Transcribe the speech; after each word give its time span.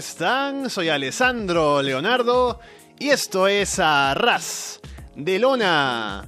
Hola, 0.00 0.06
¿cómo 0.06 0.08
están? 0.08 0.70
Soy 0.70 0.88
Alessandro 0.88 1.82
Leonardo 1.82 2.58
y 2.98 3.10
esto 3.10 3.46
es 3.46 3.78
Arras 3.78 4.80
de 5.14 5.38
Lona. 5.38 6.26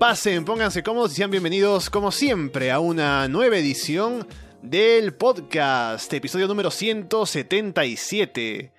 Pasen, 0.00 0.44
pónganse 0.44 0.82
cómodos 0.82 1.12
y 1.12 1.14
sean 1.14 1.30
bienvenidos 1.30 1.88
como 1.88 2.10
siempre 2.10 2.72
a 2.72 2.80
una 2.80 3.28
nueva 3.28 3.58
edición 3.58 4.26
del 4.60 5.14
podcast, 5.14 6.12
episodio 6.12 6.48
número 6.48 6.72
177. 6.72 8.72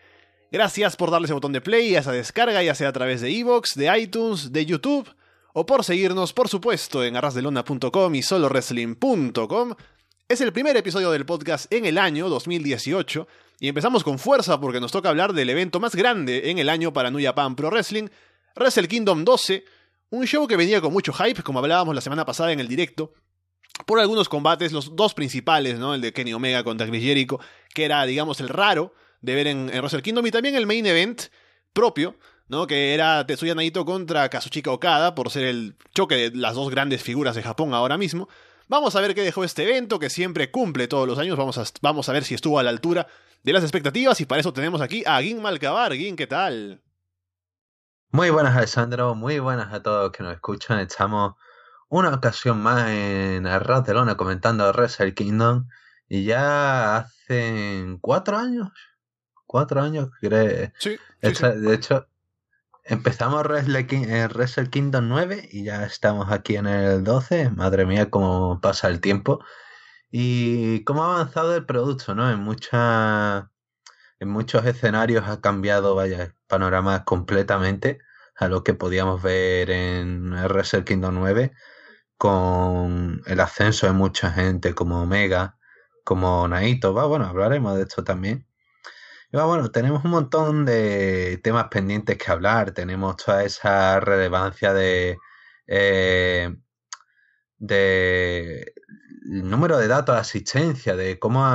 Gracias 0.52 0.97
por 0.97 1.09
darle 1.09 1.27
ese 1.27 1.33
botón 1.33 1.53
de 1.53 1.61
play 1.61 1.95
a 1.95 2.02
esa 2.02 2.11
descarga, 2.11 2.61
ya 2.61 2.75
sea 2.75 2.89
a 2.89 2.94
través 2.94 3.21
de 3.21 3.30
Evox, 3.30 3.75
de 3.75 3.97
iTunes, 3.97 4.52
de 4.52 4.66
YouTube, 4.66 5.09
o 5.53 5.66
por 5.66 5.85
seguirnos, 5.85 6.33
por 6.33 6.49
supuesto, 6.49 7.02
en 7.05 7.16
arrasdelona.com 7.16 8.13
y 8.13 8.21
solowrestling.com. 8.21 9.75
Es 10.27 10.41
el 10.41 10.52
primer 10.52 10.75
episodio 10.75 11.11
del 11.11 11.25
podcast 11.25 11.72
en 11.72 11.85
el 11.85 11.97
año 11.97 12.28
2018 12.28 13.25
y 13.59 13.68
empezamos 13.68 14.04
con 14.04 14.20
fuerza 14.20 14.59
porque 14.59 14.80
nos 14.80 14.92
toca 14.92 15.09
hablar 15.09 15.34
del 15.34 15.50
evento 15.50 15.80
más 15.80 15.96
grande 15.96 16.50
en 16.52 16.59
el 16.59 16.70
año 16.70 16.94
para 16.94 17.12
New 17.12 17.23
Japan 17.23 17.56
Pro 17.56 17.70
Wrestling, 17.70 18.09
Wrestle 18.56 18.88
Kingdom 18.88 19.23
12, 19.23 19.66
un 20.09 20.28
show 20.28 20.48
que 20.48 20.58
venía 20.58 20.82
con 20.82 20.94
mucho 20.94 21.14
hype, 21.14 21.42
como 21.44 21.59
hablábamos 21.59 21.96
la 21.96 22.02
semana 22.02 22.26
pasada 22.26 22.52
en 22.52 22.59
el 22.59 22.68
directo, 22.68 23.14
por 23.86 24.00
algunos 24.00 24.30
combates, 24.30 24.72
los 24.72 24.96
dos 24.96 25.14
principales, 25.14 25.80
¿no? 25.80 25.96
El 25.96 26.02
de 26.02 26.14
Kenny 26.14 26.34
Omega 26.34 26.64
contra 26.64 26.88
Chris 26.88 27.04
Jericho, 27.04 27.40
que 27.74 27.86
era, 27.86 28.06
digamos, 28.06 28.40
el 28.40 28.50
raro 28.50 28.94
de 29.22 29.36
ver 29.36 29.48
en, 29.48 29.68
Wrestle 29.68 30.02
Kingdom, 30.02 30.28
y 30.28 30.31
también 30.31 30.56
el 30.56 30.68
main 30.68 30.86
event 30.86 31.24
propio, 31.74 32.16
¿no? 32.48 32.68
Que 32.68 32.94
era 32.94 33.26
Tetsuya 33.26 33.56
Naito 33.56 33.86
contra 33.86 34.30
Kazuchika 34.30 34.72
Okada, 34.72 35.16
por 35.16 35.31
ser 35.31 35.46
el 35.46 35.76
choque 35.96 36.16
de 36.16 36.38
las 36.38 36.56
dos 36.56 36.70
grandes 36.70 37.02
figuras 37.02 37.36
de 37.36 37.42
Japón 37.42 37.74
ahora 37.74 37.98
mismo. 37.98 38.30
Vamos 38.68 38.96
a 38.96 39.02
ver 39.02 39.16
qué 39.16 39.22
dejó 39.22 39.44
este 39.44 39.64
evento, 39.64 39.98
que 39.98 40.09
siempre 40.09 40.52
cumple 40.52 40.88
todos 40.88 41.08
los 41.08 41.18
años. 41.18 41.38
Vamos 41.38 41.74
vamos 41.81 42.09
a 42.09 42.14
ver 42.14 42.24
si 42.24 42.36
estuvo 42.36 42.59
a 42.59 42.64
la 42.64 42.70
altura 42.70 43.08
de 43.44 43.53
las 43.53 43.63
expectativas. 43.63 44.19
Y 44.22 44.25
para 44.25 44.41
eso 44.41 44.53
tenemos 44.53 44.81
aquí 44.81 45.03
a 45.05 45.22
Gin 45.22 45.41
Malcabar. 45.41 45.94
Gin, 45.94 46.16
¿qué 46.16 46.27
tal? 46.27 46.81
Muy 48.11 48.30
buenas, 48.30 48.55
Alessandro. 48.55 49.16
Muy 49.16 49.39
buenas 49.39 49.73
a 49.73 49.83
todos 49.83 50.11
que 50.11 50.23
nos 50.23 50.33
escuchan. 50.33 50.80
Estamos 50.80 51.35
una 51.89 52.13
ocasión 52.13 52.61
más 52.61 52.89
en 52.89 53.45
Arras 53.45 53.85
de 53.85 53.94
Lona 53.94 54.17
comentando 54.17 54.72
Wrestle 54.72 55.13
Kingdom. 55.13 55.67
Y 56.08 56.25
ya 56.25 56.97
hace 56.97 57.97
cuatro 58.02 58.38
años. 58.38 58.69
Cuatro 59.45 59.81
años, 59.81 60.09
creo. 60.19 60.72
Sí. 60.80 60.97
De 61.22 61.73
hecho, 61.73 62.07
Empezamos 62.85 63.44
Wrestle, 63.44 64.28
Wrestle 64.28 64.69
Kingdom 64.69 65.07
9 65.07 65.47
y 65.53 65.63
ya 65.63 65.85
estamos 65.85 66.30
aquí 66.30 66.57
en 66.57 66.67
el 66.67 67.03
12. 67.05 67.52
Madre 67.52 67.85
mía, 67.85 68.09
cómo 68.09 68.59
pasa 68.59 68.89
el 68.89 69.00
tiempo. 69.00 69.39
Y 70.16 70.83
cómo 70.83 71.03
ha 71.03 71.16
avanzado 71.16 71.56
el 71.56 71.66
producto, 71.66 72.14
¿no? 72.14 72.30
En 72.31 72.39
muchas 72.39 73.45
en 74.19 74.30
muchos 74.30 74.63
escenarios 74.66 75.28
ha 75.28 75.41
cambiado, 75.41 75.96
vaya, 75.96 76.24
el 76.24 76.34
panorama 76.47 77.03
completamente 77.03 78.00
a 78.35 78.47
lo 78.47 78.63
que 78.63 78.75
podíamos 78.75 79.24
ver 79.24 79.72
en 79.72 80.34
Wrestle 80.34 80.84
Kingdom 80.85 81.16
9 81.16 81.53
con 82.18 83.24
el 83.25 83.40
ascenso 83.40 83.88
de 83.88 83.94
mucha 83.94 84.31
gente 84.31 84.75
como 84.75 85.01
Omega, 85.01 85.57
como 86.03 86.47
Naito, 86.47 86.94
va, 86.94 87.07
bueno, 87.07 87.25
hablaremos 87.25 87.75
de 87.75 87.84
esto 87.84 88.03
también. 88.03 88.47
Bueno, 89.31 89.72
tenemos 89.72 90.06
un 90.06 90.12
montón 90.12 90.66
de 90.66 91.40
temas 91.44 91.69
pendientes 91.69 92.19
que 92.19 92.31
hablar, 92.31 92.72
tenemos 92.72 93.18
toda 93.18 93.44
esa 93.44 94.00
relevancia 94.00 94.74
de, 94.74 95.18
eh, 95.68 96.56
de 97.57 98.74
número 99.25 99.78
de 99.78 99.88
datos 99.88 100.16
asistencia, 100.16 100.95
de 100.95 101.19
cómo 101.19 101.45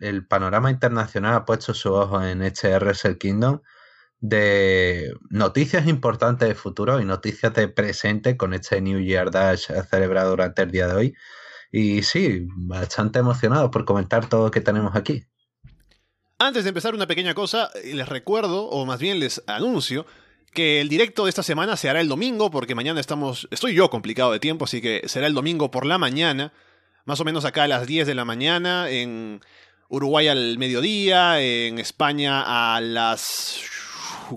el 0.00 0.26
panorama 0.26 0.70
internacional 0.70 1.34
ha 1.34 1.44
puesto 1.44 1.74
su 1.74 1.92
ojo 1.92 2.22
en 2.22 2.42
este 2.42 2.76
Wrestle 2.78 3.18
Kingdom, 3.18 3.60
de 4.20 5.14
noticias 5.30 5.86
importantes 5.86 6.48
de 6.48 6.54
futuro 6.54 7.00
y 7.00 7.04
noticias 7.04 7.52
de 7.54 7.68
presente 7.68 8.36
con 8.36 8.54
este 8.54 8.80
New 8.80 9.00
Year 9.00 9.30
Dash 9.30 9.66
celebrado 9.90 10.30
durante 10.30 10.62
el 10.62 10.70
día 10.70 10.88
de 10.88 10.94
hoy. 10.94 11.14
Y 11.70 12.02
sí, 12.02 12.46
bastante 12.56 13.18
emocionado 13.18 13.70
por 13.70 13.84
comentar 13.84 14.28
todo 14.28 14.46
lo 14.46 14.50
que 14.50 14.60
tenemos 14.60 14.94
aquí. 14.94 15.26
Antes 16.38 16.64
de 16.64 16.68
empezar 16.68 16.94
una 16.94 17.06
pequeña 17.06 17.34
cosa, 17.34 17.70
eh, 17.74 17.94
les 17.94 18.08
recuerdo, 18.08 18.68
o 18.68 18.84
más 18.84 19.00
bien 19.00 19.20
les 19.20 19.42
anuncio, 19.46 20.06
que 20.52 20.80
el 20.80 20.88
directo 20.88 21.24
de 21.24 21.30
esta 21.30 21.42
semana 21.42 21.76
se 21.76 21.88
hará 21.88 22.00
el 22.00 22.08
domingo, 22.08 22.50
porque 22.50 22.74
mañana 22.74 23.00
estamos, 23.00 23.48
estoy 23.50 23.74
yo 23.74 23.90
complicado 23.90 24.32
de 24.32 24.40
tiempo, 24.40 24.64
así 24.64 24.80
que 24.80 25.02
será 25.06 25.26
el 25.26 25.34
domingo 25.34 25.70
por 25.70 25.86
la 25.86 25.98
mañana, 25.98 26.52
más 27.06 27.20
o 27.20 27.24
menos 27.24 27.44
acá 27.44 27.62
a 27.62 27.68
las 27.68 27.86
10 27.86 28.06
de 28.06 28.14
la 28.14 28.24
mañana, 28.24 28.90
en 28.90 29.40
Uruguay 29.88 30.28
al 30.28 30.58
mediodía, 30.58 31.40
en 31.40 31.78
España 31.78 32.74
a 32.74 32.80
las 32.80 33.60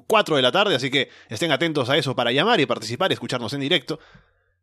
4 0.07 0.35
de 0.35 0.41
la 0.41 0.51
tarde, 0.51 0.75
así 0.75 0.89
que 0.89 1.09
estén 1.27 1.51
atentos 1.51 1.89
a 1.89 1.97
eso 1.97 2.15
para 2.15 2.31
llamar 2.31 2.61
y 2.61 2.65
participar 2.65 3.11
y 3.11 3.15
escucharnos 3.15 3.53
en 3.53 3.61
directo. 3.61 3.99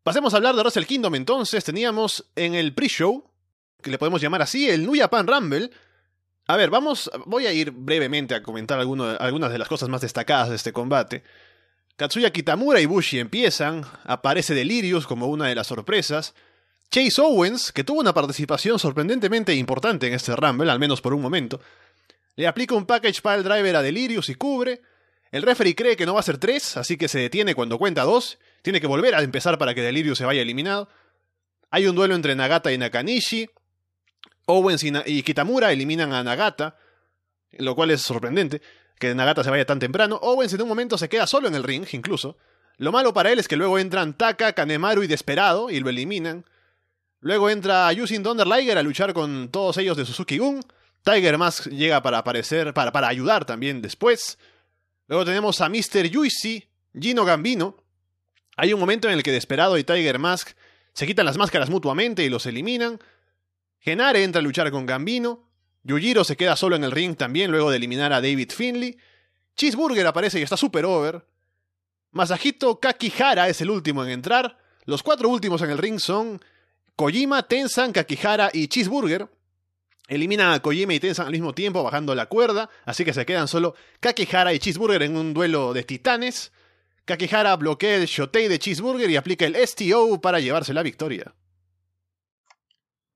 Pasemos 0.03 0.33
a 0.33 0.37
hablar 0.37 0.55
de 0.55 0.63
Wrestle 0.63 0.87
Kingdom 0.87 1.17
entonces, 1.17 1.65
teníamos 1.65 2.25
en 2.37 2.55
el 2.55 2.73
pre-show, 2.73 3.29
que 3.83 3.91
le 3.91 3.99
podemos 3.99 4.23
llamar 4.23 4.41
así, 4.41 4.71
el 4.71 4.85
New 4.85 4.95
Japan 4.97 5.27
Rumble, 5.27 5.71
a 6.47 6.57
ver, 6.57 6.71
vamos, 6.71 7.11
voy 7.25 7.47
a 7.47 7.53
ir 7.53 7.73
brevemente 7.73 8.37
a 8.37 8.43
comentar 8.43 8.79
algunas 8.79 9.53
de 9.53 9.59
las 9.59 9.67
cosas 9.67 9.89
más 9.89 10.01
destacadas 10.01 10.49
de 10.49 10.55
este 10.55 10.73
combate. 10.73 11.25
Katsuya 11.97 12.31
Kitamura 12.31 12.81
y 12.81 12.87
Bushi 12.87 13.19
empiezan, 13.19 13.85
aparece 14.05 14.55
Delirious 14.55 15.09
como 15.09 15.27
una 15.27 15.49
de 15.49 15.57
las 15.57 15.67
sorpresas, 15.67 16.35
Chase 16.91 17.21
Owens, 17.21 17.73
que 17.73 17.85
tuvo 17.85 18.01
una 18.01 18.15
participación 18.15 18.79
sorprendentemente 18.79 19.55
importante 19.55 20.07
en 20.07 20.15
este 20.15 20.35
Rumble, 20.35 20.71
al 20.71 20.79
menos 20.79 21.01
por 21.01 21.15
un 21.15 21.23
momento, 21.23 21.61
le 22.37 22.47
aplica 22.47 22.75
un 22.75 22.87
package 22.87 23.23
pile 23.23 23.43
driver 23.43 23.77
a 23.77 23.83
Delirious 23.83 24.29
y 24.29 24.35
cubre, 24.35 24.83
el 25.31 25.43
referee 25.43 25.75
cree 25.75 25.97
que 25.97 26.07
no 26.07 26.15
va 26.15 26.21
a 26.21 26.23
ser 26.23 26.39
3, 26.39 26.79
así 26.79 26.97
que 26.97 27.09
se 27.09 27.19
detiene 27.19 27.55
cuando 27.55 27.79
cuenta 27.79 28.05
2, 28.05 28.39
tiene 28.63 28.81
que 28.81 28.87
volver 28.87 29.15
a 29.15 29.23
empezar 29.23 29.59
para 29.59 29.75
que 29.75 29.83
Delirious 29.83 30.19
se 30.19 30.25
vaya 30.25 30.43
eliminado, 30.43 30.89
hay 31.71 31.87
un 31.87 31.97
duelo 31.97 32.15
entre 32.15 32.35
Nagata 32.37 32.73
y 32.73 32.79
Nakanishi, 32.79 33.49
Owens 34.47 34.85
y, 34.85 35.23
Kitamura 35.23 35.73
eliminan 35.73 36.13
a 36.13 36.23
Nagata, 36.23 36.77
lo 37.59 37.75
cual 37.75 37.91
es 37.91 38.03
sorprendente, 38.03 38.63
que 38.99 39.15
Nagata 39.15 39.45
se 39.45 39.51
vaya 39.51 39.67
tan 39.67 39.79
temprano. 39.79 40.17
Owens 40.23 40.53
en 40.53 40.63
un 40.63 40.69
momento 40.69 40.97
se 40.97 41.09
queda 41.09 41.27
solo 41.27 41.49
en 41.49 41.55
el 41.55 41.65
ring, 41.65 41.87
incluso. 41.93 42.37
Lo 42.79 42.93
malo 42.93 43.13
para 43.13 43.33
él 43.33 43.39
es 43.39 43.49
que 43.49 43.57
luego 43.57 43.79
entran 43.79 44.17
Taka, 44.17 44.53
Kanemaru 44.53 45.03
y 45.03 45.07
Desperado 45.07 45.71
y 45.71 45.81
lo 45.81 45.89
eliminan. 45.89 46.45
Luego 47.21 47.51
entra 47.51 47.93
Yusin 47.93 48.23
Thunder 48.23 48.47
a 48.47 48.83
luchar 48.83 49.13
con 49.15 49.49
todos 49.49 49.77
ellos 49.79 49.97
de 49.97 50.05
Suzuki-gun. 50.05 50.63
Tiger 51.03 51.39
Mask 51.39 51.69
llega 51.69 52.03
para 52.03 52.19
aparecer, 52.19 52.75
para, 52.75 52.93
para 52.93 53.09
ayudar 53.09 53.45
también 53.45 53.81
después. 53.81 54.39
Luego 55.07 55.25
tenemos 55.25 55.61
a 55.61 55.69
Mr. 55.69 56.09
Yuisi, 56.09 56.69
Gino 56.99 57.25
Gambino. 57.25 57.77
Hay 58.57 58.73
un 58.73 58.81
momento 58.81 59.09
en 59.09 59.15
el 59.15 59.23
que 59.23 59.33
Desperado 59.33 59.79
y 59.79 59.85
Tiger 59.85 60.19
Mask 60.19 60.51
se 60.93 61.07
quitan 61.07 61.27
las 61.27 61.37
máscaras 61.37 61.71
mutuamente 61.71 62.25
y 62.25 62.29
los 62.29 62.47
eliminan. 62.47 62.99
Genare 63.79 64.25
entra 64.25 64.41
a 64.41 64.43
luchar 64.43 64.71
con 64.71 64.87
Gambino. 64.87 65.49
Yujiro 65.85 66.25
se 66.25 66.37
queda 66.37 66.57
solo 66.57 66.75
en 66.75 66.83
el 66.83 66.91
ring 66.91 67.17
también 67.17 67.51
luego 67.51 67.71
de 67.71 67.77
eliminar 67.77 68.13
a 68.13 68.21
David 68.21 68.51
Finley. 68.51 68.99
Cheeseburger 69.57 70.07
aparece 70.07 70.41
y 70.41 70.43
está 70.43 70.57
super 70.57 70.85
over. 70.85 71.25
Masahito 72.11 72.81
Kakihara 72.81 73.49
es 73.49 73.61
el 73.61 73.71
último 73.71 74.03
en 74.05 74.11
entrar. 74.11 74.59
Los 74.85 75.03
cuatro 75.03 75.29
últimos 75.29 75.63
en 75.63 75.71
el 75.71 75.79
ring 75.79 76.01
son 76.01 76.41
Kojima, 76.97 77.43
Tensan, 77.47 77.93
Kakihara 77.93 78.51
y 78.53 78.69
Cheeseburger. 78.69 79.29
Elimina 80.09 80.55
a 80.55 80.61
Kojima 80.61 80.95
y 80.95 81.01
Tensan 81.01 81.27
al 81.27 81.33
mismo 81.33 81.55
tiempo 81.55 81.83
bajando 81.83 82.15
la 82.15 82.27
cuerda, 82.27 82.71
así 82.85 83.05
que 83.05 83.13
se 83.13 83.27
quedan 83.27 83.49
solo 83.49 83.75
Kakihara 84.01 84.55
y 84.55 84.59
Cheeseburger 84.59 85.03
en 85.03 85.17
un 85.17 85.35
duelo 85.35 85.75
de 85.75 85.83
titanes. 85.83 86.53
Kakihara 87.05 87.55
bloquea 87.57 87.97
el 87.97 88.07
Shotei 88.07 88.49
de 88.49 88.59
Cheeseburger 88.59 89.11
y 89.11 89.17
aplica 89.17 89.47
el 89.47 89.57
STO 89.57 90.21
para 90.21 90.41
llevarse 90.41 90.73
la 90.75 90.83
victoria. 90.83 91.35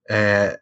Eh, 0.09 0.57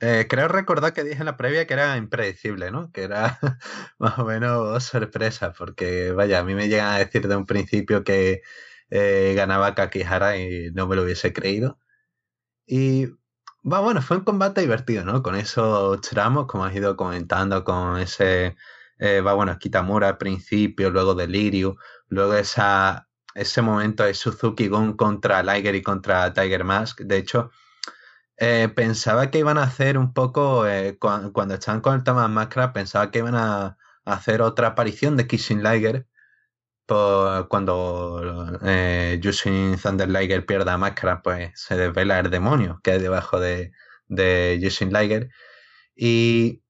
eh, 0.00 0.26
creo 0.28 0.48
recordar 0.48 0.92
que 0.92 1.04
dije 1.04 1.18
en 1.18 1.26
la 1.26 1.36
previa 1.36 1.66
que 1.66 1.74
era 1.74 1.96
impredecible, 1.96 2.70
¿no? 2.70 2.92
Que 2.92 3.02
era 3.02 3.38
más 3.98 4.18
o 4.18 4.24
menos 4.24 4.84
sorpresa, 4.84 5.52
porque 5.52 6.12
vaya, 6.12 6.40
a 6.40 6.44
mí 6.44 6.54
me 6.54 6.68
llegan 6.68 6.92
a 6.92 6.98
decir 6.98 7.26
de 7.26 7.36
un 7.36 7.46
principio 7.46 8.04
que 8.04 8.42
eh, 8.90 9.34
ganaba 9.36 9.74
Kakihara 9.74 10.36
y 10.38 10.70
no 10.72 10.86
me 10.86 10.96
lo 10.96 11.02
hubiese 11.04 11.32
creído. 11.32 11.78
Y 12.66 13.06
va, 13.64 13.80
bueno, 13.80 14.02
fue 14.02 14.18
un 14.18 14.24
combate 14.24 14.60
divertido, 14.62 15.04
¿no? 15.04 15.22
Con 15.22 15.36
esos 15.36 16.00
tramos, 16.02 16.46
como 16.46 16.64
has 16.64 16.74
ido 16.74 16.96
comentando, 16.96 17.64
con 17.64 17.98
ese, 17.98 18.56
va, 19.00 19.34
bueno, 19.34 19.58
Kitamura 19.58 20.08
al 20.08 20.18
principio, 20.18 20.90
luego 20.90 21.14
Delirio, 21.14 21.76
luego 22.08 22.34
esa 22.34 23.08
ese 23.34 23.62
momento 23.62 24.04
de 24.04 24.14
Suzuki 24.14 24.68
Gun 24.68 24.94
contra 24.94 25.42
Liger 25.42 25.74
y 25.74 25.82
contra 25.82 26.32
Tiger 26.32 26.64
Mask. 26.64 27.00
De 27.00 27.18
hecho, 27.18 27.50
eh, 28.36 28.68
pensaba 28.74 29.30
que 29.30 29.38
iban 29.38 29.58
a 29.58 29.64
hacer 29.64 29.98
un 29.98 30.12
poco, 30.14 30.66
eh, 30.66 30.98
cuando 30.98 31.54
estaban 31.54 31.80
con 31.80 31.94
el 31.96 32.04
tema 32.04 32.28
de 32.28 32.68
pensaba 32.68 33.10
que 33.10 33.18
iban 33.20 33.36
a, 33.36 33.76
hacer 34.06 34.42
otra 34.42 34.68
aparición 34.68 35.16
de 35.16 35.26
Kissing 35.26 35.62
Liger 35.62 36.08
por, 36.90 37.46
cuando 37.48 38.58
eh, 38.64 39.20
Jushin 39.22 39.76
Thunder 39.80 40.08
Liger 40.08 40.44
pierda 40.44 40.76
máscara, 40.76 41.22
pues 41.22 41.52
se 41.54 41.76
desvela 41.76 42.18
el 42.18 42.30
demonio 42.30 42.80
que 42.82 42.92
hay 42.92 42.98
debajo 43.00 43.38
de, 43.38 43.72
de 44.08 44.58
Jushin 44.60 44.92
Liger. 44.92 45.30
Y 45.94 46.62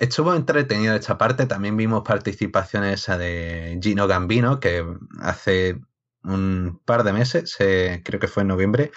estuvo 0.00 0.34
entretenido 0.34 0.96
esta 0.96 1.16
parte. 1.18 1.46
También 1.46 1.76
vimos 1.76 2.02
participaciones 2.02 3.06
de 3.06 3.78
Gino 3.80 4.08
Gambino, 4.08 4.58
que 4.58 4.84
hace 5.20 5.80
un 6.24 6.80
par 6.84 7.04
de 7.04 7.12
meses, 7.12 7.56
creo 7.56 8.20
que 8.20 8.28
fue 8.28 8.42
en 8.42 8.48
noviembre, 8.48 8.90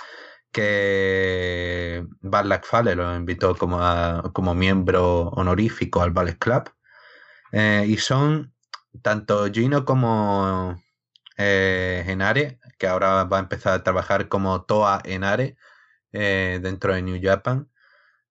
que 0.51 2.03
Bad 2.21 2.63
Fale 2.63 2.95
lo 2.95 3.15
invitó 3.15 3.55
como, 3.55 3.79
como 4.33 4.55
miembro 4.55 5.29
honorífico 5.29 6.01
al 6.01 6.11
Ballet 6.11 6.37
Club. 6.39 6.71
Eh, 7.51 7.85
y 7.87 7.97
son 7.97 8.53
tanto 9.01 9.45
Gino 9.51 9.85
como 9.85 10.81
eh, 11.37 12.03
Enare, 12.07 12.59
que 12.77 12.87
ahora 12.87 13.23
va 13.25 13.37
a 13.37 13.41
empezar 13.41 13.73
a 13.73 13.83
trabajar 13.83 14.29
como 14.29 14.63
Toa 14.65 15.01
Enare 15.05 15.57
eh, 16.13 16.59
dentro 16.63 16.93
de 16.95 17.01
New 17.03 17.19
Japan, 17.21 17.69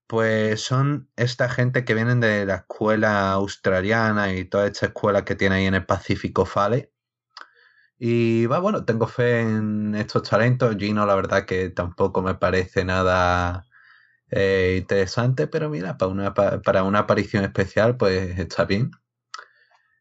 pues 0.07 0.63
son 0.63 1.11
esta 1.17 1.49
gente 1.51 1.85
que 1.85 1.95
vienen 1.95 2.21
de 2.21 2.47
la 2.47 2.57
escuela 2.57 3.33
australiana 3.33 4.35
y 4.35 4.45
toda 4.47 4.67
esta 4.69 4.87
escuela 4.87 5.25
que 5.25 5.37
tiene 5.37 5.57
ahí 5.57 5.67
en 5.67 5.75
el 5.75 5.87
Pacífico 5.87 6.47
Fale. 6.47 6.93
Y 7.99 8.47
va, 8.47 8.59
bueno, 8.59 8.85
tengo 8.85 9.07
fe 9.07 9.41
en 9.41 9.95
estos 9.95 10.29
talentos. 10.29 10.77
Gino, 10.77 11.07
la 11.07 11.15
verdad 11.15 11.47
que 11.47 11.71
tampoco 11.71 12.21
me 12.23 12.35
parece 12.35 12.85
nada 12.85 13.67
eh, 14.31 14.77
interesante, 14.81 15.47
pero 15.49 15.71
mira, 15.71 15.99
para 15.99 16.13
una, 16.13 16.35
para 16.35 16.85
una 16.85 17.01
aparición 17.01 17.45
especial, 17.45 17.97
pues 17.97 18.39
está 18.39 18.65
bien. 18.67 18.93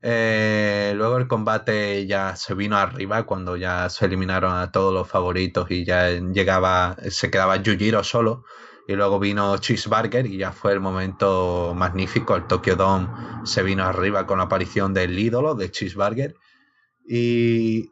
Eh, 0.04 0.94
luego 0.96 1.18
el 1.18 1.28
combate 1.28 2.08
ya 2.08 2.36
se 2.36 2.56
vino 2.56 2.76
arriba 2.78 3.24
cuando 3.26 3.56
ya 3.56 3.90
se 3.90 4.06
eliminaron 4.06 4.56
a 4.56 4.72
todos 4.72 4.94
los 4.94 5.08
favoritos 5.08 5.70
y 5.70 5.86
ya 5.86 6.10
llegaba, 6.10 6.98
se 7.10 7.30
quedaba 7.30 7.58
Yujiro 7.58 8.04
solo. 8.04 8.44
Y 8.88 8.94
luego 8.96 9.20
vino 9.20 9.58
Cheeseburger 9.58 10.26
y 10.26 10.38
ya 10.38 10.52
fue 10.52 10.74
el 10.74 10.80
momento 10.80 11.74
magnífico. 11.76 12.36
El 12.36 12.48
Tokyo 12.48 12.76
Dome 12.76 13.08
se 13.46 13.64
vino 13.64 13.84
arriba 13.84 14.26
con 14.26 14.40
la 14.40 14.46
aparición 14.46 14.94
del 14.94 15.18
ídolo 15.18 15.56
de 15.56 15.70
Cheeseburger. 15.72 16.36
Y 17.08 17.92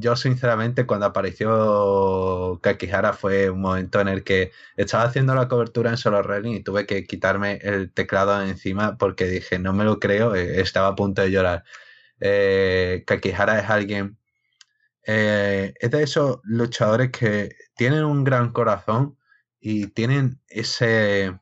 yo 0.00 0.16
sinceramente 0.16 0.86
cuando 0.86 1.06
apareció 1.06 2.58
Kakihara 2.62 3.12
fue 3.12 3.50
un 3.50 3.60
momento 3.60 4.00
en 4.00 4.08
el 4.08 4.24
que 4.24 4.52
estaba 4.76 5.04
haciendo 5.04 5.34
la 5.34 5.48
cobertura 5.48 5.90
en 5.90 5.96
solo 5.98 6.22
Rally 6.22 6.56
y 6.56 6.62
tuve 6.62 6.86
que 6.86 7.04
quitarme 7.06 7.58
el 7.62 7.92
teclado 7.92 8.42
encima 8.42 8.96
porque 8.98 9.26
dije, 9.26 9.58
no 9.58 9.72
me 9.72 9.84
lo 9.84 10.00
creo, 10.00 10.34
eh, 10.34 10.60
estaba 10.60 10.88
a 10.88 10.96
punto 10.96 11.22
de 11.22 11.30
llorar. 11.30 11.64
Eh, 12.20 13.04
Kakihara 13.06 13.60
es 13.60 13.70
alguien, 13.70 14.18
eh, 15.06 15.74
es 15.80 15.90
de 15.90 16.02
esos 16.02 16.40
luchadores 16.44 17.10
que 17.10 17.56
tienen 17.76 18.04
un 18.04 18.24
gran 18.24 18.52
corazón 18.52 19.18
y 19.60 19.88
tienen 19.88 20.40
ese, 20.48 21.38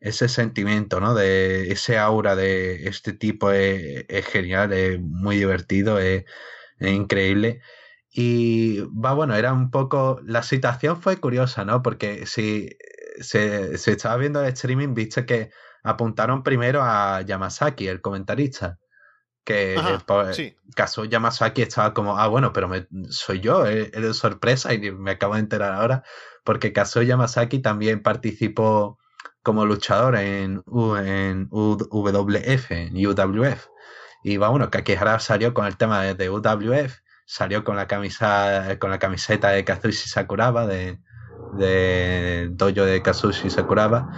ese 0.00 0.28
sentimiento, 0.28 1.00
¿no? 1.00 1.14
De 1.14 1.72
ese 1.72 1.98
aura 1.98 2.36
de 2.36 2.88
este 2.88 3.12
tipo 3.12 3.52
es, 3.52 4.06
genial, 4.26 4.72
es 4.72 5.00
muy 5.00 5.36
divertido, 5.36 5.98
es 6.00 6.24
increíble. 6.80 7.60
Y 8.12 8.80
va, 8.80 9.14
bueno, 9.14 9.34
era 9.36 9.52
un 9.52 9.70
poco. 9.70 10.20
La 10.24 10.42
situación 10.42 11.00
fue 11.00 11.18
curiosa, 11.18 11.64
¿no? 11.64 11.82
Porque 11.82 12.26
si 12.26 12.76
se, 13.20 13.74
estaba 13.74 14.16
viendo 14.16 14.42
el 14.42 14.52
streaming, 14.52 14.94
viste 14.94 15.24
que 15.24 15.50
apuntaron 15.84 16.42
primero 16.42 16.82
a 16.82 17.22
Yamasaki, 17.22 17.86
el 17.86 18.00
comentarista. 18.00 18.78
Que 19.44 19.80
pues, 20.06 20.54
caso 20.76 21.04
Yamasaki 21.04 21.62
estaba 21.62 21.94
como, 21.94 22.18
ah, 22.18 22.28
bueno, 22.28 22.52
pero 22.52 22.70
soy 23.08 23.40
yo, 23.40 23.64
es, 23.66 23.90
de 23.92 24.14
sorpresa 24.14 24.74
y 24.74 24.90
me 24.92 25.12
acabo 25.12 25.34
de 25.34 25.40
enterar 25.40 25.72
ahora. 25.74 26.02
Porque 26.44 26.72
Kazuo 26.72 27.02
Yamasaki 27.02 27.60
también 27.60 28.02
participó 28.02 28.98
como 29.42 29.66
luchador 29.66 30.16
en, 30.16 30.62
en 30.98 31.48
UWF, 31.50 32.70
en 32.70 33.06
UWF. 33.06 33.68
Y 34.24 34.36
va, 34.36 34.48
bueno, 34.48 34.70
que 34.70 34.96
ahora 34.98 35.18
salió 35.20 35.54
con 35.54 35.66
el 35.66 35.76
tema 35.76 36.02
de 36.02 36.28
UWF 36.28 37.00
salió 37.30 37.62
con 37.62 37.76
la 37.76 37.86
camisa 37.86 38.76
con 38.80 38.90
la 38.90 38.98
camiseta 38.98 39.50
de 39.50 39.64
Kazushi 39.64 40.08
Sakuraba 40.08 40.66
de, 40.66 40.98
de 41.52 42.48
dojo 42.50 42.84
de 42.84 43.02
Kazushi 43.02 43.50
Sakuraba 43.50 44.10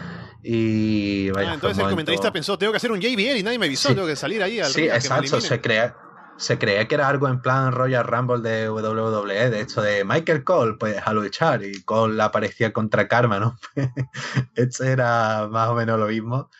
y 0.43 1.31
vaya, 1.31 1.51
ah, 1.51 1.55
entonces 1.55 1.85
el 1.85 1.91
comentarista 1.91 2.33
pensó 2.33 2.57
tengo 2.57 2.73
que 2.73 2.79
hacer 2.79 2.91
un 2.91 3.01
JBL 3.01 3.37
y 3.37 3.43
nadie 3.43 3.59
me 3.59 3.67
avisó 3.67 3.91
tengo 3.91 4.07
que 4.07 4.17
salir 4.17 4.43
ahí 4.43 4.61
al 4.61 4.73
sí 4.73 4.85
exacto 4.85 5.43
se 5.43 5.61
crea 5.61 5.95
se 6.39 6.59
creía 6.59 6.89
que 6.89 6.95
era 6.95 7.07
algo 7.07 7.29
en 7.29 7.43
plan 7.43 7.73
Royal 7.73 8.05
Rumble 8.05 8.41
de 8.41 8.71
WWE, 8.71 9.51
de 9.51 9.61
hecho 9.61 9.83
de 9.83 10.05
Michael 10.05 10.43
Cole, 10.43 10.77
pues 10.81 10.97
a 11.05 11.13
luchar 11.13 11.63
y 11.63 11.83
Cole 11.83 12.21
aparecía 12.21 12.73
contra 12.73 13.07
Karma, 13.07 13.39
¿no? 13.39 13.59
este 14.57 14.91
era 14.91 15.47
más 15.49 15.69
o 15.69 15.75
menos 15.75 16.01
lo 16.01 16.07
mismo. 16.07 16.51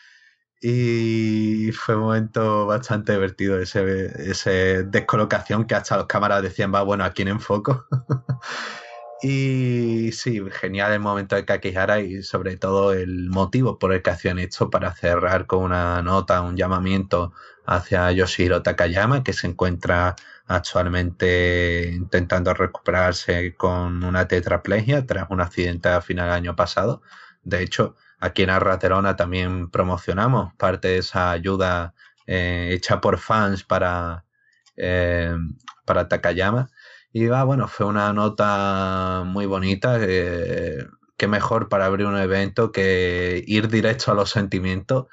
Y 0.65 1.73
fue 1.73 1.97
un 1.97 2.03
momento 2.03 2.65
bastante 2.65 3.11
divertido 3.11 3.59
ese, 3.59 4.31
ese 4.31 4.85
descolocación 4.85 5.65
que 5.65 5.75
hasta 5.75 5.97
los 5.97 6.05
cámaras 6.05 6.41
decían, 6.41 6.73
va, 6.73 6.83
bueno, 6.83 7.03
¿a 7.03 7.09
quién 7.09 7.27
enfoco? 7.27 7.85
y 9.21 10.09
sí, 10.13 10.41
genial 10.51 10.93
el 10.93 11.01
momento 11.01 11.35
de 11.35 11.43
Kakihara 11.43 11.99
y 11.99 12.23
sobre 12.23 12.55
todo 12.55 12.93
el 12.93 13.29
motivo 13.29 13.77
por 13.77 13.91
el 13.91 14.01
que 14.01 14.11
hacían 14.11 14.39
esto 14.39 14.69
para 14.69 14.93
cerrar 14.93 15.47
con 15.47 15.63
una 15.63 16.01
nota, 16.01 16.41
un 16.41 16.55
llamamiento 16.55 17.33
hacia 17.65 18.09
Yoshiro 18.13 18.63
Takayama, 18.63 19.21
que 19.21 19.33
se 19.33 19.47
encuentra 19.47 20.15
actualmente 20.47 21.91
intentando 21.93 22.53
recuperarse 22.53 23.53
con 23.55 24.01
una 24.05 24.29
tetraplegia 24.29 25.05
tras 25.05 25.29
un 25.29 25.41
accidente 25.41 25.89
a 25.89 25.99
final 25.99 26.27
del 26.27 26.35
año 26.35 26.55
pasado. 26.55 27.01
De 27.43 27.61
hecho, 27.61 27.97
Aquí 28.23 28.43
en 28.43 28.51
Arraterona 28.51 29.17
también 29.17 29.69
promocionamos 29.69 30.53
parte 30.53 30.87
de 30.87 30.97
esa 30.99 31.31
ayuda 31.31 31.93
eh, 32.25 32.69
hecha 32.71 33.01
por 33.01 33.17
fans 33.17 33.65
para, 33.65 34.23
eh, 34.77 35.35
para 35.83 36.07
Takayama. 36.07 36.69
Y 37.11 37.25
va, 37.25 37.43
bueno, 37.43 37.67
fue 37.67 37.85
una 37.85 38.13
nota 38.13 39.23
muy 39.25 39.45
bonita. 39.45 39.97
Eh, 39.99 40.87
qué 41.17 41.27
mejor 41.27 41.67
para 41.67 41.85
abrir 41.85 42.07
un 42.07 42.17
evento 42.17 42.71
que 42.71 43.43
ir 43.45 43.67
directo 43.67 44.13
a 44.13 44.15
los 44.15 44.29
sentimientos. 44.29 45.07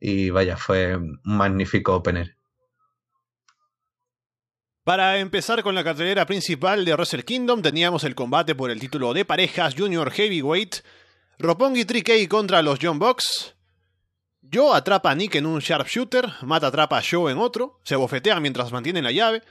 Y 0.00 0.30
vaya, 0.30 0.56
fue 0.56 0.96
un 0.96 1.20
magnífico 1.22 1.94
opener. 1.94 2.36
Para 4.82 5.18
empezar 5.18 5.62
con 5.62 5.76
la 5.76 5.84
cartelera 5.84 6.26
principal 6.26 6.84
de 6.84 6.94
Wrestle 6.94 7.24
Kingdom, 7.24 7.62
teníamos 7.62 8.02
el 8.02 8.16
combate 8.16 8.56
por 8.56 8.72
el 8.72 8.80
título 8.80 9.14
de 9.14 9.24
parejas 9.24 9.76
Junior 9.78 10.10
Heavyweight 10.10 10.78
Roppongi 11.38 11.84
3K 11.84 12.28
contra 12.28 12.62
los 12.62 12.78
John 12.80 12.98
Box. 12.98 13.54
Joe 14.50 14.74
atrapa 14.74 15.10
a 15.10 15.14
Nick 15.14 15.34
en 15.34 15.44
un 15.44 15.58
sharpshooter, 15.58 16.32
Matt 16.42 16.64
atrapa 16.64 16.96
a 16.96 17.02
Joe 17.02 17.30
en 17.30 17.36
otro, 17.36 17.78
se 17.84 17.94
bofetean 17.94 18.40
mientras 18.40 18.72
mantienen 18.72 19.04
la 19.04 19.12
llave. 19.12 19.42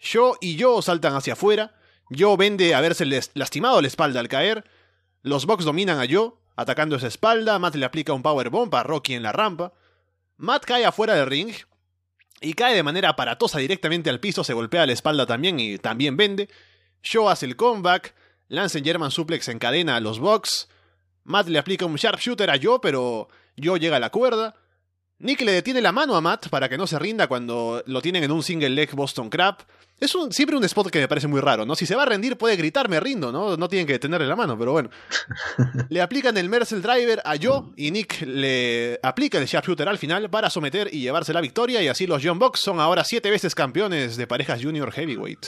Joe 0.00 0.34
y 0.40 0.60
Joe 0.60 0.80
saltan 0.80 1.16
hacia 1.16 1.32
afuera. 1.32 1.74
Joe 2.16 2.36
vende 2.36 2.72
haberse 2.72 3.04
lastimado 3.34 3.80
la 3.80 3.88
espalda 3.88 4.20
al 4.20 4.28
caer. 4.28 4.64
Los 5.22 5.44
Box 5.44 5.64
dominan 5.64 5.98
a 5.98 6.06
Joe, 6.08 6.34
atacando 6.54 6.94
esa 6.94 7.08
espalda. 7.08 7.58
Matt 7.58 7.74
le 7.74 7.84
aplica 7.84 8.12
un 8.12 8.22
powerbomb 8.22 8.72
a 8.76 8.84
Rocky 8.84 9.14
en 9.14 9.24
la 9.24 9.32
rampa. 9.32 9.72
Matt 10.36 10.66
cae 10.66 10.86
afuera 10.86 11.16
del 11.16 11.26
ring 11.26 11.52
y 12.40 12.52
cae 12.52 12.76
de 12.76 12.84
manera 12.84 13.08
aparatosa 13.08 13.58
directamente 13.58 14.08
al 14.08 14.20
piso. 14.20 14.44
Se 14.44 14.52
golpea 14.52 14.86
la 14.86 14.92
espalda 14.92 15.26
también 15.26 15.58
y 15.58 15.78
también 15.78 16.16
vende. 16.16 16.48
Joe 17.02 17.32
hace 17.32 17.46
el 17.46 17.56
comeback. 17.56 18.14
Lance 18.46 18.80
German 18.84 19.10
suplex 19.10 19.48
encadena 19.48 19.96
a 19.96 20.00
los 20.00 20.20
Box. 20.20 20.68
Matt 21.28 21.48
le 21.48 21.58
aplica 21.58 21.84
un 21.84 21.94
sharpshooter 21.94 22.50
a 22.50 22.58
Joe, 22.60 22.78
pero 22.80 23.28
Joe 23.62 23.78
llega 23.78 23.96
a 23.96 24.00
la 24.00 24.10
cuerda. 24.10 24.54
Nick 25.20 25.42
le 25.42 25.52
detiene 25.52 25.80
la 25.80 25.92
mano 25.92 26.16
a 26.16 26.20
Matt 26.20 26.48
para 26.48 26.68
que 26.68 26.78
no 26.78 26.86
se 26.86 26.98
rinda 26.98 27.26
cuando 27.26 27.82
lo 27.86 28.00
tienen 28.00 28.24
en 28.24 28.32
un 28.32 28.42
single 28.42 28.70
leg 28.70 28.94
Boston 28.94 29.28
Crab. 29.28 29.58
Es 30.00 30.14
un, 30.14 30.32
siempre 30.32 30.56
un 30.56 30.64
spot 30.64 30.90
que 30.90 31.00
me 31.00 31.08
parece 31.08 31.26
muy 31.26 31.40
raro, 31.40 31.66
¿no? 31.66 31.74
Si 31.74 31.84
se 31.84 31.96
va 31.96 32.04
a 32.04 32.06
rendir 32.06 32.38
puede 32.38 32.56
gritar 32.56 32.88
me 32.88 32.98
rindo, 32.98 33.30
¿no? 33.30 33.56
No 33.56 33.68
tienen 33.68 33.86
que 33.86 33.94
detenerle 33.94 34.26
la 34.26 34.36
mano, 34.36 34.56
pero 34.56 34.72
bueno. 34.72 34.90
le 35.90 36.00
aplican 36.00 36.36
el 36.38 36.48
Mercel 36.48 36.80
Driver 36.80 37.20
a 37.24 37.34
Joe 37.36 37.72
y 37.76 37.90
Nick 37.90 38.22
le 38.22 38.98
aplica 39.02 39.38
el 39.38 39.46
sharpshooter 39.46 39.88
al 39.88 39.98
final 39.98 40.30
para 40.30 40.48
someter 40.48 40.88
y 40.92 41.00
llevarse 41.00 41.32
la 41.32 41.40
victoria 41.40 41.82
y 41.82 41.88
así 41.88 42.06
los 42.06 42.22
John 42.24 42.38
Box 42.38 42.60
son 42.60 42.80
ahora 42.80 43.04
siete 43.04 43.30
veces 43.30 43.54
campeones 43.54 44.16
de 44.16 44.26
parejas 44.26 44.62
junior 44.62 44.92
heavyweight. 44.92 45.46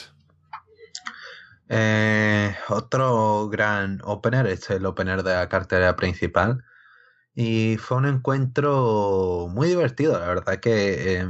Eh, 1.73 2.53
otro 2.69 3.49
gran 3.49 4.00
opener, 4.05 4.47
este 4.49 4.75
es 4.75 4.81
el 4.81 4.87
opener 4.87 5.23
de 5.23 5.35
la 5.35 5.49
cartera 5.49 5.95
principal. 5.97 6.65
Y 7.35 7.77
fue 7.79 7.99
un 7.99 8.07
encuentro 8.07 9.49
muy 9.50 9.69
divertido, 9.69 10.19
la 10.19 10.27
verdad 10.27 10.61
que 10.61 11.21
eh, 11.21 11.29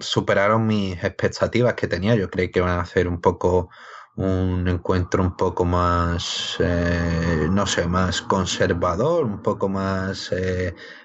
superaron 0.00 0.66
mis 0.66 0.94
expectativas 1.04 1.74
que 1.74 1.88
tenía. 1.88 2.14
Yo 2.16 2.30
creí 2.30 2.50
que 2.50 2.60
iban 2.60 2.70
a 2.72 2.82
hacer 2.82 3.08
un 3.08 3.20
poco 3.20 3.70
un 4.16 4.68
encuentro 4.68 5.22
un 5.22 5.36
poco 5.36 5.64
más, 5.64 6.56
eh, 6.60 7.48
no 7.50 7.66
sé, 7.66 7.86
más 7.86 8.22
conservador, 8.22 9.24
un 9.24 9.42
poco 9.42 9.68
más 9.68 10.30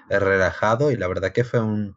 relajado 0.08 0.90
y 0.90 0.96
la 0.96 1.08
verdad 1.08 1.32
que 1.32 1.44
fue 1.44 1.60
un, 1.60 1.96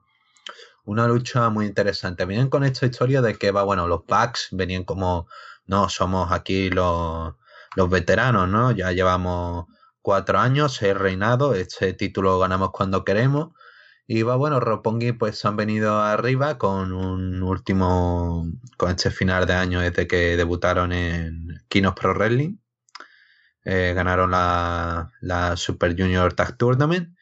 una 0.86 1.08
lucha 1.08 1.50
muy 1.50 1.66
interesante. 1.66 2.26
Vienen 2.26 2.50
con 2.50 2.64
esta 2.64 2.86
historia 2.86 3.22
de 3.22 3.36
que 3.36 3.52
va, 3.52 3.64
bueno, 3.64 3.88
los 3.88 4.04
packs 4.04 4.50
venían 4.52 4.84
como 4.84 5.28
no 5.66 5.90
somos 5.90 6.32
aquí 6.32 6.70
los, 6.70 7.36
los 7.76 7.90
veteranos, 7.90 8.50
¿no? 8.50 8.72
Ya 8.72 8.92
llevamos 8.92 9.66
cuatro 10.02 10.40
años, 10.40 10.76
seis 10.76 10.96
reinados, 10.96 11.58
este 11.58 11.94
título 11.94 12.32
lo 12.34 12.40
ganamos 12.40 12.72
cuando 12.72 13.06
queremos 13.06 13.54
Y 14.08 14.24
va 14.24 14.36
bueno, 14.36 14.60
Roppongi 14.60 15.14
pues 15.14 15.44
han 15.46 15.56
venido 15.58 16.02
arriba 16.02 16.58
con 16.58 16.94
un 16.94 17.42
último, 17.44 18.46
con 18.78 18.92
este 18.92 19.12
final 19.12 19.48
de 19.48 19.54
año 19.54 19.80
desde 19.82 20.08
que 20.08 20.38
debutaron 20.38 20.92
en 20.94 21.48
Kinos 21.70 21.94
Pro 21.96 22.14
Wrestling. 22.14 22.58
Eh, 23.66 23.94
ganaron 23.96 24.32
la, 24.32 25.12
la, 25.22 25.56
Super 25.56 25.96
Junior 25.98 26.34
Tag 26.34 26.58
Tournament. 26.58 27.16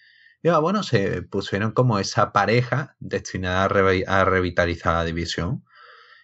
Y 0.43 0.49
va 0.49 0.59
bueno, 0.59 0.83
se 0.83 1.21
pusieron 1.21 1.71
como 1.71 1.99
esa 1.99 2.31
pareja 2.31 2.95
destinada 2.99 3.65
a, 3.65 4.25
revitalizar 4.25 4.95
la 4.95 5.03
división. 5.05 5.63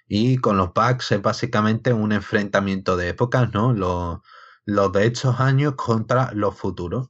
Y 0.07 0.37
con 0.37 0.57
los 0.57 0.73
Bucks 0.73 1.11
es 1.11 1.21
básicamente 1.21 1.93
un 1.93 2.11
enfrentamiento 2.11 2.95
de 2.97 3.09
épocas, 3.09 3.53
¿no? 3.53 3.73
Los, 3.73 4.21
de 4.65 5.05
estos 5.07 5.39
años 5.39 5.75
contra 5.75 6.31
los 6.33 6.55
futuros. 6.55 7.09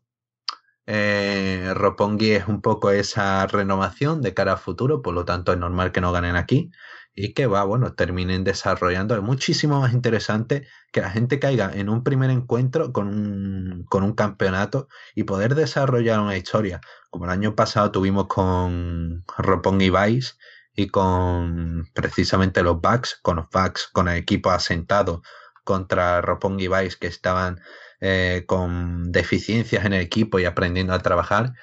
Eh, 0.88 1.74
Roppongi 1.76 2.32
es 2.32 2.48
un 2.48 2.62
poco 2.62 2.92
esa 2.92 3.46
renovación 3.48 4.22
de 4.22 4.34
cara 4.34 4.54
a 4.54 4.58
futuro, 4.58 5.02
por 5.02 5.14
lo 5.14 5.26
tanto 5.26 5.52
es 5.52 5.60
normal 5.60 5.92
que 5.92 6.02
no 6.02 6.12
ganen 6.14 6.36
aquí 6.38 6.72
y 7.14 7.34
que 7.34 7.48
va, 7.48 7.64
bueno, 7.64 7.94
terminen 7.94 8.44
desarrollando. 8.44 9.16
Es 9.16 9.24
muchísimo 9.24 9.82
más 9.82 9.94
interesante 9.94 10.68
que 10.92 11.02
la 11.02 11.10
gente 11.10 11.40
caiga 11.40 11.72
en 11.74 11.90
un 11.90 12.04
primer 12.04 12.30
encuentro 12.30 12.94
con 12.94 13.08
un, 13.08 13.86
con 13.90 14.04
un 14.04 14.14
campeonato 14.14 14.88
y 15.16 15.24
poder 15.24 15.56
desarrollar 15.56 16.20
una 16.20 16.38
historia, 16.38 16.80
como 17.10 17.26
el 17.26 17.32
año 17.32 17.56
pasado 17.56 17.92
tuvimos 17.92 18.28
con 18.28 19.26
Roppongi 19.38 19.90
Vice 19.90 20.36
y 20.78 20.88
con 20.90 21.90
precisamente 21.94 22.62
los 22.62 22.80
Bucks, 22.80 23.20
con 23.24 23.38
los 23.38 23.48
Bucks, 23.52 23.90
con 23.92 24.08
el 24.08 24.18
equipo 24.18 24.52
asentado 24.52 25.24
contra 25.64 26.22
Roppongi 26.22 26.68
Vice 26.68 26.98
que 27.00 27.08
estaban 27.08 27.60
eh, 28.00 28.44
con 28.46 29.12
deficiencias 29.12 29.86
en 29.86 29.94
el 29.94 30.02
equipo 30.02 30.38
y 30.38 30.46
aprendiendo 30.46 30.94
a 30.94 31.00
trabajar. 31.00 31.54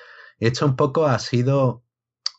Esto 0.41 0.67
un 0.67 0.75
poco 0.75 1.07
ha 1.07 1.21
sido 1.21 1.85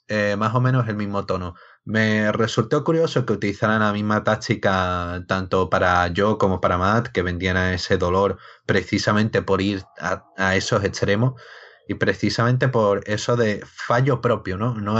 eh, 0.09 0.35
más 0.37 0.53
o 0.53 0.59
menos 0.59 0.87
el 0.89 0.97
mismo 0.97 1.25
tono. 1.25 1.55
Me 1.85 2.33
resultó 2.33 2.83
curioso 2.83 3.25
que 3.25 3.33
utilizaran 3.33 3.79
la 3.79 3.93
misma 3.93 4.25
táctica 4.25 5.23
tanto 5.29 5.69
para 5.69 6.09
yo 6.09 6.37
como 6.37 6.59
para 6.59 6.77
Matt, 6.77 7.07
que 7.07 7.21
vendían 7.21 7.55
ese 7.55 7.97
dolor 7.97 8.37
precisamente 8.65 9.41
por 9.41 9.61
ir 9.61 9.83
a, 9.97 10.55
esos 10.57 10.83
extremos 10.83 11.41
y 11.87 11.93
precisamente 11.93 12.67
por 12.67 13.01
eso 13.09 13.37
de 13.37 13.63
fallo 13.65 14.19
propio, 14.19 14.57
¿no? 14.57 14.73
No 14.75 14.99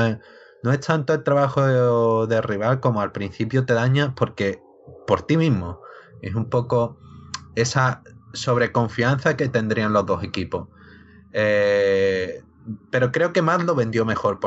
no 0.66 0.74
es 0.74 0.82
tanto 0.82 1.14
el 1.14 1.24
trabajo 1.24 2.26
de, 2.26 2.42
rival 2.42 2.80
como 2.80 3.00
al 3.00 3.12
principio 3.12 3.66
te 3.66 3.76
daña 3.76 4.16
porque 4.16 4.60
por 5.06 5.22
ti 5.22 5.38
mismo. 5.38 5.80
Es 6.24 6.34
un 6.34 6.50
poco 6.50 6.98
esa 7.54 8.02
sobre 8.34 8.72
confianza 8.72 9.38
que 9.38 9.48
tendrían 9.48 9.94
los 9.94 10.08
dos 10.08 10.24
equipos. 10.24 10.68
Eh, 11.34 12.42
pero 12.90 13.12
creo 13.12 13.32
que 13.32 13.44
Matt 13.44 13.62
lo 13.62 13.76
vendió 13.76 14.06
mejor. 14.06 14.40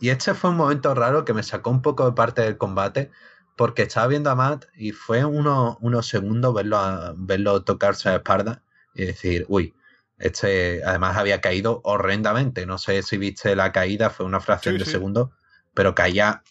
y 0.00 0.08
este 0.08 0.34
fue 0.34 0.50
un 0.50 0.56
momento 0.56 0.92
raro 0.92 1.24
que 1.24 1.32
me 1.32 1.44
sacó 1.44 1.70
un 1.70 1.82
poco 1.82 2.04
de 2.04 2.12
parte 2.12 2.42
del 2.42 2.58
combate. 2.58 3.12
Porque 3.54 3.82
estaba 3.82 4.08
viendo 4.08 4.30
a 4.30 4.34
Matt 4.34 4.66
y 4.76 4.90
fue 4.90 5.24
unos 5.24 6.06
segundos 6.06 6.52
verlo, 6.52 7.14
verlo 7.16 7.62
tocarse 7.62 8.08
la 8.08 8.16
espalda 8.16 8.62
y 8.94 9.04
decir, 9.06 9.46
uy, 9.48 9.74
este 10.18 10.82
además 10.84 11.16
había 11.16 11.40
caído 11.40 11.80
horrendamente. 11.84 12.66
No 12.66 12.78
sé 12.78 13.02
si 13.02 13.16
viste 13.16 13.56
la 13.56 13.72
caída, 13.72 14.10
fue 14.10 14.26
una 14.26 14.40
fracción 14.40 14.78
de 14.78 14.84
segundo, 14.84 15.32
pero 15.74 15.94
caía 15.94 16.42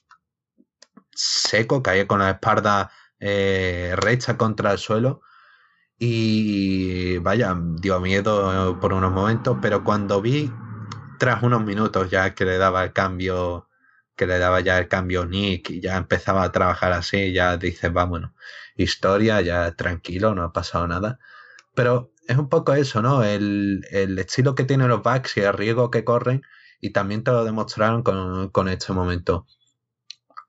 seco, 1.13 1.83
caía 1.83 2.07
con 2.07 2.19
la 2.19 2.31
espalda 2.31 2.91
eh, 3.19 3.93
recha 3.97 4.37
contra 4.37 4.71
el 4.71 4.77
suelo 4.77 5.21
y 5.99 7.17
vaya, 7.17 7.55
dio 7.59 7.99
miedo 7.99 8.79
por 8.79 8.93
unos 8.93 9.11
momentos, 9.11 9.57
pero 9.61 9.83
cuando 9.83 10.21
vi, 10.21 10.51
tras 11.17 11.41
unos 11.41 11.63
minutos 11.63 12.09
ya 12.11 12.35
que 12.35 12.45
le 12.45 12.57
daba 12.57 12.83
el 12.83 12.93
cambio, 12.93 13.67
que 14.15 14.27
le 14.27 14.37
daba 14.37 14.59
ya 14.61 14.77
el 14.77 14.87
cambio 14.87 15.25
Nick 15.25 15.71
y 15.71 15.81
ya 15.81 15.97
empezaba 15.97 16.43
a 16.43 16.51
trabajar 16.51 16.91
así, 16.93 17.33
ya 17.33 17.57
dices, 17.57 17.91
vámonos, 17.91 18.31
historia, 18.75 19.41
ya 19.41 19.71
tranquilo, 19.71 20.35
no 20.35 20.43
ha 20.43 20.53
pasado 20.53 20.87
nada. 20.87 21.19
Pero 21.73 22.11
es 22.27 22.37
un 22.37 22.49
poco 22.49 22.73
eso, 22.73 23.01
¿no? 23.01 23.23
El, 23.23 23.85
el 23.91 24.19
estilo 24.19 24.55
que 24.55 24.63
tienen 24.65 24.89
los 24.89 25.03
backs 25.03 25.37
y 25.37 25.41
el 25.41 25.53
riesgo 25.53 25.91
que 25.91 26.03
corren, 26.03 26.41
y 26.81 26.91
también 26.91 27.23
te 27.23 27.31
lo 27.31 27.43
demostraron 27.43 28.03
con, 28.03 28.49
con 28.49 28.67
este 28.69 28.93
momento. 28.93 29.45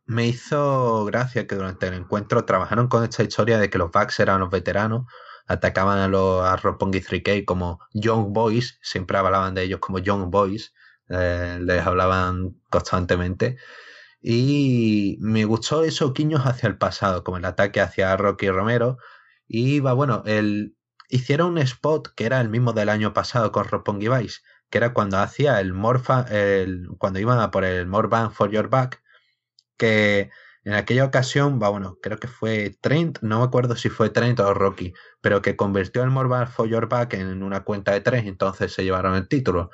Me 0.06 0.26
hizo 0.26 1.04
gracia 1.04 1.46
que 1.46 1.54
durante 1.54 1.86
el 1.88 1.94
encuentro 1.94 2.44
trabajaron 2.44 2.88
con 2.88 3.04
esta 3.04 3.22
historia 3.22 3.58
de 3.58 3.70
que 3.70 3.78
los 3.78 3.90
backs 3.92 4.20
eran 4.20 4.40
los 4.40 4.50
veteranos, 4.50 5.06
atacaban 5.46 5.98
a 5.98 6.08
los 6.08 6.44
a 6.44 6.56
Roppongi 6.56 7.00
3K 7.00 7.44
como 7.44 7.80
Young 7.94 8.32
Boys, 8.32 8.78
siempre 8.82 9.18
hablaban 9.18 9.54
de 9.54 9.64
ellos 9.64 9.80
como 9.80 9.98
Young 9.98 10.30
Boys, 10.30 10.74
eh, 11.08 11.58
les 11.62 11.86
hablaban 11.86 12.56
constantemente. 12.70 13.56
Y 14.20 15.16
me 15.20 15.44
gustó 15.44 15.84
esos 15.84 16.12
guiños 16.14 16.42
hacia 16.46 16.68
el 16.68 16.78
pasado, 16.78 17.24
como 17.24 17.38
el 17.38 17.44
ataque 17.44 17.80
hacia 17.80 18.16
Rocky 18.16 18.50
Romero. 18.50 18.98
Y 19.46 19.80
va, 19.80 19.92
bueno, 19.94 20.22
el, 20.26 20.76
hicieron 21.08 21.52
un 21.52 21.58
spot 21.58 22.14
que 22.14 22.26
era 22.26 22.40
el 22.40 22.48
mismo 22.48 22.72
del 22.72 22.88
año 22.88 23.12
pasado 23.12 23.52
con 23.52 23.64
Roppongi 23.64 24.08
Vice, 24.08 24.40
que 24.70 24.78
era 24.78 24.92
cuando 24.92 25.18
hacía 25.18 25.60
el 25.60 25.72
Morfa, 25.72 26.26
el, 26.30 26.88
cuando 26.98 27.18
iban 27.18 27.40
a 27.40 27.50
por 27.50 27.64
el 27.64 27.86
More 27.86 28.08
for 28.30 28.50
Your 28.50 28.68
Back, 28.68 29.02
que 29.76 30.30
en 30.64 30.74
aquella 30.74 31.06
ocasión, 31.06 31.58
va, 31.62 31.70
bueno, 31.70 31.98
creo 32.02 32.18
que 32.18 32.28
fue 32.28 32.76
Trent, 32.82 33.20
no 33.22 33.38
me 33.38 33.44
acuerdo 33.44 33.74
si 33.74 33.88
fue 33.88 34.10
Trent 34.10 34.38
o 34.40 34.52
Rocky, 34.52 34.92
pero 35.22 35.40
que 35.40 35.56
convirtió 35.56 36.02
el 36.02 36.10
Morval 36.10 36.46
for 36.46 36.68
Your 36.68 36.88
Back 36.88 37.14
en 37.14 37.42
una 37.42 37.64
cuenta 37.64 37.92
de 37.92 38.02
tres, 38.02 38.26
entonces 38.26 38.74
se 38.74 38.84
llevaron 38.84 39.14
el 39.14 39.28
título. 39.28 39.70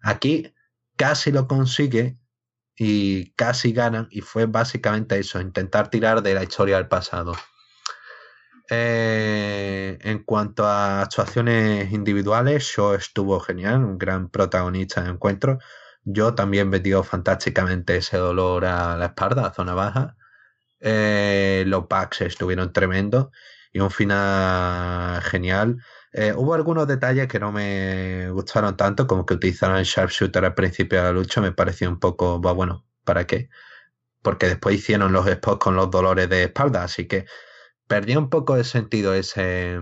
Aquí 0.00 0.54
casi 0.96 1.32
lo 1.32 1.46
consigue 1.48 2.18
y 2.76 3.32
casi 3.32 3.72
ganan, 3.72 4.08
y 4.10 4.22
fue 4.22 4.46
básicamente 4.46 5.18
eso, 5.18 5.38
intentar 5.38 5.90
tirar 5.90 6.22
de 6.22 6.32
la 6.32 6.44
historia 6.44 6.76
del 6.76 6.88
pasado. 6.88 7.34
Eh, 8.70 9.98
en 10.02 10.22
cuanto 10.24 10.66
a 10.66 11.02
actuaciones 11.02 11.90
individuales, 11.92 12.64
Shaw 12.64 12.94
estuvo 12.94 13.40
genial, 13.40 13.84
un 13.84 13.98
gran 13.98 14.28
protagonista 14.28 15.02
de 15.02 15.10
encuentro. 15.10 15.58
Yo 16.04 16.34
también 16.34 16.70
vendió 16.70 17.02
fantásticamente 17.02 17.96
ese 17.96 18.18
dolor 18.18 18.64
a 18.66 18.96
la 18.96 19.06
espalda, 19.06 19.46
a 19.46 19.54
zona 19.54 19.74
baja. 19.74 20.16
Eh, 20.80 21.64
los 21.66 21.86
packs 21.86 22.22
estuvieron 22.22 22.72
tremendos 22.72 23.28
y 23.72 23.80
un 23.80 23.90
final 23.90 25.22
genial. 25.22 25.78
Eh, 26.12 26.32
hubo 26.36 26.54
algunos 26.54 26.86
detalles 26.86 27.28
que 27.28 27.38
no 27.40 27.52
me 27.52 28.30
gustaron 28.30 28.76
tanto, 28.76 29.06
como 29.06 29.26
que 29.26 29.34
utilizaron 29.34 29.76
el 29.78 29.84
sharpshooter 29.84 30.44
al 30.44 30.54
principio 30.54 30.98
de 30.98 31.04
la 31.04 31.12
lucha, 31.12 31.40
me 31.40 31.52
pareció 31.52 31.88
un 31.88 32.00
poco, 32.00 32.40
bueno, 32.40 32.86
¿para 33.04 33.26
qué? 33.26 33.50
Porque 34.22 34.48
después 34.48 34.76
hicieron 34.76 35.12
los 35.12 35.26
spots 35.26 35.58
con 35.58 35.76
los 35.76 35.90
dolores 35.90 36.28
de 36.28 36.44
espalda, 36.44 36.84
así 36.84 37.06
que 37.06 37.26
perdí 37.88 38.16
un 38.16 38.30
poco 38.30 38.56
de 38.56 38.64
sentido 38.64 39.14
ese, 39.14 39.80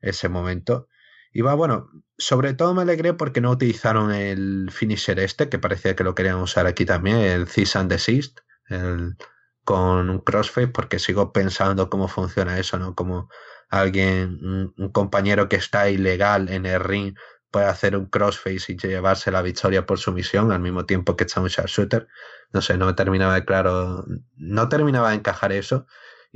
ese 0.00 0.28
momento. 0.28 0.88
Y 1.32 1.42
va, 1.42 1.54
bueno, 1.54 1.90
sobre 2.18 2.54
todo 2.54 2.74
me 2.74 2.82
alegré 2.82 3.12
porque 3.14 3.40
no 3.40 3.50
utilizaron 3.50 4.10
el 4.10 4.70
finisher 4.72 5.20
este, 5.20 5.48
que 5.48 5.58
parecía 5.58 5.94
que 5.94 6.04
lo 6.04 6.14
querían 6.14 6.36
usar 6.36 6.66
aquí 6.66 6.86
también, 6.86 7.18
el 7.18 7.46
cease 7.46 7.78
and 7.78 7.90
desist, 7.90 8.40
el, 8.68 9.16
con 9.64 10.08
un 10.08 10.20
crossface 10.20 10.68
porque 10.68 10.98
sigo 10.98 11.32
pensando 11.32 11.90
cómo 11.90 12.08
funciona 12.08 12.58
eso, 12.58 12.78
¿no? 12.78 12.94
Como 12.94 13.28
alguien, 13.68 14.72
un, 14.78 14.92
compañero 14.92 15.48
que 15.48 15.56
está 15.56 15.90
ilegal 15.90 16.48
en 16.48 16.66
el 16.66 16.80
ring 16.80 17.14
puede 17.50 17.66
hacer 17.66 17.96
un 17.96 18.06
crossface 18.06 18.72
y 18.72 18.76
llevarse 18.76 19.30
la 19.30 19.42
victoria 19.42 19.84
por 19.84 19.98
su 19.98 20.12
misión 20.12 20.52
al 20.52 20.60
mismo 20.60 20.86
tiempo 20.86 21.16
que 21.16 21.24
está 21.24 21.40
un 21.40 21.48
shooter. 21.48 22.08
No 22.52 22.62
sé, 22.62 22.78
no 22.78 22.86
me 22.86 22.94
terminaba 22.94 23.34
de 23.34 23.44
claro, 23.44 24.04
no 24.36 24.68
terminaba 24.68 25.10
de 25.10 25.16
encajar 25.16 25.52
eso 25.52 25.86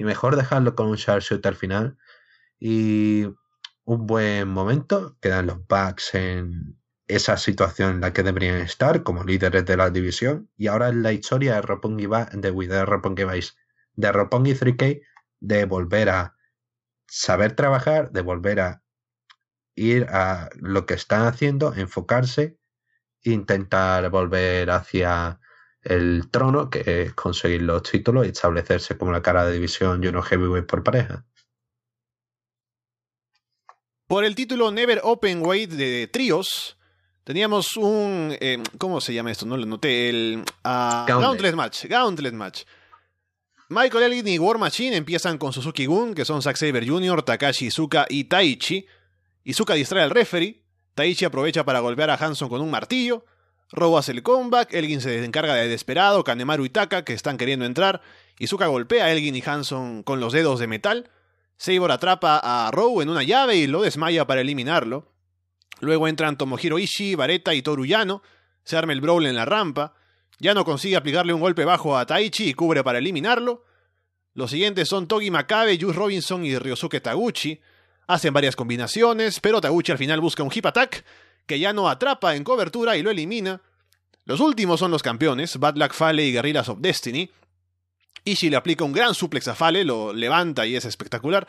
y 0.00 0.04
mejor 0.04 0.34
dejarlo 0.34 0.74
con 0.74 0.86
un 0.86 0.96
shooter 0.96 1.54
final 1.54 1.98
y 2.58 3.26
un 3.84 4.06
buen 4.06 4.48
momento, 4.48 5.18
quedan 5.20 5.48
los 5.48 5.58
bugs 5.66 6.14
en, 6.14 6.80
esa 7.06 7.36
situación 7.36 7.96
en 7.96 8.00
la 8.00 8.14
que 8.14 8.22
deberían 8.22 8.56
estar 8.62 9.02
como 9.02 9.24
líderes 9.24 9.66
de 9.66 9.76
la 9.76 9.90
división. 9.90 10.48
Y 10.56 10.68
ahora 10.68 10.88
en 10.88 11.02
la 11.02 11.12
historia 11.12 11.56
de 11.56 11.60
Roppongi, 11.60 12.06
de, 12.06 12.50
de 12.50 12.84
Roppongi 12.86 13.24
Vice, 13.24 13.52
de 13.92 14.10
Roppongi 14.10 14.54
3K, 14.54 15.02
de 15.40 15.64
volver 15.66 16.08
a 16.08 16.34
saber 17.06 17.52
trabajar, 17.54 18.10
de 18.10 18.22
volver 18.22 18.60
a 18.60 18.82
ir 19.74 20.06
a 20.08 20.48
lo 20.54 20.86
que 20.86 20.94
están 20.94 21.26
haciendo, 21.26 21.74
enfocarse, 21.74 22.56
intentar 23.20 24.08
volver 24.08 24.70
hacia 24.70 25.40
el 25.82 26.30
trono, 26.30 26.70
que 26.70 27.02
es 27.02 27.14
conseguir 27.14 27.62
los 27.62 27.82
títulos 27.82 28.26
y 28.26 28.30
establecerse 28.30 28.96
como 28.96 29.12
la 29.12 29.22
cara 29.22 29.46
de 29.46 29.52
división 29.52 30.02
Juno 30.02 30.22
Heavyweight 30.22 30.66
por 30.66 30.82
pareja. 30.82 31.24
Por 34.06 34.24
el 34.24 34.34
título 34.34 34.70
Never 34.70 35.00
Open 35.04 35.44
Weight 35.44 35.70
de 35.70 36.08
tríos, 36.08 36.76
Teníamos 37.30 37.76
un. 37.76 38.36
Eh, 38.40 38.60
¿Cómo 38.78 39.00
se 39.00 39.14
llama 39.14 39.30
esto? 39.30 39.46
No 39.46 39.56
lo 39.56 39.64
noté. 39.64 40.08
El. 40.08 40.42
Uh, 40.64 41.06
Gauntlet. 41.06 41.54
Match. 41.54 41.84
Gauntlet 41.84 42.34
Match. 42.34 42.62
Michael 43.68 44.02
Elgin 44.04 44.26
y 44.26 44.38
War 44.40 44.58
Machine 44.58 44.96
empiezan 44.96 45.38
con 45.38 45.52
Suzuki 45.52 45.86
Gun, 45.86 46.12
que 46.12 46.24
son 46.24 46.42
Zack 46.42 46.56
Saber 46.56 46.88
Jr., 46.88 47.22
Takashi 47.22 47.66
Izuka 47.66 48.06
y 48.08 48.24
Taichi. 48.24 48.84
Izuka 49.44 49.74
distrae 49.74 50.02
al 50.02 50.10
referee. 50.10 50.64
Taichi 50.94 51.24
aprovecha 51.24 51.64
para 51.64 51.78
golpear 51.78 52.10
a 52.10 52.16
Hanson 52.16 52.48
con 52.48 52.60
un 52.62 52.70
martillo. 52.70 53.24
Robo 53.72 53.98
hace 53.98 54.12
el 54.12 54.22
comeback, 54.22 54.74
Elgin 54.74 55.00
se 55.00 55.24
encarga 55.24 55.54
de 55.54 55.68
Desperado, 55.68 56.24
Kanemaru 56.24 56.64
y 56.64 56.70
Taka, 56.70 57.04
que 57.04 57.12
están 57.12 57.36
queriendo 57.36 57.64
entrar, 57.64 58.02
Izuka 58.38 58.66
golpea 58.66 59.04
a 59.04 59.12
Elgin 59.12 59.36
y 59.36 59.42
Hanson 59.44 60.02
con 60.02 60.18
los 60.20 60.32
dedos 60.32 60.58
de 60.58 60.66
metal, 60.66 61.10
Sabor 61.56 61.92
atrapa 61.92 62.40
a 62.42 62.70
Row 62.70 63.02
en 63.02 63.10
una 63.10 63.22
llave 63.22 63.56
y 63.56 63.66
lo 63.66 63.82
desmaya 63.82 64.26
para 64.26 64.40
eliminarlo. 64.40 65.12
Luego 65.80 66.08
entran 66.08 66.36
Tomohiro 66.36 66.78
Ishii, 66.78 67.14
Vareta 67.14 67.54
y 67.54 67.62
Toru 67.62 67.84
Yano, 67.84 68.22
se 68.64 68.76
arma 68.76 68.92
el 68.92 69.00
brawl 69.00 69.26
en 69.26 69.36
la 69.36 69.44
rampa, 69.44 69.94
Yano 70.38 70.64
consigue 70.64 70.96
aplicarle 70.96 71.32
un 71.32 71.40
golpe 71.40 71.64
bajo 71.64 71.96
a 71.96 72.06
Taichi 72.06 72.48
y 72.48 72.54
cubre 72.54 72.82
para 72.82 72.98
eliminarlo, 72.98 73.64
los 74.34 74.52
siguientes 74.52 74.88
son 74.88 75.08
Togi 75.08 75.30
Makabe, 75.30 75.78
Juice 75.78 75.98
Robinson 75.98 76.44
y 76.46 76.56
Ryosuke 76.56 77.00
Taguchi. 77.00 77.60
Hacen 78.06 78.32
varias 78.32 78.56
combinaciones, 78.56 79.40
pero 79.40 79.60
Taguchi 79.60 79.92
al 79.92 79.98
final 79.98 80.20
busca 80.20 80.42
un 80.42 80.50
hip 80.54 80.66
attack 80.66 81.04
que 81.50 81.58
ya 81.58 81.72
no 81.72 81.88
atrapa 81.88 82.36
en 82.36 82.44
cobertura 82.44 82.96
y 82.96 83.02
lo 83.02 83.10
elimina. 83.10 83.60
Los 84.24 84.38
últimos 84.38 84.78
son 84.78 84.92
los 84.92 85.02
campeones, 85.02 85.58
Bad 85.58 85.74
Luck 85.74 85.92
Fale 85.94 86.24
y 86.24 86.30
Guerrillas 86.30 86.68
of 86.68 86.78
Destiny. 86.78 87.28
Ishii 88.22 88.50
le 88.50 88.56
aplica 88.56 88.84
un 88.84 88.92
gran 88.92 89.16
suplex 89.16 89.48
a 89.48 89.56
Fale, 89.56 89.82
lo 89.82 90.12
levanta 90.12 90.64
y 90.64 90.76
es 90.76 90.84
espectacular. 90.84 91.48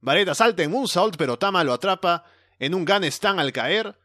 Vareta 0.00 0.36
salta 0.36 0.62
en 0.62 0.70
Moonsault, 0.70 1.16
pero 1.16 1.36
Tama 1.36 1.64
lo 1.64 1.72
atrapa 1.72 2.22
en 2.60 2.76
un 2.76 2.84
Gun 2.84 3.02
Stand 3.02 3.40
al 3.40 3.50
caer. 3.50 3.98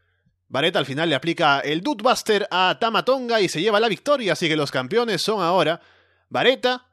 Vareta 0.48 0.80
al 0.80 0.86
final 0.86 1.08
le 1.08 1.14
aplica 1.14 1.60
el 1.60 1.80
Buster 1.80 2.48
a 2.50 2.76
Tama 2.80 3.04
Tonga 3.04 3.40
y 3.40 3.48
se 3.48 3.62
lleva 3.62 3.78
la 3.78 3.86
victoria, 3.86 4.32
así 4.32 4.48
que 4.48 4.56
los 4.56 4.72
campeones 4.72 5.22
son 5.22 5.40
ahora 5.40 5.80
Vareta, 6.28 6.88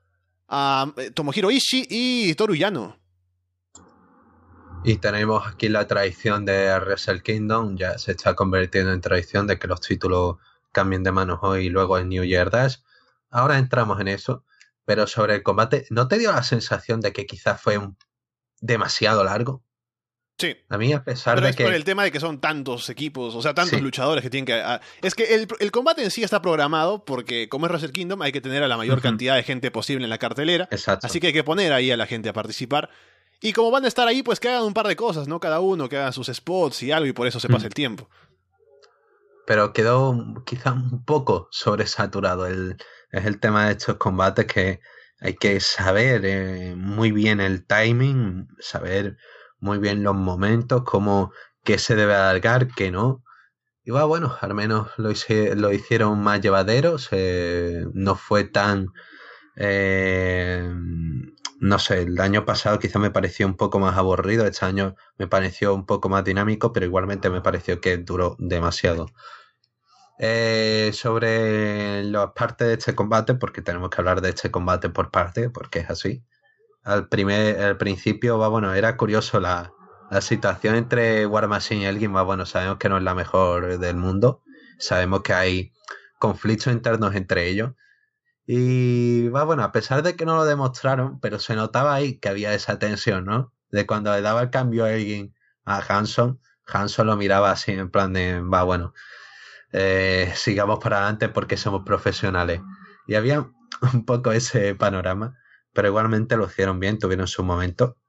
a 0.48 0.94
eh, 0.98 1.10
Tomohiro 1.10 1.50
Ishii 1.50 1.88
y 1.90 2.36
Toru 2.36 2.54
Yano. 2.54 3.00
Y 4.88 5.00
tenemos 5.00 5.46
aquí 5.46 5.68
la 5.68 5.86
tradición 5.86 6.46
de 6.46 6.74
Wrestle 6.80 7.22
Kingdom, 7.22 7.76
ya 7.76 7.98
se 7.98 8.14
está 8.14 8.36
convirtiendo 8.36 8.94
en 8.94 9.02
tradición 9.02 9.46
de 9.46 9.60
que 9.60 9.68
los 9.68 9.82
títulos 9.82 10.38
cambien 10.72 11.04
de 11.04 11.12
manos 11.12 11.40
hoy 11.42 11.66
y 11.66 11.70
luego 11.70 11.98
en 11.98 12.08
New 12.08 12.24
Year 12.24 12.50
Dash. 12.50 12.78
Ahora 13.30 13.58
entramos 13.58 14.00
en 14.00 14.08
eso, 14.08 14.46
pero 14.86 15.06
sobre 15.06 15.36
el 15.36 15.44
combate, 15.44 15.86
¿no 15.90 16.08
te 16.08 16.18
dio 16.18 16.32
la 16.32 16.42
sensación 16.42 17.02
de 17.02 17.12
que 17.12 17.26
quizás 17.26 17.62
fue 17.62 17.78
demasiado 18.62 19.26
largo? 19.26 19.62
Sí. 20.38 20.56
A 20.70 20.78
mí, 20.78 20.94
a 20.94 21.04
pesar 21.04 21.36
Pero 21.36 21.48
de 21.48 21.50
es 21.50 21.58
que. 21.58 21.66
por 21.66 21.74
el 21.74 21.84
tema 21.84 22.06
de 22.06 22.12
que 22.12 22.22
son 22.22 22.40
tantos 22.40 22.90
equipos, 22.90 23.36
o 23.36 23.42
sea, 23.42 23.54
tantos 23.54 23.82
luchadores 23.82 24.24
que 24.24 24.30
tienen 24.30 24.46
que. 24.46 24.54
Ah, 24.54 24.80
es 25.02 25.16
que 25.16 25.36
el, 25.36 25.72
combate 25.72 26.02
en 26.02 26.12
sí 26.12 26.24
está 26.24 26.42
programado 26.42 27.04
porque, 27.04 27.50
como 27.50 27.66
es 27.66 27.72
Wrestle 27.74 27.92
Kingdom, 27.92 28.22
hay 28.22 28.32
que 28.32 28.40
tener 28.40 28.64
a 28.64 28.70
la 28.70 28.78
mayor 28.78 29.02
cantidad 29.02 29.36
de 29.36 29.44
gente 29.44 29.70
posible 29.70 30.06
en 30.06 30.10
la 30.10 30.18
cartelera. 30.18 30.70
Exacto. 30.72 31.08
Así 31.08 31.20
que 31.20 31.28
hay 31.28 31.34
que 31.34 31.44
poner 31.44 31.74
ahí 31.74 31.92
a 31.92 31.98
la 31.98 32.06
gente 32.06 32.30
a 32.30 32.34
participar. 32.34 32.90
Y 33.40 33.54
como 33.54 33.70
van 33.70 33.86
a 33.86 33.88
estar 33.88 34.08
ahí, 34.08 34.24
pues 34.24 34.40
que 34.40 34.50
hagan 34.50 34.64
un 34.64 34.74
par 34.74 34.88
de 34.88 34.96
cosas, 34.96 35.28
¿no? 35.28 35.40
Cada 35.40 35.60
uno, 35.60 35.88
que 35.90 35.98
hagan 35.98 36.14
sus 36.14 36.28
spots 36.28 36.84
y 36.84 36.92
algo, 36.92 37.08
y 37.08 37.14
por 37.14 37.28
eso 37.28 37.40
se 37.40 37.50
pasa 37.50 37.68
el 37.68 37.74
tiempo. 37.74 38.10
Pero 39.46 39.74
quedó 39.74 40.44
quizá 40.46 40.74
un 40.74 41.06
poco 41.06 41.48
sobresaturado. 41.52 42.48
El, 42.48 42.78
es 43.12 43.26
el 43.26 43.40
tema 43.40 43.68
de 43.68 43.74
estos 43.74 43.98
combates 43.98 44.46
que 44.48 44.80
hay 45.20 45.36
que 45.36 45.60
saber 45.60 46.26
eh, 46.26 46.76
muy 46.76 47.12
bien 47.12 47.40
el 47.40 47.66
timing, 47.66 48.48
saber 48.60 49.18
muy 49.60 49.78
bien 49.78 50.04
los 50.04 50.16
momentos, 50.16 50.84
como 50.84 51.32
que 51.64 51.78
se 51.78 51.96
debe 51.96 52.16
alargar, 52.16 52.68
que 52.68 52.92
no. 52.92 53.24
Y 53.84 53.92
va, 53.92 54.04
bueno, 54.06 54.36
al 54.42 54.54
menos 54.54 54.90
lo, 54.98 55.12
lo 55.56 55.74
hicieron 55.74 56.22
más 56.22 56.42
llevaderos, 56.42 57.10
no 57.94 58.16
fue 58.16 58.44
tan... 58.46 58.88
Eh, 59.56 60.70
no 61.60 61.80
sé, 61.80 62.02
el 62.04 62.20
año 62.20 62.46
pasado 62.46 62.80
quizá 62.80 63.00
me 63.00 63.12
pareció 63.12 63.46
un 63.48 63.56
poco 63.56 63.80
más 63.80 63.98
aburrido, 63.98 64.46
este 64.46 64.66
año 64.66 64.96
me 65.18 65.28
pareció 65.28 65.74
un 65.74 65.86
poco 65.86 66.10
más 66.10 66.24
dinámico, 66.24 66.74
pero 66.74 66.86
igualmente 66.86 67.30
me 67.30 67.42
pareció 67.42 67.82
que 67.82 67.98
duró 67.98 68.36
demasiado. 68.40 69.08
Eh, 70.20 70.92
sobre 70.94 72.04
las 72.04 72.32
partes 72.32 72.68
de 72.68 72.74
este 72.74 72.96
combate, 72.96 73.36
porque 73.36 73.62
tenemos 73.62 73.90
que 73.90 74.02
hablar 74.02 74.22
de 74.22 74.30
este 74.30 74.50
combate 74.52 74.90
por 74.90 75.12
parte, 75.12 75.50
porque 75.50 75.80
es 75.80 75.90
así 75.90 76.24
al, 76.88 77.10
primer, 77.10 77.60
al 77.62 77.78
principio, 77.78 78.38
va, 78.40 78.48
bueno, 78.48 78.74
era 78.74 78.96
curioso 78.96 79.40
la, 79.42 79.74
situación 80.22 80.76
entre 80.76 81.26
War 81.26 81.50
Machine 81.50 81.82
y 81.82 81.86
Elgin, 81.86 82.16
va, 82.16 82.22
bueno, 82.24 82.46
sabemos 82.46 82.78
que 82.78 82.88
no 82.88 82.98
es 82.98 83.04
la 83.04 83.14
mejor 83.14 83.78
del 83.78 83.98
mundo, 83.98 84.42
sabemos 84.80 85.22
que 85.22 85.34
hay 85.34 85.74
conflictos 86.18 86.72
internos 86.72 87.14
entre 87.16 87.48
ellos. 87.50 87.72
Y 88.48 89.28
va, 89.30 89.44
bueno, 89.44 89.64
a 89.64 89.72
pesar 89.72 90.02
de 90.04 90.16
que 90.16 90.26
no 90.26 90.36
lo 90.36 90.46
demostraron, 90.46 91.20
pero 91.20 91.38
se 91.40 91.56
notaba 91.56 91.94
ahí 91.94 92.18
que 92.20 92.30
había 92.30 92.54
esa 92.54 92.80
tensión, 92.80 93.26
¿no? 93.26 93.54
De 93.70 93.86
cuando 93.86 94.14
le 94.14 94.22
daba 94.22 94.42
el 94.42 94.50
cambio 94.50 94.86
a 94.86 94.94
Elgin 94.94 95.36
a 95.66 95.80
Hanson, 95.80 96.40
Hanson 96.66 97.08
lo 97.08 97.18
miraba 97.18 97.52
así 97.52 97.74
en 97.74 97.92
plan 97.92 98.14
de, 98.14 98.42
va, 98.42 98.64
bueno, 98.64 98.94
eh, 99.74 100.32
sigamos 100.36 100.80
para 100.80 100.98
adelante 100.98 101.30
porque 101.30 101.58
somos 101.58 101.84
profesionales. 101.86 102.62
Y 103.08 103.16
había 103.16 103.52
un 103.94 104.06
poco 104.06 104.32
ese 104.32 104.76
panorama 104.76 105.38
pero 105.78 105.90
igualmente 105.90 106.38
lo 106.38 106.48
hicieron 106.48 106.80
bien, 106.80 106.98
tuvieron 106.98 107.28
su 107.28 107.44
momento. 107.44 108.00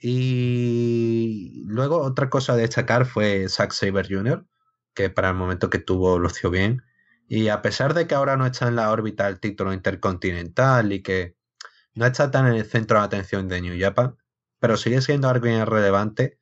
Y 0.00 1.62
luego 1.68 1.98
otra 2.02 2.28
cosa 2.28 2.54
a 2.54 2.56
destacar 2.56 3.06
fue 3.06 3.48
Zack 3.48 3.70
Saber 3.70 4.08
Jr., 4.08 4.44
que 4.92 5.08
para 5.08 5.28
el 5.28 5.36
momento 5.36 5.70
que 5.70 5.78
tuvo 5.78 6.18
lució 6.18 6.50
bien. 6.50 6.82
Y 7.28 7.48
a 7.48 7.60
pesar 7.60 7.94
de 7.94 8.06
que 8.06 8.14
ahora 8.14 8.36
no 8.36 8.46
está 8.46 8.68
en 8.68 8.76
la 8.76 8.90
órbita 8.90 9.26
del 9.26 9.40
título 9.40 9.72
intercontinental 9.72 10.92
y 10.92 11.02
que 11.02 11.36
no 11.94 12.06
está 12.06 12.30
tan 12.30 12.46
en 12.46 12.54
el 12.54 12.66
centro 12.66 12.98
de 12.98 13.04
atención 13.04 13.48
de 13.48 13.60
New 13.60 13.76
Japan, 13.78 14.16
pero 14.60 14.76
sigue 14.76 15.00
siendo 15.02 15.28
alguien 15.28 15.66
relevante. 15.66 16.38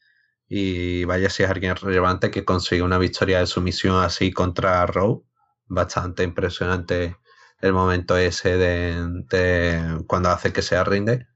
Y 0.46 1.04
vaya 1.04 1.30
si 1.30 1.42
es 1.42 1.50
alguien 1.50 1.74
relevante 1.76 2.30
que 2.30 2.44
consigue 2.44 2.82
una 2.82 2.98
victoria 2.98 3.38
de 3.38 3.46
sumisión 3.46 4.02
así 4.02 4.30
contra 4.32 4.84
Raw. 4.86 5.24
Bastante 5.66 6.22
impresionante 6.22 7.16
el 7.60 7.72
momento 7.72 8.16
ese 8.18 8.58
de, 8.58 10.04
cuando 10.06 10.28
hace 10.30 10.52
que 10.52 10.60
sea 10.60 10.84
rinde. 10.84 11.26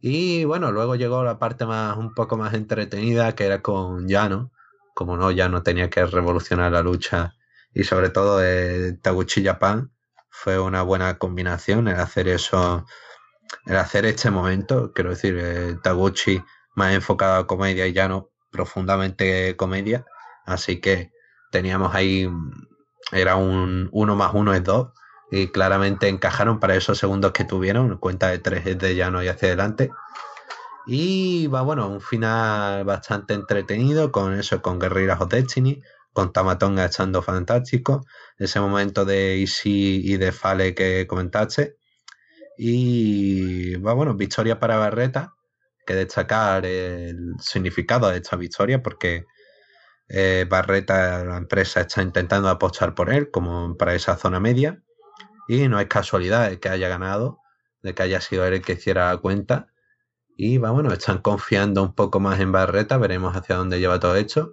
Y 0.00 0.44
bueno, 0.44 0.70
luego 0.70 0.96
llegó 0.96 1.24
la 1.24 1.38
parte 1.38 1.64
más 1.64 1.96
un 1.96 2.12
poco 2.12 2.36
más 2.36 2.52
entretenida 2.52 3.34
que 3.34 3.46
era 3.46 3.62
con 3.62 4.06
Yano. 4.08 4.52
Como 4.94 5.16
no, 5.16 5.30
Yano 5.30 5.62
tenía 5.62 5.88
que 5.88 6.04
revolucionar 6.04 6.72
la 6.72 6.82
lucha 6.82 7.34
y 7.74 7.84
sobre 7.84 8.10
todo 8.10 8.42
eh, 8.42 8.98
Taguchi 9.02 9.44
Japan 9.44 9.90
fue 10.30 10.58
una 10.58 10.82
buena 10.82 11.18
combinación 11.18 11.88
el 11.88 11.96
hacer 11.96 12.28
eso, 12.28 12.86
el 13.66 13.76
hacer 13.76 14.06
este 14.06 14.30
momento. 14.30 14.92
Quiero 14.92 15.10
decir, 15.10 15.38
eh, 15.38 15.76
Taguchi 15.82 16.42
más 16.74 16.94
enfocado 16.94 17.36
a 17.36 17.46
comedia 17.46 17.86
y 17.86 17.92
Yano 17.92 18.30
profundamente 18.50 19.56
comedia. 19.56 20.04
Así 20.44 20.80
que 20.80 21.12
teníamos 21.50 21.94
ahí 21.94 22.28
era 23.12 23.36
un 23.36 23.88
1 23.92 24.16
más 24.16 24.32
1 24.34 24.54
es 24.54 24.64
2 24.64 24.88
y 25.30 25.48
claramente 25.48 26.08
encajaron 26.08 26.60
para 26.60 26.74
esos 26.74 26.98
segundos 26.98 27.32
que 27.32 27.44
tuvieron, 27.44 27.96
cuenta 27.98 28.28
de 28.28 28.38
3 28.38 28.78
de 28.78 28.96
llano 28.96 29.22
y 29.22 29.28
hacia 29.28 29.48
adelante. 29.48 29.90
Y 30.86 31.46
va, 31.46 31.62
bueno, 31.62 31.88
un 31.88 32.00
final 32.00 32.84
bastante 32.84 33.34
entretenido 33.34 34.12
con 34.12 34.34
eso, 34.34 34.60
con 34.60 34.78
Guerrillas 34.78 35.20
of 35.20 35.30
Destiny, 35.30 35.82
con 36.12 36.32
Tamatonga 36.32 36.84
echando 36.84 37.22
fantástico, 37.22 38.04
ese 38.38 38.60
momento 38.60 39.04
de 39.04 39.40
Easy 39.40 40.02
y 40.04 40.16
de 40.16 40.32
Fale 40.32 40.74
que 40.74 41.06
comentaste. 41.06 41.76
Y 42.58 43.76
va, 43.76 43.94
bueno, 43.94 44.14
victoria 44.14 44.58
para 44.58 44.76
Barreta, 44.76 45.34
que 45.86 45.94
destacar 45.94 46.66
el 46.66 47.34
significado 47.40 48.08
de 48.08 48.18
esta 48.18 48.36
victoria, 48.36 48.82
porque 48.82 49.24
eh, 50.08 50.46
Barreta, 50.48 51.24
la 51.24 51.38
empresa, 51.38 51.80
está 51.80 52.02
intentando 52.02 52.48
apostar 52.48 52.94
por 52.94 53.10
él 53.10 53.30
como 53.30 53.76
para 53.76 53.94
esa 53.94 54.16
zona 54.16 54.40
media. 54.40 54.82
Y 55.48 55.68
no 55.68 55.80
es 55.80 55.86
casualidad 55.88 56.52
que 56.58 56.68
haya 56.68 56.88
ganado, 56.88 57.38
de 57.82 57.94
que 57.94 58.02
haya 58.02 58.20
sido 58.20 58.46
él 58.46 58.54
el 58.54 58.62
que 58.62 58.74
hiciera 58.74 59.10
la 59.10 59.16
cuenta. 59.18 59.68
Y 60.36 60.58
va, 60.58 60.70
bueno, 60.70 60.92
están 60.92 61.18
confiando 61.18 61.82
un 61.82 61.94
poco 61.94 62.20
más 62.20 62.40
en 62.40 62.52
Barreta, 62.52 62.98
veremos 62.98 63.34
hacia 63.36 63.56
dónde 63.56 63.80
lleva 63.80 64.00
todo 64.00 64.16
esto. 64.16 64.52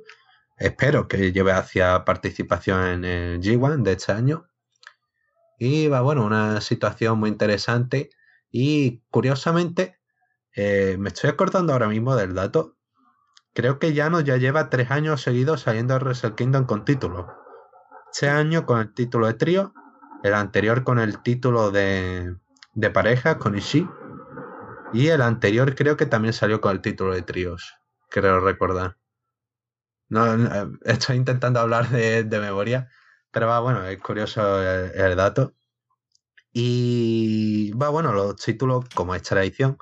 Espero 0.60 1.08
que 1.08 1.32
lleve 1.32 1.52
hacia 1.52 2.06
participación 2.06 2.86
en 2.86 3.06
el 3.06 3.41
G1 3.41 3.84
de 3.84 3.91
este 3.93 4.12
año. 4.12 4.48
Y 5.58 5.88
va, 5.88 6.02
bueno, 6.02 6.26
una 6.26 6.62
situación 6.62 7.19
muy 7.19 7.30
interesante. 7.30 8.10
Y 8.52 9.02
curiosamente, 9.10 10.00
eh, 10.56 10.98
me 11.00 11.10
estoy 11.10 11.30
acordando 11.30 11.74
ahora 11.74 11.88
mismo 11.88 12.15
del 12.15 12.34
dato 12.34 12.80
Creo 13.54 13.80
que 13.80 13.93
Llano 13.93 14.22
ya 14.22 14.38
lleva 14.38 14.69
tres 14.69 14.91
años 14.91 15.22
seguidos 15.22 15.62
saliendo 15.62 15.93
de 15.93 16.00
Wrestle 16.00 16.36
Kingdom 16.36 16.65
con 16.65 16.86
título. 16.86 17.28
Este 18.12 18.30
año 18.30 18.65
con 18.65 18.80
el 18.80 18.93
título 18.93 19.28
de 19.28 19.34
trío, 19.34 19.74
el 20.24 20.34
anterior 20.34 20.84
con 20.84 21.00
el 21.00 21.22
título 21.24 21.72
de, 21.72 22.36
de 22.74 22.89
pareja, 22.89 23.38
con 23.38 23.58
Ishii. 23.58 23.89
Y 24.93 25.08
el 25.08 25.22
anterior 25.22 25.76
creo 25.76 25.98
que 25.98 26.06
también 26.06 26.34
salió 26.34 26.62
con 26.62 26.72
el 26.72 26.82
título 26.82 27.13
de 27.13 27.22
tríos, 27.22 27.76
creo 28.10 28.39
recordar. 28.39 28.98
No, 30.10 30.26
estoy 30.86 31.17
intentando 31.17 31.60
hablar 31.60 31.89
de, 31.89 32.26
memoria, 32.39 32.89
pero 33.32 33.48
va, 33.48 33.60
bueno, 33.60 33.86
es 33.86 34.00
curioso 34.00 34.62
el, 34.62 35.15
dato. 35.15 35.54
Y 36.52 37.72
va, 37.74 37.89
bueno, 37.89 38.12
los 38.13 38.36
títulos, 38.38 38.86
como 38.95 39.13
es 39.15 39.22
tradición, 39.22 39.78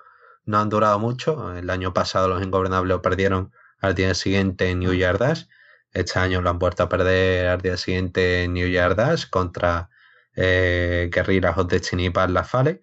no 0.46 0.60
han 0.60 0.70
durado 0.70 1.00
mucho. 1.00 1.56
El 1.56 1.70
año 1.70 1.94
pasado 1.94 2.28
los 2.28 2.44
Ingobernables 2.44 3.00
perdieron 3.00 3.54
al 3.80 3.96
día 3.96 4.14
siguiente 4.14 4.70
en 4.70 4.80
New 4.80 4.94
Year 4.94 5.18
Dash. 5.18 5.46
Este 5.94 6.20
año 6.20 6.42
lo 6.42 6.50
han 6.50 6.60
vuelto 6.60 6.84
a 6.84 6.90
perder 6.90 7.48
al 7.48 7.62
día 7.62 7.78
siguiente 7.78 8.44
en 8.44 8.54
New 8.54 8.68
Year 8.68 8.96
Dash 8.96 9.30
contra 9.30 9.90
eh, 10.36 11.10
Guerrillas 11.12 11.58
of 11.58 11.68
Destiny 11.68 12.10
la. 12.10 12.82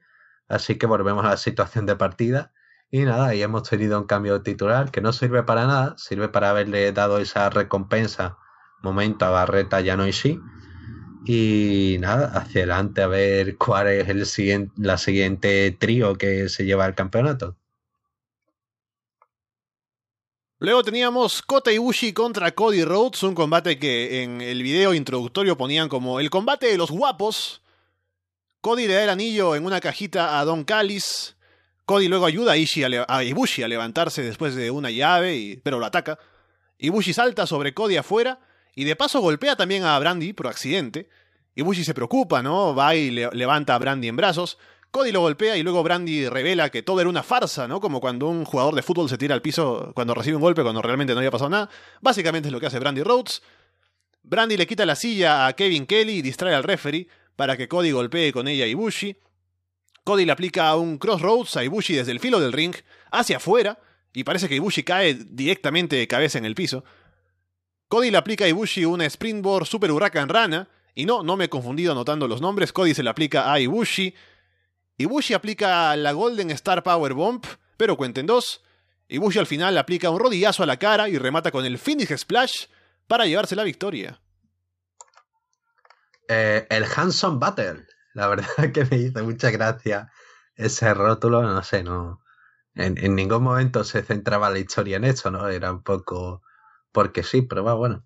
Así 0.49 0.79
que 0.79 0.87
volvemos 0.87 1.25
a 1.25 1.31
la 1.31 1.37
situación 1.37 1.85
de 1.87 1.97
partida. 1.97 2.53
Y 2.95 3.01
nada, 3.01 3.31
ahí 3.31 3.43
hemos 3.43 3.69
tenido 3.69 3.99
un 3.99 4.07
cambio 4.07 4.41
titular 4.43 4.93
que 4.93 5.01
no 5.01 5.13
sirve 5.13 5.43
para 5.43 5.67
nada, 5.67 5.97
sirve 5.99 6.29
para 6.29 6.51
haberle 6.51 6.93
dado 6.93 7.19
esa 7.19 7.51
recompensa 7.51 8.39
momento 8.83 9.25
a 9.25 9.31
Barreta 9.31 9.81
ya 9.81 9.97
no 9.97 10.07
y 10.07 10.13
sí. 10.13 10.39
Y 11.27 11.97
nada, 11.99 12.29
hacia 12.39 12.61
adelante 12.61 13.03
a 13.03 13.09
ver 13.09 13.57
cuál 13.57 13.89
es 13.89 14.09
el 14.09 14.25
siguiente, 14.27 14.73
la 14.77 14.97
siguiente 14.97 15.73
trío 15.73 16.15
que 16.15 16.49
se 16.49 16.67
lleva 16.67 16.87
el 16.87 16.95
campeonato. 16.95 17.57
Luego 20.61 20.85
teníamos 20.85 21.43
Kota 21.43 21.73
Ibushi 21.73 22.13
contra 22.13 22.53
Cody 22.53 22.85
Rhodes, 22.85 23.25
un 23.25 23.35
combate 23.35 23.77
que 23.77 24.23
en 24.23 24.41
el 24.41 24.63
video 24.63 24.95
introductorio 24.95 25.57
ponían 25.57 25.89
como 25.89 26.21
el 26.21 26.31
combate 26.31 26.69
de 26.69 26.79
los 26.79 26.93
guapos. 26.93 27.61
Cody 28.61 28.87
le 28.87 28.95
da 28.95 29.03
el 29.03 29.11
anillo 29.11 29.57
en 29.57 29.67
una 29.67 29.81
cajita 29.81 30.39
a 30.39 30.45
Don 30.45 30.63
Callis. 30.63 31.34
Cody 31.87 32.09
luego 32.09 32.25
ayuda 32.25 32.53
a, 32.53 33.25
Ibushi 33.25 33.63
a 33.63 33.69
levantarse 33.69 34.23
después 34.23 34.55
de 34.55 34.71
una 34.71 34.91
llave, 34.91 35.37
y, 35.37 35.57
pero 35.57 35.79
lo 35.79 35.87
ataca. 35.87 36.19
Ibushi 36.79 37.13
salta 37.13 37.47
sobre 37.47 37.75
Cody 37.75 37.97
afuera 37.97 38.41
y 38.75 38.85
de 38.85 38.97
paso 38.97 39.21
golpea 39.21 39.57
también 39.57 39.85
a 39.85 39.99
Brandy 39.99 40.33
por 40.33 40.47
accidente. 40.47 41.09
Ibushi 41.55 41.85
se 41.85 41.95
preocupa, 41.95 42.43
¿no? 42.43 42.75
Va 42.75 42.95
y 42.97 43.11
levanta 43.11 43.75
a 43.75 43.79
Brandy 43.79 44.09
en 44.09 44.17
brazos. 44.17 44.59
Cody 44.91 45.13
lo 45.13 45.21
golpea 45.21 45.57
y 45.57 45.63
luego 45.63 45.83
Brandy 45.83 46.29
revela 46.29 46.71
que 46.71 46.83
todo 46.83 47.01
era 47.01 47.11
una 47.11 47.23
farsa, 47.23 47.69
¿no? 47.69 47.81
Como 47.81 48.01
cuando 48.01 48.29
un 48.29 48.45
jugador 48.45 48.75
de 48.75 48.83
fútbol 48.83 49.09
se 49.09 49.19
tira 49.19 49.35
al 49.35 49.43
piso 49.43 49.93
cuando 49.95 50.15
recibe 50.15 50.37
un 50.37 50.43
golpe 50.43 50.63
cuando 50.63 50.83
realmente 50.83 51.13
no 51.15 51.19
había 51.19 51.31
pasado 51.31 51.51
nada. 51.51 51.69
Básicamente 52.01 52.49
es 52.49 52.53
lo 52.53 52.61
que 52.61 52.67
hace 52.67 52.79
Brandy 52.79 53.03
Rhodes. 53.03 53.43
Brandy 54.23 54.57
le 54.57 54.67
quita 54.67 54.87
la 54.87 54.97
silla 54.97 55.47
a 55.47 55.53
Kevin 55.53 55.87
Kelly 55.87 56.15
y 56.15 56.23
distrae 56.23 56.55
al 56.55 56.63
referee 56.63 57.09
para 57.37 57.57
que 57.57 57.69
Cody 57.69 57.91
golpee 57.91 58.33
con 58.33 58.49
ella 58.49 58.65
a 58.65 58.69
Ibushi. 58.69 59.17
Cody 60.05 60.27
le 60.27 60.33
aplica 60.33 60.75
un 60.77 60.99
crossroads 60.99 61.57
a 61.57 61.65
Ibushi 61.65 61.95
desde 61.95 62.13
el 62.13 62.21
filo 62.21 62.39
del 62.39 62.53
ring 62.53 62.75
hacia 63.11 63.39
afuera 63.39 63.79
y 64.13 64.23
parece 64.23 64.49
que 64.49 64.55
Ibushi 64.55 64.85
cae 64.85 65.15
directamente 65.15 65.97
de 65.97 66.07
cabeza 66.07 66.39
en 66.39 66.45
el 66.45 66.55
piso. 66.55 66.85
Cody 67.89 68.11
le 68.11 68.19
aplica 68.19 68.45
a 68.45 68.49
Ibushi 68.49 68.85
una 68.85 69.07
Springboard 69.07 69.67
Super 69.67 69.91
Huracán 69.91 70.29
Rana 70.29 70.69
y 70.95 71.07
no, 71.07 71.23
no 71.23 71.37
me 71.37 71.47
he 71.47 71.49
confundido 71.49 71.93
anotando 71.93 72.29
los 72.29 72.41
nombres. 72.41 72.73
Cody 72.73 72.95
se 72.95 73.03
le 73.03 73.11
aplica 73.11 73.51
a 73.53 73.59
Ibushi. 73.59 74.15
Ibushi 74.99 75.35
aplica 75.35 75.97
la 75.97 76.13
Golden 76.13 76.51
Star 76.53 76.83
Power 76.83 77.15
Bomb, 77.15 77.45
pero 77.77 77.97
cuenten 77.97 78.27
dos. 78.27 78.63
Ibushi 79.09 79.39
al 79.39 79.47
final 79.47 79.77
aplica 79.79 80.11
un 80.11 80.21
rodillazo 80.21 80.63
a 80.63 80.67
la 80.67 80.79
cara 80.79 81.09
y 81.09 81.19
remata 81.19 81.51
con 81.51 81.65
el 81.65 81.79
Phoenix 81.79 82.21
Splash 82.21 82.67
para 83.07 83.27
llevarse 83.27 83.57
la 83.57 83.65
victoria. 83.65 84.21
Eh, 86.29 86.67
el 86.71 86.85
Hanson 86.85 87.39
Battle. 87.39 87.87
La 88.15 88.29
verdad 88.29 88.47
que 88.73 88.85
me 88.87 88.97
hizo 88.97 89.23
mucha 89.25 89.51
gracia 89.51 90.11
ese 90.57 90.95
rótulo, 90.95 91.43
no 91.43 91.63
sé, 91.63 91.83
no. 91.83 92.21
En, 92.77 93.15
ningún 93.15 93.45
momento 93.45 93.85
se 93.85 94.03
centraba 94.03 94.51
la 94.51 94.59
historia 94.59 94.97
en 94.97 95.05
eso, 95.05 95.31
¿no? 95.31 95.49
Era 95.49 95.71
un 95.71 95.83
poco 95.83 96.43
porque 96.91 97.23
sí, 97.23 97.43
pero 97.43 97.63
va, 97.63 97.75
bueno 97.75 98.05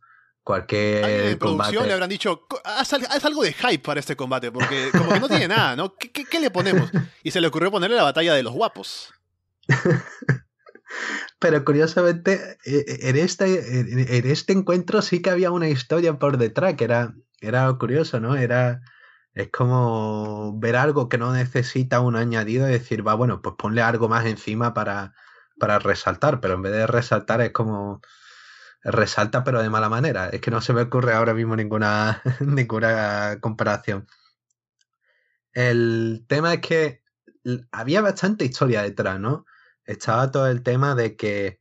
cualquier 0.48 1.04
en 1.04 1.38
producción 1.38 1.86
le 1.86 1.92
habrán 1.92 2.08
dicho, 2.08 2.46
haz, 2.64 2.94
algo 3.22 3.42
de 3.42 3.52
hype 3.52 3.80
para 3.80 4.00
este 4.00 4.16
combate, 4.16 4.50
porque 4.50 4.88
como 4.96 5.12
que 5.12 5.20
no 5.20 5.28
tiene 5.28 5.46
nada, 5.46 5.76
¿no? 5.76 5.94
¿Qué, 5.94 6.40
le 6.40 6.50
ponemos? 6.50 6.90
Y 7.22 7.32
se 7.32 7.42
le 7.42 7.48
ocurrió 7.48 7.70
ponerle 7.70 7.96
la 7.96 8.04
batalla 8.04 8.32
de 8.32 8.42
los 8.42 8.54
guapos. 8.54 9.12
Pero 11.38 11.62
curiosamente, 11.66 12.56
e, 12.64 12.76
e, 12.78 13.10
en 13.10 13.16
este, 13.16 13.80
en 13.80 14.30
este 14.30 14.54
encuentro 14.54 15.02
sí 15.02 15.20
que 15.20 15.28
había 15.28 15.50
una 15.50 15.68
historia 15.68 16.18
por 16.18 16.38
detrás, 16.38 16.76
que 16.76 16.84
era, 16.84 17.12
era 17.42 17.70
curioso, 17.74 18.18
¿no? 18.18 18.34
Era, 18.34 18.80
es 19.38 19.50
como 19.52 20.58
ver 20.58 20.74
algo 20.74 21.08
que 21.08 21.16
no 21.16 21.32
necesita 21.32 22.00
un 22.00 22.16
añadido 22.16 22.68
y 22.68 22.72
decir, 22.72 23.06
va, 23.06 23.14
bueno, 23.14 23.40
pues 23.40 23.54
ponle 23.56 23.82
algo 23.82 24.08
más 24.08 24.26
encima 24.26 24.74
para, 24.74 25.14
para 25.60 25.78
resaltar, 25.78 26.40
pero 26.40 26.54
en 26.54 26.62
vez 26.62 26.72
de 26.72 26.88
resaltar 26.88 27.40
es 27.42 27.52
como 27.52 28.00
resalta, 28.82 29.44
pero 29.44 29.62
de 29.62 29.70
mala 29.70 29.88
manera. 29.88 30.28
Es 30.30 30.40
que 30.40 30.50
no 30.50 30.60
se 30.60 30.72
me 30.72 30.82
ocurre 30.82 31.14
ahora 31.14 31.34
mismo 31.34 31.54
ninguna, 31.54 32.20
ninguna 32.40 33.38
comparación. 33.40 34.08
El 35.52 36.24
tema 36.26 36.54
es 36.54 36.60
que 36.60 37.02
había 37.70 38.00
bastante 38.00 38.44
historia 38.44 38.82
detrás, 38.82 39.20
¿no? 39.20 39.46
Estaba 39.84 40.32
todo 40.32 40.48
el 40.48 40.64
tema 40.64 40.96
de 40.96 41.14
que 41.14 41.60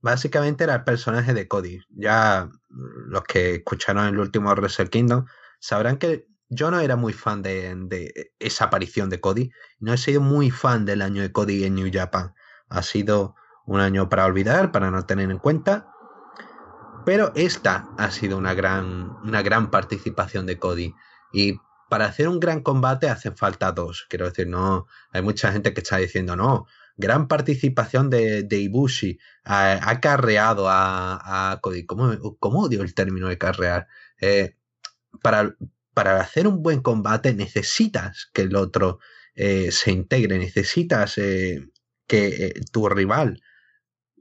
básicamente 0.00 0.64
era 0.64 0.76
el 0.76 0.84
personaje 0.84 1.34
de 1.34 1.46
Cody. 1.46 1.80
Ya 1.90 2.48
los 2.70 3.22
que 3.24 3.56
escucharon 3.56 4.06
el 4.06 4.18
último 4.18 4.50
Wrestle 4.50 4.88
Kingdom 4.88 5.26
sabrán 5.60 5.98
que 5.98 6.27
yo 6.48 6.70
no 6.70 6.80
era 6.80 6.96
muy 6.96 7.12
fan 7.12 7.42
de, 7.42 7.74
de, 7.74 8.32
esa 8.38 8.66
aparición 8.66 9.10
de 9.10 9.20
Cody. 9.20 9.50
No 9.80 9.92
he 9.92 9.98
sido 9.98 10.20
muy 10.20 10.50
fan 10.50 10.84
del 10.84 11.02
año 11.02 11.22
de 11.22 11.32
Cody 11.32 11.64
en 11.64 11.74
New 11.74 11.90
Japan. 11.92 12.34
Ha 12.68 12.82
sido 12.82 13.34
un 13.66 13.80
año 13.80 14.08
para 14.08 14.24
olvidar, 14.24 14.72
para 14.72 14.90
no 14.90 15.04
tener 15.04 15.30
en 15.30 15.38
cuenta. 15.38 15.88
Pero 17.04 17.32
esta 17.34 17.88
ha 17.98 18.10
sido 18.10 18.38
una 18.38 18.54
gran, 18.54 19.16
una 19.22 19.42
gran 19.42 19.70
participación 19.70 20.46
de 20.46 20.58
Cody. 20.58 20.94
Y 21.32 21.58
para 21.88 22.06
hacer 22.06 22.28
un 22.28 22.40
gran 22.40 22.62
combate 22.62 23.08
hacen 23.08 23.36
falta 23.36 23.72
dos. 23.72 24.06
Quiero 24.08 24.26
decir, 24.26 24.46
no. 24.46 24.86
Hay 25.10 25.22
mucha 25.22 25.52
gente 25.52 25.74
que 25.74 25.80
está 25.80 25.98
diciendo, 25.98 26.34
no. 26.34 26.66
Gran 26.96 27.28
participación 27.28 28.10
de, 28.10 28.46
Ibushi. 28.50 29.18
Ha, 29.44 29.90
acarreado 29.90 30.66
a, 30.68 31.58
Cody. 31.62 31.84
¿Cómo, 31.84 32.36
¿Cómo, 32.38 32.64
odio 32.64 32.82
el 32.82 32.94
término 32.94 33.28
de 33.28 33.38
carrear? 33.38 33.86
Eh, 34.20 34.56
para, 35.22 35.54
para 35.98 36.20
hacer 36.20 36.46
un 36.46 36.62
buen 36.62 36.80
combate 36.80 37.34
necesitas 37.34 38.30
que 38.32 38.42
el 38.42 38.54
otro 38.54 39.00
eh, 39.34 39.72
se 39.72 39.90
integre. 39.90 40.38
Necesitas 40.38 41.18
eh, 41.18 41.66
que 42.06 42.54
tu 42.70 42.88
rival 42.88 43.42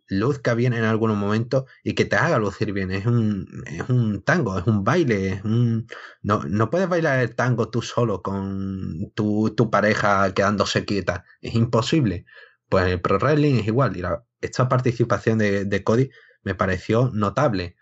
luzca 0.08 0.56
bien 0.56 0.74
en 0.74 0.86
algunos 0.86 1.18
momentos 1.18 1.66
y 1.84 1.94
que 1.94 2.06
te 2.06 2.16
haga 2.16 2.40
lucir 2.40 2.74
bien. 2.74 2.90
Es 2.90 3.06
un, 3.06 3.64
es 3.68 3.88
un 3.90 4.24
tango, 4.24 4.58
es 4.58 4.66
un 4.66 4.84
baile, 4.84 5.34
es 5.34 5.44
un... 5.44 5.86
No, 6.24 6.42
no 6.46 6.72
puedes 6.72 6.90
bailar 6.90 7.20
el 7.20 7.36
tango 7.36 7.70
tú 7.70 7.84
solo 7.84 8.24
con 8.24 9.12
tu, 9.14 9.54
tu 9.56 9.70
pareja 9.70 10.34
quedándose 10.34 10.84
quieta. 10.84 11.26
Es 11.42 11.54
imposible. 11.54 12.26
Pues 12.70 12.88
el 12.88 13.02
Pro 13.02 13.20
Wrestling 13.20 13.60
es 13.60 13.68
igual. 13.68 13.96
Y 13.96 14.02
esta 14.42 14.68
participación 14.68 15.38
de, 15.38 15.84
Cody 15.84 16.10
me 16.42 16.56
pareció 16.56 17.12
notable. 17.14 17.76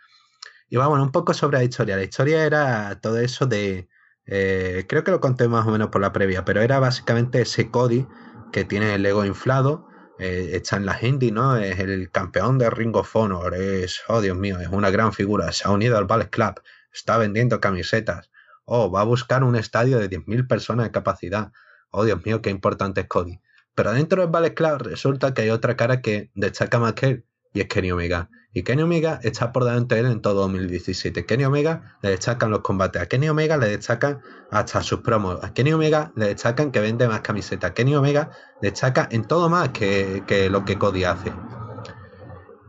Y 0.76 0.78
vamos, 0.78 1.00
un 1.00 1.14
poco 1.14 1.34
sobre 1.34 1.60
la 1.60 1.64
historia. 1.64 1.96
La 1.96 2.04
historia 2.04 2.44
era 2.44 3.00
todo 3.00 3.18
eso 3.20 3.46
de... 3.46 3.88
Eh, 4.26 4.84
creo 4.90 5.06
que 5.06 5.12
lo 5.12 5.22
conté 5.22 5.48
más 5.48 5.66
o 5.66 5.72
menos 5.72 5.88
por 5.88 6.02
la 6.02 6.12
previa, 6.12 6.44
pero 6.44 6.62
era 6.62 6.80
básicamente 6.80 7.40
ese 7.40 7.72
Cody 7.72 8.06
que 8.52 8.66
tiene 8.66 8.94
el 8.94 9.06
ego 9.06 9.24
inflado, 9.24 9.88
eh, 10.20 10.50
está 10.52 10.76
en 10.76 10.86
la 10.86 11.00
Hindi, 11.02 11.32
¿no? 11.32 11.56
Es 11.56 11.80
el 11.80 12.12
campeón 12.12 12.58
de 12.58 12.70
Ring 12.70 12.94
of 12.94 13.16
Honor, 13.16 13.54
es, 13.56 14.02
oh 14.10 14.20
Dios 14.20 14.36
mío, 14.36 14.60
es 14.60 14.68
una 14.68 14.90
gran 14.90 15.14
figura, 15.14 15.50
se 15.54 15.66
ha 15.66 15.72
unido 15.72 15.98
al 15.98 16.08
Ballet 16.08 16.30
Club, 16.30 16.62
está 16.92 17.18
vendiendo 17.18 17.62
camisetas, 17.62 18.30
oh, 18.66 18.92
va 18.92 19.00
a 19.00 19.06
buscar 19.06 19.46
un 19.46 19.56
estadio 19.56 19.98
de 19.98 20.10
10.000 20.10 20.46
personas 20.46 20.88
de 20.88 20.92
capacidad, 20.92 21.54
oh 21.90 22.04
Dios 22.04 22.26
mío, 22.26 22.42
qué 22.42 22.50
importante 22.50 23.00
es 23.00 23.08
Cody. 23.08 23.40
Pero 23.76 23.94
dentro 23.94 24.22
del 24.22 24.30
Ballet 24.30 24.54
Club 24.54 24.80
resulta 24.82 25.34
que 25.34 25.44
hay 25.44 25.52
otra 25.52 25.78
cara 25.78 26.02
que 26.02 26.32
destaca 26.36 26.80
más 26.80 26.96
que 26.96 27.06
él, 27.06 27.26
y 27.56 27.62
es 27.62 27.68
Kenny 27.68 27.90
Omega. 27.90 28.30
Y 28.54 28.64
Kenny 28.64 28.84
Omega 28.84 29.20
está 29.24 29.52
por 29.52 29.64
delante 29.64 29.96
de 29.96 30.02
él 30.02 30.08
en 30.08 30.22
todo 30.22 30.42
2017. 30.42 31.26
Kenny 31.26 31.46
Omega 31.46 31.98
le 32.02 32.10
destacan 32.10 32.52
los 32.52 32.60
combates. 32.60 33.02
A 33.02 33.06
Kenny 33.08 33.30
Omega 33.30 33.56
le 33.58 33.70
destacan 33.70 34.22
hasta 34.52 34.84
sus 34.84 35.00
promos. 35.00 35.42
A 35.42 35.54
Kenny 35.54 35.72
Omega 35.72 36.12
le 36.18 36.28
destacan 36.28 36.72
que 36.72 36.82
vende 36.82 37.08
más 37.08 37.22
camisetas. 37.22 37.72
Kenny 37.72 37.96
Omega 37.96 38.30
destaca 38.62 39.08
en 39.10 39.24
todo 39.24 39.50
más 39.50 39.70
que, 39.70 40.50
lo 40.52 40.66
que 40.66 40.78
Cody 40.78 41.06
hace. 41.06 41.32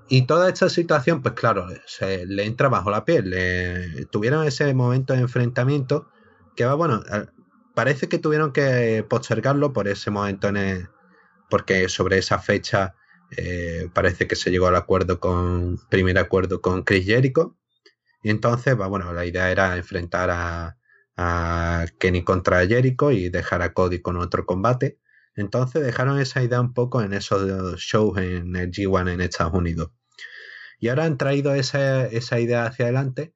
Y 0.09 0.23
toda 0.23 0.49
esta 0.49 0.69
situación, 0.69 1.21
pues 1.21 1.35
claro, 1.35 1.67
se 1.85 2.27
le 2.27 2.47
entra 2.47 2.69
bajo 2.69 2.91
la 2.91 3.05
piel. 3.05 4.07
tuvieron 4.11 4.47
ese 4.47 4.73
momento 4.73 5.15
de 5.15 5.21
enfrentamiento 5.21 6.09
que 6.55 6.65
va, 6.65 6.75
bueno, 6.75 7.03
parece 7.75 8.09
que 8.09 8.19
tuvieron 8.19 8.53
que 8.53 9.05
postergarlo 9.09 9.73
por 9.73 9.89
ese 9.89 10.13
momento 10.13 10.47
en 10.47 10.57
el, 10.57 10.89
porque 11.51 11.89
sobre 11.89 12.19
esa 12.19 12.39
fecha 12.39 12.95
eh, 13.37 13.89
parece 13.93 14.27
que 14.27 14.37
se 14.37 14.51
llegó 14.51 14.67
al 14.67 14.77
acuerdo 14.77 15.21
con, 15.21 15.79
primer 15.89 16.19
acuerdo 16.19 16.61
con 16.61 16.83
Chris 16.83 17.07
Jericho. 17.07 17.57
Y 18.23 18.31
entonces, 18.31 18.77
bueno, 18.77 19.13
la 19.13 19.25
idea 19.25 19.51
era 19.51 19.77
enfrentar 19.77 20.31
a, 20.31 20.79
a 21.17 21.87
Kenny 21.99 22.25
contra 22.25 22.67
Jericho 22.67 23.11
y 23.11 23.29
dejar 23.29 23.63
a 23.63 23.73
Cody 23.73 24.01
con 24.01 24.17
otro 24.17 24.47
combate. 24.47 24.99
Entonces 25.35 25.83
dejaron 25.85 26.19
esa 26.19 26.43
idea 26.43 26.61
un 26.61 26.73
poco 26.75 27.03
en 27.03 27.13
esos 27.13 27.79
shows 27.81 28.19
en 28.19 28.57
el 28.57 28.71
G1 28.71 29.13
en 29.13 29.21
Estados 29.21 29.55
Unidos. 29.55 29.91
Y 30.79 30.89
ahora 30.89 31.05
han 31.05 31.19
traído 31.19 31.55
esa, 31.55 32.07
esa 32.07 32.41
idea 32.41 32.67
hacia 32.67 32.87
adelante 32.87 33.35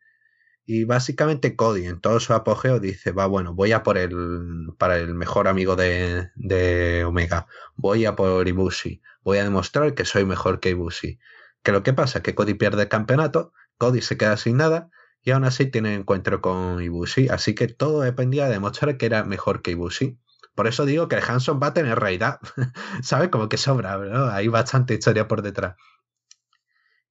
y 0.73 0.85
básicamente 0.85 1.57
Cody 1.57 1.87
en 1.87 2.01
todo 2.01 2.21
su 2.21 2.33
apogeo 2.33 2.79
dice, 2.79 3.11
va 3.11 3.27
bueno, 3.27 3.55
voy 3.55 3.73
a 3.73 3.83
por 3.83 3.99
el, 3.99 4.73
para 4.79 4.99
el 4.99 5.15
mejor 5.15 5.49
amigo 5.49 5.75
de, 5.75 6.31
de 6.37 7.05
Omega, 7.05 7.49
voy 7.75 8.05
a 8.05 8.15
por 8.15 8.47
Ibushi, 8.47 9.03
voy 9.23 9.39
a 9.39 9.45
demostrar 9.45 9.95
que 9.95 10.05
soy 10.05 10.25
mejor 10.25 10.61
que 10.61 10.71
Ibushi. 10.71 11.19
Que 11.63 11.73
lo 11.73 11.83
que 11.83 11.93
pasa 11.93 12.19
es 12.19 12.23
que 12.25 12.35
Cody 12.35 12.55
pierde 12.55 12.83
el 12.83 12.89
campeonato, 12.89 13.53
Cody 13.79 14.01
se 14.01 14.17
queda 14.17 14.37
sin 14.37 14.57
nada 14.57 14.91
y 15.23 15.33
aún 15.33 15.45
así 15.45 15.67
tiene 15.67 15.95
encuentro 15.95 16.41
con 16.41 16.83
Ibushi, 16.83 17.29
así 17.29 17.55
que 17.55 17.69
todo 17.69 18.01
dependía 18.01 18.47
de 18.47 18.53
demostrar 18.53 18.97
que 18.97 19.07
era 19.07 19.25
mejor 19.25 19.63
que 19.63 19.73
Ibushi. 19.73 20.19
Por 20.55 20.67
eso 20.67 20.85
digo 20.85 21.09
que 21.09 21.17
el 21.17 21.23
Hanson 21.27 21.61
va 21.63 21.69
a 21.69 21.75
tener 21.75 21.99
realidad, 21.99 22.41
¿sabes? 23.03 23.29
Como 23.29 23.49
que 23.49 23.57
sobra, 23.57 23.99
¿no? 23.99 24.27
Hay 24.27 24.49
bastante 24.49 24.95
historia 24.95 25.29
por 25.29 25.43
detrás. 25.43 25.77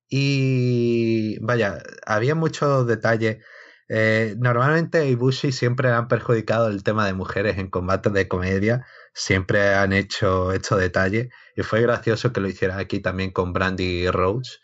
Y 0.09 1.37
vaya, 1.39 1.79
había 2.05 2.35
muchos 2.35 2.87
detalles. 2.87 3.43
Eh, 3.87 4.35
normalmente 4.37 5.07
Ibushi 5.09 5.51
siempre 5.51 5.89
han 5.89 6.07
perjudicado 6.07 6.67
el 6.67 6.83
tema 6.83 7.05
de 7.05 7.13
mujeres 7.13 7.57
en 7.57 7.69
combates 7.69 8.13
de 8.13 8.27
comedia, 8.27 8.85
siempre 9.13 9.75
han 9.75 9.93
hecho 9.93 10.51
estos 10.51 10.79
detalles 10.79 11.29
y 11.55 11.63
fue 11.63 11.81
gracioso 11.81 12.33
que 12.33 12.41
lo 12.41 12.47
hicieran 12.47 12.79
aquí 12.79 12.99
también 12.99 13.31
con 13.31 13.53
Brandy 13.53 14.09
Rhodes. 14.09 14.61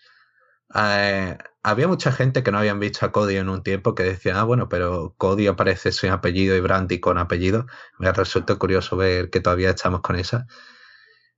Eh, 0.74 1.38
había 1.64 1.88
mucha 1.88 2.12
gente 2.12 2.44
que 2.44 2.52
no 2.52 2.60
habían 2.60 2.80
visto 2.80 3.06
a 3.06 3.12
Cody 3.12 3.38
en 3.38 3.50
un 3.50 3.64
tiempo 3.64 3.96
que 3.96 4.04
decían, 4.04 4.38
ah, 4.38 4.44
bueno, 4.44 4.70
pero 4.70 5.16
Cody 5.18 5.48
aparece 5.48 5.92
sin 5.92 6.12
apellido 6.12 6.56
y 6.56 6.60
Brandy 6.60 7.00
con 7.00 7.18
apellido. 7.18 7.66
Me 8.00 8.12
resulta 8.12 8.56
curioso 8.56 8.98
ver 8.98 9.30
que 9.30 9.40
todavía 9.40 9.72
estamos 9.72 10.02
con 10.02 10.16
esa. 10.16 10.48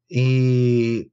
Y 0.08 1.12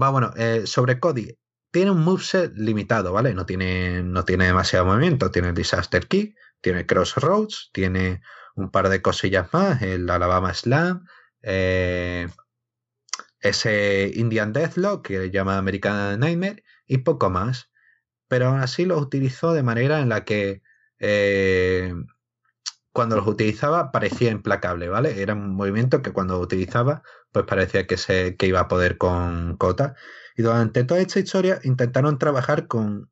va, 0.00 0.10
bueno, 0.10 0.32
eh, 0.36 0.66
sobre 0.66 0.98
Cody, 1.00 1.38
tiene 1.70 1.90
un 1.90 2.02
moveset 2.04 2.52
limitado, 2.56 3.12
¿vale? 3.12 3.34
No 3.34 3.46
tiene, 3.46 4.02
no 4.02 4.24
tiene 4.24 4.46
demasiado 4.46 4.86
movimiento. 4.86 5.30
Tiene 5.30 5.48
el 5.48 5.54
Disaster 5.54 6.06
Kick, 6.08 6.36
tiene 6.60 6.86
Crossroads, 6.86 7.70
tiene 7.72 8.22
un 8.56 8.70
par 8.70 8.88
de 8.88 9.02
cosillas 9.02 9.48
más, 9.52 9.82
el 9.82 10.10
Alabama 10.10 10.52
Slam, 10.52 11.06
eh, 11.42 12.28
ese 13.40 14.10
Indian 14.14 14.52
Deathlock 14.52 15.06
que 15.06 15.30
llama 15.30 15.58
American 15.58 16.18
Nightmare 16.18 16.64
y 16.86 16.98
poco 16.98 17.30
más 17.30 17.70
pero 18.28 18.48
aún 18.48 18.60
así 18.60 18.84
los 18.84 19.00
utilizó 19.00 19.52
de 19.52 19.62
manera 19.62 20.00
en 20.00 20.08
la 20.08 20.24
que 20.24 20.62
eh, 20.98 21.94
cuando 22.92 23.16
los 23.16 23.26
utilizaba 23.26 23.92
parecía 23.92 24.30
implacable, 24.30 24.88
¿vale? 24.88 25.20
Era 25.22 25.34
un 25.34 25.54
movimiento 25.54 26.02
que 26.02 26.12
cuando 26.12 26.40
utilizaba 26.40 27.02
pues 27.30 27.44
parecía 27.46 27.86
que, 27.86 27.96
se, 27.96 28.36
que 28.36 28.46
iba 28.46 28.60
a 28.60 28.68
poder 28.68 28.98
con 28.98 29.56
Kota. 29.56 29.94
Y 30.36 30.42
durante 30.42 30.84
toda 30.84 31.00
esta 31.00 31.20
historia 31.20 31.60
intentaron 31.64 32.18
trabajar 32.18 32.66
con, 32.66 33.10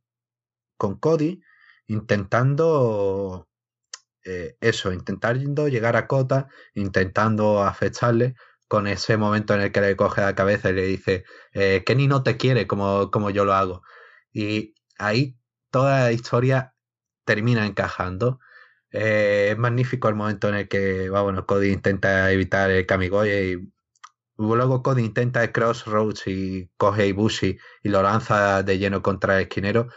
con 0.79 0.99
Cody, 0.99 1.43
intentando 1.87 3.49
eh, 4.25 4.57
eso, 4.61 4.93
intentando 4.93 5.69
llegar 5.69 5.97
a 5.97 6.07
Kota, 6.07 6.49
intentando 6.75 7.63
afectarle 7.63 8.35
con 8.69 8.87
ese 8.87 9.17
momento 9.17 9.55
en 9.55 9.61
el 9.61 9.73
que 9.73 9.81
le 9.81 9.97
coge 9.97 10.23
la 10.23 10.35
cabeza 10.35 10.71
y 10.71 10.75
le 10.75 10.87
dice, 10.87 11.25
eh, 11.53 11.85
Kenny 11.87 12.09
no 12.09 12.23
te 12.23 12.37
quiere 12.37 12.67
como, 12.67 13.11
como 13.11 13.31
yo 13.31 13.45
lo 13.45 13.55
hago. 13.55 13.83
Y 14.33 14.75
ahí 14.99 15.37
toda 15.71 16.05
la 16.05 16.13
historia 16.13 16.75
termina 17.25 17.67
encajando. 17.67 18.41
Eh, 18.91 19.51
es 19.53 19.59
magnífico 19.59 20.09
el 20.09 20.15
momento 20.15 20.49
en 20.49 20.55
el 20.57 20.69
que 20.69 21.11
bueno, 21.11 21.47
Cody 21.47 21.73
intenta 21.73 22.31
evitar 22.33 22.71
el 22.71 22.87
Kamigoye 22.87 23.53
y 23.53 23.73
luego 24.37 24.83
Cody 24.83 25.05
intenta 25.05 25.43
el 25.43 25.53
Crossroads 25.53 26.27
y 26.29 26.71
coge 26.77 27.03
a 27.03 27.07
Ibushi 27.07 27.59
y 27.83 27.89
lo 27.89 28.03
lanza 28.03 28.63
de 28.63 28.79
lleno 28.79 29.03
contra 29.03 29.37
el 29.37 29.43
esquinero. 29.43 29.89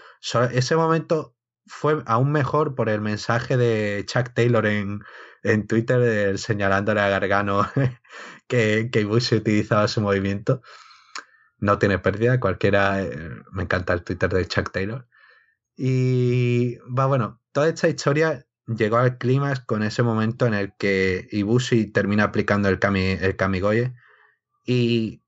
ese 0.51 0.75
momento 0.75 1.36
fue 1.67 2.01
aún 2.05 2.31
mejor 2.31 2.75
por 2.75 2.89
el 2.89 3.01
mensaje 3.01 3.57
de 3.57 4.03
Chuck 4.05 4.33
Taylor 4.33 4.65
en, 4.65 5.03
en 5.43 5.67
Twitter 5.67 6.37
señalándole 6.39 7.01
a 7.01 7.09
Gargano 7.09 7.67
que, 8.47 8.89
que 8.91 9.01
Ibushi 9.01 9.35
utilizaba 9.35 9.87
su 9.87 10.01
movimiento 10.01 10.61
no 11.59 11.79
tiene 11.79 11.99
pérdida, 11.99 12.39
cualquiera, 12.39 13.01
eh, 13.01 13.41
me 13.51 13.63
encanta 13.63 13.93
el 13.93 14.03
Twitter 14.03 14.29
de 14.29 14.47
Chuck 14.47 14.71
Taylor. 14.71 15.07
Y 15.75 16.77
va, 16.97 17.05
bueno, 17.05 17.41
toda 17.51 17.69
esta 17.69 17.87
historia 17.87 18.45
llegó 18.67 18.97
al 18.97 19.17
clímax 19.17 19.61
con 19.61 19.83
ese 19.83 20.03
momento 20.03 20.45
en 20.45 20.53
el 20.53 20.73
que 20.77 21.27
Ibushi 21.31 21.91
termina 21.91 22.25
aplicando 22.25 22.69
el, 22.69 22.79
kami, 22.79 23.17
el 23.21 23.35
Kamigoye 23.35 23.93
y 24.65 25.23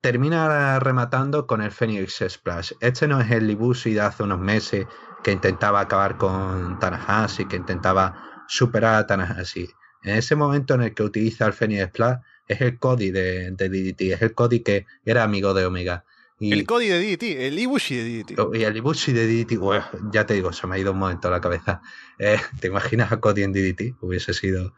termina 0.00 0.78
rematando 0.80 1.46
con 1.46 1.62
el 1.62 1.70
Phoenix 1.70 2.22
Splash. 2.28 2.72
Este 2.80 3.08
no 3.08 3.20
es 3.20 3.30
el 3.30 3.50
Ibushi 3.50 3.94
de 3.94 4.02
hace 4.02 4.22
unos 4.22 4.40
meses 4.40 4.86
que 5.24 5.32
intentaba 5.32 5.80
acabar 5.80 6.18
con 6.18 6.78
Tanahashi, 6.78 7.46
que 7.46 7.56
intentaba 7.56 8.44
superar 8.46 8.96
a 8.96 9.06
Tanahashi. 9.06 9.68
En 10.02 10.16
ese 10.16 10.36
momento 10.36 10.74
en 10.74 10.82
el 10.82 10.94
que 10.94 11.02
utiliza 11.02 11.46
el 11.46 11.54
Phoenix 11.54 11.86
Splash, 11.88 12.18
es 12.46 12.60
el 12.60 12.78
Cody 12.78 13.10
de, 13.10 13.50
DDT, 13.52 14.12
es 14.12 14.22
el 14.22 14.34
Cody 14.34 14.60
que 14.60 14.86
era 15.02 15.24
amigo 15.24 15.54
de 15.54 15.64
Omega. 15.64 16.04
Y, 16.38 16.52
el 16.52 16.66
Cody 16.66 16.88
de 16.88 17.00
DDT, 17.00 17.22
el 17.46 17.58
Ibushi 17.58 17.96
de 17.96 18.22
DDT. 18.22 18.38
Oh, 18.38 18.54
y 18.54 18.64
el 18.64 18.76
Ibushi 18.76 19.12
de 19.12 19.26
DDT, 19.26 20.12
ya 20.12 20.26
te 20.26 20.34
digo, 20.34 20.52
se 20.52 20.66
me 20.66 20.76
ha 20.76 20.78
ido 20.78 20.92
un 20.92 20.98
momento 20.98 21.28
a 21.28 21.30
la 21.30 21.40
cabeza. 21.40 21.80
Eh, 22.18 22.38
¿Te 22.60 22.66
imaginas 22.66 23.10
a 23.10 23.18
Cody 23.18 23.44
en 23.44 23.52
DDT? 23.52 23.96
Hubiese 24.02 24.34
sido. 24.34 24.74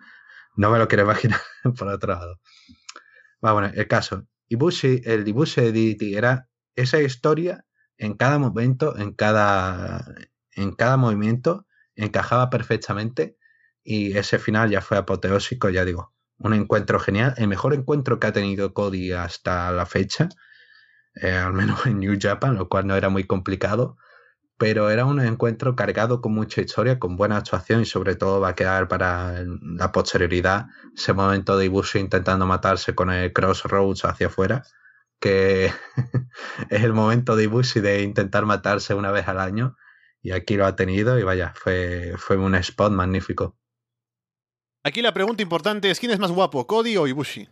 No 0.55 0.71
me 0.71 0.79
lo 0.79 0.87
quiero 0.87 1.03
imaginar 1.03 1.41
por 1.77 1.89
otro 1.89 2.15
lado. 2.15 2.41
bueno, 3.41 3.73
el 3.75 3.89
caso. 3.89 4.29
Ibushi, 4.49 5.03
el 5.05 5.27
Ibushi 5.27 5.61
de 5.61 5.73
DDT 5.73 6.03
era 6.17 6.49
esa 6.77 7.01
historia 7.01 7.65
en 7.99 8.15
cada 8.15 8.39
momento, 8.39 8.97
en 8.97 9.13
cada, 9.13 10.05
en 10.57 10.73
cada 10.73 10.97
movimiento, 10.97 11.67
encajaba 11.95 12.51
perfectamente 12.51 13.37
y 13.85 14.17
ese 14.17 14.39
final 14.39 14.71
ya 14.71 14.81
fue 14.81 14.97
apoteósico, 14.99 15.69
ya 15.69 15.85
digo, 15.85 16.13
un 16.39 16.55
encuentro 16.55 16.99
genial, 16.99 17.35
el 17.37 17.49
mejor 17.49 17.75
encuentro 17.75 18.19
que 18.19 18.27
ha 18.27 18.33
tenido 18.33 18.75
Cody 18.75 19.13
hasta 19.13 19.71
la 19.71 19.87
fecha, 19.87 20.29
eh, 21.15 21.33
al 21.33 21.53
menos 21.53 21.87
en 21.87 22.01
New 22.01 22.19
Japan, 22.21 22.57
lo 22.57 22.69
cual 22.69 22.87
no 22.87 22.97
era 22.97 23.09
muy 23.09 23.25
complicado, 23.25 23.97
pero 24.59 24.91
era 24.91 25.05
un 25.05 25.21
encuentro 25.21 25.77
cargado 25.77 26.21
con 26.21 26.33
mucha 26.33 26.61
historia, 26.61 26.99
con 26.99 27.17
buena 27.17 27.37
actuación 27.39 27.83
y 27.83 27.85
sobre 27.85 28.17
todo 28.17 28.41
va 28.41 28.51
a 28.51 28.55
quedar 28.55 28.89
para 28.89 29.45
la 29.45 29.93
posterioridad 29.93 30.67
ese 30.95 31.13
momento 31.13 31.59
de 31.59 31.67
Ibushi 31.67 31.99
intentando 31.99 32.47
matarse 32.47 32.95
con 32.95 33.11
el 33.11 33.33
Crossroads 33.33 34.05
hacia 34.05 34.29
afuera, 34.29 34.63
que 35.21 35.73
es 36.71 36.83
el 36.83 36.93
momento 36.93 37.37
de 37.37 37.45
Ibushi 37.45 37.81
de 37.81 38.03
intentar 38.03 38.47
matarse 38.47 38.95
una 38.95 39.11
vez 39.11 39.29
al 39.29 39.41
año 39.41 39.77
y 40.27 40.33
aquí 40.33 40.57
lo 40.57 40.67
ha 40.67 40.75
tenido 40.75 41.21
y 41.21 41.23
vaya, 41.23 41.55
fue, 41.55 42.15
fue 42.17 42.37
un 42.37 42.57
spot 42.57 42.91
magnífico. 42.91 43.57
Aquí 44.83 45.01
la 45.01 45.15
pregunta 45.15 45.41
importante 45.41 45.89
es: 45.89 46.01
¿quién 46.01 46.11
es 46.11 46.19
más 46.19 46.33
guapo, 46.33 46.67
Cody 46.67 46.97
o 46.97 47.07
Ibushi? 47.07 47.49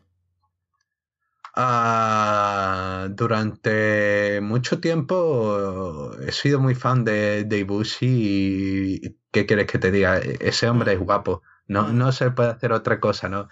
Ah, 1.55 3.07
durante 3.11 4.41
mucho 4.41 4.81
tiempo 4.81 6.17
he 6.27 6.33
sido 6.33 6.59
muy 6.59 6.75
fan 6.75 7.05
de, 7.05 7.47
Ibushi 7.49 8.99
y 9.05 9.19
¿qué 9.31 9.47
quieres 9.47 9.69
que 9.69 9.79
te 9.79 9.93
diga? 9.93 10.19
Ese 10.19 10.69
hombre 10.69 10.95
es 10.95 10.99
guapo. 10.99 11.43
No, 11.69 11.93
no 11.93 12.11
se 12.11 12.33
puede 12.33 12.51
hacer 12.51 12.73
otra 12.73 12.99
cosa, 12.99 13.29
¿no? 13.29 13.49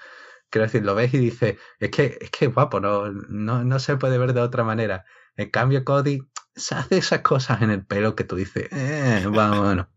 Quiero 0.50 0.66
decir, 0.66 0.82
lo 0.84 0.96
ves 0.96 1.14
y 1.14 1.18
dices, 1.18 1.58
es 1.78 1.90
que 1.92 2.18
es 2.20 2.30
que 2.30 2.48
guapo, 2.48 2.80
no, 2.80 3.08
no, 3.12 3.62
no 3.62 3.78
se 3.78 3.96
puede 3.96 4.18
ver 4.18 4.32
de 4.32 4.40
otra 4.40 4.64
manera. 4.64 5.04
En 5.36 5.50
cambio, 5.50 5.84
Cody 5.84 6.22
se 6.54 6.74
hace 6.74 6.98
esas 6.98 7.20
cosas 7.20 7.62
en 7.62 7.70
el 7.70 7.84
pelo 7.84 8.14
que 8.14 8.24
tú 8.24 8.36
dices, 8.36 8.68
eh, 8.70 9.26
va, 9.26 9.58
bueno. 9.60 9.88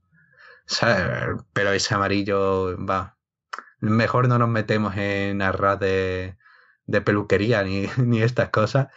pero 1.53 1.71
ese 1.71 1.95
amarillo, 1.95 2.77
va, 2.85 3.17
mejor 3.79 4.27
no 4.27 4.37
nos 4.37 4.49
metemos 4.49 4.95
en 4.97 5.41
arras 5.41 5.79
de, 5.79 6.37
de 6.85 7.01
peluquería 7.01 7.63
ni, 7.63 7.87
ni, 7.97 8.21
estas 8.21 8.49
cosas. 8.49 8.87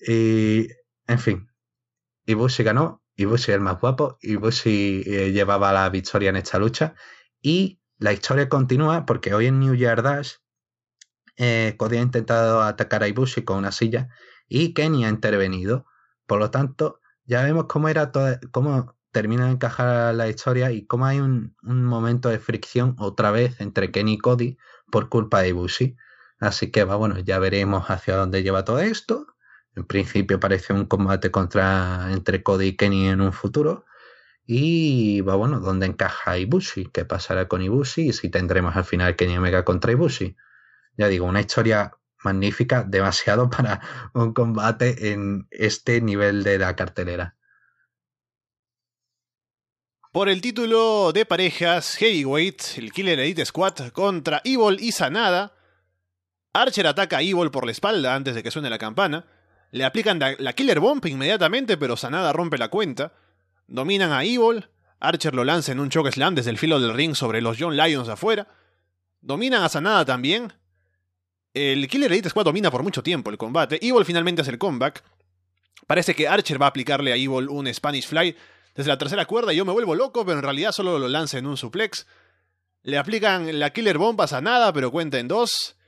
Y, 0.00 0.68
en 1.06 1.18
fin, 1.18 1.50
Ibushi 2.26 2.62
ganó, 2.62 3.02
Ibushi 3.16 3.52
es 3.52 3.56
el 3.56 3.60
más 3.60 3.80
guapo, 3.80 4.18
Ibushi 4.20 5.02
eh, 5.06 5.32
llevaba 5.32 5.72
la 5.72 5.88
victoria 5.88 6.30
en 6.30 6.36
esta 6.36 6.58
lucha. 6.58 6.94
Y 7.40 7.80
la 7.98 8.12
historia 8.12 8.48
continúa 8.48 9.06
porque 9.06 9.34
hoy 9.34 9.46
en 9.46 9.60
New 9.60 9.74
Year 9.74 10.02
Dash 10.02 10.34
eh, 11.36 11.74
Cody 11.78 11.98
ha 11.98 12.02
intentado 12.02 12.62
atacar 12.62 13.02
a 13.02 13.08
Ibushi 13.08 13.42
con 13.42 13.58
una 13.58 13.72
silla 13.72 14.08
y 14.48 14.74
Kenny 14.74 15.04
ha 15.04 15.08
intervenido. 15.08 15.86
Por 16.26 16.38
lo 16.38 16.50
tanto, 16.50 17.00
ya 17.24 17.42
vemos 17.42 17.66
cómo 17.66 17.88
era 17.88 18.12
todo, 18.12 18.38
cómo 18.52 18.96
termina 19.16 19.46
de 19.46 19.52
encajar 19.52 20.14
la 20.14 20.28
historia 20.28 20.70
y 20.72 20.84
cómo 20.84 21.06
hay 21.06 21.20
un, 21.20 21.56
momento 21.62 22.28
de 22.28 22.38
fricción 22.38 22.96
otra 22.98 23.30
vez 23.30 23.62
entre 23.62 23.90
Kenny 23.90 24.14
y 24.14 24.18
Cody 24.18 24.58
por 24.90 25.08
culpa 25.08 25.40
de 25.40 25.48
Ibushi. 25.48 25.96
Así 26.38 26.70
que 26.70 26.84
va, 26.84 26.96
bueno, 26.96 27.18
ya 27.20 27.38
veremos 27.38 27.88
hacia 27.88 28.16
dónde 28.16 28.42
lleva 28.42 28.66
todo 28.66 28.80
esto. 28.80 29.26
En 29.74 29.84
principio 29.86 30.38
parece 30.38 30.74
un 30.74 30.84
combate 30.84 31.30
contra 31.30 32.12
entre 32.12 32.42
Cody 32.42 32.66
y 32.66 32.76
Kenny 32.76 33.08
en 33.08 33.22
un 33.22 33.32
futuro. 33.32 33.86
Y 34.44 35.22
va, 35.22 35.34
bueno, 35.34 35.60
dónde 35.60 35.86
encaja 35.86 36.36
Ibushi, 36.36 36.86
qué 36.92 37.06
pasará 37.06 37.48
con 37.48 37.62
Ibushi 37.62 38.08
y 38.08 38.12
si 38.12 38.28
tendremos 38.28 38.76
al 38.76 38.84
final 38.84 39.16
Kenny 39.16 39.38
Omega 39.38 39.64
contra 39.64 39.92
Ibushi. 39.92 40.36
Ya 40.98 41.08
digo, 41.08 41.24
una 41.24 41.40
historia 41.40 41.92
magnífica, 42.22 42.84
demasiado 42.84 43.50
para 43.50 43.80
un 44.14 44.32
combate 44.32 45.12
en 45.12 45.46
este 45.50 46.00
nivel 46.00 46.42
de 46.42 46.58
la 46.58 46.76
cartelera. 46.76 47.36
Por 50.16 50.30
el 50.30 50.40
título 50.40 51.12
de 51.12 51.26
parejas 51.26 51.94
Heavyweight, 51.96 52.78
el 52.78 52.90
Killer 52.90 53.20
Elite 53.20 53.44
Squad 53.44 53.90
contra 53.92 54.40
Evil 54.44 54.78
y 54.80 54.92
Sanada. 54.92 55.52
Archer 56.54 56.86
ataca 56.86 57.18
a 57.18 57.22
Evil 57.22 57.50
por 57.50 57.66
la 57.66 57.72
espalda 57.72 58.14
antes 58.14 58.34
de 58.34 58.42
que 58.42 58.50
suene 58.50 58.70
la 58.70 58.78
campana. 58.78 59.26
Le 59.72 59.84
aplican 59.84 60.18
la 60.18 60.52
Killer 60.54 60.80
Bomb 60.80 61.04
inmediatamente, 61.04 61.76
pero 61.76 61.98
Sanada 61.98 62.32
rompe 62.32 62.56
la 62.56 62.68
cuenta. 62.68 63.12
Dominan 63.66 64.10
a 64.10 64.24
Evil. 64.24 64.70
Archer 65.00 65.34
lo 65.34 65.44
lanza 65.44 65.72
en 65.72 65.80
un 65.80 65.90
choke 65.90 66.10
slam 66.10 66.34
desde 66.34 66.48
el 66.48 66.56
filo 66.56 66.80
del 66.80 66.94
ring 66.94 67.14
sobre 67.14 67.42
los 67.42 67.58
John 67.60 67.76
Lions 67.76 68.08
afuera. 68.08 68.48
Dominan 69.20 69.64
a 69.64 69.68
Sanada 69.68 70.06
también. 70.06 70.54
El 71.56 71.88
Killer 71.88 72.12
Elite 72.12 72.28
Squad 72.28 72.44
domina 72.44 72.70
por 72.70 72.82
mucho 72.82 73.02
tiempo 73.02 73.30
el 73.30 73.38
combate. 73.38 73.78
Evil 73.80 74.04
finalmente 74.04 74.42
hace 74.42 74.50
el 74.50 74.58
comeback. 74.58 75.02
Parece 75.86 76.14
que 76.14 76.28
Archer 76.28 76.60
va 76.60 76.66
a 76.66 76.68
aplicarle 76.68 77.14
a 77.14 77.16
Evil 77.16 77.48
un 77.48 77.72
Spanish 77.72 78.06
Fly 78.06 78.36
desde 78.74 78.90
la 78.90 78.98
tercera 78.98 79.24
cuerda 79.24 79.54
y 79.54 79.56
yo 79.56 79.64
me 79.64 79.72
vuelvo 79.72 79.94
loco, 79.94 80.26
pero 80.26 80.36
en 80.36 80.44
realidad 80.44 80.72
solo 80.72 80.98
lo 80.98 81.08
lanza 81.08 81.38
en 81.38 81.46
un 81.46 81.56
suplex. 81.56 82.06
Le 82.82 82.98
aplican 82.98 83.58
la 83.58 83.70
Killer 83.70 83.96
Bomb 83.96 84.20
a 84.20 84.26
Sanada, 84.26 84.70
pero 84.74 84.90
cuenta 84.90 85.18
en 85.18 85.28
dos. 85.28 85.78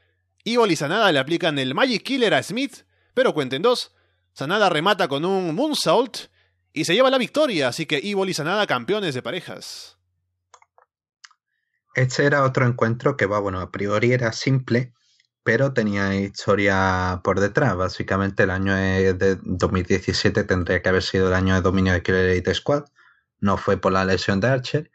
Evil 0.42 0.72
y 0.72 0.76
Sanada 0.76 1.12
le 1.12 1.18
aplican 1.18 1.58
el 1.58 1.74
Magic 1.74 2.02
Killer 2.02 2.32
a 2.32 2.42
Smith, 2.42 2.86
pero 3.12 3.34
cuenta 3.34 3.56
en 3.56 3.60
dos. 3.60 3.94
Sanada 4.32 4.70
remata 4.70 5.06
con 5.06 5.26
un 5.26 5.54
Moonsault 5.54 6.30
y 6.72 6.86
se 6.86 6.94
lleva 6.94 7.10
la 7.10 7.18
victoria, 7.18 7.68
así 7.68 7.84
que 7.84 7.98
Evil 7.98 8.30
y 8.30 8.32
Sanada 8.32 8.66
campeones 8.66 9.14
de 9.14 9.20
parejas. 9.20 9.98
Este 11.94 12.24
era 12.24 12.42
otro 12.44 12.66
encuentro 12.66 13.18
que, 13.18 13.26
va, 13.26 13.38
bueno, 13.38 13.60
a 13.60 13.70
priori 13.70 14.12
era 14.12 14.32
simple, 14.32 14.94
pero 15.42 15.72
tenía 15.72 16.14
historia 16.14 17.20
por 17.24 17.40
detrás. 17.40 17.76
Básicamente 17.76 18.42
el 18.42 18.50
año 18.50 18.74
de 18.74 19.38
2017 19.42 20.44
tendría 20.44 20.82
que 20.82 20.88
haber 20.88 21.02
sido 21.02 21.28
el 21.28 21.34
año 21.34 21.54
de 21.54 21.60
dominio 21.62 21.92
de 21.92 22.02
Killer 22.02 22.26
Elite 22.30 22.54
Squad. 22.54 22.84
No 23.40 23.56
fue 23.56 23.76
por 23.76 23.92
la 23.92 24.04
lesión 24.04 24.40
de 24.40 24.48
Archer. 24.48 24.90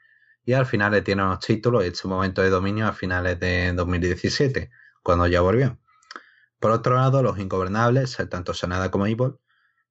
Y 0.45 0.53
al 0.53 0.65
final 0.65 0.91
le 0.91 1.01
tiene 1.01 1.23
los 1.23 1.39
títulos, 1.39 1.83
este 1.85 2.07
momento 2.07 2.41
de 2.41 2.49
dominio 2.49 2.87
a 2.87 2.93
finales 2.93 3.39
de 3.39 3.71
2017, 3.73 4.69
cuando 5.01 5.25
ya 5.27 5.41
volvió. 5.41 5.79
Por 6.59 6.71
otro 6.71 6.95
lado, 6.95 7.23
los 7.23 7.39
ingobernables, 7.39 8.17
tanto 8.29 8.53
Sanada 8.53 8.91
como 8.91 9.07
Evil, 9.07 9.35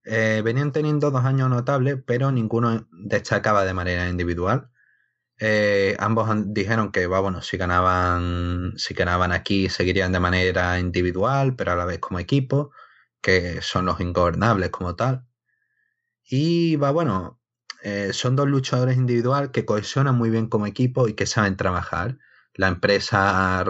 eh, 0.05 0.43
venían 0.45 0.73
teniendo 0.73 1.11
dos 1.11 1.25
años 1.25 1.49
notables, 1.49 1.99
pero 2.05 2.33
ninguno 2.33 2.87
destacaba 2.93 3.65
de 3.65 3.75
manera 3.75 4.09
individual. 4.09 4.71
Eh, 5.39 5.97
ambos 5.99 6.29
dijeron 6.47 6.93
que 6.93 7.07
bueno, 7.07 7.43
si 7.43 7.57
ganaban, 7.57 8.75
si 8.77 8.95
ganaban 8.95 9.33
aquí 9.33 9.69
seguirían 9.69 10.13
de 10.13 10.21
manera 10.21 10.79
individual, 10.79 11.57
pero 11.57 11.73
a 11.73 11.77
la 11.77 11.85
vez 11.85 11.99
como 11.99 12.19
equipo, 12.19 12.73
que 13.21 13.61
son 13.63 13.87
los 13.87 14.01
ingobernables 14.01 14.71
como 14.71 14.95
tal. 14.97 15.27
Y 16.25 16.77
va 16.77 16.91
bueno, 16.91 17.41
eh, 17.83 18.13
son 18.13 18.37
dos 18.37 18.49
luchadores 18.49 18.97
individuales 18.97 19.51
que 19.51 19.65
cohesionan 19.65 20.17
muy 20.17 20.31
bien 20.31 20.49
como 20.49 20.67
equipo 20.67 21.09
y 21.09 21.15
que 21.15 21.27
saben 21.27 21.57
trabajar. 21.57 22.19
La 22.55 22.69
empresa 22.69 23.65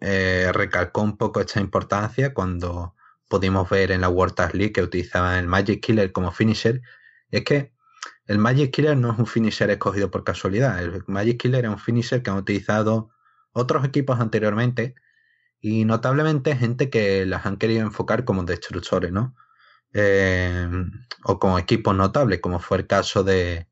eh, 0.00 0.50
recalcó 0.52 1.02
un 1.02 1.16
poco 1.16 1.40
esta 1.40 1.60
importancia 1.60 2.34
cuando 2.34 2.94
pudimos 3.28 3.68
ver 3.70 3.90
en 3.92 4.00
la 4.00 4.08
World 4.08 4.34
Tag 4.34 4.54
League 4.54 4.72
que 4.72 4.82
utilizaban 4.82 5.38
el 5.38 5.46
Magic 5.46 5.80
Killer 5.82 6.12
como 6.12 6.32
finisher. 6.32 6.82
es 7.30 7.44
que 7.44 7.73
el 8.26 8.38
Magic 8.38 8.72
Killer 8.72 8.96
no 8.96 9.12
es 9.12 9.18
un 9.18 9.26
finisher 9.26 9.70
escogido 9.70 10.10
por 10.10 10.24
casualidad. 10.24 10.82
El 10.82 11.04
Magic 11.06 11.40
Killer 11.40 11.64
es 11.64 11.70
un 11.70 11.78
finisher 11.78 12.22
que 12.22 12.30
han 12.30 12.38
utilizado 12.38 13.10
otros 13.52 13.84
equipos 13.84 14.20
anteriormente 14.20 14.94
y 15.60 15.84
notablemente 15.84 16.56
gente 16.56 16.90
que 16.90 17.26
las 17.26 17.46
han 17.46 17.56
querido 17.56 17.82
enfocar 17.82 18.24
como 18.24 18.44
destructores, 18.44 19.12
¿no? 19.12 19.34
Eh, 19.92 20.68
o 21.24 21.38
como 21.38 21.58
equipos 21.58 21.94
notables, 21.94 22.40
como 22.40 22.58
fue 22.60 22.78
el 22.78 22.86
caso 22.86 23.22
de 23.24 23.68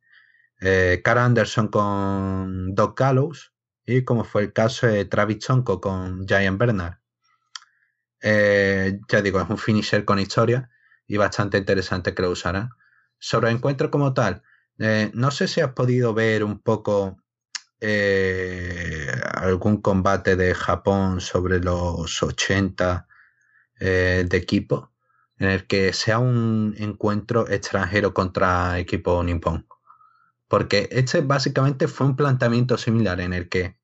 eh, 0.61 1.01
Cara 1.03 1.25
Anderson 1.25 1.69
con 1.69 2.75
Doc 2.75 2.99
Gallows 2.99 3.53
y 3.85 4.05
como 4.05 4.25
fue 4.25 4.43
el 4.43 4.53
caso 4.53 4.87
de 4.87 5.05
Travis 5.05 5.39
Chonko 5.39 5.81
con 5.81 6.27
Giant 6.27 6.59
Bernard. 6.59 6.99
Eh, 8.21 9.01
ya 9.09 9.21
digo, 9.23 9.41
es 9.41 9.51
un 9.51 9.59
finisher 9.59 10.05
con 10.05 10.21
historia 10.21 10.71
y 11.07 11.17
bastante 11.17 11.59
interesante 11.59 12.15
que 12.15 12.23
lo 12.23 12.31
usarán. 12.31 12.71
Sobre 13.25 13.51
el 13.51 13.57
encuentro 13.57 13.89
como 13.89 14.13
tal, 14.15 14.43
eh, 14.81 15.13
no 15.15 15.31
sé 15.31 15.47
si 15.47 15.61
has 15.61 15.75
podido 15.75 16.13
ver 16.13 16.43
un 16.43 16.59
poco 16.59 17.19
eh, 17.81 19.13
algún 19.35 19.81
combate 19.81 20.35
de 20.35 20.53
Japón 20.57 21.21
sobre 21.21 21.61
los 21.61 22.21
80 22.21 23.07
eh, 23.79 24.27
de 24.29 24.37
equipo, 24.37 24.91
en 25.39 25.51
el 25.51 25.69
que 25.69 25.93
sea 25.93 26.19
un 26.19 26.75
encuentro 26.77 27.49
extranjero 27.49 28.13
contra 28.13 28.81
equipo 28.81 29.23
nipón. 29.23 29.69
Porque 30.49 30.89
este 30.91 31.21
básicamente 31.21 31.87
fue 31.87 32.09
un 32.09 32.17
planteamiento 32.17 32.77
similar 32.77 33.21
en 33.21 33.35
el 33.35 33.49
que 33.49 33.79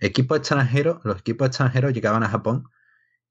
equipos 0.00 0.38
extranjeros, 0.38 1.04
los 1.04 1.20
equipos 1.20 1.46
extranjeros 1.46 1.92
llegaban 1.92 2.24
a 2.24 2.28
Japón 2.28 2.68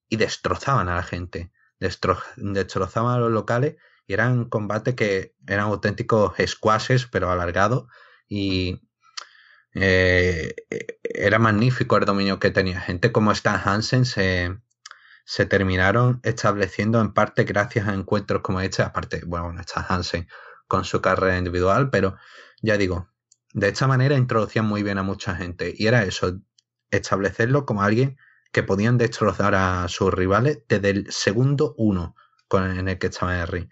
y 0.08 0.16
destrozaban 0.16 0.88
a 0.88 0.96
la 0.96 1.04
gente, 1.04 1.52
destrozaban 1.78 3.16
a 3.16 3.20
los 3.20 3.32
locales 3.32 3.76
eran 4.08 4.46
combates 4.46 4.96
que 4.96 5.36
eran 5.48 5.66
auténticos 5.66 6.34
squashes, 6.46 7.06
pero 7.06 7.32
alargados. 7.32 7.88
Y 8.28 8.82
eh, 9.74 10.56
era 11.04 11.40
magnífico 11.40 11.98
el 11.98 12.06
dominio 12.06 12.40
que 12.40 12.52
tenía. 12.52 12.80
Gente 12.82 13.12
como 13.12 13.32
Stan 13.32 13.62
Hansen 13.64 14.06
se, 14.06 14.58
se 15.26 15.46
terminaron 15.46 16.20
estableciendo 16.24 17.00
en 17.02 17.14
parte 17.14 17.44
gracias 17.44 17.88
a 17.88 17.94
encuentros 17.94 18.42
como 18.42 18.62
este. 18.62 18.84
Aparte, 18.84 19.22
bueno, 19.26 19.60
Stan 19.62 19.86
Hansen 19.88 20.28
con 20.68 20.86
su 20.86 21.02
carrera 21.02 21.38
individual, 21.38 21.90
pero 21.90 22.16
ya 22.62 22.78
digo, 22.78 23.10
de 23.54 23.70
esta 23.70 23.88
manera 23.88 24.16
introducían 24.16 24.66
muy 24.66 24.84
bien 24.84 24.98
a 24.98 25.04
mucha 25.04 25.36
gente. 25.36 25.74
Y 25.76 25.88
era 25.88 26.04
eso, 26.04 26.40
establecerlo 26.92 27.66
como 27.66 27.84
alguien 27.84 28.18
que 28.52 28.64
podían 28.64 28.98
destrozar 28.98 29.56
a 29.56 29.88
sus 29.88 30.14
rivales 30.14 30.60
desde 30.68 30.90
el 30.90 31.12
segundo 31.12 31.74
uno 31.78 32.16
con, 32.48 32.78
en 32.78 32.90
el 32.90 33.00
que 33.00 33.08
estaba 33.08 33.46
ring 33.46 33.70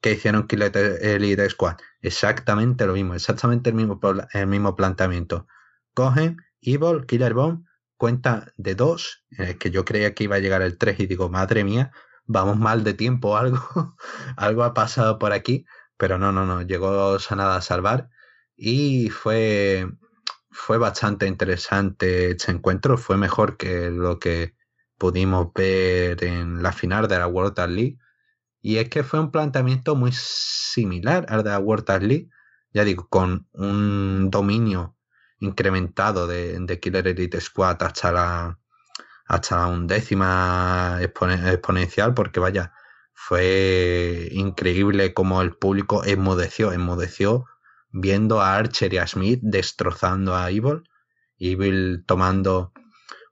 que 0.00 0.12
hicieron 0.12 0.46
Killer 0.46 0.72
Elite 1.02 1.48
Squad. 1.50 1.76
Exactamente 2.00 2.86
lo 2.86 2.94
mismo, 2.94 3.14
exactamente 3.14 3.70
el 3.70 3.76
mismo, 3.76 4.00
el 4.32 4.46
mismo 4.46 4.76
planteamiento. 4.76 5.46
Cogen 5.94 6.38
Evil, 6.60 7.06
Killer 7.06 7.34
Bomb, 7.34 7.64
cuenta 7.96 8.52
de 8.56 8.74
dos, 8.74 9.24
que 9.58 9.70
yo 9.70 9.84
creía 9.84 10.14
que 10.14 10.24
iba 10.24 10.36
a 10.36 10.40
llegar 10.40 10.62
el 10.62 10.78
3 10.78 11.00
y 11.00 11.06
digo, 11.06 11.28
madre 11.28 11.64
mía, 11.64 11.92
vamos 12.26 12.58
mal 12.58 12.84
de 12.84 12.94
tiempo, 12.94 13.36
algo, 13.36 13.60
algo 14.36 14.64
ha 14.64 14.74
pasado 14.74 15.18
por 15.18 15.32
aquí, 15.32 15.66
pero 15.96 16.18
no, 16.18 16.32
no, 16.32 16.46
no, 16.46 16.62
llegó 16.62 17.18
Sanada 17.18 17.56
a 17.56 17.62
salvar 17.62 18.10
y 18.56 19.10
fue, 19.10 19.88
fue 20.50 20.78
bastante 20.78 21.26
interesante 21.26 22.32
este 22.32 22.52
encuentro, 22.52 22.98
fue 22.98 23.16
mejor 23.16 23.56
que 23.56 23.90
lo 23.90 24.18
que 24.18 24.54
pudimos 24.96 25.52
ver 25.54 26.22
en 26.24 26.62
la 26.62 26.72
final 26.72 27.08
de 27.08 27.18
la 27.18 27.26
World 27.26 27.58
League 27.68 27.97
y 28.60 28.76
es 28.78 28.88
que 28.88 29.02
fue 29.02 29.20
un 29.20 29.30
planteamiento 29.30 29.94
muy 29.94 30.12
similar 30.12 31.26
al 31.28 31.44
de 31.44 31.50
la 31.50 32.26
ya 32.72 32.84
digo, 32.84 33.08
con 33.08 33.46
un 33.52 34.30
dominio 34.30 34.96
incrementado 35.40 36.26
de, 36.26 36.78
Killer 36.80 37.08
Elite 37.08 37.40
Squad 37.40 37.82
hasta 37.82 38.12
la, 38.12 38.58
hasta 39.26 39.56
la 39.56 39.66
undécima 39.68 40.98
exponencial, 41.00 42.14
porque 42.14 42.40
vaya, 42.40 42.72
fue 43.14 44.28
increíble 44.32 45.14
como 45.14 45.42
el 45.42 45.56
público 45.56 46.04
enmudeció, 46.04 46.72
enmudeció 46.72 47.46
viendo 47.90 48.40
a 48.40 48.56
Archer 48.56 48.92
y 48.92 48.98
a 48.98 49.06
Smith 49.06 49.40
destrozando 49.42 50.36
a 50.36 50.50
Evil, 50.50 50.82
Evil 51.38 52.04
tomando 52.06 52.72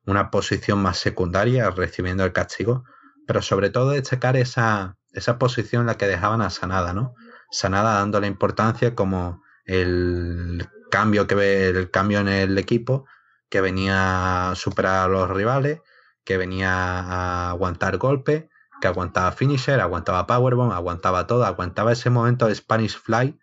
una 0.04 0.30
posición 0.30 0.80
más 0.80 0.98
secundaria, 0.98 1.70
recibiendo 1.70 2.24
el 2.24 2.32
castigo, 2.32 2.84
pero 3.26 3.42
sobre 3.42 3.70
todo 3.70 3.90
destacar 3.90 4.36
esa, 4.36 4.96
esa 5.16 5.38
posición 5.38 5.86
la 5.86 5.96
que 5.96 6.06
dejaban 6.06 6.42
a 6.42 6.50
Sanada, 6.50 6.92
¿no? 6.92 7.14
Sanada 7.50 7.94
dándole 7.94 8.26
importancia 8.26 8.94
como 8.94 9.42
el 9.64 10.68
cambio 10.90 11.26
que 11.26 11.34
ve, 11.34 11.68
el 11.68 11.90
cambio 11.90 12.20
en 12.20 12.28
el 12.28 12.58
equipo, 12.58 13.06
que 13.48 13.60
venía 13.60 14.50
a 14.50 14.54
superar 14.54 15.04
a 15.04 15.08
los 15.08 15.30
rivales, 15.30 15.80
que 16.24 16.36
venía 16.36 16.70
a 16.72 17.50
aguantar 17.50 17.96
golpe, 17.98 18.50
que 18.80 18.88
aguantaba 18.88 19.32
finisher, 19.32 19.80
aguantaba 19.80 20.26
powerbomb, 20.26 20.72
aguantaba 20.72 21.26
todo, 21.26 21.44
aguantaba 21.44 21.92
ese 21.92 22.10
momento 22.10 22.46
de 22.46 22.54
Spanish 22.54 22.98
Fly, 22.98 23.38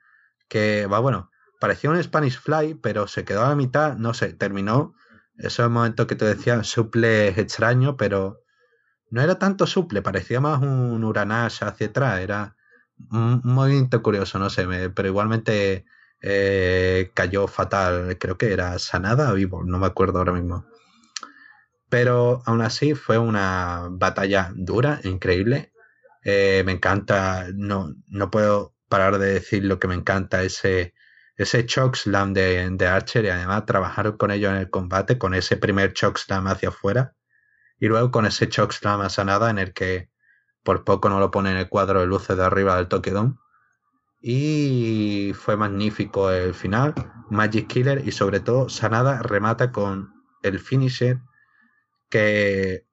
que 0.47 0.85
va 0.85 0.99
bueno, 0.99 1.31
parecía 1.59 1.89
un 1.89 2.01
Spanish 2.03 2.39
Fly, 2.39 2.75
pero 2.75 3.07
se 3.07 3.25
quedó 3.25 3.45
a 3.45 3.49
la 3.49 3.55
mitad, 3.55 3.95
no 3.95 4.13
sé, 4.13 4.33
terminó. 4.33 4.93
Ese 5.37 5.67
momento 5.67 6.05
que 6.05 6.15
te 6.15 6.25
decía, 6.25 6.63
suple 6.63 7.29
extraño, 7.29 7.97
pero 7.97 8.42
no 9.13 9.21
era 9.21 9.37
tanto 9.37 9.67
suple, 9.67 10.01
parecía 10.01 10.39
más 10.39 10.59
un 10.63 11.03
Uranage 11.03 11.65
hacia 11.65 11.85
atrás, 11.85 12.19
era 12.19 12.55
un 13.11 13.41
movimiento 13.43 14.01
curioso, 14.01 14.39
no 14.39 14.49
sé, 14.49 14.65
pero 14.89 15.07
igualmente 15.07 15.85
eh, 16.19 17.11
cayó 17.13 17.47
fatal, 17.47 18.17
creo 18.17 18.39
que 18.39 18.51
era 18.51 18.79
Sanada 18.79 19.31
o 19.31 19.35
Vivo, 19.35 19.63
no 19.63 19.77
me 19.77 19.85
acuerdo 19.85 20.17
ahora 20.17 20.33
mismo. 20.33 20.65
Pero 21.89 22.41
aún 22.47 22.61
así 22.61 22.95
fue 22.95 23.19
una 23.19 23.87
batalla 23.91 24.51
dura, 24.55 24.99
increíble. 25.03 25.73
Eh, 26.23 26.63
me 26.65 26.71
encanta, 26.71 27.49
no, 27.53 27.93
no 28.07 28.31
puedo 28.31 28.73
parar 28.89 29.19
de 29.19 29.33
decir 29.33 29.63
lo 29.63 29.77
que 29.77 29.87
me 29.87 29.93
encanta 29.93 30.41
ese, 30.41 30.95
ese 31.37 31.67
slam 31.67 32.33
de, 32.33 32.67
de 32.71 32.87
Archer 32.87 33.25
y 33.25 33.29
además 33.29 33.67
trabajar 33.67 34.17
con 34.17 34.31
ellos 34.31 34.51
en 34.53 34.57
el 34.57 34.71
combate, 34.71 35.19
con 35.19 35.35
ese 35.35 35.55
primer 35.55 35.93
choke 35.93 36.17
slam 36.17 36.47
hacia 36.47 36.69
afuera 36.69 37.13
y 37.79 37.87
luego 37.87 38.11
con 38.11 38.25
ese 38.25 38.49
chokeslam 38.49 39.01
a 39.01 39.09
Sanada 39.09 39.49
en 39.49 39.57
el 39.57 39.73
que 39.73 40.09
por 40.63 40.83
poco 40.83 41.09
no 41.09 41.19
lo 41.19 41.31
pone 41.31 41.51
en 41.51 41.57
el 41.57 41.69
cuadro 41.69 41.99
de 41.99 42.07
luces 42.07 42.37
de 42.37 42.43
arriba 42.43 42.77
del 42.77 42.87
Tokyo 42.87 43.13
Dome. 43.13 43.35
Y 44.21 45.33
fue 45.35 45.57
magnífico 45.57 46.31
el 46.31 46.53
final. 46.53 46.93
Magic 47.29 47.67
Killer 47.67 48.07
y 48.07 48.11
sobre 48.11 48.39
todo 48.39 48.69
Sanada 48.69 49.21
remata 49.21 49.71
con 49.71 50.13
el 50.43 50.59
finisher 50.59 51.19
que 52.09 52.85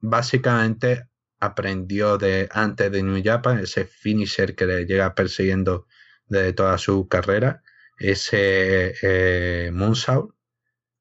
básicamente 0.00 1.08
aprendió 1.40 2.18
de 2.18 2.48
antes 2.52 2.90
de 2.92 3.02
New 3.02 3.22
Japan, 3.24 3.58
ese 3.58 3.84
finisher 3.84 4.54
que 4.54 4.66
le 4.66 4.86
llega 4.86 5.14
persiguiendo 5.14 5.86
de 6.28 6.52
toda 6.52 6.78
su 6.78 7.08
carrera, 7.08 7.62
ese 7.98 8.94
eh, 9.02 9.72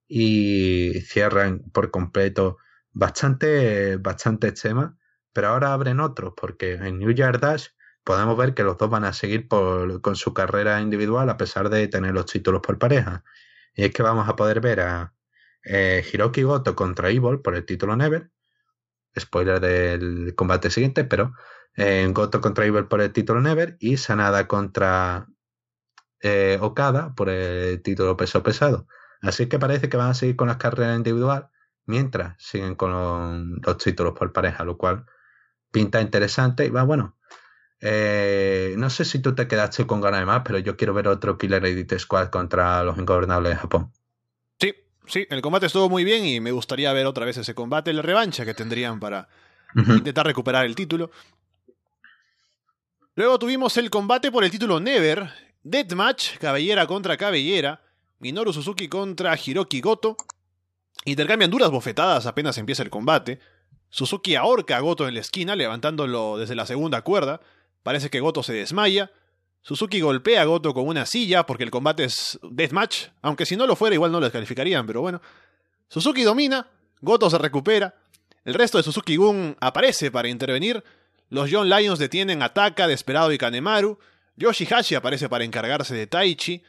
y 0.08 1.02
cierran 1.02 1.60
por 1.72 1.91
completo 1.91 2.58
bastante, 2.96 3.98
bastante 3.98 4.52
tema, 4.54 4.98
pero 5.34 5.50
ahora 5.50 5.74
abren 5.74 6.00
otros, 6.00 6.34
porque 6.36 6.74
en 6.74 6.98
New 6.98 7.12
Year 7.12 7.39
Dash 7.39 7.68
podemos 8.04 8.38
ver 8.38 8.54
que 8.56 8.64
los 8.64 8.78
dos 8.78 8.89
van 8.89 9.04
a 9.04 9.14
seguir 9.14 9.48
con 9.48 10.16
su 10.16 10.34
carrera 10.34 10.82
individual 10.82 11.30
a 11.30 11.38
pesar 11.38 11.70
de 11.70 11.88
tener 11.88 12.14
los 12.14 12.26
títulos 12.26 12.62
por 12.62 12.80
pareja. 12.80 13.24
Y 13.76 13.84
es 13.86 13.91
que 13.93 14.02
vamos 14.02 14.28
a 14.30 14.36
poder 14.36 14.62
ver 14.62 14.80
a 14.80 15.14
eh, 15.64 16.06
Hiroki 16.12 16.43
Goto 16.43 16.76
contra 16.76 17.10
Evil 17.10 17.41
por 17.41 17.56
el 17.56 17.66
título 17.66 17.96
Never. 17.96 18.32
Spoiler 19.18 19.60
del 19.60 20.34
combate 20.36 20.70
siguiente, 20.70 21.04
pero 21.04 21.34
eh, 21.76 22.08
Goto 22.14 22.41
contra 22.41 22.66
Evil 22.66 22.88
por 22.88 23.02
el 23.02 23.12
título 23.12 23.41
Never 23.41 23.76
y 23.80 23.98
Sanada 23.98 24.48
contra 24.48 25.28
eh, 26.22 26.58
Okada 26.62 27.14
por 27.16 27.30
el 27.30 27.82
título 27.82 28.16
peso 28.16 28.41
pesado. 28.43 28.88
Así 29.22 29.48
que 29.48 29.60
parece 29.60 29.89
que 29.89 29.98
van 29.98 30.12
a 30.12 30.14
seguir 30.14 30.36
con 30.38 30.48
las 30.48 30.58
carreras 30.58 30.96
individual 30.96 31.50
mientras 31.86 32.36
siguen 32.41 32.75
con 32.75 33.61
los 33.61 33.77
títulos 33.77 34.13
por 34.17 34.31
pareja, 34.31 34.63
lo 34.63 34.77
cual 34.77 35.05
pinta 35.71 36.01
interesante 36.01 36.65
y 36.65 36.69
va 36.69 36.83
bueno. 36.83 37.17
Eh, 37.81 38.75
no 38.77 38.89
sé 38.89 39.05
si 39.05 39.19
tú 39.19 39.36
te 39.36 39.47
quedaste 39.47 39.86
con 39.86 40.01
ganas 40.01 40.21
de 40.21 40.25
más, 40.25 40.41
pero 40.45 40.57
yo 40.59 40.77
quiero 40.77 40.93
ver 40.93 41.07
otro 41.07 41.38
Killer 41.38 41.65
Edit 41.65 41.97
Squad 41.99 42.29
contra 42.29 42.83
los 42.83 42.97
ingobernables 42.97 43.51
de 43.51 43.57
Japón. 43.57 43.91
Sí, 44.59 44.73
sí, 45.05 45.27
el 45.29 45.41
combate 45.41 45.67
estuvo 45.67 45.89
muy 45.89 46.03
bien 46.03 46.25
y 46.25 46.39
me 46.39 46.51
gustaría 46.51 46.93
ver 46.93 47.05
otra 47.05 47.25
vez 47.25 47.38
ese 47.38 47.53
combate, 47.53 47.93
la 47.93 48.01
revancha 48.01 48.45
que 48.45 48.53
tendrían 48.53 48.99
para 48.99 49.27
intentar 49.75 50.25
recuperar 50.25 50.65
el 50.65 50.75
título. 50.75 51.11
Luego 53.15 53.39
tuvimos 53.39 53.77
el 53.77 53.89
combate 53.89 54.31
por 54.31 54.43
el 54.43 54.51
título 54.51 54.79
Never, 54.79 55.29
Deathmatch, 55.63 56.38
cabellera 56.38 56.86
contra 56.88 57.17
cabellera, 57.17 57.81
Minoru 58.19 58.51
Suzuki 58.51 58.88
contra 58.88 59.38
Hiroki 59.38 59.81
Goto. 59.81 60.17
Intercambian 61.06 61.51
duras 61.51 61.70
bofetadas 61.70 62.26
apenas 62.26 62.58
empieza 62.58 62.84
el 62.84 62.89
combate. 62.89 63.39
Suzuki 63.89 64.36
ahorca 64.36 64.78
a 64.78 64.80
Goto 64.80 65.08
en 65.08 65.14
la 65.14 65.22
esquina, 65.22 65.56
levantándolo 65.56 66.38
desde 66.38 66.56
la 66.56 66.66
segunda 66.66 67.01
cuerda. 67.03 67.39
Parece 67.84 68.10
que 68.10 68.20
Goto 68.20 68.41
se 68.43 68.53
desmaya. 68.53 69.12
Suzuki 69.62 70.01
golpea 70.01 70.41
a 70.41 70.45
Goto 70.45 70.74
con 70.74 70.88
una 70.88 71.06
silla 71.06 71.45
porque 71.45 71.64
el 71.64 71.72
combate 71.72 72.03
es 72.03 72.39
deathmatch, 72.43 73.08
aunque 73.22 73.45
si 73.45 73.56
no 73.56 73.66
lo 73.66 73.76
fuera 73.76 73.95
igual 73.95 74.12
no 74.12 74.20
lo 74.20 74.26
descalificarían, 74.26 74.86
pero 74.86 75.01
bueno. 75.01 75.22
Suzuki 75.88 76.24
domina, 76.24 76.68
Goto 77.01 77.30
se 77.30 77.38
recupera. 77.38 77.95
El 78.43 78.56
resto 78.56 78.78
de 78.78 78.84
Suzuki 78.84 79.16
Gun 79.16 79.56
aparece 79.60 80.12
para 80.12 80.28
intervenir. 80.28 80.84
Los 81.30 81.49
John 81.51 81.70
Lions 81.70 81.99
detienen 81.99 82.43
a 82.43 82.53
Taka, 82.53 82.88
Desperado 82.88 83.32
y 83.32 83.38
Kanemaru. 83.38 83.97
Yoshihashi 84.38 84.95
aparece 84.95 85.30
para 85.30 85.43
encargarse 85.43 85.95
de 85.95 86.08
Taichi. 86.08 86.64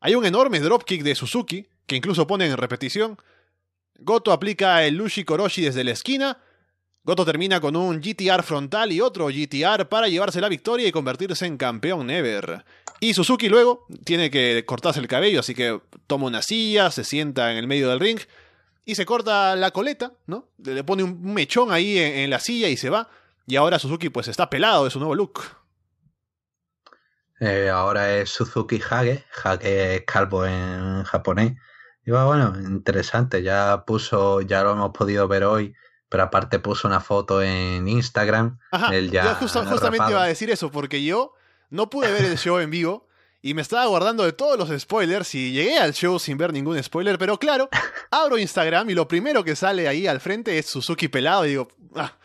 Hay 0.00 0.14
un 0.14 0.24
enorme 0.24 0.60
dropkick 0.60 1.02
de 1.02 1.14
Suzuki, 1.14 1.66
que 1.86 1.96
incluso 1.96 2.26
ponen 2.26 2.50
en 2.50 2.56
repetición. 2.56 3.18
Goto 3.98 4.32
aplica 4.32 4.84
el 4.84 4.94
Lushi 4.94 5.24
Koroshi 5.24 5.62
desde 5.62 5.84
la 5.84 5.90
esquina. 5.90 6.38
Goto 7.02 7.24
termina 7.24 7.60
con 7.60 7.74
un 7.74 8.00
GTR 8.00 8.42
frontal 8.42 8.92
y 8.92 9.00
otro 9.00 9.26
GTR 9.26 9.88
para 9.88 10.08
llevarse 10.08 10.40
la 10.40 10.48
victoria 10.48 10.86
y 10.86 10.92
convertirse 10.92 11.46
en 11.46 11.56
campeón 11.56 12.06
Never. 12.06 12.64
Y 13.00 13.14
Suzuki 13.14 13.48
luego 13.48 13.86
tiene 14.04 14.30
que 14.30 14.64
cortarse 14.66 15.00
el 15.00 15.08
cabello, 15.08 15.40
así 15.40 15.54
que 15.54 15.80
toma 16.06 16.26
una 16.26 16.42
silla, 16.42 16.90
se 16.90 17.04
sienta 17.04 17.50
en 17.52 17.58
el 17.58 17.66
medio 17.66 17.88
del 17.88 18.00
ring 18.00 18.20
y 18.84 18.94
se 18.94 19.04
corta 19.04 19.54
la 19.56 19.70
coleta, 19.70 20.12
¿no? 20.26 20.48
Le 20.64 20.82
pone 20.84 21.02
un 21.02 21.22
mechón 21.34 21.72
ahí 21.72 21.98
en, 21.98 22.30
la 22.30 22.40
silla 22.40 22.68
y 22.68 22.76
se 22.76 22.90
va. 22.90 23.08
Y 23.46 23.56
ahora 23.56 23.78
Suzuki 23.78 24.08
pues 24.10 24.28
está 24.28 24.48
pelado 24.48 24.84
de 24.84 24.90
su 24.90 24.98
nuevo 24.98 25.14
look. 25.14 25.40
Eh, 27.40 27.68
ahora 27.68 28.16
es 28.16 28.30
Suzuki 28.30 28.80
Hage, 28.90 29.24
Hage 29.44 29.96
es 29.96 30.02
calvo 30.02 30.44
en 30.44 31.04
japonés. 31.04 31.52
Y 32.08 32.10
bueno, 32.10 32.54
interesante, 32.58 33.42
ya 33.42 33.84
puso, 33.86 34.40
ya 34.40 34.62
lo 34.62 34.72
hemos 34.72 34.92
podido 34.92 35.28
ver 35.28 35.44
hoy, 35.44 35.74
pero 36.08 36.22
aparte 36.22 36.58
puso 36.58 36.88
una 36.88 37.00
foto 37.00 37.42
en 37.42 37.86
Instagram. 37.86 38.58
Ajá, 38.70 38.98
ya 38.98 39.34
justamente 39.34 40.06
iba 40.08 40.22
a 40.22 40.26
decir 40.26 40.50
eso, 40.50 40.70
porque 40.70 41.04
yo 41.04 41.34
no 41.68 41.90
pude 41.90 42.10
ver 42.10 42.24
el 42.24 42.38
show 42.38 42.60
en 42.60 42.70
vivo 42.70 43.06
y 43.42 43.52
me 43.52 43.60
estaba 43.60 43.84
guardando 43.84 44.24
de 44.24 44.32
todos 44.32 44.58
los 44.58 44.80
spoilers 44.80 45.34
y 45.34 45.52
llegué 45.52 45.78
al 45.78 45.92
show 45.92 46.18
sin 46.18 46.38
ver 46.38 46.50
ningún 46.50 46.82
spoiler, 46.82 47.18
pero 47.18 47.38
claro, 47.38 47.68
abro 48.10 48.38
Instagram 48.38 48.88
y 48.88 48.94
lo 48.94 49.06
primero 49.06 49.44
que 49.44 49.54
sale 49.54 49.86
ahí 49.86 50.06
al 50.06 50.22
frente 50.22 50.58
es 50.58 50.64
Suzuki 50.64 51.08
pelado 51.08 51.44
y 51.44 51.50
digo, 51.50 51.68
ah, 51.94 52.16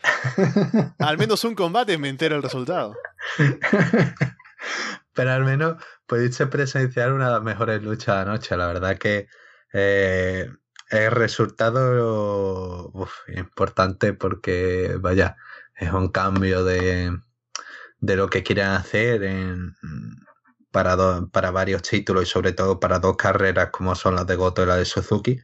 al 0.98 1.18
menos 1.18 1.44
un 1.44 1.54
combate 1.54 1.98
me 1.98 2.08
entero 2.08 2.36
el 2.36 2.42
resultado. 2.42 2.96
pero 5.12 5.30
al 5.30 5.44
menos 5.44 5.74
pudiste 6.06 6.46
presenciar 6.46 7.12
una 7.12 7.26
de 7.26 7.32
las 7.34 7.42
mejores 7.42 7.82
luchas 7.82 8.16
de 8.16 8.24
la 8.24 8.32
noche. 8.32 8.56
La 8.56 8.66
verdad 8.66 8.96
que 8.96 9.28
eh, 9.74 10.48
el 10.88 11.10
resultado 11.10 12.92
importante 13.28 14.14
porque, 14.14 14.96
vaya, 15.00 15.36
es 15.76 15.92
un 15.92 16.08
cambio 16.08 16.64
de, 16.64 17.10
de 17.98 18.16
lo 18.16 18.30
que 18.30 18.44
quieren 18.44 18.68
hacer 18.68 19.24
en, 19.24 19.74
para, 20.70 20.96
para 21.32 21.50
varios 21.50 21.82
títulos 21.82 22.22
y 22.22 22.26
sobre 22.26 22.52
todo 22.52 22.78
para 22.78 23.00
dos 23.00 23.16
carreras 23.16 23.70
como 23.70 23.96
son 23.96 24.14
las 24.14 24.26
de 24.26 24.36
Goto 24.36 24.62
y 24.62 24.66
la 24.66 24.76
de 24.76 24.84
Suzuki. 24.84 25.40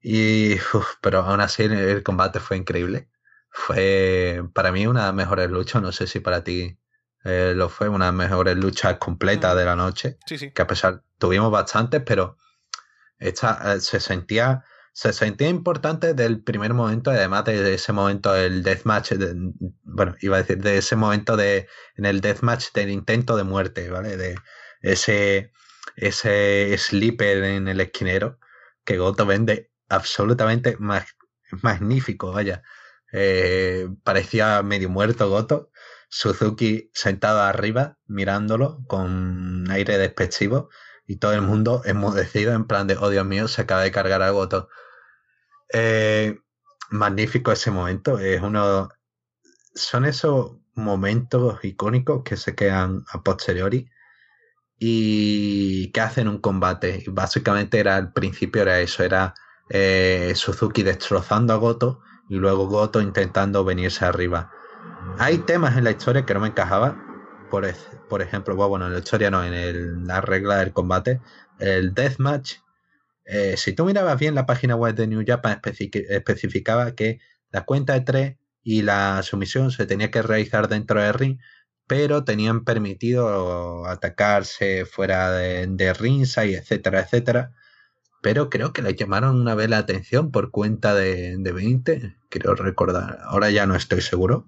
Y, 0.00 0.56
pero 1.02 1.20
aún 1.20 1.40
así 1.40 1.64
el 1.64 2.02
combate 2.02 2.40
fue 2.40 2.56
increíble. 2.56 3.10
Fue 3.50 4.42
para 4.54 4.72
mí 4.72 4.86
una 4.86 5.00
de 5.00 5.06
las 5.06 5.14
mejores 5.14 5.50
luchas, 5.50 5.82
no 5.82 5.92
sé 5.92 6.06
si 6.06 6.20
para 6.20 6.42
ti 6.42 6.78
eh, 7.24 7.52
lo 7.54 7.68
fue 7.68 7.88
una 7.88 8.06
de 8.06 8.12
las 8.12 8.18
mejores 8.18 8.56
luchas 8.56 8.96
completas 8.98 9.54
de 9.54 9.64
la 9.66 9.76
noche. 9.76 10.16
Que 10.54 10.62
a 10.62 10.66
pesar, 10.66 11.02
tuvimos 11.18 11.50
bastantes, 11.50 12.02
pero 12.06 12.38
eh, 13.18 13.34
se 13.80 14.00
sentía 14.00 14.64
se 14.98 15.12
sentía 15.12 15.48
importante 15.48 16.12
del 16.12 16.42
primer 16.42 16.74
momento, 16.74 17.12
además 17.12 17.44
de 17.44 17.72
ese 17.72 17.92
momento 17.92 18.32
del 18.32 18.64
deathmatch, 18.64 19.12
bueno, 19.84 20.16
iba 20.20 20.36
a 20.36 20.40
decir, 20.40 20.58
de 20.58 20.78
ese 20.78 20.96
momento 20.96 21.36
de, 21.36 21.68
en 21.94 22.04
el 22.04 22.20
deathmatch 22.20 22.72
del 22.72 22.90
intento 22.90 23.36
de 23.36 23.44
muerte, 23.44 23.90
¿vale? 23.90 24.16
De 24.16 24.34
ese, 24.82 25.52
ese 25.94 26.76
sleeper 26.78 27.44
en 27.44 27.68
el 27.68 27.80
esquinero 27.80 28.40
que 28.84 28.98
Goto 28.98 29.24
vende 29.24 29.70
absolutamente 29.88 30.76
magnífico, 31.62 32.32
vaya. 32.32 32.64
Eh, 33.12 33.88
parecía 34.02 34.64
medio 34.64 34.88
muerto 34.88 35.30
Goto, 35.30 35.70
Suzuki 36.08 36.90
sentado 36.92 37.42
arriba, 37.42 37.98
mirándolo 38.08 38.82
con 38.88 39.70
aire 39.70 39.96
despectivo 39.96 40.70
y 41.08 41.16
todo 41.16 41.32
el 41.32 41.40
mundo 41.40 41.80
enmudecido 41.86 42.52
en 42.52 42.66
plan 42.66 42.86
de, 42.86 42.96
oh 42.96 43.08
Dios 43.08 43.24
mío, 43.24 43.48
se 43.48 43.62
acaba 43.62 43.82
de 43.82 43.90
cargar 43.90 44.22
a 44.22 44.30
Goto. 44.30 44.68
Eh, 45.72 46.38
magnífico 46.90 47.50
ese 47.50 47.72
momento, 47.72 48.18
es 48.20 48.40
uno... 48.42 48.90
Son 49.74 50.04
esos 50.04 50.58
momentos 50.74 51.64
icónicos 51.64 52.22
que 52.24 52.36
se 52.36 52.54
quedan 52.54 53.04
a 53.10 53.22
posteriori 53.22 53.90
y 54.78 55.90
que 55.92 56.00
hacen 56.00 56.28
un 56.28 56.38
combate. 56.38 57.04
Básicamente 57.08 57.80
era 57.80 57.96
al 57.96 58.12
principio 58.12 58.62
era 58.62 58.80
eso, 58.80 59.02
era 59.02 59.34
eh, 59.70 60.32
Suzuki 60.34 60.82
destrozando 60.82 61.54
a 61.54 61.56
Goto 61.56 62.02
y 62.28 62.36
luego 62.36 62.68
Goto 62.68 63.00
intentando 63.00 63.64
venirse 63.64 64.04
arriba. 64.04 64.50
Hay 65.18 65.38
temas 65.38 65.76
en 65.78 65.84
la 65.84 65.92
historia 65.92 66.26
que 66.26 66.34
no 66.34 66.40
me 66.40 66.48
encajaban. 66.48 67.07
Por, 67.50 68.22
ejemplo, 68.22 68.56
bueno, 68.68 68.86
en 68.86 68.92
la 68.92 68.98
historia 68.98 69.30
no, 69.30 69.44
en 69.44 70.06
la 70.06 70.20
regla 70.20 70.58
del 70.58 70.72
combate. 70.72 71.20
El 71.58 71.94
deathmatch. 71.94 72.56
Eh, 73.24 73.56
si 73.56 73.72
tú 73.72 73.84
mirabas 73.84 74.18
bien 74.18 74.34
la 74.34 74.46
página 74.46 74.76
web 74.76 74.94
de 74.94 75.06
New 75.06 75.24
Japan, 75.26 75.60
especificaba 75.62 76.94
que 76.94 77.20
la 77.50 77.64
cuenta 77.64 77.94
de 77.94 78.00
tres 78.02 78.36
y 78.62 78.82
la 78.82 79.22
sumisión 79.22 79.70
se 79.70 79.86
tenía 79.86 80.10
que 80.10 80.22
realizar 80.22 80.68
dentro 80.68 81.00
del 81.02 81.14
ring, 81.14 81.38
pero 81.86 82.24
tenían 82.24 82.64
permitido 82.64 83.86
atacarse 83.86 84.84
fuera 84.84 85.32
de, 85.32 85.66
de 85.66 85.94
ringside, 85.94 86.58
etcétera, 86.58 87.00
etcétera. 87.00 87.54
Pero 88.22 88.50
creo 88.50 88.72
que 88.72 88.82
le 88.82 88.94
llamaron 88.94 89.40
una 89.40 89.54
vez 89.54 89.70
la 89.70 89.78
atención 89.78 90.30
por 90.30 90.50
cuenta 90.50 90.94
de, 90.94 91.36
de 91.38 91.52
20, 91.52 92.16
quiero 92.28 92.54
recordar, 92.54 93.20
ahora 93.24 93.50
ya 93.50 93.66
no 93.66 93.74
estoy 93.76 94.00
seguro 94.02 94.46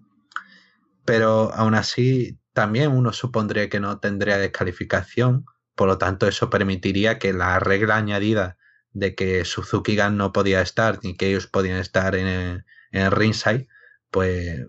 pero 1.11 1.53
aún 1.55 1.75
así 1.75 2.39
también 2.53 2.93
uno 2.93 3.13
supondría 3.13 3.69
que 3.69 3.81
no 3.81 3.99
tendría 3.99 4.39
descalificación, 4.39 5.45
por 5.75 5.89
lo 5.89 5.99
tanto 5.99 6.29
eso 6.29 6.51
permitiría 6.51 7.19
que 7.19 7.33
la 7.33 7.59
regla 7.59 7.97
añadida 7.97 8.59
de 8.93 9.17
que 9.17 9.45
Suzuki 9.45 9.97
Gun 9.97 10.17
no 10.17 10.33
podía 10.33 10.61
estar 10.61 11.01
ni 11.03 11.17
que 11.17 11.27
ellos 11.27 11.49
podían 11.49 11.79
estar 11.79 12.15
en 12.15 12.29
el, 12.29 12.65
en 12.93 13.11
ringside, 13.11 13.67
pues 14.13 14.65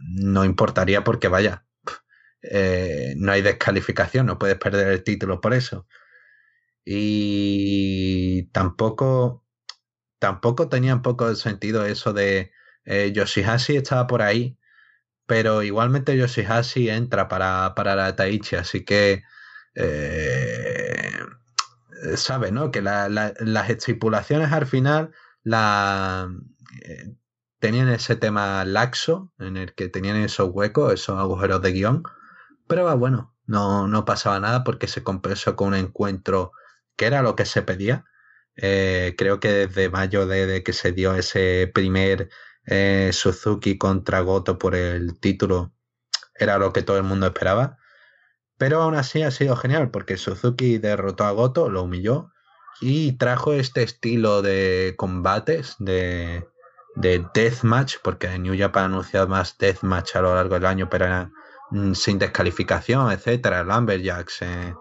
no 0.00 0.44
importaría 0.44 1.04
porque 1.04 1.28
vaya, 1.28 1.64
eh, 2.42 3.14
no 3.16 3.30
hay 3.30 3.42
descalificación, 3.42 4.26
no 4.26 4.36
puedes 4.36 4.58
perder 4.58 4.88
el 4.88 5.04
título 5.04 5.40
por 5.40 5.54
eso. 5.54 5.86
Y 6.84 8.48
tampoco, 8.50 9.44
tampoco 10.18 10.68
tenía 10.68 10.96
un 10.96 11.02
poco 11.02 11.28
de 11.28 11.36
sentido 11.36 11.86
eso 11.86 12.12
de 12.12 12.50
eh, 12.84 13.12
Yoshihashi 13.14 13.76
estaba 13.76 14.08
por 14.08 14.22
ahí, 14.22 14.58
pero 15.26 15.62
igualmente 15.62 16.16
Yoshihashi 16.16 16.90
entra 16.90 17.28
para, 17.28 17.74
para 17.74 17.96
la 17.96 18.16
Taichi, 18.16 18.56
así 18.56 18.84
que 18.84 19.22
eh, 19.74 21.18
sabe, 22.16 22.52
¿no? 22.52 22.70
Que 22.70 22.82
las 22.82 23.70
estipulaciones 23.70 24.52
al 24.52 24.66
final 24.66 25.12
la, 25.42 26.28
eh, 26.82 27.14
tenían 27.58 27.88
ese 27.88 28.16
tema 28.16 28.64
laxo, 28.64 29.32
en 29.38 29.56
el 29.56 29.74
que 29.74 29.88
tenían 29.88 30.16
esos 30.16 30.50
huecos, 30.52 30.92
esos 30.92 31.18
agujeros 31.18 31.62
de 31.62 31.72
guion, 31.72 32.02
pero 32.66 32.96
bueno, 32.98 33.34
no, 33.46 33.88
no 33.88 34.04
pasaba 34.04 34.40
nada 34.40 34.64
porque 34.64 34.88
se 34.88 35.02
compensó 35.02 35.56
con 35.56 35.68
un 35.68 35.74
encuentro 35.74 36.52
que 36.96 37.06
era 37.06 37.22
lo 37.22 37.36
que 37.36 37.44
se 37.46 37.62
pedía. 37.62 38.04
Eh, 38.56 39.14
creo 39.18 39.40
que 39.40 39.48
desde 39.66 39.90
mayo, 39.90 40.26
de 40.26 40.62
que 40.62 40.72
se 40.72 40.92
dio 40.92 41.14
ese 41.14 41.70
primer 41.74 42.28
eh, 42.66 43.10
Suzuki 43.12 43.78
contra 43.78 44.20
Goto 44.20 44.58
por 44.58 44.74
el 44.74 45.18
título, 45.20 45.72
era 46.34 46.58
lo 46.58 46.72
que 46.72 46.82
todo 46.82 46.96
el 46.96 47.04
mundo 47.04 47.26
esperaba. 47.26 47.78
Pero 48.56 48.82
aún 48.82 48.94
así 48.94 49.22
ha 49.22 49.30
sido 49.30 49.56
genial 49.56 49.90
porque 49.90 50.16
Suzuki 50.16 50.78
derrotó 50.78 51.24
a 51.24 51.32
Goto, 51.32 51.68
lo 51.68 51.82
humilló 51.82 52.30
y 52.80 53.12
trajo 53.12 53.52
este 53.52 53.82
estilo 53.82 54.42
de 54.42 54.94
combates, 54.96 55.76
de, 55.78 56.46
de 56.94 57.24
deathmatch, 57.34 57.96
porque 58.02 58.38
New 58.38 58.56
Japan 58.58 58.86
anunciado 58.86 59.28
más 59.28 59.58
deathmatch 59.58 60.16
a 60.16 60.22
lo 60.22 60.34
largo 60.34 60.54
del 60.54 60.66
año, 60.66 60.88
pero 60.88 61.30
mm, 61.70 61.92
sin 61.94 62.18
descalificación, 62.18 63.10
etcétera, 63.10 63.64
Lumberjacks, 63.64 64.42
eh, 64.42 64.74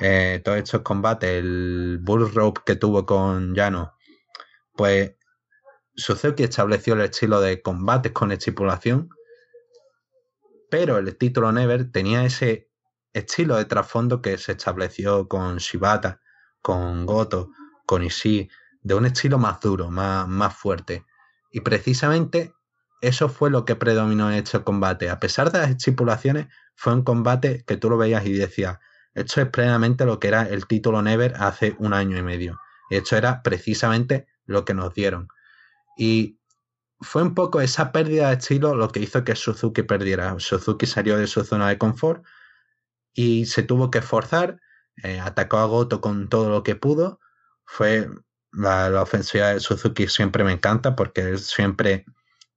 eh, 0.00 0.42
todos 0.44 0.58
estos 0.58 0.82
combates, 0.82 1.30
el 1.30 1.98
Bull 2.02 2.32
Rope 2.32 2.60
que 2.66 2.76
tuvo 2.76 3.06
con 3.06 3.54
Yano, 3.54 3.94
pues 4.74 5.14
Suzuki 5.96 6.42
estableció 6.42 6.94
el 6.94 7.00
estilo 7.00 7.40
de 7.40 7.62
combates 7.62 8.12
con 8.12 8.30
estipulación, 8.30 9.08
pero 10.70 10.98
el 10.98 11.16
título 11.16 11.50
Never 11.52 11.90
tenía 11.90 12.24
ese 12.24 12.70
estilo 13.14 13.56
de 13.56 13.64
trasfondo 13.64 14.20
que 14.20 14.36
se 14.36 14.52
estableció 14.52 15.26
con 15.26 15.56
Shibata, 15.56 16.20
con 16.60 17.06
Goto, 17.06 17.50
con 17.86 18.02
Ishii, 18.02 18.50
de 18.82 18.94
un 18.94 19.06
estilo 19.06 19.38
más 19.38 19.60
duro, 19.60 19.90
más, 19.90 20.28
más 20.28 20.54
fuerte. 20.54 21.06
Y 21.50 21.60
precisamente 21.60 22.52
eso 23.00 23.28
fue 23.28 23.50
lo 23.50 23.64
que 23.64 23.76
predominó 23.76 24.30
en 24.30 24.36
este 24.36 24.62
combate. 24.62 25.08
A 25.08 25.18
pesar 25.18 25.50
de 25.50 25.60
las 25.60 25.70
estipulaciones, 25.70 26.48
fue 26.74 26.92
un 26.92 27.04
combate 27.04 27.64
que 27.66 27.78
tú 27.78 27.88
lo 27.88 27.96
veías 27.96 28.26
y 28.26 28.32
decías, 28.34 28.78
esto 29.14 29.40
es 29.40 29.48
plenamente 29.48 30.04
lo 30.04 30.20
que 30.20 30.28
era 30.28 30.42
el 30.42 30.66
título 30.66 31.00
Never 31.00 31.34
hace 31.38 31.74
un 31.78 31.94
año 31.94 32.18
y 32.18 32.22
medio. 32.22 32.60
Y 32.90 32.96
esto 32.96 33.16
era 33.16 33.42
precisamente 33.42 34.26
lo 34.44 34.66
que 34.66 34.74
nos 34.74 34.92
dieron. 34.92 35.28
Y 35.96 36.38
fue 37.00 37.22
un 37.22 37.34
poco 37.34 37.60
esa 37.60 37.92
pérdida 37.92 38.28
de 38.28 38.36
estilo 38.36 38.74
lo 38.74 38.90
que 38.90 39.00
hizo 39.00 39.24
que 39.24 39.36
Suzuki 39.36 39.82
perdiera. 39.82 40.38
Suzuki 40.38 40.86
salió 40.86 41.16
de 41.18 41.26
su 41.26 41.44
zona 41.44 41.68
de 41.68 41.78
confort 41.78 42.24
y 43.14 43.46
se 43.46 43.62
tuvo 43.62 43.90
que 43.90 43.98
esforzar, 43.98 44.60
eh, 45.02 45.20
atacó 45.20 45.58
a 45.58 45.66
Goto 45.66 46.00
con 46.00 46.28
todo 46.28 46.50
lo 46.50 46.62
que 46.62 46.76
pudo. 46.76 47.20
Fue 47.64 48.08
la, 48.52 48.90
la, 48.90 49.02
ofensiva 49.02 49.48
de 49.48 49.60
Suzuki 49.60 50.08
siempre 50.08 50.44
me 50.44 50.52
encanta 50.52 50.96
porque 50.96 51.22
él 51.22 51.38
siempre 51.38 52.04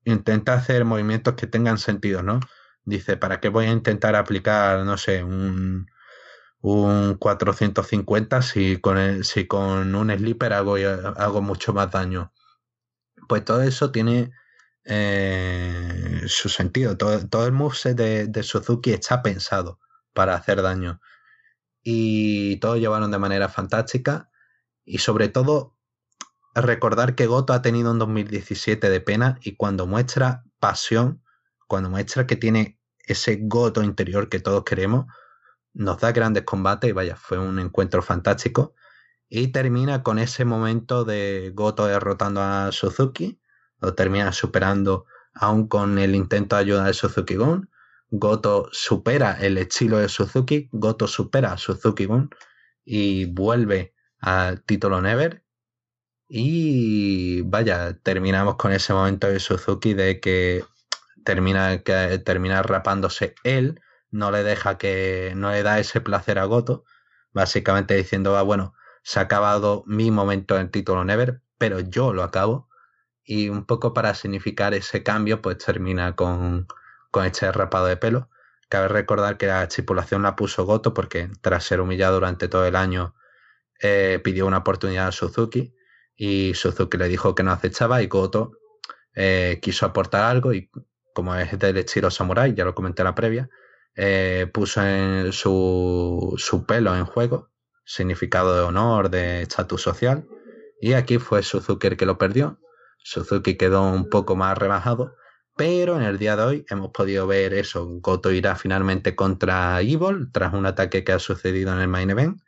intenta 0.06 0.54
hacer 0.54 0.86
movimientos 0.86 1.36
que 1.36 1.48
tengan 1.48 1.78
sentido, 1.78 2.24
¿no? 2.24 2.40
Dice, 2.86 3.18
¿para 3.18 3.40
qué 3.40 3.50
voy 3.50 3.66
a 3.66 3.72
intentar 3.72 4.16
aplicar, 4.16 4.86
no 4.86 4.98
sé, 4.98 5.24
un, 5.24 5.88
un 6.62 7.16
450 7.16 8.42
si 8.42 8.78
con, 8.78 8.98
el, 8.98 9.24
si 9.26 9.48
con 9.48 9.96
un 9.96 10.10
slipper 10.12 10.54
hago, 10.54 10.76
hago 10.76 11.42
mucho 11.42 11.74
más 11.74 11.92
daño. 11.92 12.34
Pues 13.30 13.46
todo 13.46 13.62
eso 13.62 13.92
tiene 13.92 14.32
eh, 14.86 16.24
su 16.26 16.50
sentido. 16.50 16.98
Todo, 16.98 17.46
el 17.46 17.52
moveset 17.52 17.96
de, 17.96 18.28
de, 18.28 18.44
Suzuki 18.44 18.92
está 18.92 19.22
pensado 19.22 19.80
para 20.14 20.34
hacer 20.34 20.64
daño. 20.64 21.00
Y 21.84 22.58
todo 22.58 22.76
llevaron 22.76 23.12
de 23.12 23.20
manera 23.20 23.48
fantástica. 23.48 24.32
Y 24.84 24.98
sobre 24.98 25.30
todo, 25.30 25.78
recordar 26.56 27.14
que 27.14 27.28
Goto 27.28 27.54
ha 27.54 27.62
tenido 27.62 27.92
un 27.92 28.00
2017 28.00 28.90
de 28.90 29.00
pena 29.00 29.38
y 29.44 29.56
cuando 29.56 29.86
muestra 29.86 30.44
pasión, 30.60 31.24
cuando 31.68 31.92
muestra 31.92 32.26
que 32.26 32.36
tiene 32.36 32.80
ese 32.98 33.38
Goto 33.44 33.84
interior 33.84 34.28
que 34.28 34.40
todos 34.40 34.64
queremos, 34.64 35.06
nos 35.74 36.00
da 36.00 36.12
grandes 36.12 36.44
combates 36.44 36.90
y 36.90 36.94
vaya, 36.94 37.16
fue 37.16 37.38
un 37.38 37.60
encuentro 37.60 38.02
fantástico. 38.02 38.74
Y 39.30 39.50
termina 39.50 40.02
con 40.02 40.18
ese 40.18 40.44
momento 40.44 41.06
de 41.06 41.52
Goto 41.54 41.86
derrotando 41.86 42.42
a 42.42 42.72
Suzuki, 42.72 43.40
lo 43.80 43.94
termina 43.94 44.32
superando 44.32 45.06
aún 45.34 45.68
con 45.68 46.00
el 46.00 46.16
intento 46.16 46.56
de 46.56 46.64
ayuda 46.64 46.86
de 46.86 46.94
Suzuki 46.94 47.36
Gun. 47.36 47.70
Goto 48.10 48.70
supera 48.72 49.38
el 49.40 49.60
estilo 49.60 50.00
de 50.00 50.10
Suzuki, 50.10 50.68
Goto 50.72 51.08
supera 51.08 51.54
a 51.54 51.58
Suzuki 51.58 52.06
Gun 52.06 52.30
y 52.84 53.26
vuelve 53.26 53.94
al 54.20 54.64
título 54.64 55.00
Never. 55.02 55.44
Y 56.28 57.42
vaya, 57.42 57.98
terminamos 58.02 58.56
con 58.56 58.72
ese 58.72 58.94
momento 58.94 59.28
de 59.28 59.40
Suzuki 59.40 59.94
de 59.94 60.20
que 60.20 60.66
termina, 61.24 62.64
rapándose 62.64 63.36
él 63.44 63.80
no 64.12 64.32
le 64.32 64.44
deja 64.44 64.78
que, 64.78 65.34
no 65.36 65.52
le 65.52 65.62
da 65.62 65.80
ese 65.80 66.02
placer 66.02 66.40
a 66.40 66.46
Goto, 66.46 66.84
básicamente 67.32 67.96
diciendo, 67.96 68.38
ah, 68.38 68.42
bueno, 68.42 68.74
se 69.04 69.20
ha 69.20 69.24
acabado 69.24 69.84
mi 69.88 70.12
momento 70.12 70.58
en 70.58 70.70
título 70.70 71.04
Never, 71.06 71.42
pero 71.58 71.80
yo 71.80 72.14
lo 72.14 72.24
acabo. 72.24 72.70
Y 73.24 73.50
un 73.50 73.66
poco 73.66 73.94
para 73.94 74.14
significar 74.16 74.74
ese 74.74 75.04
cambio, 75.04 75.42
pues 75.42 75.58
termina 75.60 76.16
con, 76.16 76.68
con 77.12 77.26
este 77.26 77.52
rapado 77.52 77.86
de 77.86 77.98
pelo. 77.98 78.30
Cabe 78.70 78.88
recordar 78.88 79.38
que 79.38 79.48
la 79.48 79.64
estipulación 79.64 80.22
la 80.24 80.36
puso 80.36 80.66
Goto 80.66 80.94
porque 80.94 81.30
tras 81.42 81.64
ser 81.64 81.82
humillado 81.82 82.16
durante 82.16 82.48
todo 82.48 82.66
el 82.66 82.76
año 82.76 83.16
eh, 83.82 84.20
pidió 84.24 84.46
una 84.46 84.60
oportunidad 84.60 85.08
a 85.08 85.12
Suzuki 85.12 85.74
y 86.16 86.54
Suzuki 86.54 86.98
le 86.98 87.08
dijo 87.08 87.34
que 87.34 87.44
no 87.44 87.52
acechaba 87.52 88.02
y 88.02 88.08
Goto 88.08 88.52
eh, 89.16 89.60
quiso 89.62 89.86
aportar 89.86 90.24
algo 90.24 90.54
y 90.54 90.70
como 91.14 91.36
es 91.36 91.58
del 91.58 91.78
estilo 91.78 92.12
samurai, 92.12 92.54
ya 92.54 92.66
lo 92.66 92.76
comenté 92.76 93.02
en 93.02 93.06
la 93.06 93.16
previa, 93.16 93.50
eh, 93.96 94.50
puso 94.54 94.86
en 94.86 95.34
su, 95.34 96.36
su 96.38 96.66
pelo 96.66 96.96
en 96.96 97.06
juego, 97.06 97.50
significado 97.90 98.56
de 98.56 98.62
honor, 98.62 99.10
de 99.10 99.42
estatus 99.42 99.82
social, 99.82 100.28
y 100.80 100.94
aquí 100.94 101.18
fue 101.18 101.42
Suzuki 101.42 101.88
el 101.88 101.98
que 101.98 102.06
lo 102.06 102.20
perdió. 102.20 102.60
Suzuki 103.04 103.58
quedó 103.58 103.82
un 103.82 104.10
poco 104.10 104.36
más 104.36 104.56
rebajado, 104.58 105.16
pero 105.58 105.96
en 105.96 106.04
el 106.04 106.20
día 106.20 106.36
de 106.36 106.44
hoy 106.44 106.66
hemos 106.70 106.92
podido 106.92 107.26
ver 107.26 107.54
eso. 107.56 107.88
Goto 108.00 108.32
irá 108.32 108.56
finalmente 108.56 109.16
contra 109.16 109.82
Evil 109.82 110.30
tras 110.32 110.54
un 110.54 110.68
ataque 110.68 111.04
que 111.04 111.14
ha 111.14 111.20
sucedido 111.20 111.74
en 111.74 111.80
el 111.80 111.88
main 111.88 112.12
event. 112.12 112.40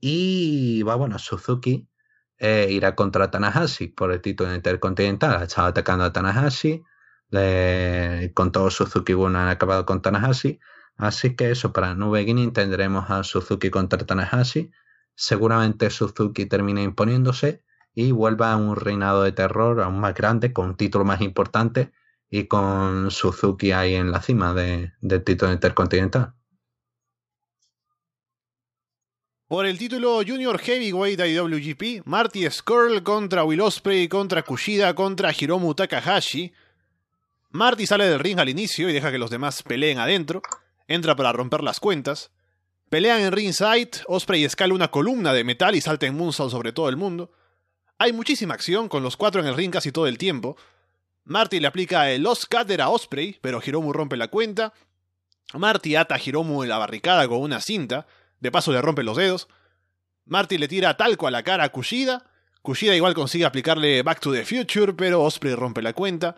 Y 0.00 0.82
va, 0.84 0.94
bueno, 0.94 1.18
Suzuki 1.18 1.88
eh, 2.38 2.68
irá 2.70 2.94
contra 2.94 3.30
Tanahashi 3.30 3.88
por 3.88 4.12
el 4.12 4.20
título 4.20 4.54
intercontinental. 4.54 5.42
Ha 5.42 5.44
estado 5.44 5.68
atacando 5.68 6.04
a 6.04 6.12
Tanahashi 6.12 6.82
con 8.34 8.52
todo 8.52 8.70
Suzuki 8.70 9.14
bueno 9.14 9.40
han 9.40 9.48
acabado 9.48 9.84
con 9.86 10.02
Tanahashi. 10.02 10.60
Así 10.96 11.34
que 11.34 11.50
eso, 11.50 11.72
para 11.72 11.94
New 11.94 12.10
Beginning 12.10 12.52
tendremos 12.52 13.10
a 13.10 13.24
Suzuki 13.24 13.70
contra 13.70 14.04
Tanahashi. 14.04 14.70
Seguramente 15.14 15.90
Suzuki 15.90 16.46
termine 16.46 16.82
imponiéndose 16.82 17.62
y 17.94 18.12
vuelva 18.12 18.52
a 18.52 18.56
un 18.56 18.76
reinado 18.76 19.22
de 19.22 19.32
terror 19.32 19.80
aún 19.80 20.00
más 20.00 20.14
grande, 20.14 20.52
con 20.52 20.66
un 20.66 20.76
título 20.76 21.04
más 21.04 21.20
importante 21.20 21.92
y 22.30 22.46
con 22.46 23.10
Suzuki 23.10 23.72
ahí 23.72 23.94
en 23.94 24.10
la 24.10 24.22
cima 24.22 24.54
de, 24.54 24.92
del 25.00 25.22
título 25.22 25.52
intercontinental. 25.52 26.34
Por 29.52 29.66
el 29.66 29.76
título 29.76 30.22
Junior 30.26 30.58
Heavyweight 30.58 31.20
IWGP, 31.20 32.06
Marty 32.06 32.50
Skrull 32.50 33.02
contra 33.02 33.44
Will 33.44 33.60
Ospreay 33.60 34.08
contra 34.08 34.42
Kushida 34.42 34.94
contra 34.94 35.30
Hiromu 35.30 35.74
Takahashi. 35.74 36.50
Marty 37.50 37.86
sale 37.86 38.08
del 38.08 38.18
ring 38.18 38.38
al 38.38 38.48
inicio 38.48 38.88
y 38.88 38.94
deja 38.94 39.12
que 39.12 39.18
los 39.18 39.28
demás 39.28 39.62
peleen 39.62 39.98
adentro. 39.98 40.40
Entra 40.92 41.16
para 41.16 41.32
romper 41.32 41.62
las 41.62 41.80
cuentas. 41.80 42.32
Pelean 42.90 43.22
en 43.22 43.32
ringside, 43.32 44.02
Osprey 44.08 44.44
escala 44.44 44.74
una 44.74 44.90
columna 44.90 45.32
de 45.32 45.42
metal 45.42 45.74
y 45.74 45.80
salta 45.80 46.04
en 46.04 46.14
moonsault 46.14 46.52
sobre 46.52 46.74
todo 46.74 46.90
el 46.90 46.98
mundo. 46.98 47.32
Hay 47.96 48.12
muchísima 48.12 48.52
acción, 48.52 48.90
con 48.90 49.02
los 49.02 49.16
cuatro 49.16 49.40
en 49.40 49.46
el 49.46 49.56
ring 49.56 49.72
casi 49.72 49.90
todo 49.90 50.06
el 50.06 50.18
tiempo. 50.18 50.54
Marty 51.24 51.60
le 51.60 51.68
aplica 51.68 52.10
el 52.10 52.22
Lost 52.22 52.44
Cutter 52.54 52.82
a 52.82 52.90
Osprey, 52.90 53.38
pero 53.40 53.62
Hiromu 53.64 53.90
rompe 53.94 54.18
la 54.18 54.28
cuenta. 54.28 54.74
Marty 55.54 55.96
ata 55.96 56.16
a 56.16 56.20
Hiromu 56.22 56.62
en 56.62 56.68
la 56.68 56.76
barricada 56.76 57.26
con 57.26 57.40
una 57.40 57.62
cinta, 57.62 58.06
de 58.40 58.50
paso 58.52 58.70
le 58.70 58.82
rompe 58.82 59.02
los 59.02 59.16
dedos. 59.16 59.48
Marty 60.26 60.58
le 60.58 60.68
tira 60.68 60.98
talco 60.98 61.26
a 61.26 61.30
la 61.30 61.42
cara 61.42 61.64
a 61.64 61.68
Kushida. 61.70 62.30
Kushida 62.60 62.94
igual 62.94 63.14
consigue 63.14 63.46
aplicarle 63.46 64.02
Back 64.02 64.20
to 64.20 64.30
the 64.30 64.44
Future, 64.44 64.92
pero 64.92 65.22
Osprey 65.22 65.54
rompe 65.54 65.80
la 65.80 65.94
cuenta. 65.94 66.36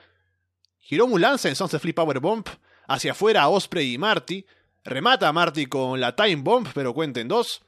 Hiromu 0.89 1.19
lanza 1.19 1.49
en 1.49 1.57
Sunset 1.57 1.81
Flip 1.81 1.97
Power 1.97 2.21
Bomb 2.21 2.47
hacia 2.89 3.13
afuera 3.13 3.43
a 3.43 3.49
Osprey 3.49 3.95
y 3.95 3.99
Marty. 3.99 4.47
Remata 4.85 5.29
a 5.29 5.33
Marty 5.33 5.67
con 5.67 6.01
la 6.01 6.15
Time 6.15 6.37
Bomb, 6.37 6.69
pero 6.75 6.93
cuenten 6.93 7.29
dos. 7.29 7.63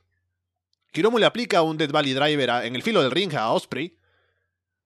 Hiromu 0.92 1.18
le 1.18 1.26
aplica 1.26 1.62
un 1.62 1.76
Dead 1.76 1.90
Valley 1.90 2.14
Driver 2.14 2.50
en 2.64 2.74
el 2.74 2.82
filo 2.82 3.02
del 3.02 3.10
ring 3.10 3.34
a 3.34 3.50
Osprey. 3.50 3.98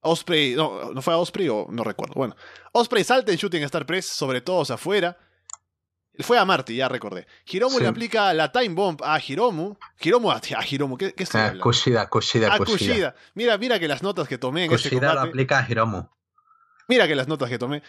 Osprey, 0.03 0.55
no, 0.55 0.93
no 0.93 1.03
fue 1.03 1.15
a 1.15 1.19
Osprey 1.19 1.49
o 1.49 1.67
no 1.71 1.85
recuerdo. 1.85 2.15
Bueno, 2.15 2.35
Osprey 2.73 3.05
salta 3.05 3.33
en 3.33 3.39
Shooting 3.39 3.63
Star 3.65 3.87
Press, 3.87 4.09
sobre 4.09 4.41
todos 4.41 4.71
afuera. 4.71 5.19
Fue 6.19 6.39
a 6.39 6.45
Marty, 6.45 6.77
ya 6.77 6.89
recordé. 6.89 7.27
Hiromu 7.47 7.79
le 7.79 7.87
aplica 7.87 8.33
la 8.35 8.51
Time 8.53 8.75
Bomb 8.75 9.01
a 9.03 9.19
Hiromu. 9.21 9.77
Hiromu 10.01 10.31
a, 10.31 10.41
Hiromu, 10.69 10.97
¿qué, 10.97 11.15
qué 11.15 11.23
estoy 11.23 11.41
ah, 11.41 11.55
Kushida, 11.61 12.09
Kushida, 12.09 12.57
Kushida. 12.59 13.15
Mira, 13.35 13.57
mira 13.59 13.79
que 13.79 13.89
las 13.89 14.03
notas 14.03 14.29
que 14.29 14.37
tomé 14.37 14.65
en 14.65 14.73
este 14.73 14.91
combate. 14.91 15.15
lo 15.15 15.21
aplica 15.21 15.59
a 15.59 15.71
Hiromu. 15.71 16.09
Mira 16.89 17.07
que 17.07 17.15
las 17.15 17.29
notas 17.29 17.49
que 17.49 17.59
tomé. 17.59 17.83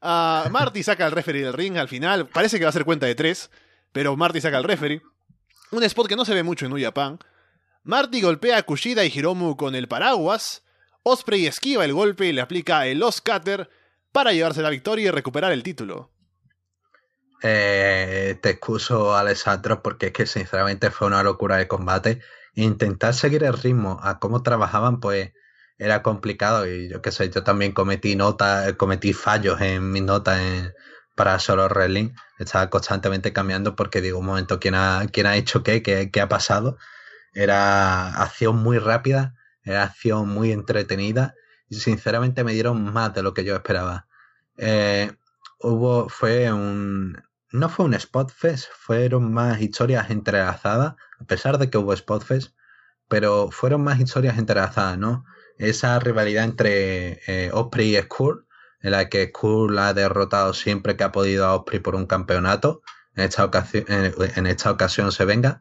Uh, 0.00 0.48
Marty 0.50 0.82
saca 0.82 1.06
al 1.06 1.12
referee 1.12 1.42
del 1.42 1.52
ring 1.52 1.76
al 1.76 1.88
final. 1.88 2.28
Parece 2.28 2.58
que 2.58 2.64
va 2.64 2.70
a 2.70 2.72
ser 2.72 2.84
cuenta 2.84 3.06
de 3.06 3.14
tres, 3.14 3.50
pero 3.92 4.16
Marty 4.16 4.40
saca 4.40 4.56
al 4.56 4.64
referee. 4.64 5.02
Un 5.70 5.82
spot 5.82 6.08
que 6.08 6.16
no 6.16 6.24
se 6.24 6.34
ve 6.34 6.42
mucho 6.42 6.66
en 6.66 6.72
New 6.72 6.82
Japan. 6.82 7.18
Marty 7.84 8.20
golpea 8.20 8.58
a 8.58 8.62
Kushida 8.62 9.04
y 9.04 9.12
Hiromu 9.14 9.56
con 9.56 9.74
el 9.74 9.88
paraguas. 9.88 10.62
Osprey 11.02 11.46
esquiva 11.46 11.84
el 11.84 11.94
golpe 11.94 12.26
y 12.26 12.32
le 12.32 12.40
aplica 12.40 12.86
el 12.86 12.98
Lost 12.98 13.26
Cutter 13.28 13.68
para 14.12 14.32
llevarse 14.32 14.62
la 14.62 14.70
victoria 14.70 15.08
y 15.08 15.10
recuperar 15.10 15.52
el 15.52 15.62
título. 15.62 16.10
Eh, 17.42 18.38
te 18.42 18.50
excuso, 18.50 19.16
Alessandro, 19.16 19.82
porque 19.82 20.06
es 20.06 20.12
que 20.12 20.26
sinceramente 20.26 20.90
fue 20.90 21.06
una 21.06 21.22
locura 21.22 21.56
de 21.56 21.68
combate. 21.68 22.20
Intentar 22.54 23.14
seguir 23.14 23.44
el 23.44 23.52
ritmo 23.52 24.00
a 24.02 24.18
cómo 24.18 24.42
trabajaban, 24.42 25.00
pues 25.00 25.32
era 25.78 26.02
complicado. 26.02 26.66
Y 26.66 26.88
yo 26.88 27.00
qué 27.02 27.12
sé, 27.12 27.30
yo 27.30 27.42
también 27.44 27.72
cometí 27.72 28.16
notas, 28.16 28.74
cometí 28.74 29.12
fallos 29.12 29.60
en 29.60 29.90
mis 29.90 30.02
notas 30.02 30.40
para 31.14 31.38
solo 31.38 31.68
wrestling. 31.68 32.10
Estaba 32.38 32.70
constantemente 32.70 33.32
cambiando 33.32 33.76
porque 33.76 34.00
digo, 34.00 34.18
un 34.18 34.26
momento, 34.26 34.60
¿quién 34.60 34.74
ha, 34.74 35.06
quién 35.12 35.26
ha 35.26 35.36
hecho 35.36 35.62
qué? 35.62 35.82
qué? 35.82 36.10
¿Qué 36.10 36.20
ha 36.20 36.28
pasado? 36.28 36.78
Era 37.32 38.08
acción 38.22 38.56
muy 38.56 38.78
rápida, 38.78 39.34
era 39.62 39.84
acción 39.84 40.28
muy 40.28 40.52
entretenida 40.52 41.34
y 41.68 41.76
sinceramente 41.76 42.44
me 42.44 42.52
dieron 42.54 42.92
más 42.92 43.14
de 43.14 43.22
lo 43.22 43.34
que 43.34 43.44
yo 43.44 43.54
esperaba. 43.56 44.06
Eh, 44.56 45.12
hubo, 45.60 46.08
fue 46.08 46.52
un, 46.52 47.22
no 47.52 47.68
fue 47.68 47.86
un 47.86 47.98
Spotfest, 47.98 48.66
fueron 48.72 49.32
más 49.32 49.60
historias 49.60 50.10
entrelazadas, 50.10 50.94
a 51.20 51.24
pesar 51.24 51.58
de 51.58 51.70
que 51.70 51.78
hubo 51.78 51.96
Spotfest, 51.96 52.54
pero 53.08 53.50
fueron 53.50 53.82
más 53.82 54.00
historias 54.00 54.38
entrelazadas, 54.38 54.98
¿no? 54.98 55.24
Esa 55.58 55.98
rivalidad 55.98 56.44
entre 56.44 57.20
eh, 57.26 57.50
Osprey 57.52 57.96
y 57.96 58.00
Skull, 58.00 58.46
en 58.80 58.92
la 58.92 59.08
que 59.08 59.26
Skull 59.26 59.76
ha 59.78 59.92
derrotado 59.92 60.54
siempre 60.54 60.96
que 60.96 61.04
ha 61.04 61.12
podido 61.12 61.46
a 61.46 61.56
Osprey 61.56 61.80
por 61.80 61.96
un 61.96 62.06
campeonato, 62.06 62.82
en 63.16 63.24
esta 63.24 63.44
ocasión, 63.44 63.84
en 63.88 64.46
esta 64.46 64.70
ocasión 64.70 65.10
se 65.10 65.24
venga. 65.24 65.60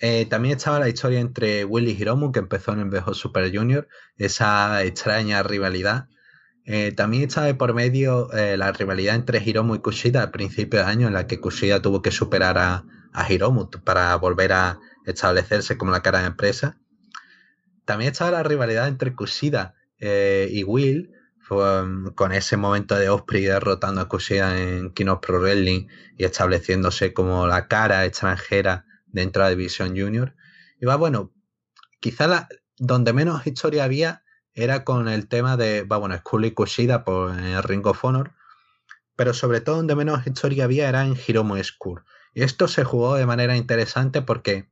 Eh, 0.00 0.26
también 0.26 0.56
estaba 0.56 0.80
la 0.80 0.88
historia 0.88 1.20
entre 1.20 1.64
Willy 1.64 1.92
y 1.92 2.02
Hiromu, 2.02 2.32
que 2.32 2.40
empezó 2.40 2.72
en 2.72 2.80
el 2.80 2.90
Bejo 2.90 3.14
Super 3.14 3.56
Junior, 3.56 3.86
esa 4.16 4.82
extraña 4.82 5.42
rivalidad 5.42 6.08
eh, 6.66 6.92
también 6.92 7.24
está 7.24 7.42
de 7.42 7.54
por 7.54 7.74
medio 7.74 8.30
la 8.32 8.72
rivalidad 8.72 9.14
entre 9.14 9.38
Hiromu 9.44 9.74
y 9.74 9.80
Kushida 9.80 10.22
al 10.22 10.30
principio 10.30 10.80
de 10.80 10.86
año, 10.86 11.06
en 11.06 11.12
la 11.12 11.26
que 11.26 11.38
Kushida 11.38 11.82
tuvo 11.82 12.00
que 12.00 12.10
superar 12.10 12.58
a, 12.58 12.84
Hiromu 13.28 13.70
para 13.84 14.16
volver 14.16 14.52
a 14.52 14.80
establecerse 15.04 15.76
como 15.76 15.92
la 15.92 16.02
cara 16.02 16.20
de 16.20 16.26
empresa. 16.26 16.78
También 17.84 18.12
estaba 18.12 18.30
la 18.30 18.42
rivalidad 18.42 18.88
entre 18.88 19.14
Kushida 19.14 19.74
eh, 19.98 20.48
y 20.50 20.64
Will, 20.64 21.12
um, 21.50 22.14
con 22.14 22.32
ese 22.32 22.56
momento 22.56 22.96
de 22.96 23.08
Osprey 23.08 23.44
derrotando 23.44 24.00
a 24.00 24.08
Kushida 24.08 24.58
en 24.58 24.90
Kino 24.90 25.20
Pro 25.20 25.40
Wrestling 25.40 25.86
y 26.16 26.24
estableciéndose 26.24 27.12
como 27.12 27.46
la 27.46 27.68
cara 27.68 28.04
extranjera 28.04 28.86
dentro 29.06 29.42
de 29.42 29.50
la 29.50 29.56
división 29.56 29.90
junior. 29.90 30.34
Y 30.80 30.86
va, 30.86 30.96
bueno, 30.96 31.32
quizá 32.00 32.26
la, 32.26 32.48
donde 32.78 33.12
menos 33.12 33.46
historia 33.46 33.84
había 33.84 34.22
era 34.54 34.84
con 34.84 35.08
el 35.08 35.28
tema 35.28 35.56
de, 35.56 35.82
va, 35.82 35.98
bueno, 35.98 36.16
Skull 36.16 36.46
y 36.46 36.50
Kushida 36.52 37.04
por 37.04 37.38
el 37.38 37.62
Ring 37.62 37.86
of 37.86 38.04
Honor, 38.04 38.32
pero 39.16 39.34
sobre 39.34 39.60
todo 39.60 39.76
donde 39.76 39.96
menos 39.96 40.26
historia 40.26 40.64
había 40.64 40.88
era 40.88 41.04
en 41.04 41.16
Hiromu 41.16 41.62
Skull. 41.62 42.02
Y 42.34 42.42
esto 42.42 42.66
se 42.68 42.84
jugó 42.84 43.14
de 43.14 43.26
manera 43.26 43.56
interesante 43.56 44.22
porque 44.22 44.68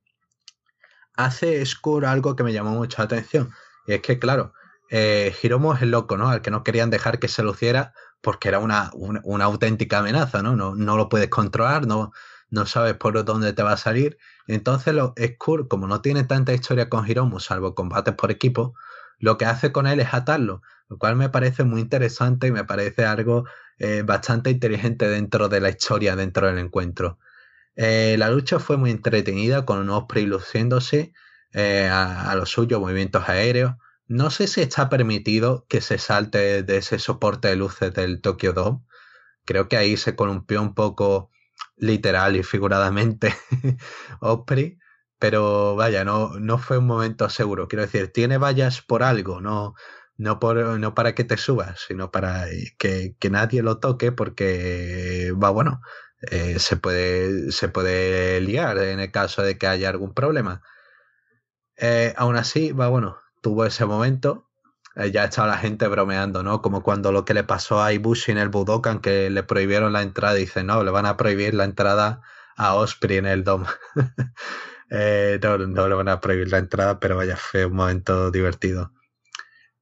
hace 1.15 1.65
Skull 1.65 2.05
algo 2.05 2.37
que 2.37 2.45
me 2.45 2.53
llamó 2.53 2.71
mucha 2.71 3.03
atención. 3.03 3.53
Y 3.87 3.95
es 3.95 4.03
que, 4.03 4.19
claro, 4.19 4.53
eh, 4.91 5.35
Hiromu 5.43 5.73
es 5.75 5.83
el 5.83 5.91
loco, 5.91 6.17
¿no? 6.17 6.29
Al 6.29 6.43
que 6.43 6.51
no 6.51 6.65
querían 6.65 6.91
dejar 6.91 7.19
que 7.19 7.29
se 7.29 7.43
luciera 7.43 7.95
porque 8.21 8.49
era 8.49 8.59
una, 8.59 8.91
una, 8.95 9.45
auténtica 9.45 9.99
amenaza, 9.99 10.43
¿no? 10.43 10.55
¿no? 10.55 10.97
Lo 10.97 11.09
puedes 11.09 11.29
controlar, 11.29 11.87
no, 11.87 12.13
no 12.51 12.67
sabes 12.67 12.95
por 12.95 13.25
dónde 13.25 13.53
te 13.53 13.63
va 13.63 13.73
a 13.73 13.77
salir. 13.77 14.19
Entonces, 14.47 14.95
lo, 14.95 15.15
Skull, 15.19 15.67
como 15.69 15.87
no 15.87 16.01
tiene 16.03 16.25
tanta 16.25 16.53
historia 16.53 16.89
con 16.89 17.09
Hiromu, 17.09 17.41
salvo 17.41 17.75
combates 17.75 18.15
por 18.15 18.31
equipo, 18.31 18.75
lo 19.19 19.39
que 19.39 19.47
hace 19.47 19.73
con 19.73 19.87
él 19.87 20.01
es 20.01 20.15
atarlo, 20.15 20.63
lo 20.89 20.99
cual 20.99 21.17
me 21.17 21.31
parece 21.31 21.65
muy 21.65 21.81
interesante 21.81 22.49
y 22.49 22.53
me 22.53 22.65
parece 22.65 23.05
algo 23.07 23.45
eh, 23.79 24.03
bastante 24.05 24.51
inteligente 24.51 25.09
dentro 25.09 25.49
de 25.49 25.61
la 25.61 25.71
historia, 25.71 26.15
dentro 26.15 26.47
del 26.47 26.59
encuentro. 26.59 27.19
Eh, 27.77 28.17
la 28.19 28.31
lucha 28.31 28.59
fue 28.59 28.77
muy 28.77 28.91
entretenida 28.91 29.65
con 29.65 29.79
un 29.79 29.91
Osprey 29.91 30.27
luciéndose 30.27 31.13
eh, 31.53 31.89
a, 31.91 32.35
lo 32.37 32.47
suyo, 32.47 32.81
movimientos 32.81 33.29
aéreos. 33.29 33.75
No 34.07 34.31
sé 34.31 34.47
si 34.47 34.61
está 34.61 34.89
permitido 34.89 35.67
que 35.69 35.81
se 35.81 35.99
salte 35.99 36.63
de 36.63 36.77
ese 36.77 36.99
soporte 36.99 37.49
de 37.49 37.57
luces 37.57 37.95
del 37.95 38.21
Tokyo 38.21 38.53
Dome. 38.53 38.81
Creo 39.45 39.69
que 39.69 39.77
ahí 39.77 39.97
se 39.97 40.17
columpió 40.17 40.63
un 40.63 40.75
poco 40.75 41.31
literal 41.77 42.37
y 42.37 42.43
figuradamente 42.43 43.35
Osprey 44.21 44.79
pero 45.23 45.77
vaya, 45.77 46.05
no, 46.05 46.41
no 46.41 46.59
fue 46.59 46.79
un 46.79 46.87
momento 46.89 47.29
seguro. 47.31 47.69
Quiero 47.69 47.83
decir, 47.83 48.13
tiene 48.13 48.39
vallas 48.39 48.83
por 48.83 49.05
algo, 49.05 49.41
no, 49.41 49.75
no, 50.17 50.41
por, 50.41 50.57
no 50.81 50.95
para 50.97 51.15
que 51.15 51.23
te 51.23 51.37
subas, 51.37 51.85
sino 51.87 52.11
para 52.11 52.47
que, 52.77 53.15
nadie 53.31 53.63
lo 53.63 53.79
toque 53.79 54.11
porque, 54.11 55.33
va, 55.41 55.51
bueno, 55.51 55.81
eh, 56.31 56.59
se, 56.59 56.77
puede, 56.77 57.53
se 57.53 57.69
puede 57.69 58.41
liar 58.41 58.79
en 58.79 59.01
el 59.01 59.11
caso 59.11 59.43
de 59.43 59.59
que 59.59 59.67
haya 59.67 59.89
algún 59.89 60.15
problema. 60.15 60.63
Eh, 61.77 62.15
aún 62.17 62.37
así, 62.37 62.73
va, 62.73 62.89
bueno, 62.89 63.19
tuvo 63.41 63.65
ese 63.65 63.85
momento. 63.87 64.49
Eh, 64.95 65.11
ya 65.11 65.25
estaba 65.25 65.49
la 65.49 65.59
gente 65.59 65.89
bromeando, 65.89 66.43
¿no? 66.43 66.63
Como 66.63 66.83
cuando 66.83 67.13
lo 67.13 67.25
que 67.25 67.35
le 67.35 67.45
pasó 67.45 67.83
a 67.83 67.93
Ibushi 67.93 68.33
en 68.33 68.39
el 68.39 68.51
Budokan, 68.51 69.01
que 69.01 69.31
le 69.31 69.43
prohibieron 69.43 69.93
la 69.93 70.03
entrada, 70.03 70.37
y 70.37 70.43
dice, 70.43 70.63
no, 70.65 70.85
le 70.85 70.91
van 70.91 71.07
a 71.07 71.17
prohibir 71.17 71.55
la 71.55 71.65
entrada 71.65 72.23
a 72.57 72.75
Osprey 72.75 73.19
en 73.19 73.27
el 73.27 73.45
Dom. 73.45 73.65
Eh, 74.95 75.41
no, 75.43 75.57
no, 75.57 75.89
le 75.89 75.95
van 75.95 76.09
a 76.09 76.21
prohibir 76.21 76.51
la 76.51 76.59
entrada, 76.59 77.01
pero 77.01 77.17
vaya, 77.17 77.35
fue 77.35 77.65
un 77.65 77.75
momento 77.77 78.31
divertido. 78.31 78.93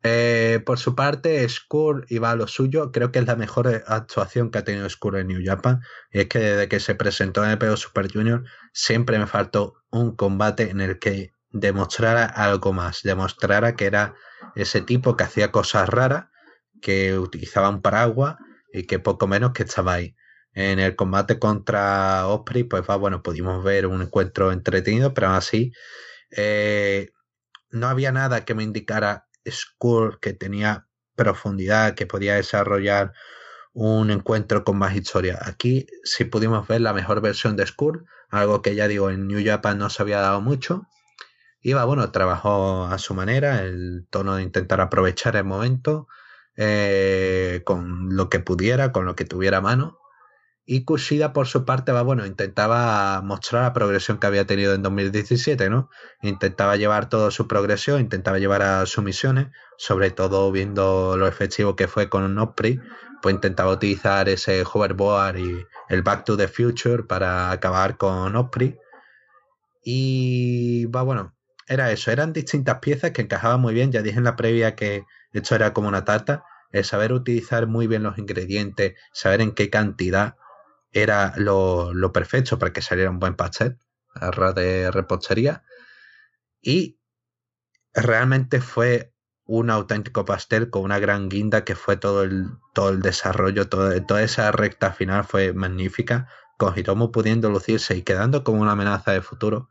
Eh, 0.03 0.63
por 0.65 0.79
su 0.79 0.95
parte, 0.95 1.47
Skur 1.49 2.07
iba 2.09 2.31
a 2.31 2.37
lo 2.37 2.47
suyo. 2.47 2.91
Creo 2.91 3.13
que 3.13 3.19
es 3.19 3.27
la 3.27 3.37
mejor 3.37 3.85
actuación 3.87 4.51
que 4.51 4.59
ha 4.59 4.65
tenido 4.65 4.89
Skur 4.89 5.17
en 5.19 5.29
New 5.29 5.43
Japan. 5.45 5.81
Y 6.13 6.21
es 6.21 6.29
que 6.29 6.39
desde 6.39 6.69
que 6.69 6.81
se 6.81 6.95
presentó 6.95 7.45
en 7.45 7.51
el 7.51 7.59
PO 7.59 7.77
Super 7.77 8.11
Junior, 8.11 8.45
siempre 8.73 9.19
me 9.19 9.27
faltó 9.27 9.75
un 9.91 10.17
combate 10.17 10.71
en 10.71 10.81
el 10.81 10.99
que 10.99 11.35
demostrara 11.51 12.25
algo 12.25 12.73
más. 12.73 13.03
Demostrara 13.03 13.77
que 13.77 13.87
era 13.87 14.15
ese 14.55 14.81
tipo 14.81 15.17
que 15.17 15.25
hacía 15.25 15.53
cosas 15.53 15.89
raras, 15.89 16.27
que 16.81 17.19
utilizaba 17.19 17.69
un 17.69 17.83
paraguas 17.83 18.37
y 18.73 18.87
que 18.87 18.99
poco 18.99 19.27
menos 19.27 19.53
que 19.53 19.65
estaba 19.65 19.95
ahí. 19.95 20.17
En 20.53 20.79
el 20.79 20.97
combate 20.97 21.39
contra 21.39 22.27
Osprey, 22.27 22.65
pues 22.65 22.83
va, 22.89 22.97
bueno, 22.97 23.23
pudimos 23.23 23.63
ver 23.63 23.87
un 23.87 24.03
encuentro 24.03 24.51
entretenido, 24.51 25.15
pero 25.15 25.29
aún 25.29 25.37
así 25.37 25.73
eh, 26.31 27.11
no 27.71 27.89
había 27.89 28.13
nada 28.13 28.45
que 28.45 28.55
me 28.55 28.65
indicara 28.65 29.27
Skull 29.49 30.19
que 30.21 30.33
tenía 30.33 30.87
profundidad, 31.15 31.95
que 31.95 32.07
podía 32.07 32.35
desarrollar 32.35 33.13
un 33.73 34.11
encuentro 34.11 34.65
con 34.65 34.79
más 34.79 34.97
historia. 34.97 35.39
Aquí 35.43 35.87
sí 36.05 36.25
pudimos 36.25 36.67
ver 36.67 36.81
la 36.81 36.93
mejor 36.93 37.21
versión 37.21 37.57
de 37.57 37.67
Skull, 37.67 38.05
algo 38.31 38.63
que 38.63 38.75
ya 38.75 38.89
digo 38.89 39.11
en 39.11 39.29
New 39.29 39.45
Japan 39.45 39.79
no 39.79 39.91
se 39.91 40.03
había 40.03 40.21
dado 40.21 40.41
mucho. 40.41 40.87
Iba, 41.63 41.85
bueno, 41.85 42.11
trabajó 42.11 42.87
a 42.87 42.99
su 42.99 43.15
manera, 43.15 43.63
el 43.63 44.07
tono 44.11 44.37
de 44.37 44.43
intentar 44.43 44.81
aprovechar 44.81 45.37
el 45.37 45.45
momento 45.45 46.09
eh, 46.57 47.63
con 47.65 48.17
lo 48.17 48.29
que 48.29 48.41
pudiera, 48.41 48.93
con 48.93 49.05
lo 49.05 49.15
que 49.15 49.25
tuviera 49.25 49.59
a 49.59 49.63
mano. 49.63 50.00
Y 50.73 50.85
Kushida, 50.85 51.33
por 51.33 51.49
su 51.49 51.65
parte, 51.65 51.91
va, 51.91 52.03
bueno, 52.03 52.25
intentaba 52.27 53.23
mostrar 53.23 53.65
la 53.65 53.73
progresión 53.73 54.21
que 54.21 54.29
había 54.29 54.47
tenido 54.47 54.73
en 54.73 54.85
2017, 54.85 55.69
¿no? 55.69 55.91
Intentaba 56.23 56.77
llevar 56.77 57.09
toda 57.09 57.33
su 57.33 57.49
progresión, 57.49 58.01
intentaba 58.01 58.39
llevar 58.39 58.63
a 58.63 58.87
sumisiones, 58.87 59.49
sobre 59.79 60.13
todo 60.13 60.53
viendo 60.53 61.17
lo 61.17 61.27
efectivo 61.27 61.75
que 61.75 61.89
fue 61.89 62.09
con 62.09 62.39
Osprey, 62.39 62.79
pues 63.21 63.35
intentaba 63.35 63.73
utilizar 63.73 64.29
ese 64.29 64.63
hoverboard 64.63 65.39
y 65.39 65.67
el 65.89 66.03
Back 66.03 66.25
to 66.25 66.37
the 66.37 66.47
Future 66.47 67.03
para 67.03 67.51
acabar 67.51 67.97
con 67.97 68.37
Osprey. 68.37 68.79
Y 69.83 70.85
va, 70.85 71.03
bueno, 71.03 71.35
era 71.67 71.91
eso, 71.91 72.13
eran 72.13 72.33
distintas 72.33 72.79
piezas 72.79 73.11
que 73.11 73.23
encajaban 73.23 73.61
muy 73.61 73.75
bien, 73.75 73.91
ya 73.91 74.03
dije 74.03 74.19
en 74.19 74.25
la 74.25 74.37
previa 74.37 74.77
que 74.77 75.03
esto 75.33 75.57
era 75.57 75.73
como 75.73 75.89
una 75.89 76.05
tarta, 76.05 76.45
el 76.71 76.85
saber 76.85 77.13
utilizar 77.13 77.67
muy 77.67 77.89
bien 77.89 78.05
los 78.05 78.19
ingredientes, 78.19 78.95
saber 79.13 79.41
en 79.41 79.51
qué 79.51 79.69
cantidad 79.69 80.37
era 80.93 81.33
lo, 81.37 81.95
lo 81.95 82.13
perfecto 82.13 82.59
para 82.59 82.73
que 82.73 82.83
saliera 82.83 83.11
un 83.11 83.19
buen 83.19 83.37
pastel, 83.37 83.79
arroz 84.15 84.55
de 84.55 84.91
repostería. 84.91 85.63
Y 86.61 86.99
realmente 87.95 88.61
fue 88.61 89.13
un 89.45 89.71
auténtico 89.71 90.25
pastel 90.25 90.71
con 90.71 90.83
una 90.83 90.99
gran 90.99 91.29
guinda 91.29 91.65
que 91.65 91.75
fue 91.75 91.97
todo 91.97 92.23
el, 92.23 92.47
todo 92.73 92.91
el 92.91 93.03
desarrollo, 93.03 93.69
toda 93.69 94.23
esa 94.23 94.53
recta 94.53 94.93
final 94.93 95.25
fue 95.25 95.53
magnífica, 95.53 96.29
con 96.57 96.79
Hiromu 96.79 97.11
pudiendo 97.11 97.51
lucirse 97.51 97.97
y 97.97 98.03
quedando 98.03 98.45
como 98.45 98.61
una 98.61 98.73
amenaza 98.73 99.13
de 99.13 99.23
futuro, 99.23 99.69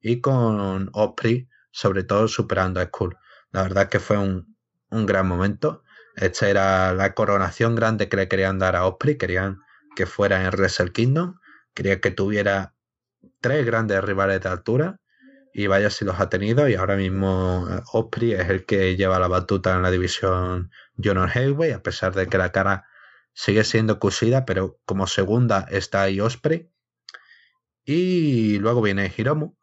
y 0.00 0.20
con 0.20 0.90
Osprey 0.94 1.48
sobre 1.70 2.02
todo 2.02 2.26
superando 2.26 2.80
a 2.80 2.86
Skull. 2.86 3.16
La 3.52 3.62
verdad 3.62 3.88
que 3.88 4.00
fue 4.00 4.18
un, 4.18 4.56
un 4.90 5.06
gran 5.06 5.28
momento. 5.28 5.84
Esta 6.16 6.48
era 6.48 6.92
la 6.92 7.14
coronación 7.14 7.76
grande 7.76 8.08
que 8.08 8.16
le 8.16 8.28
querían 8.28 8.58
dar 8.58 8.74
a 8.74 8.86
Osprey, 8.86 9.16
querían 9.16 9.60
que 9.96 10.06
fuera 10.06 10.44
en 10.44 10.50
Wrestle 10.50 10.92
Kingdom, 10.92 11.38
querían 11.74 12.00
que 12.00 12.10
tuviera 12.10 12.74
tres 13.40 13.66
grandes 13.66 14.02
rivales 14.02 14.40
de 14.40 14.48
altura 14.48 15.00
y 15.52 15.66
vaya 15.66 15.90
si 15.90 16.04
los 16.04 16.20
ha 16.20 16.28
tenido 16.28 16.68
y 16.68 16.74
ahora 16.74 16.96
mismo 16.96 17.66
eh, 17.70 17.80
Osprey 17.92 18.32
es 18.32 18.48
el 18.48 18.64
que 18.64 18.96
lleva 18.96 19.18
la 19.18 19.28
batuta 19.28 19.74
en 19.74 19.82
la 19.82 19.90
división 19.90 20.70
Junior 20.96 21.28
Heavyweight 21.28 21.74
a 21.74 21.82
pesar 21.82 22.14
de 22.14 22.28
que 22.28 22.38
la 22.38 22.52
cara 22.52 22.86
sigue 23.32 23.64
siendo 23.64 23.98
cosida 23.98 24.44
pero 24.44 24.78
como 24.84 25.06
segunda 25.06 25.66
está 25.70 26.02
ahí 26.02 26.20
Osprey. 26.20 26.70
Y 27.84 28.58
luego 28.58 28.82
viene 28.82 29.12
Hiromu 29.16 29.56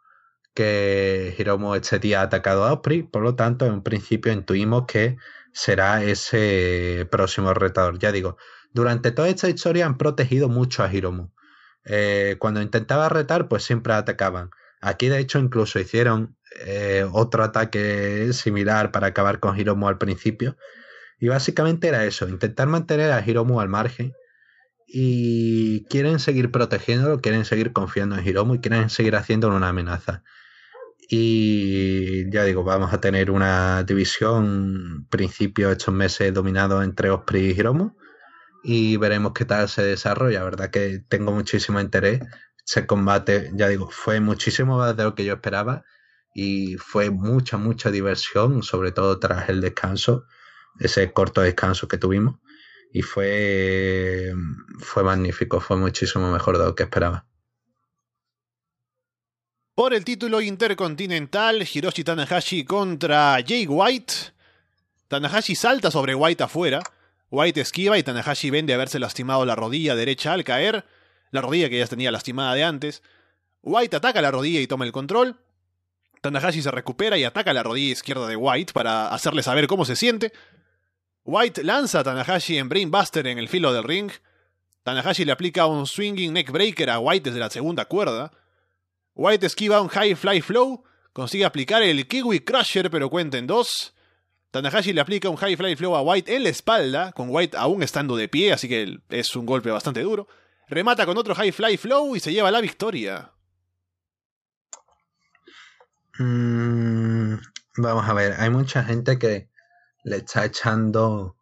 que 0.57 1.35
Hiromu 1.37 1.75
este 1.75 1.99
día 1.99 2.21
ha 2.21 2.23
atacado 2.23 2.65
a 2.65 2.73
Osprey. 2.73 3.03
Por 3.03 3.21
lo 3.21 3.35
tanto 3.35 3.67
en 3.67 3.73
un 3.73 3.83
principio 3.83 4.33
intuimos 4.33 4.85
que 4.87 5.17
será 5.53 6.03
ese 6.03 7.07
próximo 7.11 7.53
retador. 7.53 7.99
Ya 7.99 8.11
digo 8.11 8.37
durante 8.77 9.11
toda 9.11 9.27
esta 9.27 9.49
historia 9.49 9.85
han 9.85 9.97
protegido 9.97 10.47
mucho 10.47 10.83
a 10.83 10.93
Hiromu 10.93 11.31
eh, 11.83 12.35
cuando 12.39 12.61
intentaba 12.61 13.09
retar 13.09 13.47
pues 13.47 13.63
siempre 13.63 13.93
atacaban 13.93 14.51
Aquí 14.81 15.09
de 15.09 15.19
hecho 15.19 15.39
incluso 15.39 15.79
hicieron 15.79 16.37
eh, 16.65 17.05
otro 17.11 17.43
ataque 17.43 18.31
similar 18.33 18.91
para 18.91 19.07
acabar 19.07 19.39
con 19.39 19.57
Hiromu 19.57 19.87
al 19.87 19.97
principio. 19.97 20.57
Y 21.19 21.29
básicamente 21.29 21.87
era 21.87 22.05
eso, 22.05 22.29
intentar 22.29 22.67
mantener 22.67 23.11
a 23.11 23.25
Hiromu 23.25 23.59
al 23.59 23.69
margen. 23.69 24.13
Y 24.87 25.83
quieren 25.85 26.19
seguir 26.19 26.51
protegiéndolo, 26.51 27.19
quieren 27.19 27.43
seguir 27.45 27.73
confiando 27.73 28.17
en 28.17 28.25
Hiromu 28.25 28.55
y 28.55 28.59
quieren 28.59 28.89
seguir 28.89 29.15
haciéndolo 29.15 29.55
una 29.55 29.69
amenaza. 29.69 30.23
Y 31.09 32.29
ya 32.31 32.43
digo, 32.43 32.63
vamos 32.63 32.93
a 32.93 33.01
tener 33.01 33.31
una 33.31 33.83
división 33.83 35.07
principio 35.09 35.71
estos 35.71 35.93
meses 35.93 36.33
dominado 36.33 36.83
entre 36.83 37.09
Osprey 37.09 37.47
y 37.47 37.51
Hiromu. 37.51 37.95
Y 38.63 38.97
veremos 38.97 39.33
qué 39.33 39.45
tal 39.45 39.69
se 39.69 39.83
desarrolla. 39.83 40.39
La 40.39 40.45
verdad 40.45 40.71
que 40.71 40.99
tengo 41.07 41.31
muchísimo 41.31 41.79
interés 41.79 42.21
ese 42.67 42.85
combate, 42.85 43.51
ya 43.53 43.69
digo, 43.69 43.89
fue 43.89 44.19
muchísimo 44.19 44.77
más 44.77 44.95
de 44.97 45.03
lo 45.05 45.15
que 45.15 45.23
yo 45.23 45.35
esperaba 45.35 45.85
y 46.33 46.75
fue 46.75 47.09
mucha, 47.09 47.57
mucha 47.57 47.91
diversión, 47.91 48.61
sobre 48.61 48.91
todo 48.91 49.19
tras 49.19 49.47
el 49.49 49.61
descanso, 49.61 50.25
ese 50.79 51.11
corto 51.13 51.41
descanso 51.41 51.87
que 51.87 51.97
tuvimos. 51.97 52.35
Y 52.91 53.01
fue, 53.01 54.33
fue 54.79 55.03
magnífico, 55.03 55.61
fue 55.61 55.77
muchísimo 55.77 56.31
mejor 56.31 56.57
de 56.57 56.65
lo 56.65 56.75
que 56.75 56.83
esperaba. 56.83 57.25
Por 59.73 59.93
el 59.93 60.03
título 60.03 60.41
intercontinental, 60.41 61.65
Hiroshi 61.71 62.03
Tanahashi 62.03 62.65
contra 62.65 63.37
Jay 63.45 63.65
White. 63.67 64.13
Tanahashi 65.07 65.55
salta 65.55 65.89
sobre 65.89 66.15
White 66.15 66.43
afuera. 66.43 66.81
White 67.29 67.61
esquiva 67.61 67.97
y 67.97 68.03
Tanahashi 68.03 68.49
vende 68.49 68.73
haberse 68.73 68.99
lastimado 68.99 69.45
la 69.45 69.55
rodilla 69.55 69.95
derecha 69.95 70.33
al 70.33 70.43
caer 70.43 70.85
la 71.31 71.41
rodilla 71.41 71.69
que 71.69 71.77
ya 71.77 71.87
tenía 71.87 72.11
lastimada 72.11 72.53
de 72.53 72.63
antes. 72.63 73.03
White 73.61 73.97
ataca 73.97 74.21
la 74.21 74.31
rodilla 74.31 74.59
y 74.61 74.67
toma 74.67 74.85
el 74.85 74.91
control. 74.91 75.39
Tanahashi 76.21 76.61
se 76.61 76.71
recupera 76.71 77.17
y 77.17 77.23
ataca 77.23 77.53
la 77.53 77.63
rodilla 77.63 77.91
izquierda 77.91 78.27
de 78.27 78.35
White 78.35 78.73
para 78.73 79.09
hacerle 79.09 79.43
saber 79.43 79.67
cómo 79.67 79.85
se 79.85 79.95
siente. 79.95 80.33
White 81.23 81.63
lanza 81.63 81.99
a 81.99 82.03
Tanahashi 82.03 82.57
en 82.57 82.69
Brainbuster 82.69 83.27
en 83.27 83.37
el 83.37 83.49
filo 83.49 83.73
del 83.73 83.83
ring. 83.83 84.11
Tanahashi 84.83 85.25
le 85.25 85.33
aplica 85.33 85.65
un 85.65 85.85
swinging 85.85 86.33
neck 86.33 86.51
breaker 86.51 86.89
a 86.89 86.99
White 86.99 87.29
desde 87.29 87.39
la 87.39 87.49
segunda 87.49 87.85
cuerda. 87.85 88.31
White 89.13 89.45
esquiva 89.45 89.81
un 89.81 89.89
high 89.89 90.15
fly 90.15 90.41
flow, 90.41 90.83
consigue 91.11 91.43
aplicar 91.43 91.83
el 91.83 92.07
Kiwi 92.07 92.41
Crusher 92.41 92.89
pero 92.89 93.09
cuenta 93.09 93.37
en 93.37 93.47
dos. 93.47 93.93
Tanahashi 94.51 94.93
le 94.93 95.01
aplica 95.01 95.29
un 95.29 95.37
high 95.37 95.55
fly 95.55 95.75
flow 95.75 95.95
a 95.95 96.01
White 96.01 96.35
en 96.35 96.43
la 96.43 96.49
espalda, 96.49 97.11
con 97.11 97.27
White 97.29 97.57
aún 97.57 97.83
estando 97.83 98.15
de 98.15 98.27
pie, 98.27 98.53
así 98.53 98.67
que 98.67 98.99
es 99.09 99.35
un 99.35 99.45
golpe 99.45 99.69
bastante 99.69 100.01
duro 100.01 100.27
remata 100.67 101.05
con 101.05 101.17
otro 101.17 101.33
High 101.35 101.51
Fly 101.51 101.77
Flow 101.77 102.15
y 102.15 102.19
se 102.19 102.31
lleva 102.31 102.51
la 102.51 102.61
victoria. 102.61 103.31
Mm, 106.19 107.35
vamos 107.77 108.09
a 108.09 108.13
ver, 108.13 108.35
hay 108.39 108.49
mucha 108.49 108.83
gente 108.83 109.19
que 109.19 109.49
le 110.03 110.17
está 110.17 110.45
echando 110.45 111.37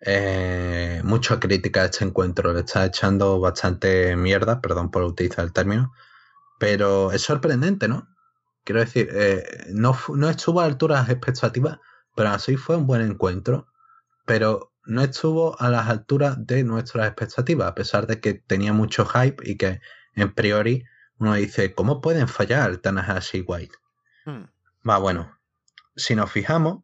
eh, 0.00 1.00
mucha 1.04 1.40
crítica 1.40 1.82
a 1.82 1.84
este 1.86 2.04
encuentro, 2.04 2.52
le 2.52 2.60
está 2.60 2.86
echando 2.86 3.40
bastante 3.40 4.16
mierda, 4.16 4.60
perdón 4.60 4.90
por 4.90 5.02
utilizar 5.02 5.44
el 5.44 5.52
término, 5.52 5.92
pero 6.58 7.12
es 7.12 7.22
sorprendente, 7.22 7.88
¿no? 7.88 8.08
Quiero 8.64 8.80
decir, 8.80 9.08
eh, 9.12 9.66
no, 9.72 9.96
estuvo 10.28 10.60
a 10.60 10.66
altura 10.66 10.96
de 10.96 11.00
las 11.02 11.10
expectativas, 11.10 11.78
pero 12.14 12.30
así 12.30 12.56
fue 12.56 12.76
un 12.76 12.86
buen 12.86 13.02
encuentro. 13.02 13.66
Pero 14.26 14.72
no 14.84 15.02
estuvo 15.02 15.60
a 15.60 15.68
las 15.68 15.88
alturas 15.88 16.46
de 16.46 16.64
nuestras 16.64 17.06
expectativas, 17.06 17.68
a 17.68 17.74
pesar 17.74 18.06
de 18.06 18.20
que 18.20 18.34
tenía 18.34 18.72
mucho 18.72 19.06
hype 19.06 19.42
y 19.48 19.56
que 19.56 19.80
en 20.14 20.34
priori 20.34 20.84
uno 21.18 21.34
dice, 21.34 21.74
¿cómo 21.74 22.00
pueden 22.00 22.28
fallar 22.28 22.78
Tanahashi 22.78 23.44
White? 23.46 23.74
Hmm. 24.24 24.44
Va, 24.88 24.98
bueno, 24.98 25.38
si 25.94 26.14
nos 26.14 26.32
fijamos, 26.32 26.82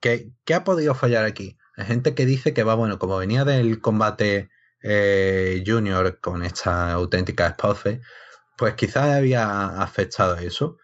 ¿qué, 0.00 0.32
ha 0.54 0.64
podido 0.64 0.94
fallar 0.94 1.24
aquí? 1.24 1.58
Hay 1.76 1.86
gente 1.86 2.14
que 2.14 2.26
dice 2.26 2.54
que 2.54 2.64
va, 2.64 2.74
bueno, 2.74 2.98
como 2.98 3.18
venía 3.18 3.44
del 3.44 3.80
combate 3.80 4.50
eh, 4.82 5.62
junior 5.66 6.18
con 6.20 6.42
esta 6.42 6.92
auténtica 6.92 7.48
esposa, 7.48 7.98
pues 8.56 8.74
quizás 8.74 9.16
había 9.16 9.80
afectado 9.80 10.36
eso. 10.38 10.78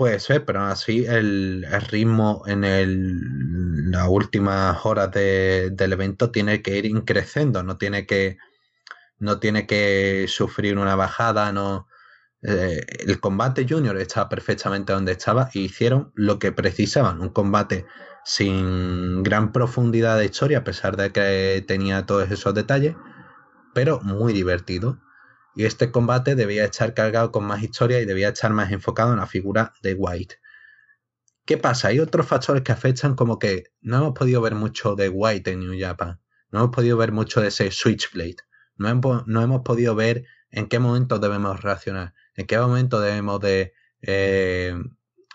Puede 0.00 0.18
ser, 0.18 0.46
pero 0.46 0.62
así 0.62 1.04
el, 1.04 1.66
ritmo 1.90 2.42
en 2.46 2.64
el, 2.64 3.90
las 3.90 4.08
últimas 4.08 4.78
horas 4.86 5.10
del 5.12 5.92
evento 5.92 6.30
tiene 6.30 6.62
que 6.62 6.78
ir 6.78 6.86
increciendo, 6.86 7.62
no 7.62 7.76
tiene 7.76 8.06
que, 8.06 8.38
no 9.18 9.40
tiene 9.40 9.66
que 9.66 10.24
sufrir 10.26 10.78
una 10.78 10.96
bajada, 10.96 11.52
no. 11.52 11.86
Eh, 12.40 12.82
el 13.00 13.20
combate 13.20 13.66
junior 13.68 13.98
estaba 13.98 14.30
perfectamente 14.30 14.94
donde 14.94 15.12
estaba 15.12 15.50
y 15.52 15.64
hicieron 15.64 16.12
lo 16.14 16.38
que 16.38 16.50
precisaban, 16.50 17.20
un 17.20 17.28
combate 17.28 17.84
sin 18.24 19.22
gran 19.22 19.52
profundidad 19.52 20.16
de 20.16 20.24
historia, 20.24 20.60
a 20.60 20.64
pesar 20.64 20.96
de 20.96 21.12
que 21.12 21.62
tenía 21.68 22.06
todos 22.06 22.30
esos 22.30 22.54
detalles, 22.54 22.96
pero 23.74 24.00
muy 24.00 24.32
divertido 24.32 24.98
y 25.60 25.66
este 25.66 25.90
combate 25.90 26.36
debía 26.36 26.64
estar 26.64 26.94
cargado 26.94 27.30
con 27.32 27.44
más 27.44 27.62
historia 27.62 28.00
y 28.00 28.06
debía 28.06 28.30
estar 28.30 28.50
más 28.50 28.72
enfocado 28.72 29.12
en 29.12 29.18
la 29.18 29.26
figura 29.26 29.74
de 29.82 29.92
White. 29.92 30.36
¿Qué 31.44 31.58
pasa? 31.58 31.88
Hay 31.88 32.00
otros 32.00 32.26
factores 32.26 32.62
que 32.62 32.72
afectan 32.72 33.14
como 33.14 33.38
que 33.38 33.64
no 33.82 33.98
hemos 33.98 34.12
podido 34.14 34.40
ver 34.40 34.54
mucho 34.54 34.96
de 34.96 35.10
White 35.10 35.50
en 35.50 35.60
New 35.60 35.78
Japan, 35.78 36.18
no 36.50 36.60
hemos 36.60 36.70
podido 36.74 36.96
ver 36.96 37.12
mucho 37.12 37.42
de 37.42 37.48
ese 37.48 37.70
Switchblade, 37.70 38.38
no 38.76 38.88
hemos, 38.88 39.60
podido 39.62 39.94
ver 39.94 40.24
en 40.50 40.66
qué 40.66 40.78
momento 40.78 41.18
debemos 41.18 41.60
reaccionar, 41.60 42.14
en 42.36 42.46
qué 42.46 42.58
momento 42.58 42.98
debemos 42.98 43.38
de, 43.40 43.74
eh, 44.00 44.74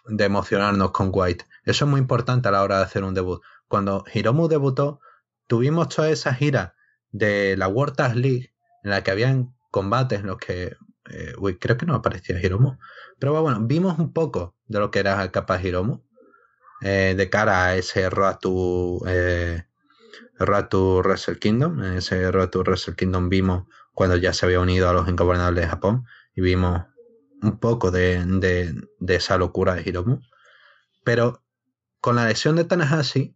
de 0.07 0.23
emocionarnos 0.25 0.89
con 0.89 1.11
White. 1.13 1.45
Eso 1.65 1.85
es 1.85 1.91
muy 1.91 1.99
importante 1.99 2.47
a 2.47 2.51
la 2.51 2.63
hora 2.63 2.79
de 2.79 2.85
hacer 2.85 3.03
un 3.03 3.13
debut. 3.13 3.43
Cuando 3.67 4.03
Hiromu 4.11 4.47
debutó, 4.47 5.01
tuvimos 5.45 5.89
toda 5.89 6.09
esa 6.09 6.33
gira 6.33 6.73
de 7.11 7.55
la 7.57 7.67
World 7.67 7.95
Tag 7.95 8.15
League 8.15 8.55
en 8.81 8.89
la 8.89 9.03
que 9.03 9.11
habían 9.11 9.54
combates 9.75 10.21
en 10.21 10.27
los 10.27 10.37
que. 10.37 10.77
Eh, 11.09 11.33
uy, 11.37 11.59
creo 11.59 11.75
que 11.75 11.85
no 11.85 11.95
aparecía 11.95 12.39
Hiromu. 12.41 12.77
Pero 13.19 13.41
bueno, 13.41 13.59
vimos 13.61 13.99
un 13.99 14.13
poco 14.13 14.55
de 14.67 14.79
lo 14.79 14.89
que 14.89 14.99
era 14.99 15.29
capaz 15.31 15.61
Hiromu. 15.61 16.01
Eh, 16.81 17.13
de 17.17 17.29
cara 17.29 17.65
a 17.65 17.75
ese 17.75 18.09
Road 18.09 18.37
to, 18.39 19.01
eh, 19.05 19.65
Road 20.39 20.69
to 20.69 21.01
Wrestle 21.03 21.39
Kingdom. 21.39 21.83
En 21.83 21.97
ese 21.97 22.31
Road 22.31 22.51
to 22.51 22.61
Wrestle 22.63 22.95
Kingdom 22.95 23.27
vimos 23.27 23.65
cuando 23.93 24.15
ya 24.15 24.31
se 24.31 24.45
había 24.45 24.61
unido 24.61 24.89
a 24.89 24.93
los 24.93 25.09
ingobernables 25.09 25.65
de 25.65 25.69
Japón. 25.69 26.05
Y 26.35 26.41
vimos 26.41 26.83
un 27.41 27.59
poco 27.59 27.91
de, 27.91 28.23
de, 28.25 28.73
de 28.99 29.15
esa 29.15 29.37
locura 29.37 29.75
de 29.75 29.81
Hiromu. 29.81 30.21
Pero 31.03 31.43
con 31.99 32.15
la 32.15 32.27
lesión 32.27 32.55
de 32.55 32.63
Tanahashi 32.63 33.35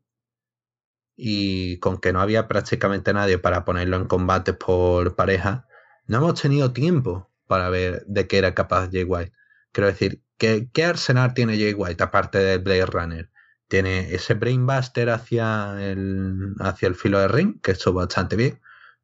y 1.17 1.79
con 1.79 1.97
que 1.99 2.13
no 2.13 2.21
había 2.21 2.47
prácticamente 2.47 3.11
nadie 3.11 3.39
para 3.39 3.65
ponerlo 3.65 3.97
en 3.97 4.05
combate 4.05 4.53
por 4.53 5.17
pareja, 5.17 5.67
no 6.09 6.17
hemos 6.17 6.41
tenido 6.41 6.73
tiempo 6.73 7.29
para 7.47 7.69
ver 7.69 8.03
de 8.07 8.27
qué 8.27 8.39
era 8.39 8.55
capaz 8.55 8.89
Jay 8.91 9.03
White. 9.03 9.31
Quiero 9.71 9.87
decir, 9.87 10.23
¿qué, 10.37 10.67
qué 10.73 10.83
arsenal 10.85 11.35
tiene 11.35 11.57
Jay 11.57 11.73
White 11.73 12.03
aparte 12.03 12.39
del 12.39 12.59
Blade 12.59 12.87
Runner? 12.87 13.29
Tiene 13.67 14.13
ese 14.13 14.33
Brainbuster 14.33 15.11
hacia 15.11 15.77
el, 15.79 16.55
hacia 16.59 16.87
el 16.87 16.95
filo 16.95 17.19
de 17.19 17.27
ring, 17.27 17.61
que 17.61 17.71
estuvo 17.71 17.99
bastante 17.99 18.35
bien. 18.35 18.59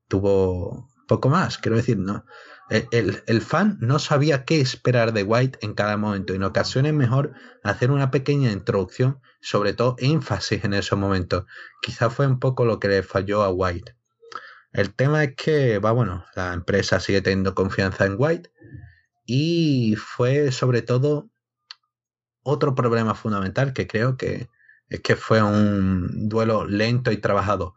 Tuvo, 0.07 0.89
Poco 1.07 1.29
más, 1.29 1.59
quiero 1.59 1.77
decir, 1.77 1.99
no. 1.99 2.25
El, 2.69 3.21
el, 3.27 3.41
fan 3.41 3.77
no 3.79 3.99
sabía 3.99 4.43
qué 4.43 4.59
esperar 4.59 5.13
de 5.13 5.21
White 5.21 5.59
en 5.61 5.75
cada 5.75 5.97
momento. 5.97 6.33
Y 6.33 6.37
en 6.37 6.43
ocasiones 6.43 6.93
es 6.93 6.97
mejor 6.97 7.33
hacer 7.63 7.91
una 7.91 8.09
pequeña 8.09 8.51
introducción, 8.51 9.19
sobre 9.41 9.73
todo 9.73 9.95
énfasis 9.99 10.63
en 10.63 10.73
esos 10.73 10.97
momentos. 10.97 11.45
Quizá 11.83 12.09
fue 12.09 12.25
un 12.25 12.39
poco 12.39 12.65
lo 12.65 12.79
que 12.79 12.87
le 12.87 13.03
falló 13.03 13.43
a 13.43 13.51
White. 13.51 13.95
El 14.75 14.93
tema 14.93 15.23
es 15.23 15.35
que, 15.35 15.79
va, 15.79 15.93
bueno, 15.93 16.25
la 16.35 16.53
empresa 16.53 16.99
sigue 16.99 17.21
teniendo 17.21 17.55
confianza 17.55 18.05
en 18.05 18.15
White. 18.17 18.51
Y 19.25 19.95
fue 19.95 20.51
sobre 20.51 20.81
todo 20.81 21.29
otro 22.43 22.75
problema 22.75 23.15
fundamental 23.15 23.73
que 23.73 23.87
creo 23.87 24.17
que 24.17 24.49
es 24.89 24.99
que 24.99 25.15
fue 25.15 25.41
un 25.41 26.27
duelo 26.27 26.65
lento 26.65 27.11
y 27.11 27.17
trabajado. 27.17 27.75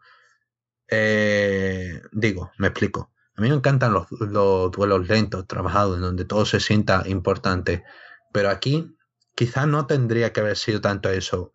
Eh, 0.89 2.01
digo, 2.11 2.51
me 2.57 2.67
explico. 2.67 3.11
A 3.35 3.41
mí 3.41 3.49
me 3.49 3.55
encantan 3.55 3.93
los, 3.93 4.07
duelos 4.09 5.07
lentos, 5.07 5.47
trabajados, 5.47 5.95
en 5.95 6.01
donde 6.01 6.25
todo 6.25 6.45
se 6.45 6.59
sienta 6.59 7.03
importante. 7.05 7.85
Pero 8.33 8.49
aquí 8.49 8.93
quizás 9.35 9.67
no 9.67 9.87
tendría 9.87 10.33
que 10.33 10.41
haber 10.41 10.57
sido 10.57 10.81
tanto 10.81 11.09
eso. 11.09 11.53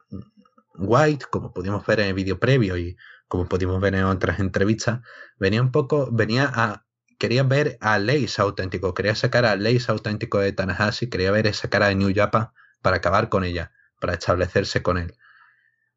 White, 0.77 1.27
como 1.31 1.53
pudimos 1.53 1.85
ver 1.87 2.01
en 2.01 2.09
el 2.09 2.15
vídeo 2.15 2.41
previo 2.41 2.79
y 2.79 2.97
como 3.29 3.49
pudimos 3.49 3.81
ver 3.81 3.95
en 3.95 4.05
otras 4.05 4.41
entrevistas, 4.41 5.01
venía 5.39 5.61
un 5.63 5.73
poco, 5.73 6.09
venía 6.13 6.51
a, 6.53 6.85
quería 7.19 7.43
ver 7.43 7.79
a 7.81 7.99
Lace 7.99 8.41
auténtico, 8.41 8.95
quería 8.95 9.15
sacar 9.15 9.45
a 9.45 9.57
Lace 9.57 9.87
auténtico 9.89 10.39
de 10.39 10.53
Tanahashi, 10.53 11.09
quería 11.09 11.31
ver 11.31 11.47
esa 11.47 11.69
cara 11.69 11.89
de 11.89 11.95
New 11.95 12.13
Japan 12.15 12.49
para 12.83 12.97
acabar 12.97 13.29
con 13.29 13.45
ella, 13.45 13.73
para 14.01 14.15
establecerse 14.15 14.83
con 14.83 14.99
él. 14.99 15.17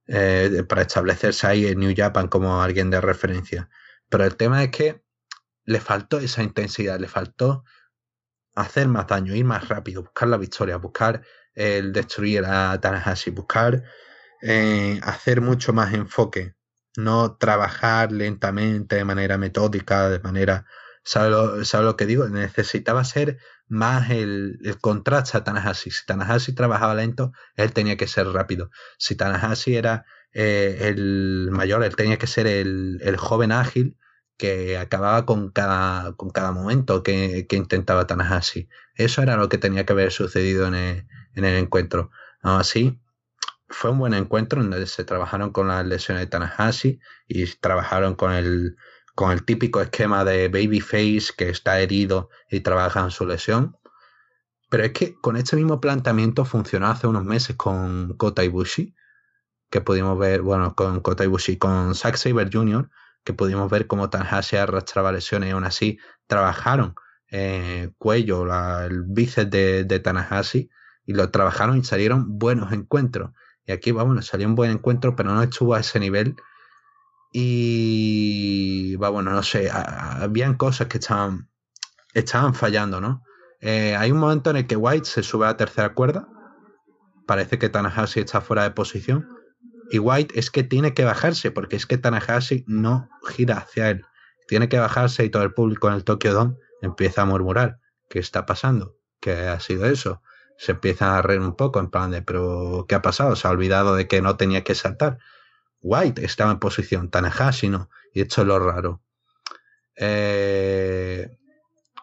Eh, 0.07 0.63
para 0.69 0.83
establecerse 0.83 1.47
ahí 1.47 1.67
en 1.67 1.79
New 1.79 1.93
Japan 1.95 2.29
como 2.29 2.61
alguien 2.63 2.89
de 2.89 3.01
referencia. 3.01 3.69
Pero 4.09 4.23
el 4.23 4.37
tema 4.37 4.63
es 4.63 4.71
que 4.71 5.03
le 5.65 5.81
faltó 5.81 6.19
esa 6.19 6.43
intensidad, 6.43 6.97
le 6.97 7.09
faltó 7.09 7.65
hacer 8.55 8.87
más 8.87 9.07
daño, 9.07 9.35
ir 9.35 9.43
más 9.43 9.67
rápido, 9.67 10.03
buscar 10.03 10.29
la 10.29 10.37
victoria, 10.37 10.77
buscar 10.77 11.21
el 11.53 11.91
destruir 11.91 12.45
a 12.45 12.79
Tanahashi, 12.79 13.31
buscar 13.31 13.83
eh, 14.41 14.99
hacer 15.03 15.41
mucho 15.41 15.73
más 15.73 15.93
enfoque, 15.93 16.55
no 16.97 17.37
trabajar 17.37 18.11
lentamente, 18.11 18.97
de 18.97 19.05
manera 19.05 19.37
metódica, 19.37 20.09
de 20.09 20.19
manera... 20.19 20.65
¿Sabes 21.03 21.31
lo, 21.31 21.81
lo 21.83 21.95
que 21.95 22.05
digo? 22.05 22.27
Necesitaba 22.27 23.05
ser 23.05 23.37
más 23.69 24.09
el, 24.09 24.59
el, 24.63 24.77
contraste 24.79 25.37
a 25.37 25.43
Tanahashi. 25.43 25.91
Si 25.91 26.05
Tanahashi 26.05 26.53
trabajaba 26.53 26.95
lento, 26.95 27.31
él 27.55 27.71
tenía 27.71 27.95
que 27.95 28.07
ser 28.07 28.27
rápido. 28.27 28.71
Si 28.97 29.15
Tanahashi 29.15 29.75
era 29.75 30.05
eh, 30.33 30.79
el 30.89 31.49
mayor, 31.51 31.83
él 31.83 31.95
tenía 31.95 32.17
que 32.17 32.27
ser 32.27 32.47
el, 32.47 32.99
el 33.01 33.15
joven 33.15 33.53
ágil 33.53 33.95
que 34.37 34.77
acababa 34.77 35.25
con 35.25 35.51
cada, 35.51 36.13
con 36.13 36.31
cada 36.31 36.51
momento 36.51 37.03
que, 37.03 37.45
que, 37.47 37.55
intentaba 37.55 38.07
Tanahashi. 38.07 38.69
Eso 38.95 39.21
era 39.21 39.37
lo 39.37 39.49
que 39.49 39.59
tenía 39.59 39.85
que 39.85 39.93
haber 39.93 40.11
sucedido 40.11 40.67
en 40.67 40.75
el, 40.75 41.07
en 41.35 41.45
el 41.45 41.55
encuentro. 41.57 42.09
Aún 42.41 42.59
así, 42.59 42.99
fue 43.69 43.91
un 43.91 43.99
buen 43.99 44.13
encuentro 44.13 44.61
donde 44.61 44.85
se 44.87 45.03
trabajaron 45.03 45.51
con 45.51 45.67
las 45.67 45.85
lesiones 45.85 46.23
de 46.23 46.27
Tanahashi 46.27 46.99
y 47.27 47.45
trabajaron 47.57 48.15
con 48.15 48.31
el, 48.31 48.77
con 49.15 49.31
el 49.31 49.43
típico 49.43 49.81
esquema 49.81 50.23
de 50.23 50.47
Babyface 50.47 51.33
que 51.35 51.49
está 51.49 51.79
herido 51.79 52.29
y 52.49 52.61
trabaja 52.61 53.01
en 53.01 53.11
su 53.11 53.25
lesión. 53.25 53.77
Pero 54.69 54.83
es 54.83 54.91
que 54.91 55.15
con 55.15 55.37
este 55.37 55.55
mismo 55.55 55.79
planteamiento 55.79 56.45
funcionó 56.45 56.87
hace 56.87 57.07
unos 57.07 57.23
meses 57.23 57.55
con 57.55 58.15
Kota 58.17 58.43
Ibushi, 58.43 58.95
que 59.69 59.81
pudimos 59.81 60.17
ver, 60.17 60.41
bueno, 60.41 60.75
con 60.75 60.99
Kota 61.01 61.23
Ibushi, 61.23 61.57
con 61.57 61.95
Zack 61.95 62.15
Saber 62.15 62.49
Jr., 62.51 62.89
que 63.23 63.33
pudimos 63.33 63.69
ver 63.69 63.87
cómo 63.87 64.09
Tanahashi 64.09 64.55
arrastraba 64.55 65.11
lesiones 65.11 65.49
y 65.49 65.51
aún 65.51 65.65
así 65.65 65.99
trabajaron 66.27 66.95
eh, 67.29 67.91
cuello, 67.97 68.45
el 68.85 69.03
bíceps 69.03 69.51
de, 69.51 69.83
de, 69.83 69.99
Tanahashi 69.99 70.69
y 71.05 71.13
lo 71.13 71.29
trabajaron 71.29 71.77
y 71.77 71.83
salieron 71.83 72.39
buenos 72.39 72.71
encuentros. 72.71 73.31
Y 73.67 73.73
aquí, 73.73 73.91
vamos, 73.91 74.25
salió 74.25 74.47
un 74.47 74.55
buen 74.55 74.71
encuentro, 74.71 75.15
pero 75.15 75.33
no 75.33 75.43
estuvo 75.43 75.75
a 75.75 75.81
ese 75.81 75.99
nivel. 75.99 76.37
Y, 77.33 78.95
va, 78.95 79.09
bueno, 79.09 79.31
no 79.31 79.43
sé, 79.43 79.69
habían 79.69 80.55
cosas 80.55 80.87
que 80.87 80.97
estaban, 80.97 81.49
estaban 82.13 82.55
fallando, 82.55 83.01
¿no? 83.01 83.23
Eh, 83.59 83.95
hay 83.95 84.11
un 84.11 84.19
momento 84.19 84.49
en 84.49 84.57
el 84.57 84.67
que 84.67 84.77
White 84.77 85.05
se 85.05 85.21
sube 85.21 85.45
a 85.45 85.49
la 85.49 85.57
tercera 85.57 85.93
cuerda. 85.93 86.29
Parece 87.27 87.59
que 87.59 87.67
Tanahashi 87.67 88.21
está 88.21 88.39
fuera 88.39 88.63
de 88.63 88.71
posición 88.71 89.27
y 89.89 89.99
White 89.99 90.39
es 90.39 90.49
que 90.49 90.63
tiene 90.63 90.93
que 90.93 91.03
bajarse, 91.03 91.51
porque 91.51 91.75
es 91.75 91.85
que 91.85 91.97
Tanahashi 91.97 92.63
no 92.67 93.09
gira 93.27 93.57
hacia 93.57 93.89
él. 93.89 94.05
Tiene 94.47 94.69
que 94.69 94.79
bajarse 94.79 95.25
y 95.25 95.29
todo 95.29 95.43
el 95.43 95.53
público 95.53 95.89
en 95.89 95.95
el 95.95 96.05
Tokyo 96.05 96.33
Dome 96.33 96.55
empieza 96.81 97.23
a 97.23 97.25
murmurar. 97.25 97.79
¿Qué 98.09 98.19
está 98.19 98.45
pasando? 98.45 98.95
¿Qué 99.19 99.33
ha 99.33 99.59
sido 99.59 99.85
eso? 99.85 100.21
Se 100.57 100.73
empieza 100.73 101.17
a 101.17 101.21
reír 101.21 101.39
un 101.39 101.55
poco 101.55 101.79
en 101.79 101.89
plan 101.89 102.11
de, 102.11 102.21
pero 102.21 102.85
¿qué 102.87 102.95
ha 102.95 103.01
pasado? 103.01 103.35
Se 103.35 103.47
ha 103.47 103.51
olvidado 103.51 103.95
de 103.95 104.07
que 104.07 104.21
no 104.21 104.37
tenía 104.37 104.63
que 104.63 104.75
saltar. 104.75 105.19
White 105.81 106.25
estaba 106.25 106.51
en 106.51 106.59
posición, 106.59 107.09
Tanahashi 107.09 107.69
no. 107.69 107.89
Y 108.13 108.21
esto 108.21 108.41
es 108.41 108.47
lo 108.47 108.59
raro. 108.59 109.01
Eh, 109.95 111.37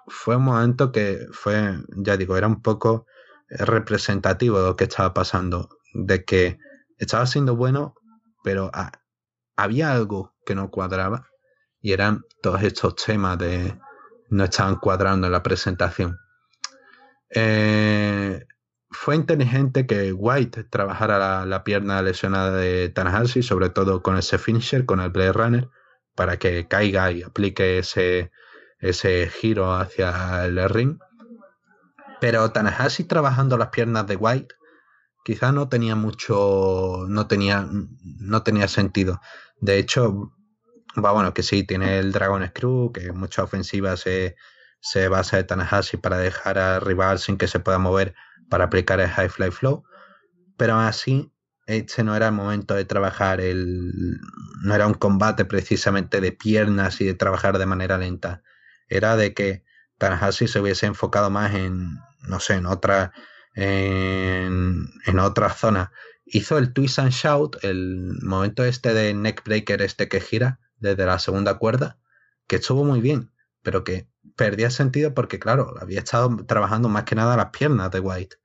fue 0.06 0.36
un 0.36 0.44
momento 0.44 0.92
que 0.92 1.26
fue, 1.32 1.78
ya 1.96 2.16
digo, 2.16 2.36
era 2.36 2.46
un 2.46 2.62
poco 2.62 3.06
representativo 3.48 4.60
de 4.60 4.66
lo 4.66 4.76
que 4.76 4.84
estaba 4.84 5.14
pasando. 5.14 5.68
De 5.92 6.24
que 6.24 6.58
estaba 6.98 7.26
siendo 7.26 7.56
bueno, 7.56 7.94
pero 8.42 8.70
había 9.56 9.92
algo 9.92 10.34
que 10.44 10.54
no 10.54 10.70
cuadraba 10.70 11.28
y 11.80 11.92
eran 11.92 12.24
todos 12.42 12.62
estos 12.62 12.96
temas 12.96 13.38
de 13.38 13.78
no 14.30 14.44
estaban 14.44 14.76
cuadrando 14.76 15.26
en 15.26 15.32
la 15.32 15.42
presentación. 15.42 16.18
Eh, 17.34 18.46
fue 18.90 19.16
inteligente 19.16 19.86
que 19.86 20.12
White 20.12 20.64
trabajara 20.64 21.44
la, 21.44 21.64
pierna 21.64 22.00
lesionada 22.00 22.56
de 22.56 22.88
Tanahashi, 22.88 23.42
sobre 23.42 23.68
todo 23.68 24.02
con 24.02 24.16
ese 24.16 24.38
finisher, 24.38 24.86
con 24.86 25.00
el 25.00 25.10
Blade 25.10 25.32
Runner, 25.32 25.68
para 26.14 26.38
que 26.38 26.68
caiga 26.68 27.10
y 27.10 27.22
aplique 27.22 27.78
ese, 27.78 28.30
ese 28.78 29.28
giro 29.28 29.74
hacia 29.74 30.46
el 30.46 30.68
ring. 30.68 30.98
Pero 32.20 32.52
Tanahashi 32.52 33.04
trabajando 33.04 33.58
las 33.58 33.68
piernas 33.68 34.06
de 34.06 34.16
White 34.16 34.54
quizá 35.24 35.50
no 35.52 35.68
tenía 35.68 35.96
mucho, 35.96 37.06
no 37.08 37.26
tenía, 37.26 37.66
no 38.02 38.42
tenía 38.42 38.68
sentido. 38.68 39.20
De 39.58 39.78
hecho, 39.78 40.32
va 41.02 41.12
bueno, 41.12 41.34
que 41.34 41.42
sí, 41.42 41.64
tiene 41.64 41.98
el 41.98 42.12
Dragon 42.12 42.46
Screw, 42.46 42.92
que 42.92 43.10
mucha 43.12 43.42
ofensiva 43.42 43.96
se, 43.96 44.36
se 44.84 45.08
basa 45.08 45.38
de 45.38 45.44
Tanahashi 45.44 45.96
para 45.96 46.18
dejar 46.18 46.58
al 46.58 46.82
rival 46.82 47.18
sin 47.18 47.38
que 47.38 47.48
se 47.48 47.58
pueda 47.58 47.78
mover 47.78 48.14
para 48.50 48.64
aplicar 48.64 49.00
el 49.00 49.08
High 49.08 49.30
Fly 49.30 49.50
Flow. 49.50 49.82
Pero 50.58 50.78
así, 50.78 51.32
este 51.66 52.04
no 52.04 52.14
era 52.14 52.26
el 52.26 52.34
momento 52.34 52.74
de 52.74 52.84
trabajar, 52.84 53.40
el, 53.40 54.20
no 54.62 54.74
era 54.74 54.86
un 54.86 54.92
combate 54.92 55.46
precisamente 55.46 56.20
de 56.20 56.32
piernas 56.32 57.00
y 57.00 57.06
de 57.06 57.14
trabajar 57.14 57.56
de 57.56 57.64
manera 57.64 57.96
lenta. 57.96 58.42
Era 58.86 59.16
de 59.16 59.32
que 59.32 59.64
Tanahashi 59.96 60.48
se 60.48 60.60
hubiese 60.60 60.84
enfocado 60.84 61.30
más 61.30 61.54
en, 61.54 61.96
no 62.28 62.38
sé, 62.38 62.52
en 62.52 62.66
otra 62.66 63.14
en, 63.54 64.86
en 65.06 65.18
otra 65.18 65.48
zona. 65.48 65.92
Hizo 66.26 66.58
el 66.58 66.74
twist 66.74 66.98
and 66.98 67.12
shout, 67.12 67.56
el 67.62 68.18
momento 68.22 68.64
este 68.64 68.92
de 68.92 69.14
neckbreaker 69.14 69.80
este 69.80 70.08
que 70.08 70.20
gira 70.20 70.60
desde 70.76 71.06
la 71.06 71.18
segunda 71.18 71.54
cuerda, 71.54 71.96
que 72.46 72.56
estuvo 72.56 72.84
muy 72.84 73.00
bien, 73.00 73.32
pero 73.62 73.82
que 73.82 74.08
perdía 74.36 74.70
sentido 74.70 75.14
porque, 75.14 75.38
claro, 75.38 75.74
había 75.80 76.00
estado 76.00 76.44
trabajando 76.46 76.88
más 76.88 77.04
que 77.04 77.14
nada 77.14 77.36
las 77.36 77.50
piernas 77.50 77.90
de 77.90 78.00
White. 78.00 78.36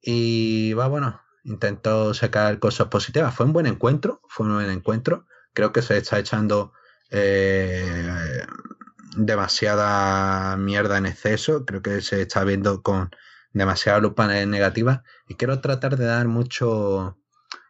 Y 0.00 0.72
va, 0.74 0.88
bueno, 0.88 1.20
intentó 1.44 2.14
sacar 2.14 2.58
cosas 2.58 2.88
positivas. 2.88 3.34
Fue 3.34 3.46
un 3.46 3.52
buen 3.52 3.66
encuentro, 3.66 4.20
fue 4.28 4.46
un 4.46 4.54
buen 4.54 4.70
encuentro. 4.70 5.26
Creo 5.54 5.72
que 5.72 5.82
se 5.82 5.98
está 5.98 6.18
echando 6.18 6.72
eh, 7.10 8.46
demasiada 9.16 10.56
mierda 10.56 10.98
en 10.98 11.06
exceso. 11.06 11.64
Creo 11.64 11.82
que 11.82 12.00
se 12.00 12.22
está 12.22 12.44
viendo 12.44 12.82
con 12.82 13.10
demasiada 13.52 14.00
lupa 14.00 14.26
negativa 14.26 15.04
y 15.28 15.34
quiero 15.34 15.60
tratar 15.60 15.96
de 15.96 16.06
dar 16.06 16.26
mucho, 16.26 17.18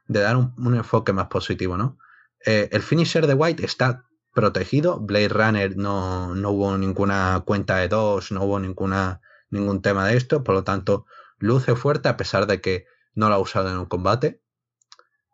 de 0.07 0.21
dar 0.21 0.37
un, 0.37 0.75
enfoque 0.75 1.13
más 1.13 1.27
positivo, 1.27 1.77
¿no? 1.77 1.99
Eh, 2.45 2.69
el 2.73 2.83
finisher 2.83 3.27
de 3.27 3.35
White 3.35 3.65
está 3.65 4.05
protegido, 4.33 4.99
Blade 5.01 5.29
Runner 5.29 5.77
no, 5.77 6.35
no 6.35 6.51
hubo 6.51 6.77
ninguna 6.79 7.43
cuenta 7.45 7.77
de 7.77 7.89
dos, 7.89 8.33
no 8.33 8.45
hubo 8.45 8.59
ninguna, 8.59 9.21
ningún 9.51 9.83
tema 9.83 10.07
de 10.07 10.17
esto, 10.17 10.43
por 10.43 10.55
lo 10.55 10.65
tanto 10.65 11.07
luce 11.39 11.75
fuerte 11.77 12.09
a 12.09 12.17
pesar 12.17 12.47
de 12.47 12.61
que 12.61 12.87
no 13.15 13.29
lo 13.29 13.35
ha 13.35 13.39
usado 13.39 13.71
en 13.71 13.79
un 13.79 13.87
combate. 13.87 14.41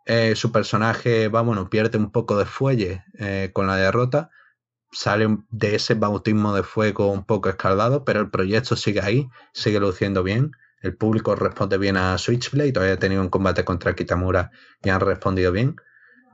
Eh, 0.07 0.34
su 0.36 0.53
personaje, 0.53 1.28
va, 1.28 1.42
bueno, 1.42 1.68
pierde 1.68 1.99
un 1.99 2.11
poco 2.11 2.38
de 2.38 2.46
fuelle 2.46 3.05
eh, 3.18 3.51
con 3.53 3.66
la 3.66 3.76
derrota, 3.76 4.30
sale 4.90 5.38
de 5.51 5.74
ese 5.74 5.94
bautismo 5.94 6.55
de 6.55 6.62
fuego 6.62 7.12
un 7.12 7.24
poco 7.24 7.51
escaldado, 7.51 8.05
pero 8.05 8.20
el 8.20 8.30
proyecto 8.30 8.74
sigue 8.74 9.03
ahí, 9.03 9.28
sigue 9.53 9.80
luciendo 9.80 10.22
bien. 10.22 10.53
El 10.80 10.96
público 10.96 11.34
responde 11.34 11.76
bien 11.76 11.96
a 11.96 12.16
Switchblade, 12.18 12.72
todavía 12.72 12.94
ha 12.94 12.99
tenido 12.99 13.20
un 13.20 13.28
combate 13.28 13.64
contra 13.64 13.94
Kitamura 13.94 14.51
y 14.82 14.88
han 14.90 15.01
respondido 15.01 15.53
bien. 15.53 15.76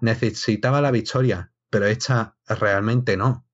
Necesitaba 0.01 0.81
la 0.81 0.91
victoria, 0.91 1.51
pero 1.75 1.87
esta 1.87 2.37
realmente 2.47 3.17
no. 3.17 3.45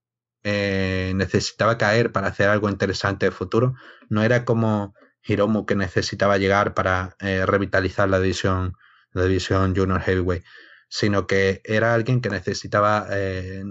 eh, 0.43 1.15
necesitaba 1.17 1.79
caer 1.79 2.13
para 2.13 2.29
hacer 2.29 2.51
algo 2.51 2.69
interesante 2.69 3.25
de 3.27 3.33
futuro. 3.33 3.77
No 4.11 4.23
era 4.23 4.45
como 4.45 4.95
Hiromu 5.25 5.65
que 5.65 5.75
necesitaba 5.75 6.37
llegar 6.37 6.75
para 6.75 7.17
eh, 7.21 7.47
revitalizar 7.47 8.11
la 8.11 8.21
división, 8.21 8.77
la 9.13 9.25
división 9.25 9.75
Junior 9.75 10.03
Heavyweight, 10.03 10.45
sino 10.91 11.27
que 11.27 11.63
era 11.65 11.95
alguien 11.95 12.21
que 12.21 12.29
necesitaba, 12.29 13.07
eh, 13.11 13.65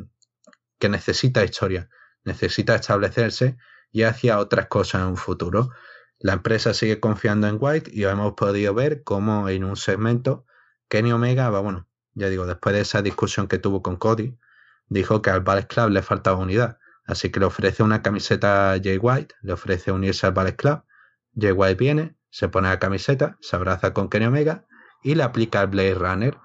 que 0.79 0.89
necesita 0.89 1.43
historia, 1.43 1.87
necesita 2.23 2.73
establecerse 2.75 3.55
y 3.91 4.03
hacia 4.03 4.39
otras 4.39 4.65
cosas 4.67 5.03
en 5.03 5.09
un 5.09 5.17
futuro. 5.17 5.69
La 6.17 6.33
empresa 6.33 6.73
sigue 6.73 6.99
confiando 6.99 7.47
en 7.47 7.57
White 7.59 7.91
y 7.93 8.05
hemos 8.05 8.33
podido 8.33 8.73
ver 8.73 9.03
cómo 9.03 9.47
en 9.47 9.63
un 9.63 9.75
segmento 9.75 10.47
Kenny 10.87 11.11
Omega, 11.11 11.49
bueno, 11.51 11.88
ya 12.13 12.29
digo, 12.29 12.45
después 12.45 12.75
de 12.75 12.81
esa 12.81 13.01
discusión 13.01 13.47
que 13.47 13.57
tuvo 13.57 13.81
con 13.81 13.95
Cody, 13.95 14.37
dijo 14.87 15.21
que 15.21 15.29
al 15.29 15.41
Ballet 15.41 15.67
Club 15.67 15.89
le 15.89 16.01
faltaba 16.01 16.37
unidad. 16.37 16.77
Así 17.05 17.31
que 17.31 17.39
le 17.39 17.45
ofrece 17.45 17.81
una 17.81 18.01
camiseta 18.01 18.73
a 18.73 18.79
Jay 18.79 18.97
White, 18.97 19.35
le 19.41 19.53
ofrece 19.53 19.91
unirse 19.91 20.27
al 20.27 20.33
Ballet 20.33 20.55
Club. 20.55 20.83
Jay 21.35 21.51
White 21.51 21.75
viene, 21.75 22.15
se 22.29 22.49
pone 22.49 22.69
la 22.69 22.79
camiseta, 22.79 23.37
se 23.41 23.55
abraza 23.55 23.93
con 23.93 24.09
Kenny 24.09 24.25
Omega 24.25 24.65
y 25.03 25.15
le 25.15 25.23
aplica 25.23 25.61
el 25.61 25.67
Blade 25.67 25.95
Runner. 25.95 26.37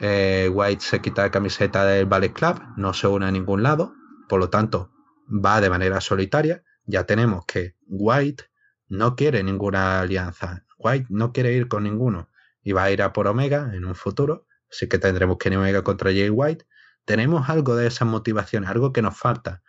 Eh, 0.00 0.50
White 0.52 0.82
se 0.82 1.00
quita 1.00 1.22
la 1.22 1.30
camiseta 1.30 1.84
del 1.84 2.06
Ballet 2.06 2.32
Club, 2.32 2.60
no 2.76 2.92
se 2.92 3.06
une 3.06 3.26
a 3.26 3.30
ningún 3.30 3.62
lado, 3.62 3.94
por 4.28 4.40
lo 4.40 4.50
tanto 4.50 4.90
va 5.28 5.60
de 5.60 5.70
manera 5.70 6.00
solitaria. 6.00 6.62
Ya 6.84 7.04
tenemos 7.04 7.44
que 7.46 7.76
White 7.86 8.44
no 8.88 9.14
quiere 9.14 9.42
ninguna 9.42 10.00
alianza. 10.00 10.64
White 10.78 11.06
no 11.10 11.32
quiere 11.32 11.52
ir 11.52 11.68
con 11.68 11.84
ninguno 11.84 12.28
y 12.62 12.72
va 12.72 12.84
a 12.84 12.90
ir 12.90 13.02
a 13.02 13.12
por 13.12 13.26
Omega 13.26 13.70
en 13.74 13.84
un 13.84 13.94
futuro. 13.94 14.46
Así 14.70 14.88
que 14.88 14.98
tendremos 14.98 15.38
Kenny 15.38 15.56
Omega 15.56 15.82
contra 15.82 16.10
Jay 16.10 16.30
White 16.30 16.66
tenemos 17.04 17.48
algo 17.48 17.74
de 17.76 17.88
esas 17.88 18.06
motivaciones, 18.06 18.70
algo 18.70 18.92
que 18.92 19.02
nos 19.02 19.16
falta. 19.18 19.62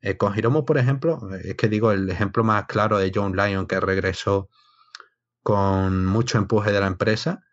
Eh, 0.00 0.16
con 0.16 0.36
Hiromu, 0.36 0.64
por 0.64 0.78
ejemplo, 0.78 1.20
es 1.42 1.54
que 1.54 1.68
digo 1.68 1.92
el 1.92 2.10
ejemplo 2.10 2.44
más 2.44 2.66
claro 2.66 2.98
de 2.98 3.10
John 3.14 3.34
Lyon 3.34 3.66
que 3.66 3.80
regresó 3.80 4.50
con 5.42 6.04
mucho 6.04 6.36
empuje 6.36 6.72
de 6.72 6.80
la 6.80 6.86
empresa. 6.86 7.44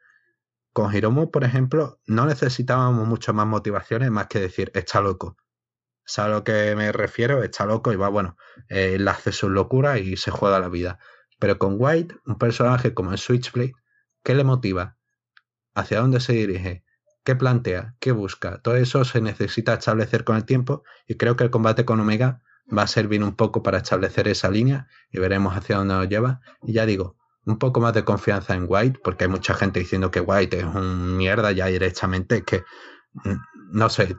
Con 0.73 0.93
Hiromu, 0.93 1.31
por 1.31 1.43
ejemplo, 1.43 1.99
no 2.05 2.25
necesitábamos 2.25 3.07
muchas 3.07 3.33
más 3.35 3.47
motivaciones 3.47 4.11
más 4.11 4.27
que 4.27 4.39
decir, 4.39 4.71
está 4.73 4.99
loco. 5.01 5.37
¿Sabes 6.05 6.33
a 6.33 6.35
lo 6.35 6.43
que 6.43 6.75
me 6.75 6.91
refiero? 6.91 7.43
Está 7.43 7.65
loco 7.65 7.93
y 7.93 7.95
va, 7.95 8.09
bueno, 8.09 8.35
eh, 8.67 8.95
él 8.95 9.07
hace 9.07 9.31
sus 9.31 9.51
locuras 9.51 9.99
y 9.99 10.17
se 10.17 10.31
juega 10.31 10.59
la 10.59 10.67
vida. 10.69 10.99
Pero 11.39 11.57
con 11.59 11.75
White, 11.77 12.15
un 12.25 12.37
personaje 12.37 12.93
como 12.93 13.11
el 13.11 13.19
Switchblade, 13.19 13.73
¿qué 14.23 14.35
le 14.35 14.43
motiva? 14.43 14.97
¿Hacia 15.75 16.01
dónde 16.01 16.19
se 16.19 16.33
dirige? 16.33 16.83
Qué 17.29 17.35
plantea, 17.35 17.93
qué 17.99 18.11
busca. 18.11 18.57
Todo 18.57 18.75
eso 18.75 19.05
se 19.05 19.21
necesita 19.21 19.75
establecer 19.75 20.23
con 20.23 20.35
el 20.35 20.45
tiempo 20.45 20.83
y 21.07 21.13
creo 21.13 21.35
que 21.35 21.43
el 21.43 21.51
combate 21.51 21.85
con 21.85 21.99
Omega 21.99 22.41
va 22.75 22.81
a 22.81 22.87
servir 22.87 23.23
un 23.23 23.35
poco 23.35 23.61
para 23.61 23.77
establecer 23.77 24.27
esa 24.27 24.49
línea 24.49 24.87
y 25.11 25.19
veremos 25.19 25.55
hacia 25.55 25.77
dónde 25.77 25.93
nos 25.93 26.09
lleva. 26.09 26.41
Y 26.63 26.73
ya 26.73 26.87
digo, 26.87 27.17
un 27.45 27.59
poco 27.59 27.81
más 27.81 27.93
de 27.93 28.03
confianza 28.03 28.55
en 28.55 28.65
White, 28.67 29.01
porque 29.03 29.25
hay 29.25 29.29
mucha 29.29 29.53
gente 29.53 29.79
diciendo 29.79 30.09
que 30.09 30.21
White 30.21 30.57
es 30.57 30.63
un 30.63 31.17
mierda 31.17 31.51
ya 31.51 31.67
directamente, 31.67 32.41
que 32.41 32.63
mm, 33.13 33.35
no 33.73 33.89
sé, 33.89 34.15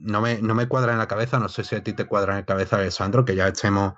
no 0.00 0.20
me, 0.20 0.42
no 0.42 0.54
me 0.54 0.68
cuadra 0.68 0.92
en 0.92 0.98
la 0.98 1.08
cabeza, 1.08 1.38
no 1.38 1.48
sé 1.48 1.64
si 1.64 1.76
a 1.76 1.82
ti 1.82 1.94
te 1.94 2.04
cuadra 2.04 2.34
en 2.34 2.40
la 2.40 2.44
cabeza, 2.44 2.76
Alessandro, 2.76 3.24
que 3.24 3.36
ya 3.36 3.48
estemos 3.48 3.94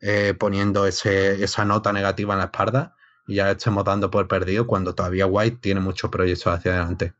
eh, 0.00 0.32
poniendo 0.32 0.86
ese, 0.86 1.44
esa 1.44 1.66
nota 1.66 1.92
negativa 1.92 2.32
en 2.32 2.38
la 2.38 2.46
espalda 2.46 2.96
y 3.26 3.34
ya 3.34 3.50
estemos 3.50 3.84
dando 3.84 4.10
por 4.10 4.26
perdido 4.26 4.66
cuando 4.66 4.94
todavía 4.94 5.26
White 5.26 5.58
tiene 5.60 5.80
muchos 5.80 6.10
proyectos 6.10 6.46
hacia 6.46 6.72
adelante. 6.72 7.12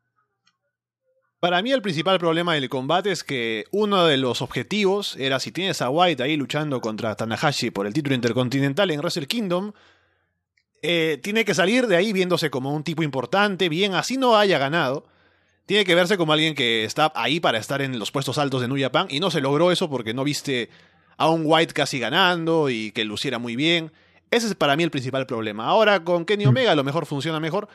Para 1.45 1.61
mí 1.61 1.73
el 1.73 1.83
principal 1.83 2.19
problema 2.19 2.55
del 2.55 2.71
combate 2.71 3.13
es 3.13 3.23
que 3.23 3.67
uno 3.71 4.07
de 4.07 4.17
los 4.17 4.41
objetivos 4.41 5.15
era 5.19 5.39
si 5.41 5.53
tienes 5.53 5.83
a 5.83 5.91
White 5.91 6.23
ahí 6.23 6.39
luchando 6.39 6.81
contra 6.81 7.15
Tanahashi 7.17 7.71
por 7.71 7.87
el 7.87 7.93
título 7.93 8.15
intercontinental 8.15 8.91
en 8.91 9.01
Wrestle 9.01 9.27
Kingdom, 9.27 9.73
eh, 10.81 11.21
tiene 11.23 11.45
que 11.45 11.53
salir 11.53 11.87
de 11.87 11.97
ahí 11.97 12.15
viéndose 12.15 12.49
como 12.49 12.73
un 12.73 12.83
tipo 12.83 13.03
importante, 13.03 13.69
bien 13.69 13.93
así 13.93 14.17
no 14.17 14.39
haya 14.39 14.57
ganado. 14.57 15.07
Tiene 15.67 15.85
que 15.85 15.95
verse 15.95 16.17
como 16.17 16.33
alguien 16.33 16.55
que 16.55 16.85
está 16.85 17.13
ahí 17.15 17.41
para 17.41 17.59
estar 17.59 17.83
en 17.83 17.99
los 17.99 18.11
puestos 18.11 18.39
altos 18.39 18.63
de 18.63 18.69
New 18.69 18.81
Japan 18.81 19.09
y 19.11 19.21
no 19.21 19.31
se 19.31 19.43
logró 19.43 19.71
eso 19.71 19.91
porque 19.91 20.15
no 20.15 20.25
viste 20.25 20.71
a 21.19 21.29
un 21.29 21.43
White 21.45 21.75
casi 21.75 21.99
ganando 21.99 22.71
y 22.71 22.91
que 22.93 23.05
luciera 23.05 23.39
muy 23.39 23.55
bien. 23.55 23.93
Ese 24.31 24.47
es 24.47 24.55
para 24.55 24.77
mí 24.77 24.83
el 24.83 24.91
principal 24.91 25.27
problema. 25.27 25.67
Ahora 25.67 26.05
con 26.05 26.25
Kenny 26.25 26.47
mm. 26.47 26.49
Omega 26.49 26.73
a 26.73 26.75
lo 26.75 26.85
mejor 26.85 27.05
funciona 27.05 27.39
mejor, 27.39 27.69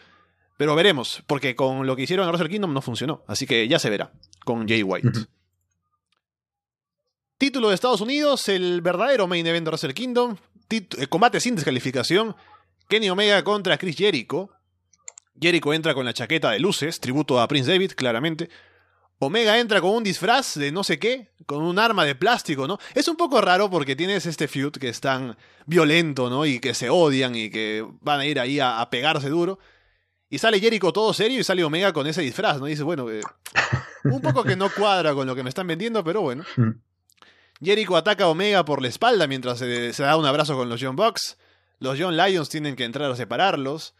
pero 0.59 0.75
veremos, 0.75 1.23
porque 1.25 1.55
con 1.55 1.87
lo 1.87 1.95
que 1.95 2.01
hicieron 2.01 2.25
en 2.25 2.31
Wrestle 2.31 2.49
Kingdom 2.49 2.73
no 2.73 2.81
funcionó. 2.81 3.23
Así 3.27 3.47
que 3.47 3.65
ya 3.69 3.79
se 3.79 3.89
verá 3.89 4.11
con 4.43 4.67
Jay 4.67 4.83
White. 4.83 5.09
Título 7.37 7.69
de 7.69 7.75
Estados 7.75 8.01
Unidos, 8.01 8.49
el 8.49 8.81
verdadero 8.81 9.25
main 9.25 9.47
event 9.47 9.63
de 9.63 9.69
Wrestle 9.69 9.93
Kingdom. 9.93 10.35
Eh, 10.69 11.07
combate 11.07 11.39
sin 11.39 11.55
descalificación. 11.55 12.35
Kenny 12.89 13.09
Omega 13.09 13.41
contra 13.45 13.77
Chris 13.77 13.95
Jericho. 13.95 14.49
Jericho 15.39 15.73
entra 15.73 15.93
con 15.93 16.03
la 16.03 16.13
chaqueta 16.13 16.51
de 16.51 16.59
luces, 16.59 16.99
tributo 16.99 17.39
a 17.39 17.47
Prince 17.47 17.71
David, 17.71 17.93
claramente. 17.95 18.49
Omega 19.19 19.59
entra 19.59 19.79
con 19.79 19.91
un 19.91 20.03
disfraz 20.03 20.55
de 20.55 20.73
no 20.73 20.83
sé 20.83 20.99
qué, 20.99 21.29
con 21.45 21.63
un 21.63 21.79
arma 21.79 22.03
de 22.03 22.15
plástico, 22.15 22.67
¿no? 22.67 22.79
Es 22.95 23.07
un 23.07 23.15
poco 23.15 23.39
raro 23.39 23.69
porque 23.69 23.95
tienes 23.95 24.25
este 24.25 24.49
feud 24.49 24.73
que 24.73 24.89
es 24.89 24.99
tan 24.99 25.37
violento, 25.67 26.29
¿no? 26.29 26.45
Y 26.45 26.59
que 26.59 26.73
se 26.73 26.89
odian 26.89 27.33
y 27.33 27.49
que 27.49 27.87
van 28.01 28.19
a 28.19 28.25
ir 28.25 28.41
ahí 28.41 28.59
a 28.59 28.85
pegarse 28.91 29.29
duro. 29.29 29.57
Y 30.29 30.37
sale 30.37 30.59
Jericho 30.59 30.93
todo 30.93 31.13
serio 31.13 31.39
y 31.39 31.43
sale 31.43 31.63
Omega 31.63 31.91
con 31.91 32.05
ese 32.05 32.21
disfraz, 32.21 32.59
¿no? 32.59 32.67
Y 32.67 32.71
dice, 32.71 32.83
bueno, 32.83 33.09
eh, 33.09 33.21
un 34.03 34.21
poco 34.21 34.43
que 34.43 34.55
no 34.55 34.69
cuadra 34.69 35.13
con 35.13 35.25
lo 35.25 35.35
que 35.35 35.43
me 35.43 35.49
están 35.49 35.67
vendiendo, 35.67 36.03
pero 36.03 36.21
bueno. 36.21 36.43
Hmm. 36.55 36.71
Jericho 37.61 37.97
ataca 37.97 38.23
a 38.23 38.27
Omega 38.27 38.63
por 38.63 38.81
la 38.81 38.87
espalda 38.87 39.27
mientras 39.27 39.59
se, 39.59 39.91
da 39.91 40.15
un 40.15 40.25
abrazo 40.25 40.55
con 40.55 40.69
los 40.69 40.81
John 40.81 40.95
Bucks. 40.95 41.37
Los 41.79 41.99
John 41.99 42.15
Lions 42.15 42.49
tienen 42.49 42.75
que 42.75 42.85
entrar 42.85 43.11
a 43.11 43.15
separarlos. 43.15 43.95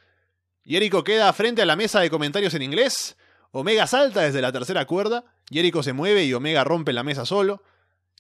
Jericho 0.66 1.04
queda 1.04 1.34
frente 1.34 1.62
a 1.62 1.66
la 1.66 1.76
mesa 1.76 2.00
de 2.00 2.10
comentarios 2.10 2.54
en 2.54 2.62
inglés. 2.62 3.18
Omega 3.52 3.88
salta 3.88 4.22
desde 4.22 4.42
la 4.42 4.52
tercera 4.52 4.86
cuerda. 4.86 5.26
Jericho 5.50 5.84
se 5.84 5.94
mueve 5.94 6.24
y 6.24 6.34
Omega 6.34 6.64
rompe 6.64 6.94
la 6.94 7.04
mesa 7.04 7.26
solo. 7.26 7.64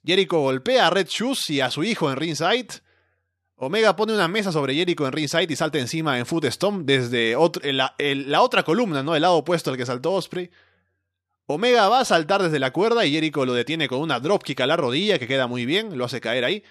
Jericho 0.03 0.39
golpea 0.39 0.87
a 0.87 0.89
Red 0.89 1.07
Shoes 1.07 1.49
y 1.49 1.61
a 1.61 1.71
su 1.71 1.83
hijo 1.83 2.09
en 2.09 2.17
ringside. 2.17 2.81
Omega 3.61 3.93
pone 3.93 4.13
una 4.13 4.29
mesa 4.29 4.53
sobre 4.53 4.73
Jericho 4.73 5.05
en 5.05 5.11
ringside 5.11 5.51
y 5.51 5.55
salta 5.57 5.79
encima 5.79 6.17
en 6.17 6.25
Foot 6.25 6.45
Stomp 6.45 6.85
desde 6.85 7.35
la, 7.73 8.41
otra 8.41 8.63
columna, 8.63 9.03
¿no? 9.03 9.15
El 9.15 9.21
lado 9.21 9.35
opuesto 9.35 9.69
al 9.69 9.75
que 9.75 9.85
saltó 9.85 10.13
Osprey. 10.13 10.49
Omega 11.45 11.89
va 11.89 11.99
a 11.99 12.05
saltar 12.05 12.41
desde 12.41 12.57
la 12.57 12.71
cuerda 12.71 13.05
y 13.05 13.11
Jericho 13.11 13.45
lo 13.45 13.53
detiene 13.53 13.89
con 13.89 13.99
una 13.99 14.21
dropkick 14.21 14.61
a 14.61 14.67
la 14.67 14.77
rodilla 14.77 15.19
que 15.19 15.27
queda 15.27 15.47
muy 15.47 15.65
bien, 15.65 15.97
lo 15.97 16.05
hace 16.05 16.21
caer 16.21 16.45
ahí. 16.45 16.63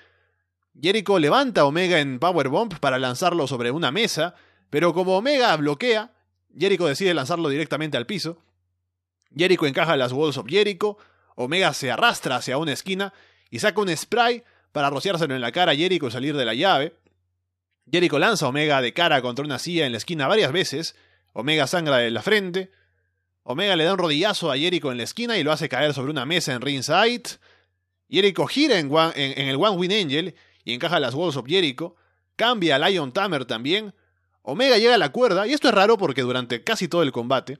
Jericho 0.80 1.18
levanta 1.18 1.61
a 1.61 1.64
Omega 1.66 2.01
en 2.01 2.18
Powerbomb 2.18 2.78
para 2.78 2.99
lanzarlo 2.99 3.47
sobre 3.47 3.70
una 3.70 3.91
mesa, 3.91 4.34
pero 4.70 4.95
como 4.95 5.18
Omega 5.18 5.55
bloquea, 5.57 6.14
Jericho 6.57 6.86
decide 6.86 7.12
lanzarlo 7.12 7.51
directamente 7.51 7.99
al 7.99 8.07
piso. 8.07 8.41
Jericho 9.36 9.66
encaja 9.66 9.95
las 9.99 10.12
Walls 10.12 10.39
of 10.39 10.47
Jericho, 10.49 10.97
Omega 11.34 11.74
se 11.74 11.91
arrastra 11.91 12.36
hacia 12.36 12.57
una 12.57 12.72
esquina 12.72 13.12
y 13.51 13.59
saca 13.59 13.78
un 13.82 13.95
spray 13.95 14.43
para 14.72 14.90
rociárselo 14.90 15.34
en 15.34 15.40
la 15.40 15.52
cara 15.52 15.72
a 15.72 15.76
Jericho 15.76 16.08
y 16.08 16.10
salir 16.10 16.36
de 16.36 16.44
la 16.44 16.54
llave. 16.54 16.94
Jericho 17.90 18.18
lanza 18.18 18.46
a 18.46 18.48
Omega 18.50 18.80
de 18.82 18.92
cara 18.92 19.22
contra 19.22 19.44
una 19.44 19.58
silla 19.58 19.86
en 19.86 19.92
la 19.92 19.98
esquina 19.98 20.28
varias 20.28 20.52
veces. 20.52 20.94
Omega 21.32 21.66
sangra 21.66 21.98
de 21.98 22.10
la 22.10 22.22
frente. 22.22 22.70
Omega 23.42 23.76
le 23.76 23.84
da 23.84 23.92
un 23.92 23.98
rodillazo 23.98 24.50
a 24.52 24.58
Jericho 24.58 24.90
en 24.90 24.98
la 24.98 25.04
esquina 25.04 25.38
y 25.38 25.42
lo 25.42 25.52
hace 25.52 25.68
caer 25.68 25.94
sobre 25.94 26.10
una 26.10 26.26
mesa 26.26 26.52
en 26.52 26.60
ringside. 26.60 27.38
Jericho 28.10 28.46
gira 28.46 28.78
en, 28.78 28.90
el 28.94 29.56
One 29.56 29.76
Win 29.76 29.92
Angel 29.92 30.34
y 30.64 30.74
encaja 30.74 31.00
las 31.00 31.14
Walls 31.14 31.36
of 31.36 31.46
Jericho. 31.46 31.96
Cambia 32.36 32.76
a 32.76 32.88
Lion 32.88 33.12
Tamer 33.12 33.44
también. 33.44 33.94
Omega 34.42 34.78
llega 34.78 34.94
a 34.94 34.98
la 34.98 35.12
cuerda, 35.12 35.46
y 35.46 35.52
esto 35.52 35.68
es 35.68 35.74
raro 35.74 35.98
porque 35.98 36.22
durante 36.22 36.64
casi 36.64 36.88
todo 36.88 37.02
el 37.02 37.12
combate 37.12 37.58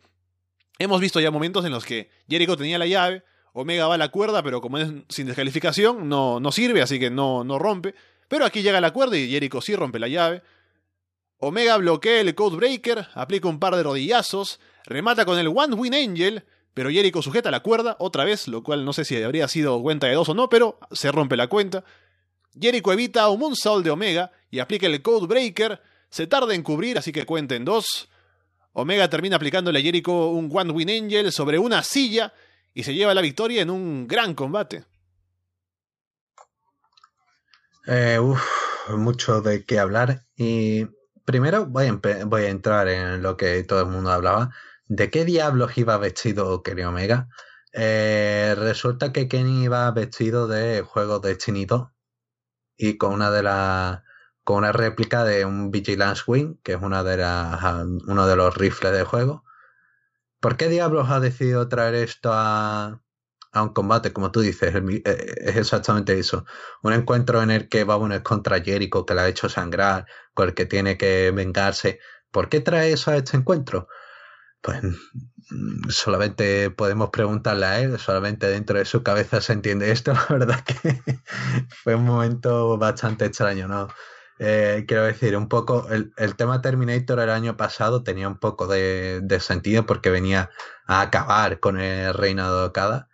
hemos 0.79 1.01
visto 1.01 1.21
ya 1.21 1.31
momentos 1.31 1.65
en 1.65 1.73
los 1.73 1.85
que 1.85 2.11
Jericho 2.29 2.57
tenía 2.57 2.79
la 2.79 2.87
llave, 2.87 3.25
Omega 3.61 3.89
va 3.89 3.95
a 3.97 3.99
la 3.99 4.11
cuerda, 4.11 4.41
pero 4.45 4.61
como 4.61 4.79
es 4.79 4.89
sin 5.09 5.27
descalificación, 5.27 6.09
no, 6.09 6.39
no 6.39 6.53
sirve, 6.53 6.81
así 6.81 7.01
que 7.01 7.11
no, 7.11 7.43
no 7.43 7.59
rompe. 7.59 7.93
Pero 8.29 8.45
aquí 8.45 8.63
llega 8.63 8.81
la 8.81 8.93
cuerda 8.93 9.17
y 9.17 9.29
Jericho 9.29 9.61
sí 9.61 9.75
rompe 9.75 9.99
la 9.99 10.07
llave. 10.07 10.43
Omega 11.39 11.77
bloquea 11.77 12.21
el 12.21 12.37
Codebreaker, 12.37 13.09
aplica 13.15 13.49
un 13.49 13.59
par 13.59 13.75
de 13.75 13.83
rodillazos, 13.83 14.61
remata 14.85 15.25
con 15.25 15.41
el 15.41 15.49
One 15.49 15.75
Win 15.75 15.93
Angel, 15.93 16.45
pero 16.73 16.89
Jericho 16.89 17.21
sujeta 17.21 17.51
la 17.51 17.59
cuerda 17.59 17.97
otra 17.99 18.23
vez, 18.23 18.47
lo 18.47 18.63
cual 18.63 18.85
no 18.85 18.93
sé 18.93 19.05
si 19.05 19.21
habría 19.21 19.49
sido 19.49 19.83
cuenta 19.83 20.07
de 20.07 20.15
dos 20.15 20.29
o 20.29 20.35
no, 20.35 20.49
pero 20.49 20.79
se 20.93 21.11
rompe 21.11 21.37
la 21.37 21.49
cuenta. 21.49 21.83
Jericho 22.61 22.93
evita 22.93 23.29
un 23.29 23.41
Moonsault 23.41 23.85
de 23.85 23.91
Omega 23.91 24.31
y 24.53 24.61
aplica 24.61 24.87
el 24.87 25.03
Codebreaker, 25.03 25.83
se 26.11 26.29
tarda 26.29 26.55
en 26.55 26.63
cubrir, 26.63 26.97
así 26.97 27.11
que 27.11 27.27
cuenta 27.27 27.57
en 27.57 27.65
dos. 27.65 28.09
Omega 28.73 29.11
termina 29.11 29.35
aplicándole 29.35 29.81
a 29.81 29.83
Jericho 29.83 30.29
un 30.29 30.49
One 30.53 30.71
Win 30.71 30.91
Angel 30.91 31.33
sobre 31.33 31.59
una 31.59 31.83
silla 31.83 32.33
y 32.75 32.85
se 32.85 32.95
lleva 32.95 33.15
la 33.15 33.21
victoria 33.21 33.63
en 33.63 33.71
un 33.71 34.07
gran 34.07 34.35
combate. 34.35 34.85
Eh, 37.87 38.19
mucho 38.91 39.41
de 39.41 39.65
qué 39.65 39.79
hablar. 39.79 40.27
Y 40.37 40.87
primero 41.25 41.67
voy 41.67 41.87
a, 41.87 42.49
entrar 42.49 42.89
en 42.89 43.23
lo 43.23 43.37
que 43.37 43.63
todo 43.65 43.81
el 43.81 43.89
mundo 43.89 44.11
hablaba. 44.11 44.51
¿De 44.87 45.11
qué 45.11 45.25
diablos 45.25 45.77
iba 45.77 45.97
vestido 45.99 46.63
Kenny 46.63 46.83
Omega? 46.83 47.29
Eh, 47.73 48.55
resulta 48.59 49.13
que 49.13 49.29
Kenny 49.29 49.65
iba 49.65 49.91
vestido 49.91 50.49
de 50.49 50.83
juego 50.83 51.19
de 51.21 51.37
chinito 51.37 51.93
y 52.77 52.97
con 52.97 53.13
una 53.13 53.31
de 53.31 53.43
las 53.43 54.03
con 54.45 54.57
una 54.59 54.73
réplica 54.73 55.25
de 55.25 55.45
un 55.45 55.71
Vigilance 55.71 56.23
Wing, 56.27 56.57
que 56.63 56.73
es 56.73 56.81
una 56.81 57.05
de 57.05 57.19
las, 57.19 57.63
uno 58.07 58.27
de 58.27 58.35
los 58.35 58.57
rifles 58.57 58.93
de 58.93 59.05
juego. 59.05 59.45
¿Por 60.41 60.57
qué 60.57 60.69
diablos 60.69 61.11
ha 61.11 61.21
decidido 61.21 61.69
traer 61.69 61.95
esto 61.95 62.31
a, 62.33 63.03
a 63.53 63.63
un 63.63 63.71
combate? 63.71 64.13
Como 64.13 64.31
tú 64.31 64.41
dices, 64.41 64.75
eh, 64.75 65.03
es 65.05 65.57
exactamente 65.57 66.19
eso. 66.19 66.45
Un 66.83 66.93
encuentro 66.93 67.43
en 67.43 67.51
el 67.51 67.69
que 67.69 67.81
es 67.81 68.21
contra 68.23 68.61
Jericho, 68.61 69.05
que 69.05 69.15
la 69.15 69.23
ha 69.23 69.29
hecho 69.29 69.49
sangrar, 69.49 70.07
con 70.35 70.49
el 70.49 70.55
que 70.55 70.67
tiene 70.67 70.97
que 70.97 71.31
vengarse. 71.33 72.01
¿Por 72.31 72.49
qué 72.49 72.61
trae 72.61 72.93
eso 72.93 73.11
a 73.11 73.17
este 73.17 73.37
encuentro? 73.37 73.89
Pues 74.61 74.83
mm, 74.83 75.89
solamente 75.91 76.71
podemos 76.71 77.11
preguntarle 77.11 77.67
a 77.67 77.81
él, 77.81 77.99
solamente 77.99 78.49
dentro 78.49 78.79
de 78.79 78.85
su 78.85 79.03
cabeza 79.03 79.41
se 79.41 79.53
entiende 79.55 79.91
esto. 79.91 80.13
La 80.31 80.39
verdad 80.39 80.65
que 80.65 81.03
fue 81.83 81.95
un 81.95 82.05
momento 82.05 82.79
bastante 82.79 83.27
extraño, 83.27 83.69
¿no? 83.69 83.89
Eh, 84.39 84.85
quiero 84.87 85.05
decir, 85.05 85.37
un 85.37 85.49
poco, 85.49 85.89
el, 85.91 86.37
tema 86.37 86.61
Terminator 86.61 87.19
el 87.21 87.31
año 87.31 87.57
pasado 87.57 88.05
tenía 88.05 88.29
un 88.29 88.39
poco 88.39 88.69
de, 88.69 89.39
sentido 89.41 89.85
porque 89.87 90.11
venía 90.11 90.51
a 90.87 91.01
acabar 91.01 91.61
con 91.61 91.81
el 91.81 92.15
reinado 92.15 92.61
de 92.61 92.67
Okada, 92.69 93.09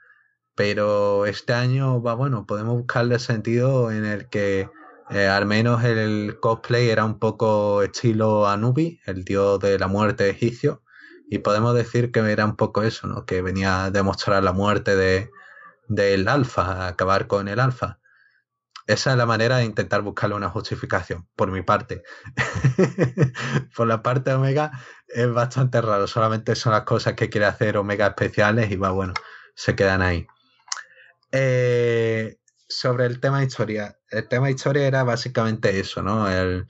pero 0.54 1.26
este 1.26 1.54
año 1.54 2.02
va 2.02 2.14
bueno, 2.14 2.46
podemos 2.46 2.76
buscarle 2.76 3.18
sentido 3.18 3.90
en 3.90 4.04
el 4.04 4.28
que 4.28 4.68
eh, 5.10 5.26
al 5.26 5.46
menos 5.46 5.84
el 5.84 6.38
cosplay 6.40 6.90
era 6.90 7.04
un 7.04 7.18
poco 7.18 7.82
estilo 7.82 8.46
Anubi, 8.48 9.00
el 9.06 9.24
dios 9.24 9.60
de 9.60 9.78
la 9.78 9.88
muerte 9.88 10.28
egipcio, 10.30 10.82
y 11.30 11.38
podemos 11.38 11.74
decir 11.74 12.12
que 12.12 12.20
era 12.20 12.44
un 12.44 12.56
poco 12.56 12.82
eso, 12.82 13.06
¿no? 13.06 13.24
que 13.24 13.42
venía 13.42 13.84
a 13.84 13.90
demostrar 13.90 14.42
la 14.42 14.52
muerte 14.52 14.94
de, 14.96 15.30
del 15.88 16.28
alfa, 16.28 16.86
acabar 16.86 17.26
con 17.26 17.48
el 17.48 17.60
alfa. 17.60 17.98
Esa 18.86 19.12
es 19.12 19.16
la 19.16 19.24
manera 19.24 19.58
de 19.58 19.64
intentar 19.64 20.02
buscarle 20.02 20.36
una 20.36 20.50
justificación, 20.50 21.26
por 21.36 21.50
mi 21.50 21.62
parte. 21.62 22.02
por 23.76 23.86
la 23.86 24.02
parte 24.02 24.30
de 24.30 24.36
Omega 24.36 24.72
es 25.08 25.32
bastante 25.32 25.80
raro, 25.80 26.06
solamente 26.06 26.54
son 26.54 26.72
las 26.72 26.82
cosas 26.82 27.14
que 27.14 27.30
quiere 27.30 27.46
hacer 27.46 27.78
Omega 27.78 28.08
especiales 28.08 28.70
y 28.70 28.76
va, 28.76 28.90
bueno, 28.90 29.14
se 29.54 29.74
quedan 29.74 30.02
ahí. 30.02 30.26
Eh, 31.32 32.38
sobre 32.68 33.06
el 33.06 33.20
tema 33.20 33.42
historia, 33.42 33.98
el 34.10 34.28
tema 34.28 34.50
historia 34.50 34.86
era 34.86 35.02
básicamente 35.02 35.80
eso, 35.80 36.02
¿no? 36.02 36.30
El, 36.30 36.66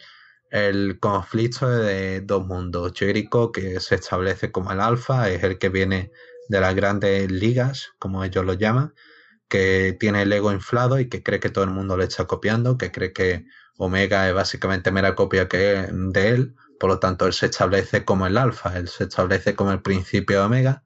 el 0.51 1.01
conflicto 1.01 1.69
de 1.69 2.21
dos 2.21 2.47
mundos. 2.47 2.93
Jericho, 2.95 3.51
que 3.51 3.81
se 3.81 3.97
establece 3.97 4.53
como 4.53 4.71
el 4.71 4.81
alfa, 4.81 5.29
es 5.31 5.43
el 5.43 5.59
que 5.59 5.69
viene 5.69 6.13
de 6.49 6.61
las 6.61 6.75
grandes 6.77 7.31
ligas, 7.31 7.93
como 7.99 8.23
ellos 8.23 8.45
lo 8.45 8.53
llaman, 8.53 8.95
que 9.49 9.97
tiene 9.99 10.23
el 10.23 10.33
ego 10.33 10.53
inflado 10.53 10.99
y 10.99 11.09
que 11.09 11.23
cree 11.23 11.41
que 11.41 11.51
todo 11.51 11.65
el 11.65 11.71
mundo 11.71 11.97
le 11.97 12.05
está 12.05 12.27
copiando, 12.27 12.79
que 12.79 12.91
cree 12.91 13.13
que 13.13 13.47
Omega 13.77 14.29
es 14.29 14.35
básicamente 14.35 14.93
mera 14.93 15.15
copia 15.15 15.49
que 15.49 15.89
de 15.91 16.29
él, 16.29 16.55
por 16.79 16.91
lo 16.91 16.99
tanto 16.99 17.27
él 17.27 17.33
se 17.33 17.47
establece 17.47 18.05
como 18.05 18.27
el 18.27 18.37
alfa, 18.37 18.77
él 18.77 18.89
se 18.89 19.05
establece 19.05 19.55
como 19.55 19.73
el 19.73 19.83
principio 19.83 20.39
de 20.39 20.45
Omega 20.45 20.83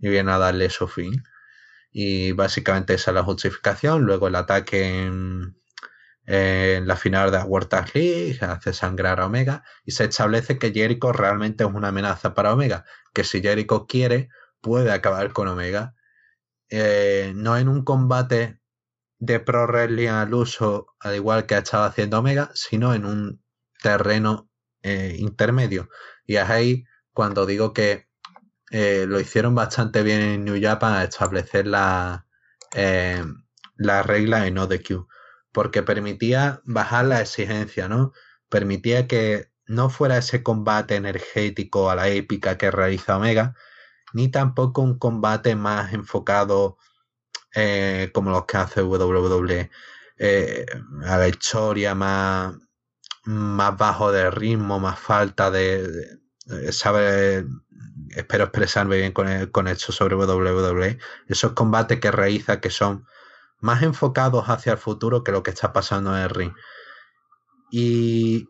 y 0.00 0.08
viene 0.08 0.32
a 0.32 0.38
darle 0.38 0.70
su 0.70 0.88
fin. 0.88 1.22
Y 1.92 2.32
básicamente 2.32 2.94
esa 2.94 3.10
es 3.10 3.14
la 3.16 3.24
justificación. 3.24 4.02
Luego 4.04 4.28
el 4.28 4.36
ataque 4.36 5.04
en, 5.04 5.56
la 6.86 6.96
final 6.96 7.32
de 7.32 7.38
la 7.38 7.86
League 7.94 8.38
hace 8.42 8.72
sangrar 8.72 9.20
a 9.20 9.26
Omega 9.26 9.64
y 9.84 9.90
se 9.92 10.04
establece 10.04 10.58
que 10.58 10.72
Jericho 10.72 11.12
realmente 11.12 11.64
es 11.64 11.70
una 11.70 11.88
amenaza 11.88 12.34
para 12.34 12.52
Omega, 12.52 12.84
que 13.12 13.24
si 13.24 13.42
Jericho 13.42 13.86
quiere 13.88 14.28
puede 14.60 14.92
acabar 14.92 15.32
con 15.32 15.48
Omega 15.48 15.94
eh, 16.70 17.32
no 17.34 17.56
en 17.56 17.68
un 17.68 17.84
combate 17.84 18.60
de 19.18 19.40
pro 19.40 19.66
wrestling 19.66 20.08
al 20.08 20.32
uso, 20.34 20.86
al 21.00 21.16
igual 21.16 21.46
que 21.46 21.56
ha 21.56 21.58
estado 21.58 21.84
haciendo 21.84 22.18
Omega, 22.20 22.50
sino 22.54 22.94
en 22.94 23.04
un 23.04 23.42
terreno 23.82 24.48
eh, 24.82 25.16
intermedio. 25.18 25.88
Y 26.26 26.36
es 26.36 26.48
ahí 26.48 26.84
cuando 27.12 27.44
digo 27.44 27.72
que 27.72 28.08
eh, 28.70 29.04
lo 29.08 29.20
hicieron 29.20 29.54
bastante 29.54 30.02
bien 30.02 30.20
en 30.20 30.44
New 30.44 30.60
Japan 30.60 30.94
a 30.94 31.04
establecer 31.04 31.66
la, 31.66 32.26
la 33.76 34.02
regla 34.02 34.46
en 34.46 34.58
ODQ, 34.58 35.06
porque 35.52 35.82
permitía 35.82 36.62
bajar 36.64 37.06
la 37.06 37.20
exigencia, 37.20 37.88
¿no? 37.88 38.12
Permitía 38.48 39.08
que 39.08 39.50
no 39.66 39.90
fuera 39.90 40.18
ese 40.18 40.42
combate 40.42 40.96
energético 40.96 41.90
a 41.90 41.96
la 41.96 42.08
épica 42.08 42.58
que 42.58 42.70
realiza 42.70 43.16
Omega, 43.16 43.54
ni 44.12 44.28
tampoco 44.28 44.82
un 44.82 44.98
combate 44.98 45.54
más 45.56 45.92
enfocado 45.92 46.78
eh, 47.54 48.10
como 48.14 48.30
los 48.30 48.44
que 48.46 48.56
hace 48.56 48.82
WWE 48.82 49.70
eh, 50.18 50.66
a 51.06 51.18
la 51.18 51.28
historia 51.28 51.94
más, 51.94 52.54
más 53.24 53.76
bajo 53.76 54.12
de 54.12 54.30
ritmo, 54.30 54.78
más 54.78 54.98
falta 54.98 55.50
de, 55.50 56.18
saber 56.72 57.46
espero 58.10 58.44
expresarme 58.44 58.96
bien 58.96 59.12
con, 59.12 59.46
con 59.46 59.68
esto 59.68 59.92
sobre 59.92 60.16
WWE 60.16 60.98
esos 61.28 61.52
combates 61.52 62.00
que 62.00 62.10
realiza 62.10 62.60
que 62.60 62.70
son 62.70 63.06
más 63.60 63.82
enfocados 63.82 64.48
hacia 64.48 64.72
el 64.72 64.78
futuro 64.78 65.22
que 65.22 65.32
lo 65.32 65.42
que 65.42 65.50
está 65.50 65.72
pasando 65.72 66.16
en 66.16 66.22
el 66.22 66.30
ring. 66.30 66.52
Y 67.70 68.48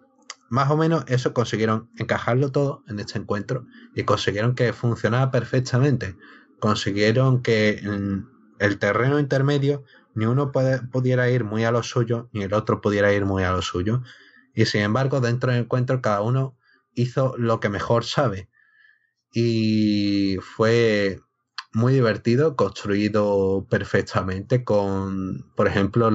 más 0.51 0.69
o 0.69 0.77
menos 0.77 1.05
eso 1.07 1.33
consiguieron 1.33 1.89
encajarlo 1.97 2.51
todo 2.51 2.83
en 2.89 2.99
este 2.99 3.19
encuentro 3.19 3.67
y 3.95 4.03
consiguieron 4.03 4.57
que 4.57 4.73
funcionara 4.73 5.31
perfectamente. 5.31 6.17
Consiguieron 6.59 7.41
que 7.41 7.79
en 7.79 8.29
el 8.59 8.81
terreno 8.81 9.21
intermedio 9.21 9.85
ni 10.15 10.27
uno 10.27 10.51
pudiera 10.51 11.31
ir 11.31 11.45
muy 11.45 11.63
a 11.63 11.71
lo 11.71 11.85
suyo 11.85 12.29
ni 12.33 12.43
el 12.43 12.53
otro 12.53 12.81
pudiera 12.81 13.13
ir 13.13 13.27
muy 13.27 13.45
a 13.45 13.53
lo 13.53 13.63
suyo. 13.63 14.03
Y 14.53 14.67
sin 14.67 14.83
embargo, 14.83 15.21
dentro 15.21 15.53
del 15.53 15.63
encuentro 15.63 16.03
cada 16.03 16.21
uno 16.21 16.57
hizo 16.95 17.37
lo 17.39 17.61
que 17.61 17.69
mejor 17.69 18.05
sabe. 18.05 18.51
Y 19.33 20.37
fue 20.43 21.21
muy 21.73 21.93
divertido, 21.93 22.57
construido 22.57 23.69
perfectamente 23.71 24.65
con, 24.65 25.49
por 25.55 25.69
ejemplo, 25.69 26.11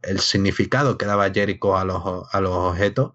el, 0.00 0.20
significado 0.20 0.96
que 0.96 1.04
daba 1.04 1.30
Jericho 1.30 1.76
a 1.76 1.84
los, 1.84 2.02
a 2.32 2.40
los 2.40 2.52
objetos 2.52 3.12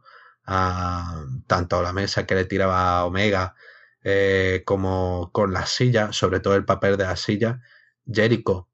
tanto 1.48 1.78
a 1.78 1.82
la 1.82 1.94
mesa 1.94 2.26
que 2.26 2.36
le 2.36 2.46
tiraba 2.46 3.06
Omega 3.06 3.56
eh, 4.04 4.64
como 4.66 5.30
con 5.32 5.54
la 5.54 5.66
silla, 5.66 6.12
sobre 6.12 6.40
todo 6.40 6.56
el 6.56 6.66
papel 6.66 6.98
de 6.98 7.06
la 7.06 7.16
silla. 7.16 7.62
Jericho 8.06 8.68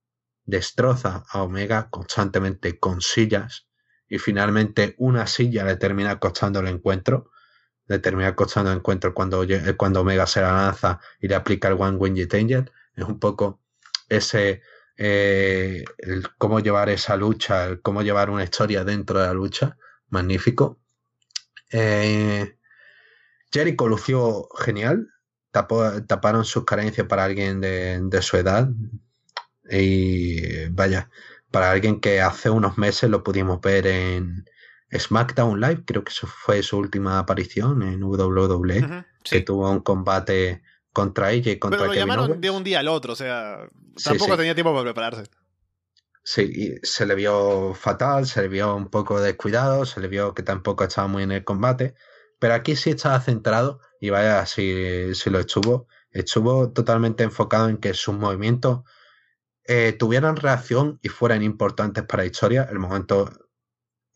destroza 0.45 1.25
a 1.29 1.43
Omega 1.43 1.89
constantemente 1.89 2.79
con 2.79 3.01
sillas 3.01 3.67
y 4.07 4.19
finalmente 4.19 4.95
una 4.97 5.27
silla 5.27 5.65
le 5.65 5.75
termina 5.75 6.19
costando 6.19 6.59
el 6.59 6.67
encuentro. 6.67 7.31
Le 7.87 7.99
termina 7.99 8.35
costando 8.35 8.71
el 8.71 8.77
encuentro 8.77 9.13
cuando, 9.13 9.45
cuando 9.77 10.01
Omega 10.01 10.27
se 10.27 10.41
la 10.41 10.53
lanza 10.53 10.99
y 11.19 11.27
le 11.27 11.35
aplica 11.35 11.67
el 11.67 11.75
One 11.75 11.97
Winged 11.97 12.33
Angel. 12.33 12.71
Es 12.95 13.05
un 13.05 13.19
poco 13.19 13.61
ese 14.09 14.61
eh, 14.97 15.83
cómo 16.37 16.59
llevar 16.59 16.89
esa 16.89 17.15
lucha, 17.15 17.65
el 17.65 17.81
cómo 17.81 18.01
llevar 18.01 18.29
una 18.29 18.43
historia 18.43 18.83
dentro 18.83 19.19
de 19.19 19.27
la 19.27 19.33
lucha. 19.33 19.77
Magnífico. 20.09 20.79
Eh, 21.71 22.57
Jericho 23.51 23.87
lució 23.87 24.47
genial, 24.59 25.07
taparon 25.51 26.45
sus 26.45 26.65
carencias 26.65 27.07
para 27.07 27.23
alguien 27.23 27.61
de, 27.61 28.21
su 28.21 28.37
edad. 28.37 28.69
Y 29.69 30.67
vaya, 30.69 31.09
para 31.51 31.71
alguien 31.71 31.99
que 31.99 32.21
hace 32.21 32.49
unos 32.49 32.77
meses 32.77 33.09
lo 33.09 33.23
pudimos 33.23 33.59
ver 33.61 33.87
en 33.87 34.45
SmackDown 34.95 35.59
Live, 35.59 35.83
creo 35.85 36.03
que 36.03 36.11
eso 36.11 36.27
fue 36.27 36.63
su 36.63 36.77
última 36.77 37.19
aparición 37.19 37.83
en 37.83 38.03
WWE, 38.03 39.05
que 39.23 39.41
tuvo 39.41 39.69
un 39.69 39.81
combate 39.81 40.61
contra 40.93 41.31
ella 41.31 41.51
y 41.51 41.59
contra 41.59 41.79
Pero 41.79 41.93
lo 41.93 41.99
llamaron 41.99 42.41
de 42.41 42.49
un 42.49 42.63
día 42.63 42.79
al 42.79 42.87
otro, 42.87 43.13
o 43.13 43.15
sea, 43.15 43.67
tampoco 44.03 44.37
tenía 44.37 44.55
tiempo 44.55 44.71
para 44.71 44.83
prepararse. 44.83 45.29
Sí, 46.29 46.75
se 46.83 47.05
le 47.05 47.15
vio 47.15 47.73
fatal, 47.73 48.25
se 48.27 48.41
le 48.41 48.49
vio 48.49 48.75
un 48.75 48.89
poco 48.89 49.21
descuidado, 49.21 49.85
se 49.85 50.01
le 50.01 50.09
vio 50.09 50.33
que 50.33 50.43
tampoco 50.43 50.83
estaba 50.83 51.07
muy 51.07 51.23
en 51.23 51.31
el 51.31 51.45
combate, 51.45 51.95
pero 52.37 52.53
aquí 52.53 52.75
sí 52.75 52.89
estaba 52.89 53.21
centrado 53.21 53.79
y 54.01 54.09
vaya, 54.09 54.45
si, 54.45 55.15
si 55.15 55.29
lo 55.29 55.39
estuvo, 55.39 55.87
estuvo 56.11 56.73
totalmente 56.73 57.23
enfocado 57.23 57.69
en 57.69 57.77
que 57.77 57.93
sus 57.93 58.13
movimientos 58.13 58.81
eh, 59.63 59.93
tuvieran 59.93 60.35
reacción 60.35 60.99
y 61.01 61.07
fueran 61.07 61.43
importantes 61.43 62.03
para 62.03 62.23
la 62.23 62.27
historia. 62.27 62.67
El 62.69 62.79
momento, 62.79 63.31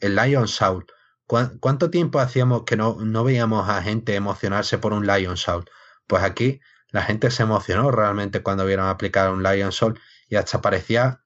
el 0.01 0.17
Lion 0.17 0.49
Soul, 0.49 0.85
¿cuánto 1.25 1.89
tiempo 1.89 2.19
hacíamos 2.19 2.63
que 2.65 2.75
no, 2.75 2.97
no 2.99 3.23
veíamos 3.23 3.69
a 3.69 3.81
gente 3.81 4.15
emocionarse 4.15 4.77
por 4.79 4.91
un 4.91 5.07
Lion 5.07 5.37
Soul? 5.37 5.63
Pues 6.07 6.23
aquí 6.23 6.59
la 6.89 7.03
gente 7.03 7.31
se 7.31 7.43
emocionó 7.43 7.89
realmente 7.89 8.43
cuando 8.43 8.65
vieron 8.65 8.87
aplicar 8.87 9.31
un 9.31 9.43
Lion 9.43 9.71
Soul 9.71 9.97
y 10.27 10.35
hasta 10.35 10.61
parecía 10.61 11.20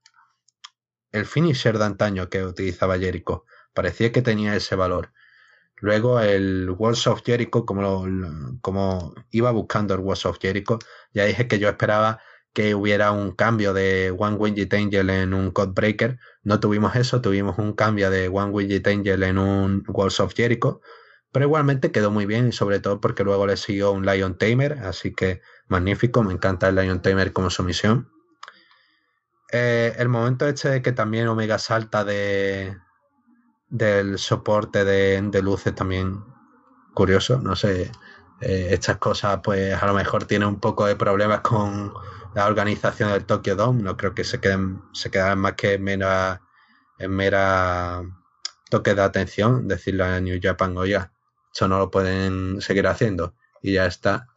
el 1.16 1.26
finisher 1.26 1.78
de 1.78 1.86
antaño 1.86 2.30
que 2.30 2.44
utilizaba 2.44 3.00
Jericho. 3.00 3.46
Parecía 3.74 4.12
que 4.12 4.22
tenía 4.22 4.56
ese 4.56 4.76
valor. 4.76 5.12
Luego 5.78 6.20
el 6.20 6.70
Walls 6.70 7.08
of 7.08 7.24
Jericho, 7.26 7.66
como, 7.66 9.14
iba 9.32 9.52
buscando 9.52 9.94
el 9.94 10.02
Walls 10.02 10.26
of 10.26 10.40
Jericho, 10.42 10.80
ya 11.14 11.26
dije 11.26 11.48
que 11.48 11.60
yo 11.60 11.70
esperaba 11.70 12.20
que 12.54 12.76
hubiera 12.76 13.12
un 13.12 13.32
cambio 13.34 13.74
de 13.74 14.16
One 14.18 14.38
Widget 14.38 14.74
Angel 14.74 15.10
en 15.10 15.34
un 15.34 15.52
Codebreaker. 15.52 16.18
No 16.44 16.60
tuvimos 16.60 16.96
eso, 16.96 17.22
tuvimos 17.22 17.58
un 17.58 17.74
cambio 17.74 18.10
de 18.10 18.30
One 18.30 18.52
Widget 18.52 18.88
Angel 18.88 19.24
en 19.24 19.38
un 19.38 19.84
Walls 19.88 20.20
of 20.22 20.34
Jericho, 20.34 20.82
pero 21.32 21.46
igualmente 21.46 21.92
quedó 21.92 22.12
muy 22.12 22.26
bien 22.26 22.50
y 22.50 22.52
sobre 22.54 22.80
todo 22.80 23.02
porque 23.02 23.26
luego 23.26 23.46
le 23.46 23.58
siguió 23.58 23.92
un 23.92 24.06
Lion 24.06 24.38
Tamer, 24.38 24.80
así 24.84 25.14
que 25.14 25.42
magnífico, 25.68 26.24
me 26.24 26.34
encanta 26.34 26.70
el 26.70 26.76
Lion 26.76 27.02
Tamer 27.02 27.34
como 27.34 27.50
sumisión. 27.50 28.15
Eh, 29.52 29.94
el 29.98 30.10
momento 30.10 30.48
este 30.48 30.82
que 30.82 30.92
también 30.92 31.28
Omega 31.28 31.60
salta 31.60 32.04
de 32.04 32.78
del 33.70 34.18
soporte 34.18 34.86
de, 34.86 35.22
de 35.22 35.42
luces 35.42 35.76
también 35.76 36.24
curioso, 36.94 37.40
no 37.40 37.56
sé, 37.56 37.92
eh, 38.42 38.68
estas 38.72 38.98
cosas 38.98 39.40
pues 39.44 39.82
a 39.82 39.86
lo 39.86 39.94
mejor 39.94 40.26
tiene 40.26 40.46
un 40.46 40.60
poco 40.60 40.86
de 40.86 40.96
problemas 40.96 41.42
con 41.42 41.94
la 42.34 42.48
organización 42.48 43.12
del 43.12 43.26
Tokyo 43.26 43.56
Dome, 43.56 43.84
no 43.84 43.98
creo 43.98 44.14
que 44.14 44.24
se 44.24 44.40
queden, 44.40 44.82
se 44.94 45.12
quedaran 45.12 45.40
más 45.40 45.54
que 45.54 45.74
en 45.74 45.84
mera, 45.84 46.42
mera 47.00 48.04
toque 48.70 48.96
de 48.96 49.02
atención, 49.02 49.68
decirle 49.68 50.04
a 50.04 50.20
New 50.20 50.40
Japan, 50.42 50.78
oye, 50.78 51.00
eso 51.54 51.68
no 51.68 51.80
lo 51.80 51.92
pueden 51.92 52.62
seguir 52.62 52.88
haciendo 52.88 53.36
y 53.62 53.74
ya 53.74 53.86
está. 53.86 54.28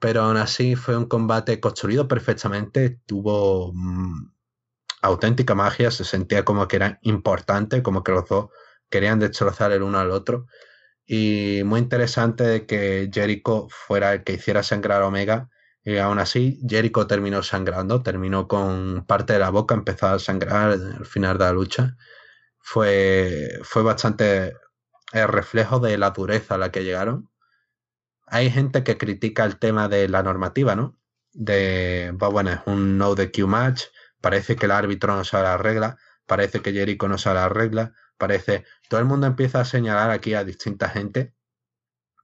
Pero 0.00 0.22
aún 0.22 0.36
así 0.36 0.76
fue 0.76 0.96
un 0.96 1.06
combate 1.06 1.60
construido 1.60 2.08
perfectamente, 2.08 3.00
tuvo 3.06 3.72
mm, 3.74 4.32
auténtica 5.02 5.54
magia, 5.54 5.90
se 5.90 6.04
sentía 6.04 6.44
como 6.44 6.68
que 6.68 6.76
era 6.76 6.98
importante, 7.02 7.82
como 7.82 8.02
que 8.04 8.12
los 8.12 8.28
dos 8.28 8.48
querían 8.90 9.20
destrozar 9.20 9.72
el 9.72 9.82
uno 9.82 9.98
al 9.98 10.10
otro. 10.10 10.46
Y 11.06 11.62
muy 11.64 11.80
interesante 11.80 12.66
que 12.66 13.10
Jericho 13.12 13.68
fuera 13.70 14.14
el 14.14 14.24
que 14.24 14.34
hiciera 14.34 14.62
sangrar 14.62 15.02
a 15.02 15.06
Omega 15.08 15.50
y 15.82 15.96
aún 15.98 16.18
así, 16.18 16.60
Jericho 16.68 17.06
terminó 17.06 17.42
sangrando, 17.42 18.02
terminó 18.02 18.48
con 18.48 19.04
parte 19.06 19.32
de 19.34 19.38
la 19.38 19.50
boca, 19.50 19.74
empezó 19.74 20.08
a 20.08 20.18
sangrar 20.18 20.72
al 20.72 21.06
final 21.06 21.38
de 21.38 21.44
la 21.44 21.52
lucha. 21.52 21.96
Fue, 22.58 23.58
fue 23.62 23.82
bastante 23.82 24.54
el 25.12 25.28
reflejo 25.28 25.80
de 25.80 25.98
la 25.98 26.10
dureza 26.10 26.56
a 26.56 26.58
la 26.58 26.70
que 26.72 26.84
llegaron. 26.84 27.29
Hay 28.30 28.50
gente 28.50 28.84
que 28.84 28.96
critica 28.96 29.44
el 29.44 29.58
tema 29.58 29.88
de 29.88 30.08
la 30.08 30.22
normativa, 30.22 30.76
¿no? 30.76 30.96
De, 31.32 32.12
bueno, 32.16 32.50
es 32.50 32.60
un 32.66 32.96
no 32.98 33.14
de 33.14 33.30
Q 33.32 33.46
match, 33.46 33.84
parece 34.20 34.56
que 34.56 34.66
el 34.66 34.72
árbitro 34.72 35.14
no 35.16 35.24
sabe 35.24 35.44
la 35.44 35.56
regla, 35.58 35.98
parece 36.26 36.60
que 36.62 36.72
Jericho 36.72 37.08
no 37.08 37.18
sabe 37.18 37.36
la 37.40 37.48
regla, 37.48 37.92
parece... 38.18 38.64
Todo 38.88 39.00
el 39.00 39.06
mundo 39.06 39.26
empieza 39.26 39.60
a 39.60 39.64
señalar 39.64 40.10
aquí 40.10 40.34
a 40.34 40.44
distinta 40.44 40.88
gente, 40.88 41.34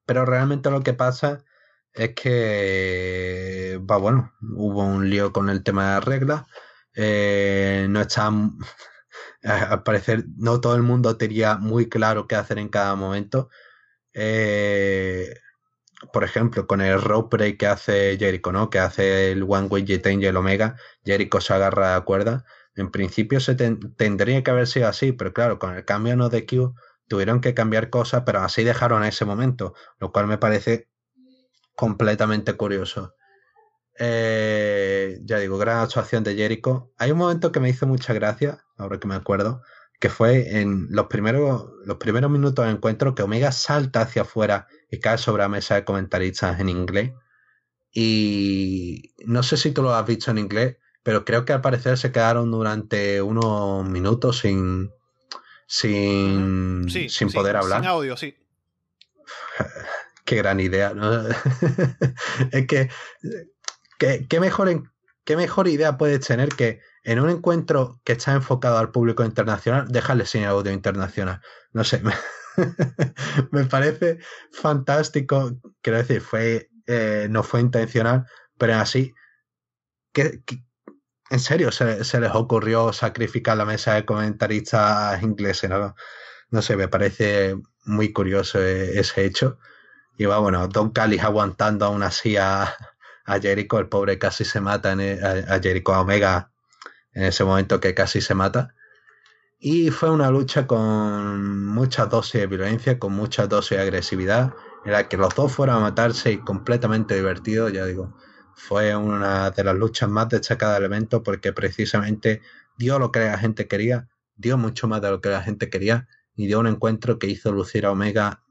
pero 0.07 0.25
realmente 0.25 0.71
lo 0.71 0.83
que 0.83 0.95
pasa 0.95 1.45
es 1.93 2.15
que, 2.15 3.81
va 3.91 3.97
bueno, 3.97 4.33
hubo 4.41 4.85
un 4.85 5.11
lío 5.11 5.33
con 5.33 5.51
el 5.51 5.63
tema 5.65 5.87
de 5.87 5.95
las 5.97 6.05
reglas. 6.05 6.43
Eh, 6.95 7.87
no 7.91 8.01
está, 8.01 8.29
al 9.43 9.83
parecer, 9.83 10.25
no 10.37 10.61
todo 10.61 10.77
el 10.77 10.83
mundo 10.83 11.17
tenía 11.17 11.57
muy 11.57 11.89
claro 11.89 12.27
qué 12.29 12.37
hacer 12.37 12.59
en 12.59 12.69
cada 12.69 12.95
momento. 12.97 13.51
Eh, 14.15 15.35
por 16.13 16.25
ejemplo, 16.25 16.67
con 16.67 16.81
el 16.81 17.01
rope 17.01 17.37
break 17.37 17.59
que 17.59 17.67
hace 17.67 18.17
Jericho, 18.19 18.53
¿no? 18.53 18.71
Que 18.71 18.79
hace 18.79 19.33
el 19.33 19.43
One 19.43 19.69
Way 19.69 19.85
Jet 19.85 20.07
Angel 20.07 20.37
Omega, 20.37 20.77
Jericho 21.05 21.41
se 21.41 21.55
agarra 21.55 21.95
a 21.95 21.99
la 21.99 22.05
cuerda. 22.05 22.45
En 22.75 22.91
principio 22.91 23.41
se 23.41 23.55
tendría 23.55 24.43
que 24.43 24.51
haber 24.51 24.67
sido 24.67 24.89
así, 24.89 25.13
pero 25.13 25.33
claro, 25.33 25.59
con 25.59 25.75
el 25.75 25.85
cambio 25.85 26.17
no 26.17 26.29
de 26.29 26.45
Q 26.45 26.75
tuvieron 27.09 27.41
que 27.41 27.55
cambiar 27.55 27.89
cosas, 27.89 28.25
pero 28.27 28.41
así 28.41 28.65
dejaron 28.65 29.03
a 29.03 29.09
ese 29.09 29.25
momento, 29.25 29.75
lo 29.99 30.13
cual 30.13 30.27
me 30.27 30.39
parece 30.39 30.89
completamente 31.75 32.55
curioso. 32.55 33.15
Eh, 33.99 35.19
ya 35.25 35.39
digo, 35.39 35.57
gran 35.57 35.79
actuación 35.79 36.23
de 36.25 36.35
Jericho. 36.35 36.93
Hay 36.99 37.13
un 37.13 37.19
momento 37.19 37.53
que 37.53 37.61
me 37.61 37.71
hizo 37.71 37.87
mucha 37.87 38.13
gracia, 38.13 38.65
ahora 38.77 38.99
que 38.99 39.09
me 39.09 39.15
acuerdo, 39.15 39.63
que 39.99 40.11
fue 40.11 40.59
en 40.61 40.89
los 40.91 41.07
primeros, 41.07 41.71
los 41.87 41.97
primeros 41.97 42.31
minutos 42.31 42.67
de 42.67 42.73
encuentro 42.73 43.15
que 43.15 43.23
Omega 43.23 43.53
salta 43.53 44.03
hacia 44.03 44.23
afuera 44.23 44.67
y 44.91 45.01
cae 45.01 45.19
sobre 45.19 45.43
la 45.43 45.49
mesa 45.49 45.75
de 45.75 45.85
comentaristas 45.85 46.61
en 46.61 46.69
inglés. 46.69 47.13
Y 47.93 49.15
no 49.25 49.43
sé 49.43 49.57
si 49.57 49.71
tú 49.71 49.83
lo 49.83 49.95
has 49.95 50.07
visto 50.07 50.31
en 50.31 50.39
inglés, 50.39 50.77
pero 51.03 51.25
creo 51.25 51.45
que 51.45 51.53
al 51.53 51.61
parecer 51.61 51.97
se 51.99 52.13
quedaron 52.13 52.51
durante 52.51 53.23
unos 53.23 53.89
minutos 53.89 54.41
sin, 54.41 54.91
sin, 55.67 56.89
sin 56.91 57.33
poder 57.33 57.57
hablar. 57.57 57.81
Sin 57.81 57.89
audio, 57.89 58.17
sí. 58.17 58.37
qué 60.25 60.37
gran 60.37 60.61
idea, 60.61 60.93
¿no? 60.93 61.27
es 62.53 62.67
que, 62.67 62.91
¿qué, 63.99 64.41
mejor, 64.41 64.93
¿qué 65.25 65.37
mejor 65.37 65.69
idea 65.69 65.97
puedes 65.97 66.27
tener 66.27 66.51
que 66.51 66.81
en 67.05 67.21
un 67.21 67.31
encuentro 67.31 68.01
que 68.05 68.13
está 68.13 68.33
enfocado 68.33 68.79
al 68.79 68.91
público 68.91 69.25
internacional, 69.25 69.89
dejarle 69.89 70.27
sin 70.27 70.45
audio 70.45 70.73
internacional? 70.73 71.41
No 71.73 71.85
sé, 71.85 72.03
me, 73.53 73.65
parece 73.65 74.19
fantástico. 74.53 75.59
Quiero 75.83 75.99
decir, 75.99 76.21
fue, 76.21 76.71
eh, 76.87 77.27
no 77.31 77.43
fue 77.43 77.61
intencional, 77.61 78.27
pero 78.59 78.75
así, 78.75 79.13
que, 80.13 80.41
en 81.31 81.41
serio, 81.41 81.73
se, 81.73 82.21
les 82.21 82.35
ocurrió 82.35 82.93
sacrificar 82.93 83.57
la 83.57 83.65
mesa 83.65 83.95
de 83.95 84.05
comentaristas 84.05 85.23
ingleses, 85.23 85.71
¿no? 85.71 86.63
Sé, 86.63 86.77
me 86.77 86.89
parece 86.89 87.57
muy 87.85 88.13
curioso 88.13 88.61
eh, 88.61 88.99
ese 88.99 89.25
hecho. 89.25 89.59
Y 90.19 90.25
va, 90.25 90.39
bueno, 90.39 90.67
Don 90.69 90.91
Callis 90.91 91.23
aguantando 91.23 91.85
aún 91.87 92.03
así 92.03 92.37
a, 92.37 92.75
a 93.27 93.41
Jericho, 93.41 93.79
el 93.79 93.89
pobre 93.89 94.19
casi 94.19 94.45
se 94.45 94.61
mata, 94.61 94.93
en 94.93 95.01
e, 95.01 95.21
a, 95.23 95.61
Jericho, 95.61 95.93
a 95.93 96.01
Omega, 96.01 96.53
en 97.13 97.25
ese 97.25 97.45
momento 97.45 97.81
que 97.81 97.95
casi 97.95 98.21
se 98.21 98.35
mata. 98.35 98.75
Y 99.59 99.91
fue 99.91 100.11
una 100.11 100.31
lucha 100.31 100.67
con 100.67 101.67
mucha 101.67 102.07
dosis 102.07 102.41
de 102.41 102.47
violencia, 102.47 102.99
con 102.99 103.15
mucha 103.15 103.47
dosis 103.47 103.79
de 103.79 103.83
agresividad, 103.83 104.55
en 104.85 104.93
la 104.93 105.09
que 105.09 105.17
los 105.17 105.35
dos 105.35 105.53
fueron 105.53 105.77
a 105.77 105.81
matarse 105.81 106.33
y 106.33 106.39
completamente 106.39 107.15
divertido, 107.15 107.69
ya 107.71 107.87
digo. 107.87 108.15
Fue 108.55 108.95
una 108.95 109.51
de 109.51 109.65
las 109.65 109.75
luchas 109.75 110.09
más 110.09 110.29
destacadas 110.29 110.77
del 110.77 110.87
evento 110.87 111.23
porque 111.23 111.53
precisamente 111.53 112.43
dio 112.77 112.99
lo 112.99 113.11
que 113.13 113.21
la 113.21 113.39
gente 113.39 113.67
quería, 113.67 114.09
dio 114.37 114.59
mucho 114.59 114.89
más 114.89 115.01
de 115.03 115.11
lo 115.11 115.21
que 115.21 115.31
la 115.31 115.43
gente 115.43 115.71
quería 115.71 116.07
y 116.35 116.47
dio 116.47 116.61
un 116.61 116.67
encuentro 116.67 117.19
que 117.19 117.27
hizo 117.27 117.51
lucir 117.53 117.87
a 117.87 117.93
Omega 117.93 118.43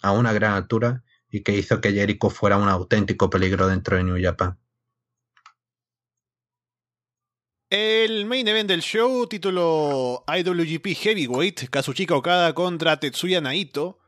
a 0.00 0.12
una 0.12 0.32
gran 0.32 0.52
altura 0.52 1.02
y 1.30 1.42
que 1.42 1.56
hizo 1.56 1.80
que 1.80 1.92
Jericho 1.92 2.30
fuera 2.30 2.56
un 2.56 2.68
auténtico 2.68 3.28
peligro 3.30 3.68
dentro 3.68 3.96
de 3.96 4.04
New 4.04 4.22
Japan. 4.22 4.58
El 7.76 8.26
main 8.26 8.46
event 8.46 8.68
del 8.68 8.82
show, 8.82 9.26
título 9.26 10.22
IWGP 10.28 10.94
Heavyweight, 10.94 11.70
Kazuchika 11.70 12.14
Okada 12.14 12.54
contra 12.54 13.00
Tetsuya 13.00 13.40
Naito. 13.40 13.98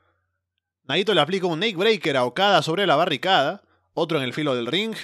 Naito 0.85 1.13
le 1.13 1.21
aplica 1.21 1.49
un 1.49 1.59
neckbreaker 1.59 2.17
a 2.17 2.27
Okada 2.27 2.63
sobre 2.63 2.87
la 2.87 2.95
barricada, 2.95 3.65
otro 3.93 4.19
en 4.19 4.23
el 4.23 4.35
filo 4.35 4.55
del 4.55 4.69
ring. 4.69 4.95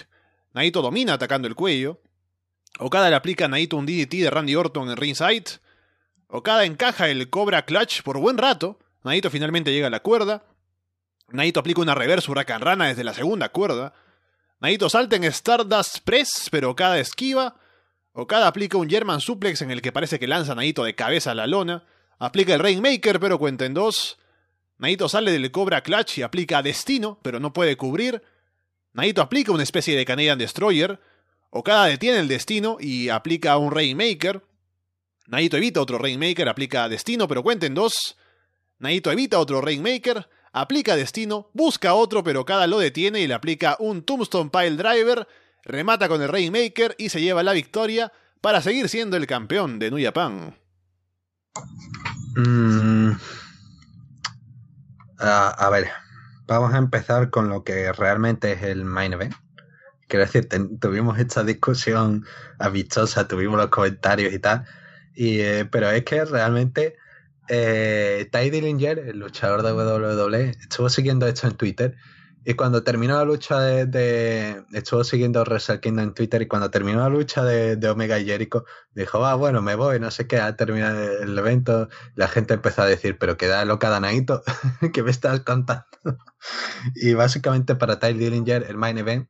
Naito 0.52 0.80
domina 0.80 1.14
atacando 1.14 1.48
el 1.48 1.56
cuello. 1.56 2.00
Okada 2.78 3.10
le 3.10 3.16
aplica 3.16 3.46
a 3.46 3.48
Naito 3.48 3.76
un 3.76 3.84
DDT 3.84 4.12
de 4.22 4.30
Randy 4.30 4.54
Orton 4.54 4.90
en 4.90 4.96
ringside. 4.96 5.58
Okada 6.28 6.64
encaja 6.64 7.08
el 7.08 7.30
Cobra 7.30 7.64
Clutch 7.64 8.02
por 8.04 8.20
buen 8.20 8.38
rato. 8.38 8.78
Naito 9.02 9.28
finalmente 9.28 9.72
llega 9.72 9.88
a 9.88 9.90
la 9.90 10.04
cuerda. 10.04 10.44
Naito 11.30 11.58
aplica 11.58 11.80
una 11.80 11.96
reverse 11.96 12.30
huracán 12.30 12.60
rana 12.60 12.86
desde 12.86 13.02
la 13.02 13.12
segunda 13.12 13.48
cuerda. 13.48 13.92
Naito 14.60 14.88
salta 14.88 15.16
en 15.16 15.24
Stardust 15.24 15.98
Press, 16.04 16.46
pero 16.48 16.70
Okada 16.70 17.00
esquiva. 17.00 17.56
Okada 18.12 18.46
aplica 18.46 18.76
un 18.76 18.90
German 18.90 19.20
suplex 19.20 19.62
en 19.62 19.70
el 19.70 19.80
que 19.80 19.92
parece 19.92 20.18
que 20.18 20.26
lanza 20.26 20.52
a 20.52 20.54
Naito 20.54 20.84
de 20.84 20.94
cabeza 20.94 21.30
a 21.30 21.34
la 21.34 21.46
lona. 21.46 21.84
Aplica 22.18 22.54
el 22.54 22.60
Rainmaker, 22.60 23.18
pero 23.18 23.38
cuenta 23.38 23.64
en 23.64 23.74
dos. 23.74 24.18
Naito 24.78 25.08
sale 25.08 25.32
del 25.32 25.50
Cobra 25.50 25.82
Clutch 25.82 26.18
y 26.18 26.22
aplica 26.22 26.62
Destino, 26.62 27.18
pero 27.22 27.40
no 27.40 27.52
puede 27.52 27.76
cubrir. 27.76 28.22
Naito 28.92 29.22
aplica 29.22 29.52
una 29.52 29.62
especie 29.62 29.96
de 29.96 30.04
Canadian 30.04 30.38
Destroyer. 30.38 31.00
Okada 31.50 31.86
detiene 31.86 32.18
el 32.18 32.28
Destino 32.28 32.76
y 32.78 33.08
aplica 33.08 33.56
un 33.56 33.70
Rainmaker. 33.70 34.42
Naito 35.26 35.56
evita 35.56 35.80
otro 35.80 35.98
Rainmaker, 35.98 36.48
aplica 36.48 36.88
Destino, 36.88 37.26
pero 37.28 37.42
cuenta 37.42 37.66
en 37.66 37.74
dos. 37.74 38.16
Naito 38.78 39.10
evita 39.10 39.38
otro 39.38 39.60
Rainmaker 39.60 40.28
aplica 40.52 40.96
destino, 40.96 41.50
busca 41.54 41.94
otro 41.94 42.22
pero 42.22 42.44
cada 42.44 42.66
lo 42.66 42.78
detiene 42.78 43.20
y 43.20 43.26
le 43.26 43.34
aplica 43.34 43.76
un 43.80 44.02
Tombstone 44.02 44.50
Pile 44.50 44.76
Driver, 44.76 45.26
remata 45.62 46.08
con 46.08 46.22
el 46.22 46.28
Rainmaker 46.28 46.94
y 46.98 47.08
se 47.08 47.20
lleva 47.20 47.42
la 47.42 47.52
victoria 47.52 48.12
para 48.40 48.60
seguir 48.60 48.88
siendo 48.88 49.16
el 49.16 49.26
campeón 49.26 49.78
de 49.78 49.90
New 49.90 50.04
Japan. 50.04 50.56
Mm. 52.36 53.12
a 55.18 55.70
ver, 55.70 55.88
vamos 56.46 56.74
a 56.74 56.78
empezar 56.78 57.30
con 57.30 57.48
lo 57.48 57.64
que 57.64 57.92
realmente 57.92 58.52
es 58.52 58.62
el 58.62 58.84
main 58.84 59.12
event. 59.12 59.34
Quiero 60.08 60.26
decir, 60.26 60.48
tuvimos 60.80 61.18
esta 61.18 61.42
discusión 61.42 62.26
amistosa, 62.58 63.26
tuvimos 63.26 63.56
los 63.56 63.68
comentarios 63.68 64.32
y 64.34 64.38
tal, 64.38 64.66
y, 65.14 65.40
eh, 65.40 65.64
pero 65.64 65.90
es 65.90 66.04
que 66.04 66.24
realmente 66.24 66.96
eh, 67.48 68.28
Ty 68.30 68.50
Dillinger, 68.50 68.98
el 68.98 69.18
luchador 69.18 69.62
de 69.62 69.72
WWE, 69.72 70.50
estuvo 70.50 70.90
siguiendo 70.90 71.26
esto 71.26 71.46
en 71.46 71.56
Twitter 71.56 71.96
Y 72.44 72.54
cuando 72.54 72.82
terminó 72.82 73.16
la 73.16 73.24
lucha 73.24 73.60
de, 73.60 74.64
Estuvo 74.72 75.04
siguiendo 75.04 75.44
Wrestle 75.44 75.80
Kingdom 75.80 76.08
en 76.08 76.14
Twitter 76.14 76.42
y 76.42 76.48
cuando 76.48 76.70
terminó 76.70 77.00
la 77.00 77.08
lucha 77.08 77.44
de, 77.44 77.88
Omega 77.88 78.18
y 78.18 78.26
Jericho, 78.26 78.64
dijo, 78.94 79.24
ah, 79.24 79.34
bueno, 79.34 79.62
me 79.62 79.76
voy, 79.76 80.00
no 80.00 80.10
sé 80.10 80.26
qué, 80.26 80.38
ha 80.38 80.56
terminado 80.56 81.00
el 81.00 81.38
evento. 81.38 81.88
La 82.16 82.26
gente 82.28 82.54
empezó 82.54 82.82
a 82.82 82.86
decir, 82.86 83.16
pero 83.18 83.36
queda 83.36 83.64
loca 83.64 83.90
Danaito, 83.90 84.42
que 84.92 85.02
me 85.02 85.10
estás 85.10 85.40
contando. 85.40 85.86
y 86.96 87.14
básicamente 87.14 87.76
para 87.76 88.00
Ty 88.00 88.14
Dillinger, 88.14 88.64
el 88.68 88.76
main 88.76 88.98
event, 88.98 89.28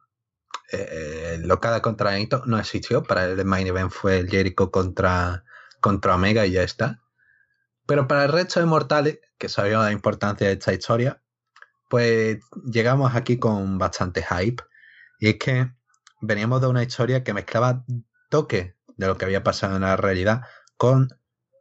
eh, 0.70 1.38
locada 1.42 1.82
contra 1.82 2.10
Danaito 2.10 2.44
no 2.46 2.58
existió. 2.58 3.02
Para 3.02 3.26
el 3.26 3.44
main 3.44 3.66
event 3.66 3.90
fue 3.90 4.20
el 4.20 4.30
Jericho 4.30 4.70
contra, 4.70 5.44
contra 5.80 6.14
Omega 6.14 6.46
y 6.46 6.52
ya 6.52 6.62
está. 6.62 7.02
Pero 7.86 8.08
para 8.08 8.24
el 8.24 8.32
resto 8.32 8.60
de 8.60 8.66
mortales, 8.66 9.18
que 9.36 9.48
sabíamos 9.48 9.84
la 9.86 9.92
importancia 9.92 10.46
de 10.46 10.54
esta 10.54 10.72
historia, 10.72 11.21
pues 11.92 12.38
llegamos 12.64 13.14
aquí 13.14 13.38
con 13.38 13.76
bastante 13.76 14.22
hype. 14.22 14.62
Y 15.20 15.28
es 15.28 15.36
que 15.36 15.72
veníamos 16.22 16.62
de 16.62 16.68
una 16.68 16.82
historia 16.82 17.22
que 17.22 17.34
mezclaba 17.34 17.84
toque 18.30 18.76
de 18.96 19.06
lo 19.06 19.18
que 19.18 19.26
había 19.26 19.42
pasado 19.42 19.76
en 19.76 19.82
la 19.82 19.94
realidad 19.98 20.40
con 20.78 21.10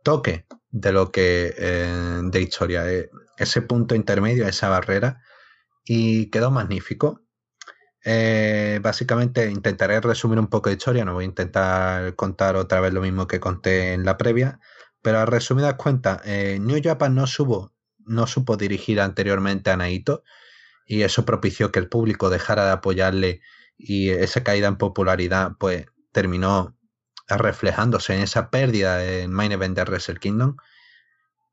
toque 0.06 0.48
de 0.70 0.94
lo 0.94 1.12
que 1.12 1.54
eh, 1.58 2.22
de 2.24 2.42
historia. 2.42 2.90
Eh, 2.90 3.10
ese 3.36 3.62
punto 3.62 3.94
intermedio, 3.94 4.48
esa 4.48 4.70
barrera. 4.70 5.22
Y 5.84 6.30
quedó 6.30 6.50
magnífico. 6.50 7.26
Eh, 8.06 8.80
básicamente 8.82 9.52
intentaré 9.52 10.00
resumir 10.00 10.40
un 10.40 10.48
poco 10.48 10.70
de 10.70 10.78
historia, 10.78 11.04
no 11.04 11.14
voy 11.14 11.26
a 11.26 11.28
intentar 11.28 12.16
contar 12.16 12.56
otra 12.56 12.80
vez 12.80 12.94
lo 12.94 13.02
mismo 13.02 13.28
que 13.28 13.42
conté 13.42 13.92
en 13.92 14.06
la 14.06 14.18
previa, 14.18 14.62
pero 15.02 15.20
a 15.20 15.26
resumidas 15.26 15.74
cuentas, 15.74 16.22
New 16.26 16.80
Japan 16.82 17.16
no 17.16 17.28
subo 17.28 17.74
no 18.12 18.28
supo 18.28 18.58
dirigir 18.58 19.00
anteriormente 19.02 19.72
a 19.72 19.78
Naito 19.78 20.24
y 20.86 21.04
eso 21.04 21.26
propició 21.26 21.72
que 21.72 21.80
el 21.80 21.90
público 21.90 22.30
dejara 22.30 22.66
de 22.66 22.72
apoyarle 22.72 23.42
y 23.78 24.10
esa 24.10 24.44
caída 24.44 24.68
en 24.68 24.78
popularidad 24.78 25.54
pues 25.58 25.86
terminó 26.12 26.78
reflejándose 27.28 28.14
en 28.14 28.22
esa 28.22 28.50
pérdida 28.50 29.04
en 29.04 29.32
main 29.32 29.52
event 29.52 29.76
de 29.78 29.84
Wrestle 29.84 30.20
Kingdom. 30.20 30.58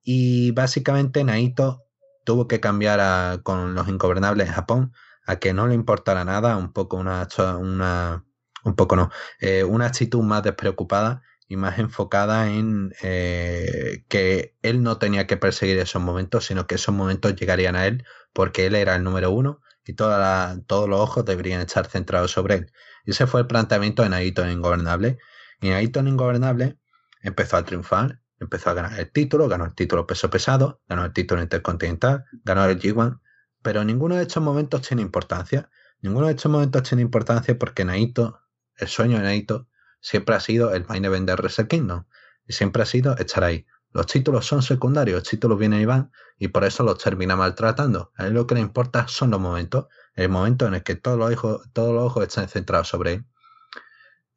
Y 0.02 0.50
básicamente 0.50 1.22
Naito 1.22 1.84
tuvo 2.24 2.48
que 2.48 2.60
cambiar 2.60 3.42
con 3.42 3.74
los 3.74 3.88
ingobernables 3.88 4.48
en 4.48 4.54
Japón 4.54 4.92
a 5.24 5.36
que 5.36 5.52
no 5.52 5.68
le 5.68 5.74
importara 5.74 6.24
nada, 6.24 6.56
un 6.56 6.72
poco 6.72 6.96
una, 6.96 7.28
una 7.60 8.24
un 8.64 8.74
poco 8.74 8.96
no, 8.96 9.10
eh, 9.40 9.64
una 9.64 9.86
actitud 9.86 10.22
más 10.22 10.42
despreocupada 10.42 11.22
y 11.48 11.56
más 11.56 11.78
enfocada 11.78 12.50
en 12.50 12.92
eh, 13.02 14.04
que 14.08 14.54
él 14.62 14.82
no 14.82 14.98
tenía 14.98 15.26
que 15.26 15.38
perseguir 15.38 15.78
esos 15.78 16.02
momentos, 16.02 16.44
sino 16.44 16.66
que 16.66 16.74
esos 16.74 16.94
momentos 16.94 17.34
llegarían 17.34 17.74
a 17.74 17.86
él 17.86 18.04
porque 18.34 18.66
él 18.66 18.74
era 18.74 18.94
el 18.94 19.02
número 19.02 19.30
uno 19.30 19.60
y 19.84 19.94
todos 19.94 20.88
los 20.88 21.00
ojos 21.00 21.24
deberían 21.24 21.62
estar 21.62 21.86
centrados 21.86 22.32
sobre 22.32 22.56
él. 22.56 22.72
Y 23.06 23.12
ese 23.12 23.26
fue 23.26 23.40
el 23.40 23.46
planteamiento 23.46 24.02
de 24.02 24.10
Naito 24.10 24.44
en 24.44 24.50
Ingobernable. 24.50 25.18
Y 25.62 25.70
Naito 25.70 26.00
en 26.00 26.08
Ingobernable 26.08 26.78
empezó 27.22 27.56
a 27.56 27.64
triunfar, 27.64 28.20
empezó 28.38 28.68
a 28.68 28.74
ganar 28.74 29.00
el 29.00 29.10
título, 29.10 29.48
ganó 29.48 29.64
el 29.64 29.74
título 29.74 30.06
peso 30.06 30.28
pesado, 30.28 30.82
ganó 30.86 31.06
el 31.06 31.14
título 31.14 31.40
intercontinental, 31.40 32.26
ganó 32.44 32.66
el 32.66 32.78
G1, 32.78 33.20
pero 33.62 33.82
ninguno 33.82 34.16
de 34.16 34.22
estos 34.22 34.42
momentos 34.42 34.82
tiene 34.82 35.00
importancia. 35.00 35.70
Ninguno 36.02 36.26
de 36.26 36.34
estos 36.34 36.52
momentos 36.52 36.82
tiene 36.82 37.00
importancia 37.00 37.58
porque 37.58 37.86
Naito, 37.86 38.38
el 38.76 38.88
sueño 38.88 39.16
de 39.16 39.22
Naito, 39.22 39.68
siempre 40.00 40.34
ha 40.34 40.40
sido 40.40 40.72
el 40.72 40.86
main 40.86 41.04
event 41.04 41.26
de 41.26 41.34
Wrestle 41.34 41.68
Kingdom. 41.68 42.04
Y 42.46 42.52
siempre 42.52 42.82
ha 42.82 42.86
sido 42.86 43.16
estar 43.16 43.44
ahí. 43.44 43.66
Los 43.92 44.06
títulos 44.06 44.46
son 44.46 44.62
secundarios, 44.62 45.20
los 45.20 45.28
títulos 45.28 45.58
vienen 45.58 45.80
y 45.80 45.84
van, 45.86 46.12
y 46.38 46.48
por 46.48 46.64
eso 46.64 46.82
los 46.82 46.98
termina 46.98 47.36
maltratando. 47.36 48.12
A 48.16 48.26
él 48.26 48.34
lo 48.34 48.46
que 48.46 48.54
le 48.54 48.60
importa 48.60 49.08
son 49.08 49.30
los 49.30 49.40
momentos, 49.40 49.86
el 50.14 50.28
momento 50.28 50.66
en 50.66 50.74
el 50.74 50.82
que 50.82 50.94
todos 50.94 51.18
los 51.18 51.32
ojos, 51.32 51.68
todos 51.72 51.94
los 51.94 52.04
ojos 52.04 52.24
están 52.24 52.48
centrados 52.48 52.88
sobre 52.88 53.14
él. 53.14 53.24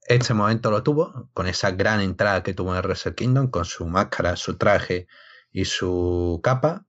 Este 0.08 0.34
momento 0.34 0.72
lo 0.72 0.84
tuvo 0.84 1.30
con 1.34 1.48
esa 1.48 1.72
gran 1.72 2.02
entrada 2.02 2.44
que 2.44 2.54
tuvo 2.54 2.76
en 2.76 2.82
Wrestle 2.82 3.14
Kingdom, 3.14 3.52
con 3.52 3.66
su 3.66 3.86
máscara, 3.88 4.36
su 4.36 4.58
traje 4.58 5.08
y 5.52 5.66
su 5.66 6.40
capa. 6.44 6.86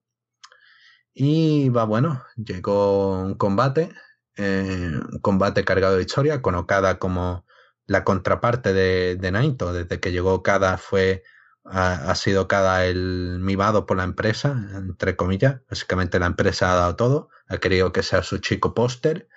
Y 1.14 1.68
va 1.68 1.84
bueno, 1.84 2.24
llegó 2.36 3.22
un 3.22 3.34
combate, 3.34 3.92
eh, 4.36 4.98
un 5.12 5.18
combate 5.20 5.64
cargado 5.64 5.96
de 5.96 6.02
historia, 6.02 6.40
con 6.40 6.64
como 6.98 7.44
la 7.86 8.04
contraparte 8.04 8.72
de, 8.72 9.16
de 9.16 9.30
Naito. 9.32 9.72
Desde 9.72 10.00
que 10.00 10.12
llegó 10.12 10.42
Kada 10.42 10.78
fue 10.78 11.22
ha, 11.64 12.14
sido 12.14 12.48
Kada 12.48 12.86
el 12.86 13.38
mimado 13.40 13.86
por 13.86 13.96
la 13.96 14.04
empresa, 14.04 14.52
entre 14.74 15.16
comillas. 15.16 15.60
Básicamente 15.68 16.18
la 16.18 16.26
empresa 16.26 16.72
ha 16.72 16.76
dado 16.76 16.96
todo, 16.96 17.28
ha 17.48 17.58
querido 17.58 17.92
que 17.92 18.02
sea 18.02 18.22
su 18.22 18.38
chico 18.38 18.74
póster 18.74 19.28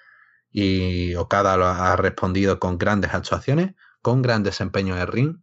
y 0.51 1.15
Okada 1.15 1.91
ha 1.91 1.95
respondido 1.97 2.59
con 2.59 2.77
grandes 2.77 3.13
actuaciones, 3.13 3.75
con 4.01 4.21
gran 4.21 4.43
desempeño 4.43 4.95
de 4.95 5.05
ring, 5.05 5.37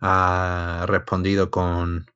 ha 0.00 0.86
respondido 0.88 1.50
con 1.50 2.06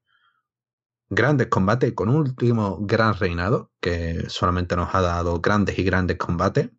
grandes 1.09 1.47
combates, 1.47 1.93
con 1.93 2.09
un 2.09 2.17
último 2.17 2.79
gran 2.81 3.15
reinado 3.15 3.71
que 3.81 4.29
solamente 4.29 4.75
nos 4.75 4.95
ha 4.95 5.01
dado 5.01 5.41
grandes 5.41 5.79
y 5.79 5.85
grandes 5.85 6.17
combates. 6.19 6.71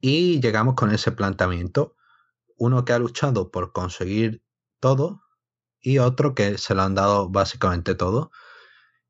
Y 0.00 0.40
llegamos 0.40 0.74
con 0.74 0.92
ese 0.92 1.12
planteamiento, 1.12 1.96
uno 2.56 2.84
que 2.84 2.92
ha 2.92 2.98
luchado 2.98 3.50
por 3.50 3.72
conseguir 3.72 4.42
todo 4.80 5.22
y 5.80 5.98
otro 5.98 6.34
que 6.34 6.58
se 6.58 6.74
lo 6.74 6.82
han 6.82 6.94
dado 6.94 7.28
básicamente 7.28 7.94
todo. 7.94 8.30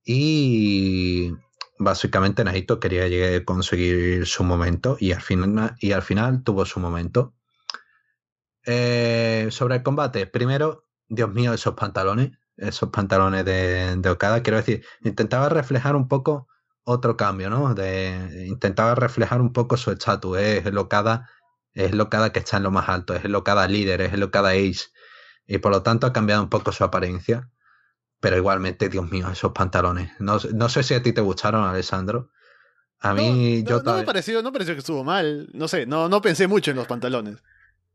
Y 0.05 1.33
básicamente 1.79 2.45
Naito 2.45 2.81
quería 2.81 3.45
conseguir 3.45 4.27
su 4.27 4.45
momento 4.45 4.97
y 4.99 5.13
al 5.13 5.21
final, 5.21 5.77
y 5.81 5.93
al 5.93 6.03
final 6.03 6.43
tuvo 6.43 6.65
su 6.65 6.81
momento. 6.81 7.35
Eh, 8.67 9.49
sobre 9.51 9.77
el 9.77 9.83
combate, 9.83 10.27
primero, 10.27 10.87
Dios 11.09 11.31
mío, 11.33 11.55
esos 11.55 11.75
pantalones, 11.75 12.33
esos 12.57 12.91
pantalones 12.91 13.45
de, 13.45 13.97
de 13.97 14.11
Okada, 14.11 14.43
quiero 14.43 14.59
decir, 14.59 14.85
intentaba 15.03 15.49
reflejar 15.49 15.97
un 15.97 16.09
poco 16.09 16.49
otro 16.91 17.17
cambio, 17.17 17.51
¿no? 17.51 17.75
De, 17.75 18.47
intentaba 18.49 18.95
reflejar 18.95 19.41
un 19.41 19.53
poco 19.53 19.77
su 19.77 19.91
estatus. 19.91 20.39
Es 20.39 20.67
el 20.67 20.79
Okada, 20.79 21.31
es 21.75 21.93
el 21.93 22.01
Okada 22.01 22.33
que 22.33 22.41
está 22.41 22.57
en 22.57 22.65
lo 22.65 22.71
más 22.71 22.89
alto, 22.89 23.15
es 23.15 23.25
el 23.25 23.35
Okada 23.35 23.67
líder, 23.69 24.01
es 24.01 24.13
el 24.13 24.23
Okada 24.23 24.51
ace. 24.51 24.89
Y 25.47 25.59
por 25.59 25.73
lo 25.73 25.83
tanto 25.83 26.07
ha 26.07 26.13
cambiado 26.13 26.43
un 26.43 26.49
poco 26.49 26.73
su 26.73 26.85
apariencia. 26.85 27.49
Pero 28.21 28.37
igualmente, 28.37 28.89
Dios 28.89 29.11
mío, 29.11 29.31
esos 29.31 29.53
pantalones. 29.53 30.13
No, 30.19 30.39
no 30.53 30.69
sé 30.69 30.83
si 30.83 30.95
a 30.95 31.03
ti 31.03 31.13
te 31.13 31.23
gustaron, 31.23 31.65
Alessandro. 31.65 32.31
A 33.01 33.15
mí, 33.15 33.63
yo 33.65 33.83
no, 33.83 33.97
me 33.97 34.03
pareció, 34.03 34.43
no 34.43 34.53
pareció 34.53 34.75
que 34.75 34.81
estuvo 34.81 35.05
mal. 35.05 35.49
No 35.55 35.69
sé, 35.69 35.87
no, 35.87 36.11
no 36.11 36.21
pensé 36.21 36.47
mucho 36.47 36.71
en 36.71 36.77
los 36.77 36.87
pantalones. 36.87 37.43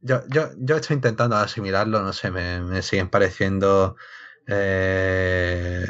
Yo, 0.01 0.23
yo, 0.27 0.49
yo 0.57 0.77
estoy 0.77 0.95
intentando 0.95 1.35
asimilarlo, 1.35 2.01
no 2.01 2.11
sé, 2.11 2.31
me, 2.31 2.61
me 2.61 2.81
siguen 2.81 3.09
pareciendo 3.09 3.95
eh, 4.47 5.85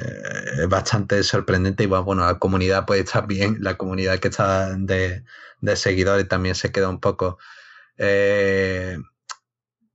bastante 0.69 1.23
sorprendente 1.23 1.83
y 1.83 1.87
bueno, 1.87 2.25
la 2.25 2.39
comunidad 2.39 2.85
puede 2.85 3.01
estar 3.01 3.27
bien, 3.27 3.57
la 3.61 3.75
comunidad 3.77 4.19
que 4.19 4.29
está 4.29 4.75
de, 4.77 5.23
seguidores 5.75 6.27
también 6.27 6.55
se 6.55 6.71
queda 6.71 6.89
un 6.89 6.99
poco 6.99 7.37
eh, 7.97 8.97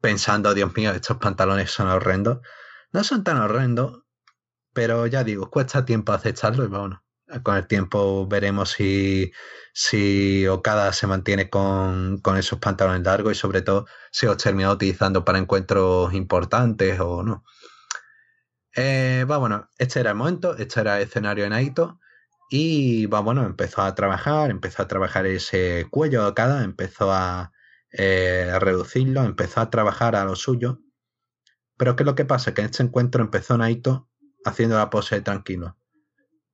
pensando, 0.01 0.55
Dios 0.55 0.75
mío, 0.77 0.93
estos 0.93 1.19
pantalones 1.19 1.71
son 1.71 1.89
horrendos. 1.89 2.41
No 2.93 3.05
son 3.05 3.25
tan 3.25 3.39
horrendos, 3.39 4.03
pero 4.73 5.07
ya 5.07 5.25
digo, 5.25 5.51
cuesta 5.51 5.85
tiempo 5.85 6.13
aceptarlo 6.13 6.65
y 6.65 6.69
bueno, 6.69 7.05
con 7.43 7.57
el 7.57 7.67
tiempo 7.67 8.27
veremos 8.27 8.71
si, 8.71 9.33
si 9.73 10.47
Okada 10.49 10.93
se 10.93 11.07
mantiene 11.07 11.49
con, 11.51 12.19
con 12.19 12.37
esos 12.37 12.59
pantalones 12.59 13.03
largos 13.03 13.33
y 13.33 13.35
sobre 13.37 13.63
todo 13.63 13.87
si 14.11 14.27
os 14.27 14.37
termina 14.39 14.73
utilizando 14.73 15.25
para 15.25 15.39
encuentros 15.39 16.13
importantes 16.15 16.99
o 17.01 17.23
no. 17.23 17.45
Eh, 18.77 19.25
bueno, 19.27 19.69
este 19.79 20.01
era 20.01 20.11
el 20.11 20.17
momento, 20.17 20.57
este 20.57 20.81
era 20.81 20.97
el 20.97 21.05
escenario 21.05 21.45
en 21.45 21.53
Aito. 21.53 21.99
Y 22.51 23.07
bueno, 23.07 23.45
empezó 23.45 23.83
a 23.83 23.95
trabajar, 23.95 24.51
empezó 24.51 24.83
a 24.83 24.89
trabajar 24.89 25.27
ese 25.27 25.87
cuello 25.91 26.35
cada, 26.35 26.65
empezó 26.65 27.13
a, 27.13 27.53
eh, 27.93 28.53
reducirlo, 28.59 29.23
empezó 29.23 29.61
a 29.61 29.71
trabajar 29.71 30.17
a 30.17 30.25
lo 30.25 30.37
suyo. 30.37 30.81
Pero 31.77 31.97
¿qué 31.97 32.03
es 32.03 32.07
lo 32.07 32.15
que 32.15 32.25
pasa? 32.25 32.53
Que 32.53 32.63
en 32.63 32.67
este 32.67 32.83
encuentro 32.83 33.23
empezó 33.23 33.57
Naito 33.57 34.09
haciendo 34.45 34.77
la 34.77 34.91
pose 34.91 35.17
de 35.17 35.21
tranquilo. 35.23 35.77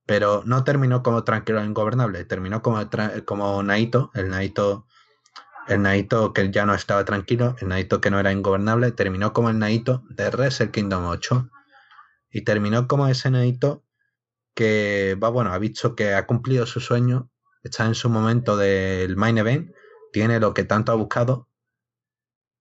Pero 0.06 0.42
no 0.44 0.64
terminó 0.64 1.02
como 1.02 1.24
tranquilo 1.24 1.60
e 1.60 1.64
ingobernable, 1.64 2.24
terminó 2.24 2.62
como, 2.62 2.78
como 3.24 3.62
Naito, 3.62 4.10
el 4.14 4.28
Naito, 4.28 4.86
el 5.66 5.82
Naito 5.82 6.32
que 6.32 6.50
ya 6.50 6.66
no 6.66 6.74
estaba 6.74 7.04
tranquilo, 7.04 7.56
el 7.60 7.68
Naito 7.68 8.00
que 8.00 8.10
no 8.10 8.20
era 8.20 8.32
ingobernable, 8.32 8.92
terminó 8.92 9.32
como 9.32 9.50
el 9.50 9.58
Naito 9.58 10.04
de 10.10 10.30
Wrestle 10.30 10.70
Kingdom 10.70 11.06
8 11.06 11.50
y 12.30 12.42
terminó 12.42 12.88
como 12.88 13.08
ese 13.08 13.30
Naito 13.30 13.84
que 14.54 15.18
va 15.22 15.28
bueno, 15.28 15.52
ha 15.52 15.58
visto 15.58 15.94
que 15.94 16.14
ha 16.14 16.26
cumplido 16.26 16.66
su 16.66 16.80
sueño, 16.80 17.30
está 17.62 17.84
en 17.84 17.94
su 17.94 18.08
momento 18.08 18.56
del 18.56 19.16
main 19.16 19.36
event, 19.38 19.70
tiene 20.12 20.40
lo 20.40 20.54
que 20.54 20.64
tanto 20.64 20.92
ha 20.92 20.94
buscado, 20.94 21.48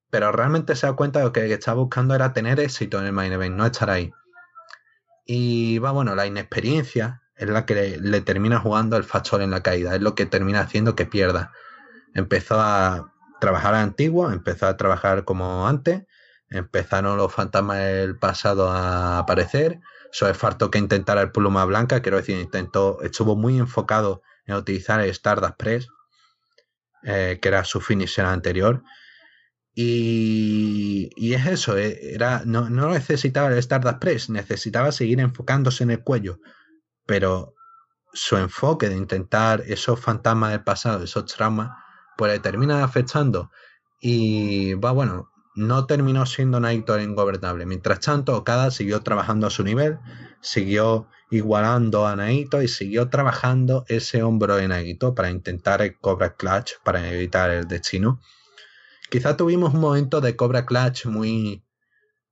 pero 0.09 0.31
realmente 0.31 0.75
se 0.75 0.87
da 0.87 0.93
cuenta 0.93 1.19
de 1.19 1.31
que 1.31 1.41
lo 1.41 1.47
que 1.47 1.53
estaba 1.53 1.81
buscando 1.81 2.13
era 2.13 2.33
tener 2.33 2.59
éxito 2.59 2.99
en 2.99 3.05
el 3.05 3.13
main 3.13 3.31
event, 3.31 3.55
no 3.55 3.65
estar 3.65 3.89
ahí. 3.89 4.11
Y 5.25 5.79
va 5.79 5.91
bueno, 5.91 6.15
la 6.15 6.25
inexperiencia, 6.25 7.21
es 7.35 7.49
la 7.49 7.65
que 7.65 7.97
le, 7.99 8.21
termina 8.21 8.59
jugando 8.59 8.97
el 8.97 9.03
factor 9.03 9.41
en 9.41 9.51
la 9.51 9.61
caída, 9.61 9.95
es 9.95 10.01
lo 10.01 10.15
que 10.15 10.25
termina 10.25 10.61
haciendo 10.61 10.95
que 10.95 11.05
pierda. 11.05 11.51
Empezó 12.13 12.59
a 12.59 13.13
trabajar 13.41 13.75
antiguo, 13.75 14.31
empezó 14.31 14.67
a 14.67 14.77
trabajar 14.77 15.25
como 15.25 15.67
antes, 15.67 16.03
empezaron 16.49 17.17
los 17.17 17.33
fantasmas 17.33 17.79
del 17.79 18.17
pasado 18.17 18.69
a 18.69 19.19
aparecer, 19.19 19.79
es 20.23 20.37
faltó 20.37 20.71
que 20.71 20.79
intentara 20.79 21.21
el 21.21 21.31
pluma 21.31 21.65
blanca, 21.65 22.01
quiero 22.01 22.17
decir, 22.17 22.39
intentó, 22.39 23.01
estuvo 23.01 23.35
muy 23.35 23.57
enfocado 23.57 24.21
en 24.45 24.55
utilizar 24.55 25.01
el 25.01 25.09
Stardust 25.09 25.55
Press, 25.57 25.87
eh, 27.03 27.39
que 27.41 27.47
era 27.49 27.63
su 27.65 27.81
finisher 27.81 28.25
anterior. 28.25 28.81
Y, 29.73 31.09
y 31.17 31.33
es 31.33 31.45
eso, 31.47 31.77
eh, 31.77 32.13
era, 32.13 32.43
no, 32.45 32.69
no 32.69 32.89
necesitaba 32.91 33.49
el 33.49 33.57
Stardust 33.57 33.99
Press, 33.99 34.29
necesitaba 34.29 34.93
seguir 34.93 35.19
enfocándose 35.19 35.83
en 35.83 35.91
el 35.91 36.01
cuello, 36.01 36.39
pero 37.05 37.53
su 38.13 38.37
enfoque 38.37 38.87
de 38.87 38.95
intentar 38.95 39.63
esos 39.67 39.99
fantasmas 39.99 40.51
del 40.51 40.63
pasado, 40.63 41.03
esos 41.03 41.25
traumas, 41.25 41.71
pues 42.17 42.31
le 42.31 42.39
termina 42.39 42.85
afectando. 42.85 43.51
Y 43.99 44.75
va, 44.75 44.91
bueno, 44.91 45.29
no 45.55 45.85
terminó 45.85 46.25
siendo 46.25 46.59
Naito 46.59 46.99
ingobernable. 46.99 47.65
Mientras 47.65 48.01
tanto, 48.01 48.35
Okada 48.35 48.71
siguió 48.71 49.01
trabajando 49.01 49.47
a 49.47 49.49
su 49.49 49.63
nivel, 49.63 49.99
siguió 50.41 51.07
igualando 51.31 52.05
a 52.05 52.15
Naito 52.15 52.61
y 52.61 52.67
siguió 52.67 53.09
trabajando 53.09 53.85
ese 53.87 54.21
hombro 54.21 54.57
de 54.57 54.67
Naito 54.67 55.15
para 55.15 55.31
intentar 55.31 55.81
el 55.81 55.97
Cobra 55.97 56.35
Clutch, 56.35 56.73
para 56.83 57.09
evitar 57.11 57.49
el 57.49 57.67
destino. 57.67 58.19
Quizá 59.09 59.37
tuvimos 59.37 59.73
un 59.73 59.79
momento 59.79 60.21
de 60.21 60.35
Cobra 60.35 60.65
Clutch 60.65 61.05
muy, 61.05 61.63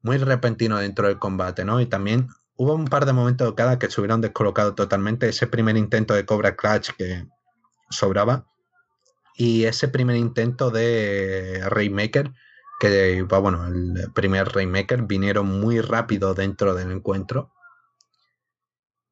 muy 0.02 0.18
repentino 0.18 0.78
dentro 0.78 1.08
del 1.08 1.20
combate, 1.20 1.64
¿no? 1.66 1.80
Y 1.80 1.86
también 1.86 2.28
hubo 2.56 2.76
un 2.76 2.86
par 2.86 3.06
de 3.06 3.14
momentos 3.14 3.46
de 3.46 3.52
Okada 3.52 3.80
que 3.80 3.90
se 3.90 4.02
hubieron 4.02 4.22
descolocado 4.22 4.76
totalmente. 4.76 5.30
Ese 5.30 5.48
primer 5.48 5.78
intento 5.78 6.14
de 6.14 6.26
Cobra 6.26 6.56
Clutch 6.56 6.92
que 6.98 7.26
sobraba. 7.90 8.46
Y 9.36 9.64
ese 9.64 9.88
primer 9.88 10.16
intento 10.16 10.70
de 10.70 11.64
Rainmaker, 11.68 12.32
que 12.84 13.22
bueno, 13.24 13.66
el 13.66 14.12
primer 14.12 14.50
Rainmaker 14.50 15.04
vinieron 15.04 15.48
muy 15.62 15.80
rápido 15.80 16.34
dentro 16.34 16.76
del 16.76 16.92
encuentro. 16.92 17.54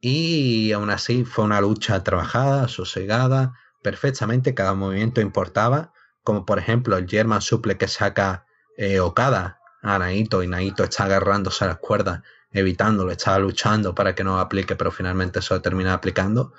Y 0.01 0.73
aún 0.73 0.89
así 0.89 1.23
fue 1.23 1.45
una 1.45 1.61
lucha 1.61 2.03
trabajada, 2.03 2.67
sosegada, 2.67 3.53
perfectamente, 3.81 4.53
cada 4.53 4.73
movimiento 4.73 5.21
importaba, 5.21 5.93
como 6.21 6.45
por 6.45 6.59
ejemplo 6.59 6.97
el 6.97 7.07
German 7.07 7.41
Suple 7.41 7.77
que 7.77 7.87
saca 7.87 8.45
eh, 8.75 8.99
Okada 8.99 9.61
a 9.81 9.97
Naito 9.97 10.43
y 10.43 10.47
Naito 10.47 10.83
está 10.83 11.05
agarrándose 11.05 11.63
a 11.63 11.67
las 11.67 11.77
cuerdas 11.77 12.23
evitándolo, 12.51 13.09
estaba 13.11 13.39
luchando 13.39 13.95
para 13.95 14.13
que 14.13 14.25
no 14.25 14.37
aplique, 14.37 14.75
pero 14.75 14.91
finalmente 14.91 15.41
se 15.41 15.53
lo 15.53 15.61
termina 15.61 15.93
aplicando. 15.93 16.51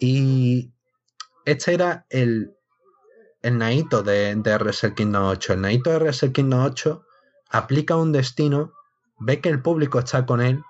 Y 0.00 0.72
este 1.44 1.74
era 1.74 2.06
el, 2.10 2.56
el 3.42 3.58
Naito 3.58 4.02
de, 4.02 4.34
de 4.36 4.56
Wrestle 4.56 4.94
Kingdom 4.94 5.24
8. 5.24 5.54
El 5.54 5.60
Naito 5.62 5.90
de 5.90 5.98
Wrestle 5.98 6.32
Kingdom 6.32 6.64
8 6.64 7.04
aplica 7.50 7.96
un 7.96 8.12
destino, 8.12 8.72
ve 9.18 9.40
que 9.40 9.48
el 9.48 9.60
público 9.60 9.98
está 9.98 10.24
con 10.24 10.40
él 10.40 10.62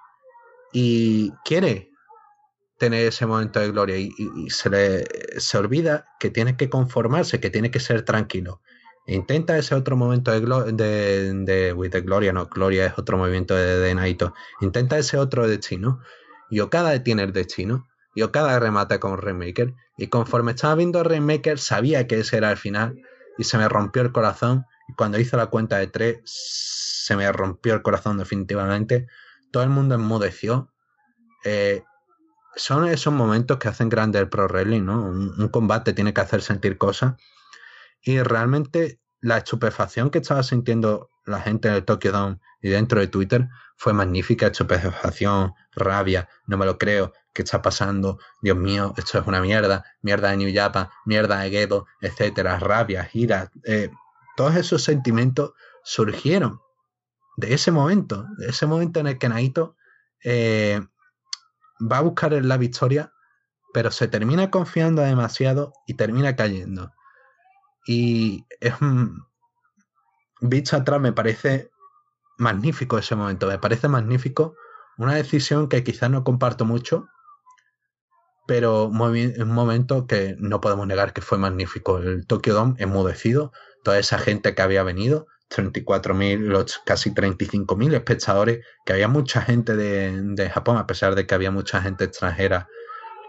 y 0.73 1.31
quiere 1.44 1.90
tener 2.78 3.07
ese 3.07 3.27
momento 3.27 3.61
de 3.61 3.70
gloria 3.70 3.97
y, 3.97 4.11
se 4.51 4.69
le 4.69 5.05
se 5.39 5.57
olvida 5.59 6.07
que 6.19 6.31
tiene 6.31 6.57
que 6.57 6.69
conformarse, 6.69 7.39
que 7.39 7.51
tiene 7.51 7.70
que 7.70 7.78
ser 7.78 8.05
tranquilo. 8.05 8.61
Intenta 9.07 9.57
ese 9.57 9.74
otro 9.74 9.97
momento 9.97 10.32
de, 10.32 10.73
de, 10.73 11.32
de, 11.44 11.73
with 11.73 11.90
the 11.90 12.01
Gloria, 12.01 12.32
no, 12.32 12.47
Gloria 12.47 12.86
es 12.86 12.99
otro 12.99 13.19
movimiento 13.19 13.55
de, 13.55 13.78
de 13.78 13.94
Naito. 13.94 14.32
Intenta 14.61 14.99
ese 14.99 15.19
otro 15.19 15.47
destino. 15.47 16.01
Y 16.51 16.61
Okada 16.61 16.90
detiene 16.90 17.23
el 17.23 17.32
destino. 17.32 17.86
Y 18.15 18.23
Okada 18.23 18.59
remata 18.59 19.01
con 19.01 19.19
Rainmaker. 19.19 19.75
Y 19.97 20.09
conforme 20.09 20.53
estaba 20.53 20.75
viendo 20.75 21.03
Rainmaker, 21.03 21.59
sabía 21.59 22.07
que 22.07 22.21
ese 22.21 22.37
era 22.37 22.51
el 22.51 22.57
final. 22.57 23.01
Y 23.39 23.45
se 23.45 23.59
me 23.59 23.69
rompió 23.69 24.03
el 24.03 24.13
corazón. 24.13 24.67
Y 24.89 24.95
cuando 24.95 25.19
hizo 25.19 25.37
la 25.37 25.47
cuenta 25.47 25.79
de 25.79 25.87
tres, 25.87 26.21
se 26.25 27.17
me 27.17 27.31
rompió 27.33 27.75
el 27.75 27.83
corazón 27.83 28.19
definitivamente. 28.19 29.07
Todo 29.51 29.63
el 29.63 29.71
mundo 29.71 29.95
enmudeció. 29.95 30.71
Eh, 31.45 31.83
son 32.55 32.87
esos 32.87 33.13
momentos 33.13 33.59
que 33.59 33.69
hacen 33.69 33.89
grande 33.89 34.19
el 34.19 34.29
pro 34.29 34.47
wrestling, 34.47 34.85
¿no? 34.85 35.03
Un, 35.03 35.41
un 35.41 35.49
combate 35.49 35.95
tiene 35.95 36.13
que 36.13 36.21
hacer 36.21 36.43
sentir 36.43 36.77
cosas 36.77 37.15
y 38.03 38.21
realmente 38.23 39.01
la 39.21 39.39
estupefacción 39.39 40.11
que 40.11 40.19
estaba 40.19 40.43
sintiendo 40.43 41.11
la 41.25 41.41
gente 41.41 41.69
en 41.69 41.75
el 41.75 41.85
Tokyo 41.85 42.13
Dome 42.13 42.41
y 42.63 42.71
dentro 42.71 43.01
de 43.01 43.09
Twitter 43.09 43.49
fue 43.77 43.93
magnífica, 43.93 44.47
estupefacción, 44.47 45.53
rabia, 45.73 46.29
no 46.47 46.57
me 46.57 46.65
lo 46.65 46.79
creo, 46.79 47.13
¿qué 47.33 47.43
está 47.43 47.61
pasando? 47.61 48.19
Dios 48.41 48.57
mío, 48.57 48.95
esto 48.97 49.19
es 49.19 49.27
una 49.27 49.41
mierda, 49.41 49.85
mierda 50.01 50.31
de 50.31 50.37
New 50.37 50.55
Japan, 50.55 50.89
mierda 51.05 51.41
de 51.41 51.51
Gedo, 51.51 51.87
etcétera, 52.01 52.59
rabia, 52.59 53.11
ira, 53.13 53.51
eh, 53.65 53.91
todos 54.37 54.57
esos 54.57 54.83
sentimientos 54.83 55.53
surgieron 55.83 56.61
de 57.37 57.55
ese 57.55 57.71
momento, 57.71 58.27
de 58.39 58.49
ese 58.49 58.67
momento 58.67 59.01
en 59.01 59.09
el 59.09 59.19
que 59.19 59.29
Naito 59.29 59.77
eh, 60.23 60.81
va 61.81 61.99
a 61.99 62.03
buscar 62.03 62.33
la 62.33 62.57
victoria, 62.57 63.13
pero 63.75 63.91
se 63.91 64.07
termina 64.07 64.51
confiando 64.51 65.03
demasiado 65.03 65.73
y 65.87 65.95
termina 65.95 66.37
cayendo. 66.37 66.93
Y 67.87 68.47
es 68.61 68.81
un... 68.81 69.27
Visto 70.41 70.77
atrás 70.77 71.01
me 71.01 71.13
parece 71.13 71.72
magnífico 72.43 72.98
ese 72.98 73.16
momento, 73.16 73.47
me 73.47 73.59
parece 73.59 73.89
magnífico. 73.89 74.55
Una 74.98 75.14
decisión 75.14 75.69
que 75.69 75.82
quizás 75.82 76.10
no 76.10 76.24
comparto 76.24 76.64
mucho, 76.66 77.09
pero 78.47 78.86
un 78.86 79.52
momento 79.52 80.06
que 80.06 80.36
no 80.39 80.60
podemos 80.60 80.86
negar 80.86 81.12
que 81.12 81.23
fue 81.23 81.39
magnífico. 81.39 81.98
El 81.98 82.27
Tokyo 82.27 82.55
Dome 82.55 82.74
enmudecido, 82.78 83.52
toda 83.82 83.98
esa 83.98 84.19
gente 84.19 84.55
que 84.55 84.62
había 84.62 84.82
venido, 84.82 85.27
34.000, 85.48 86.82
casi 86.85 87.10
35.000 87.12 87.94
espectadores, 87.94 88.64
que 88.85 88.93
había 88.93 89.09
mucha 89.09 89.43
gente 89.43 89.77
de, 89.77 90.20
de, 90.23 90.51
Japón, 90.51 90.77
a 90.77 90.86
pesar 90.86 91.14
de 91.14 91.27
que 91.27 91.35
había 91.35 91.51
mucha 91.51 91.81
gente 91.81 92.05
extranjera, 92.05 92.69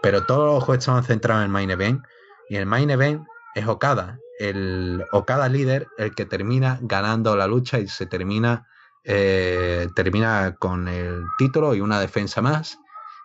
pero 0.02 0.24
todos 0.26 0.46
los 0.46 0.62
ojos 0.62 0.78
estaban 0.78 1.04
centrados 1.04 1.42
en 1.42 1.46
el 1.46 1.52
main 1.52 1.70
event, 1.70 2.02
y 2.48 2.56
el 2.56 2.66
main 2.66 2.90
event 2.90 3.24
es 3.54 3.66
Okada, 3.66 4.18
el 4.38 5.04
Okada 5.12 5.48
líder 5.48 5.86
el 5.98 6.14
que 6.14 6.24
termina 6.24 6.78
ganando 6.82 7.36
la 7.36 7.46
lucha 7.46 7.78
y 7.78 7.88
se 7.88 8.06
termina, 8.06 8.66
eh, 9.04 9.88
termina 9.94 10.56
con 10.58 10.88
el 10.88 11.24
título 11.38 11.74
y 11.74 11.80
una 11.80 12.00
defensa 12.00 12.40
más. 12.40 12.78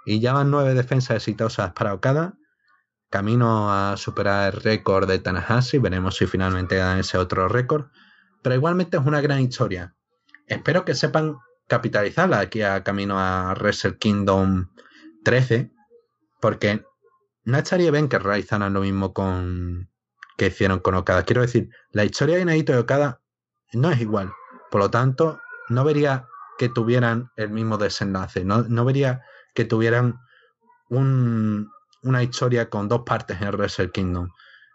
Y 0.05 0.19
ya 0.19 0.33
van 0.33 0.51
nueve 0.51 0.73
defensas 0.73 1.17
exitosas 1.17 1.73
para 1.73 1.93
Okada. 1.93 2.33
Camino 3.09 3.71
a 3.71 3.97
superar 3.97 4.53
el 4.53 4.61
récord 4.61 5.07
de 5.07 5.19
Tanahashi. 5.19 5.77
Veremos 5.79 6.17
si 6.17 6.27
finalmente 6.27 6.75
dan 6.75 6.99
ese 6.99 7.17
otro 7.17 7.47
récord. 7.47 7.87
Pero 8.43 8.55
igualmente 8.55 8.97
es 8.97 9.05
una 9.05 9.21
gran 9.21 9.39
historia. 9.39 9.95
Espero 10.47 10.85
que 10.85 10.95
sepan 10.95 11.37
capitalizarla 11.67 12.39
aquí 12.39 12.61
a 12.61 12.83
camino 12.83 13.19
a 13.19 13.53
Wrestle 13.53 13.97
Kingdom 13.97 14.69
13. 15.23 15.71
Porque 16.41 16.83
no 17.43 17.57
estaría 17.57 17.91
bien 17.91 18.09
que 18.09 18.19
realizaran 18.19 18.73
lo 18.73 18.81
mismo 18.81 19.13
con, 19.13 19.89
que 20.37 20.47
hicieron 20.47 20.79
con 20.79 20.95
Okada. 20.95 21.23
Quiero 21.23 21.41
decir, 21.41 21.69
la 21.91 22.05
historia 22.05 22.37
de 22.37 22.45
Naito 22.45 22.73
y 22.73 22.77
Okada 22.77 23.21
no 23.73 23.91
es 23.91 23.99
igual. 23.99 24.31
Por 24.71 24.81
lo 24.81 24.89
tanto, 24.89 25.39
no 25.69 25.83
vería 25.83 26.27
que 26.57 26.69
tuvieran 26.69 27.31
el 27.35 27.49
mismo 27.49 27.77
desenlace. 27.77 28.43
No, 28.43 28.63
no 28.63 28.85
vería 28.85 29.23
que 29.53 29.65
tuvieran 29.65 30.19
un, 30.89 31.71
una 32.03 32.23
historia 32.23 32.69
con 32.69 32.87
dos 32.87 33.03
partes 33.05 33.41
en 33.41 33.49
Wrestle 33.49 33.91
Kingdom, 33.91 34.29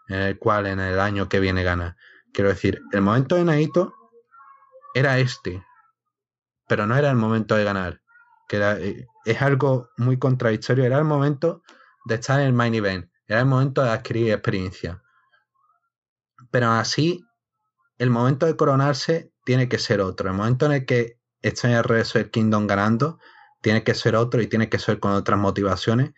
en 0.07 0.19
el 0.19 0.39
cual 0.39 0.67
en 0.67 0.79
el 0.79 0.99
año 0.99 1.29
que 1.29 1.39
viene 1.39 1.63
gana. 1.63 1.95
Quiero 2.33 2.49
decir, 2.49 2.81
el 2.91 3.01
momento 3.01 3.35
de 3.35 3.45
Naito 3.45 3.93
era 4.93 5.19
este, 5.19 5.63
pero 6.67 6.87
no 6.87 6.95
era 6.95 7.09
el 7.09 7.15
momento 7.15 7.55
de 7.55 7.63
ganar. 7.63 8.01
Que 8.47 8.57
eh, 8.61 9.07
es 9.25 9.41
algo 9.41 9.89
muy 9.97 10.17
contradictorio. 10.17 10.85
Era 10.85 10.97
el 10.97 11.05
momento 11.05 11.63
de 12.05 12.15
estar 12.15 12.39
en 12.39 12.47
el 12.47 12.53
main 12.53 12.75
event. 12.75 13.09
Era 13.27 13.39
el 13.39 13.45
momento 13.45 13.81
de 13.83 13.89
adquirir 13.89 14.31
experiencia. 14.31 15.01
Pero 16.51 16.69
así, 16.71 17.25
el 17.97 18.09
momento 18.09 18.45
de 18.45 18.55
coronarse 18.55 19.31
tiene 19.45 19.69
que 19.69 19.79
ser 19.79 20.01
otro. 20.01 20.29
El 20.29 20.35
momento 20.35 20.65
en 20.65 20.73
el 20.73 20.85
que 20.85 21.19
está 21.41 21.69
en 21.69 21.75
el 21.75 21.83
Wrestle 21.83 22.29
Kingdom 22.29 22.67
ganando, 22.67 23.19
tiene 23.61 23.83
que 23.83 23.95
ser 23.95 24.15
otro 24.15 24.41
y 24.41 24.47
tiene 24.47 24.69
que 24.69 24.79
ser 24.79 24.99
con 24.99 25.11
otras 25.11 25.39
motivaciones. 25.39 26.11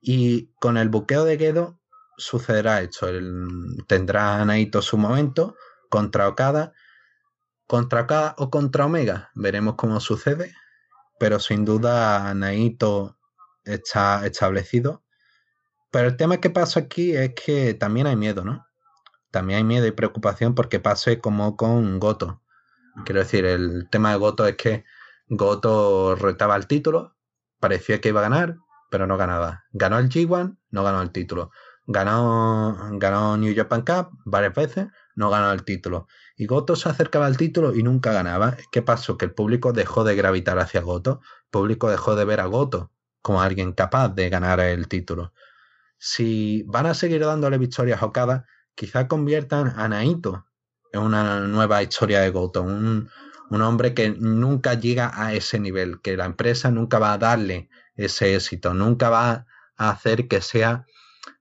Y 0.00 0.52
con 0.60 0.76
el 0.76 0.88
buqueo 0.88 1.24
de 1.24 1.38
Gedo 1.38 1.78
sucederá 2.16 2.80
esto. 2.80 3.06
tendrá 3.86 4.44
Naito 4.44 4.82
su 4.82 4.98
momento 4.98 5.56
contra 5.88 6.28
Okada, 6.28 6.72
contra 7.66 8.02
Okada 8.02 8.34
o 8.38 8.50
contra 8.50 8.86
Omega. 8.86 9.30
Veremos 9.34 9.76
cómo 9.76 10.00
sucede. 10.00 10.54
Pero 11.20 11.38
sin 11.38 11.64
duda 11.64 12.34
Naito 12.34 13.16
está 13.64 14.26
establecido. 14.26 15.04
Pero 15.92 16.08
el 16.08 16.16
tema 16.16 16.38
que 16.38 16.50
pasa 16.50 16.80
aquí 16.80 17.14
es 17.14 17.34
que 17.34 17.74
también 17.74 18.06
hay 18.06 18.16
miedo, 18.16 18.44
¿no? 18.44 18.66
también 19.32 19.56
hay 19.56 19.64
miedo 19.64 19.86
y 19.86 19.90
preocupación 19.90 20.54
porque 20.54 20.78
pase 20.78 21.18
como 21.18 21.56
con 21.56 21.98
Goto. 21.98 22.41
Quiero 23.04 23.20
decir, 23.20 23.44
el 23.44 23.88
tema 23.90 24.10
de 24.10 24.18
Goto 24.18 24.46
es 24.46 24.56
que 24.56 24.84
Goto 25.28 26.14
retaba 26.14 26.56
el 26.56 26.66
título, 26.66 27.16
parecía 27.58 28.00
que 28.00 28.10
iba 28.10 28.20
a 28.20 28.28
ganar, 28.28 28.58
pero 28.90 29.06
no 29.06 29.16
ganaba. 29.16 29.64
Ganó 29.72 29.98
el 29.98 30.08
G1, 30.08 30.58
no 30.70 30.84
ganó 30.84 31.00
el 31.00 31.10
título. 31.10 31.50
Ganó, 31.86 32.76
ganó 32.92 33.36
New 33.36 33.54
Japan 33.56 33.82
Cup 33.82 34.10
varias 34.24 34.54
veces, 34.54 34.86
no 35.14 35.30
ganó 35.30 35.52
el 35.52 35.64
título. 35.64 36.06
Y 36.36 36.46
Goto 36.46 36.76
se 36.76 36.88
acercaba 36.88 37.26
al 37.26 37.36
título 37.36 37.74
y 37.74 37.82
nunca 37.82 38.12
ganaba. 38.12 38.56
¿Qué 38.70 38.82
pasó? 38.82 39.16
Que 39.16 39.24
el 39.24 39.32
público 39.32 39.72
dejó 39.72 40.04
de 40.04 40.14
gravitar 40.14 40.58
hacia 40.58 40.82
Goto. 40.82 41.20
El 41.44 41.50
público 41.50 41.90
dejó 41.90 42.14
de 42.14 42.24
ver 42.24 42.40
a 42.40 42.46
Goto 42.46 42.92
como 43.22 43.40
alguien 43.40 43.72
capaz 43.72 44.10
de 44.10 44.28
ganar 44.28 44.60
el 44.60 44.88
título. 44.88 45.32
Si 45.98 46.64
van 46.64 46.86
a 46.86 46.94
seguir 46.94 47.24
dándole 47.24 47.58
victorias 47.58 48.02
a 48.02 48.06
Okada, 48.06 48.46
quizá 48.74 49.08
conviertan 49.08 49.72
a 49.76 49.88
Naito 49.88 50.44
una 50.94 51.40
nueva 51.40 51.82
historia 51.82 52.20
de 52.20 52.30
Goto. 52.30 52.62
Un, 52.62 53.10
un 53.50 53.62
hombre 53.62 53.94
que 53.94 54.10
nunca 54.10 54.74
llega 54.74 55.12
a 55.14 55.34
ese 55.34 55.58
nivel, 55.58 56.00
que 56.00 56.16
la 56.16 56.24
empresa 56.24 56.70
nunca 56.70 56.98
va 56.98 57.12
a 57.12 57.18
darle 57.18 57.68
ese 57.96 58.34
éxito, 58.34 58.74
nunca 58.74 59.10
va 59.10 59.46
a 59.76 59.90
hacer 59.90 60.28
que 60.28 60.40
sea 60.40 60.86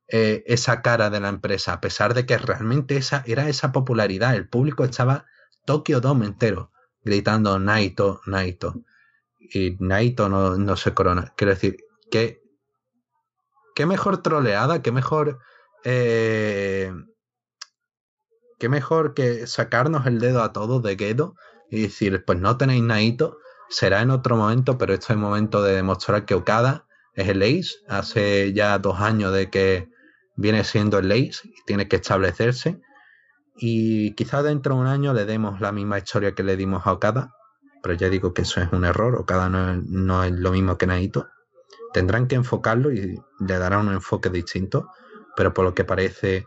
eh, 0.07 0.43
esa 0.45 0.81
cara 0.81 1.09
de 1.09 1.19
la 1.19 1.29
empresa, 1.29 1.73
a 1.73 1.81
pesar 1.81 2.13
de 2.13 2.25
que 2.25 2.37
realmente 2.37 2.97
esa 2.97 3.23
era 3.25 3.47
esa 3.47 3.71
popularidad. 3.71 4.35
El 4.35 4.49
público 4.49 4.83
estaba 4.83 5.25
Tokio 5.65 6.01
Dome 6.01 6.25
entero 6.25 6.71
gritando 7.03 7.59
Naito, 7.59 8.21
Naito. 8.25 8.83
Y 9.39 9.77
Naito 9.79 10.29
no, 10.29 10.57
no 10.57 10.77
se 10.77 10.93
corona. 10.93 11.33
Quiero 11.35 11.53
decir, 11.53 11.77
que 12.09 12.43
qué 13.75 13.85
mejor 13.85 14.21
troleada, 14.21 14.81
qué 14.81 14.91
mejor 14.91 15.39
eh, 15.83 16.93
qué 18.61 18.69
mejor 18.69 19.15
que 19.15 19.47
sacarnos 19.47 20.05
el 20.05 20.19
dedo 20.19 20.43
a 20.43 20.53
todos 20.53 20.83
de 20.83 20.95
Gedo 20.95 21.33
y 21.71 21.81
decir, 21.81 22.23
pues 22.23 22.38
no 22.38 22.57
tenéis 22.57 22.83
Naito, 22.83 23.39
será 23.69 24.03
en 24.03 24.11
otro 24.11 24.38
momento, 24.38 24.77
pero 24.77 24.93
esto 24.93 25.13
es 25.13 25.17
momento 25.17 25.63
de 25.63 25.73
demostrar 25.73 26.25
que 26.25 26.35
Okada 26.35 26.85
es 27.15 27.27
el 27.27 27.41
Ace. 27.41 27.71
Hace 27.88 28.53
ya 28.53 28.77
dos 28.77 28.99
años 28.99 29.33
de 29.33 29.49
que 29.49 29.89
viene 30.35 30.63
siendo 30.63 30.99
el 30.99 31.11
Ace 31.11 31.41
y 31.43 31.55
tiene 31.65 31.88
que 31.88 31.95
establecerse. 31.95 32.79
Y 33.57 34.13
quizá 34.13 34.43
dentro 34.43 34.75
de 34.75 34.81
un 34.81 34.88
año 34.88 35.15
le 35.15 35.25
demos 35.25 35.59
la 35.59 35.71
misma 35.71 35.97
historia 35.97 36.35
que 36.35 36.43
le 36.43 36.55
dimos 36.55 36.85
a 36.85 36.93
Okada, 36.93 37.33
pero 37.81 37.95
ya 37.95 38.09
digo 38.09 38.31
que 38.31 38.43
eso 38.43 38.61
es 38.61 38.71
un 38.71 38.85
error. 38.85 39.15
Okada 39.15 39.49
no 39.49 39.71
es, 39.71 39.83
no 39.85 40.23
es 40.23 40.33
lo 40.33 40.51
mismo 40.51 40.77
que 40.77 40.85
Naito. 40.85 41.29
Tendrán 41.93 42.27
que 42.27 42.35
enfocarlo 42.35 42.91
y 42.91 43.19
le 43.39 43.57
darán 43.57 43.88
un 43.88 43.93
enfoque 43.93 44.29
distinto, 44.29 44.88
pero 45.35 45.51
por 45.51 45.65
lo 45.65 45.73
que 45.73 45.83
parece, 45.83 46.45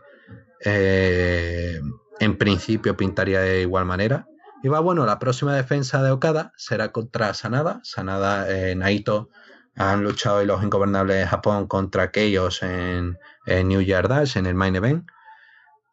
eh, 0.63 1.81
en 2.19 2.37
principio 2.37 2.97
pintaría 2.97 3.41
de 3.41 3.61
igual 3.61 3.85
manera. 3.85 4.27
Y 4.63 4.67
va, 4.67 4.79
bueno, 4.79 5.05
la 5.05 5.19
próxima 5.19 5.55
defensa 5.55 6.01
de 6.01 6.11
Okada 6.11 6.51
será 6.57 6.91
contra 6.91 7.33
Sanada. 7.33 7.81
Sanada, 7.83 8.49
eh, 8.49 8.75
Naito 8.75 9.29
han 9.75 10.03
luchado 10.03 10.41
en 10.41 10.47
los 10.47 10.63
ingobernables 10.63 11.17
de 11.17 11.27
Japón 11.27 11.67
contra 11.67 12.11
Chaos 12.11 12.63
en, 12.63 13.17
New 13.45 13.81
Year 13.81 14.07
Dash, 14.07 14.37
en 14.37 14.45
el 14.45 14.55
main 14.55 14.75
event. 14.75 15.07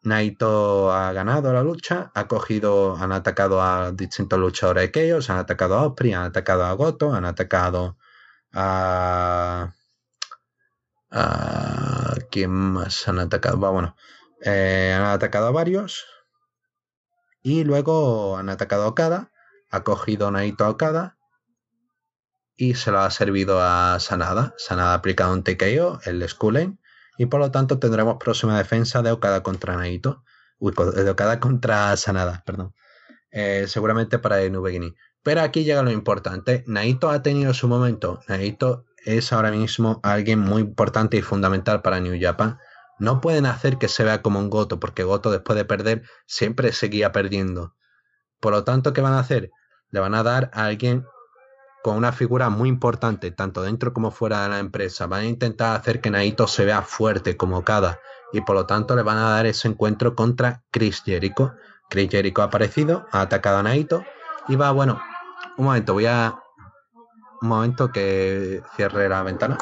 Naito 0.03 0.91
ha 0.91 1.13
ganado 1.13 1.53
la 1.53 1.63
lucha, 1.63 2.11
ha 2.13 2.27
cogido, 2.27 2.97
han 2.97 3.11
atacado 3.11 3.61
a 3.61 3.91
distintos 3.91 4.39
luchadores 4.39 4.91
de 4.91 4.91
Chaos, 4.91 5.29
han 5.29 5.37
atacado 5.37 5.77
a 5.77 5.87
Osprey, 5.87 6.13
han 6.13 6.23
atacado 6.23 6.65
a 6.65 6.73
Goto, 6.73 7.13
han 7.13 7.25
atacado 7.25 7.97
a... 8.53 9.73
a 11.11 12.15
¿Quién 12.31 12.51
más 12.51 13.07
han 13.07 13.19
atacado? 13.19 13.57
bueno, 13.57 13.95
eh, 14.41 14.93
han 14.97 15.03
atacado 15.03 15.47
a 15.47 15.51
varios. 15.51 16.05
Y 17.43 17.65
luego 17.65 18.37
han 18.37 18.49
atacado 18.49 18.83
a 18.83 18.87
Okada, 18.87 19.31
ha 19.69 19.83
cogido 19.83 20.31
Naito 20.31 20.63
a 20.63 20.69
Okada 20.69 21.17
y 22.55 22.75
se 22.75 22.89
lo 22.91 22.99
ha 22.99 23.11
servido 23.11 23.59
a 23.61 23.99
Sanada. 23.99 24.53
Sanada 24.57 24.91
ha 24.91 24.95
aplicado 24.95 25.33
un 25.33 25.43
TKO, 25.43 25.99
el 26.05 26.27
Skull 26.27 26.77
y 27.17 27.25
por 27.25 27.41
lo 27.41 27.51
tanto 27.51 27.79
tendremos 27.79 28.17
próxima 28.17 28.57
defensa 28.57 29.01
de 29.01 29.11
Okada 29.11 29.43
contra 29.43 29.75
Naito. 29.75 30.23
Uy, 30.57 30.73
de 30.73 31.09
Okada 31.09 31.41
contra 31.41 31.95
Sanada, 31.97 32.43
perdón. 32.45 32.73
Eh, 33.31 33.65
seguramente 33.67 34.19
para 34.19 34.41
el 34.41 34.57
Beginning. 34.59 34.95
Pero 35.21 35.41
aquí 35.41 35.65
llega 35.65 35.83
lo 35.83 35.91
importante. 35.91 36.63
Naito 36.65 37.09
ha 37.09 37.21
tenido 37.21 37.53
su 37.53 37.67
momento. 37.67 38.21
Naito 38.29 38.85
es 39.05 39.33
ahora 39.33 39.51
mismo 39.51 39.99
alguien 40.03 40.39
muy 40.39 40.61
importante 40.61 41.17
y 41.17 41.21
fundamental 41.21 41.81
para 41.81 41.99
New 41.99 42.17
Japan 42.21 42.57
no 43.03 43.19
pueden 43.19 43.45
hacer 43.45 43.77
que 43.77 43.89
se 43.89 44.05
vea 44.05 44.21
como 44.21 44.39
un 44.39 44.49
Goto, 44.49 44.79
porque 44.79 45.03
Goto 45.03 45.29
después 45.29 45.57
de 45.57 45.65
perder 45.65 46.03
siempre 46.25 46.71
seguía 46.71 47.11
perdiendo. 47.11 47.75
Por 48.39 48.53
lo 48.53 48.63
tanto, 48.63 48.93
¿qué 48.93 49.01
van 49.01 49.11
a 49.11 49.19
hacer? 49.19 49.51
Le 49.89 49.99
van 49.99 50.15
a 50.15 50.23
dar 50.23 50.49
a 50.53 50.63
alguien 50.63 51.05
con 51.83 51.97
una 51.97 52.13
figura 52.13 52.49
muy 52.49 52.69
importante, 52.69 53.31
tanto 53.31 53.61
dentro 53.61 53.91
como 53.91 54.09
fuera 54.09 54.43
de 54.43 54.49
la 54.49 54.59
empresa. 54.59 55.05
Van 55.05 55.19
a 55.19 55.25
intentar 55.25 55.75
hacer 55.75 55.99
que 55.99 56.11
Naito 56.11 56.47
se 56.47 56.63
vea 56.63 56.81
fuerte 56.81 57.35
como 57.35 57.65
Kada. 57.65 57.99
Y 58.31 58.39
por 58.39 58.55
lo 58.55 58.65
tanto 58.65 58.95
le 58.95 59.03
van 59.03 59.17
a 59.17 59.31
dar 59.31 59.47
ese 59.47 59.67
encuentro 59.67 60.15
contra 60.15 60.63
Chris 60.71 61.03
Jericho. 61.03 61.55
Chris 61.89 62.09
Jericho 62.09 62.41
ha 62.41 62.45
aparecido, 62.45 63.05
ha 63.11 63.19
atacado 63.19 63.57
a 63.57 63.63
Naito. 63.63 64.05
Y 64.47 64.55
va, 64.55 64.71
bueno, 64.71 65.01
un 65.57 65.65
momento, 65.65 65.91
voy 65.91 66.05
a... 66.05 66.39
Un 67.41 67.49
momento 67.49 67.91
que 67.91 68.63
cierre 68.77 69.09
la 69.09 69.23
ventana. 69.23 69.57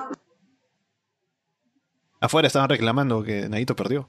Afuera 2.21 2.47
estaban 2.47 2.69
reclamando 2.69 3.23
que 3.23 3.49
Naito 3.49 3.75
perdió. 3.75 4.07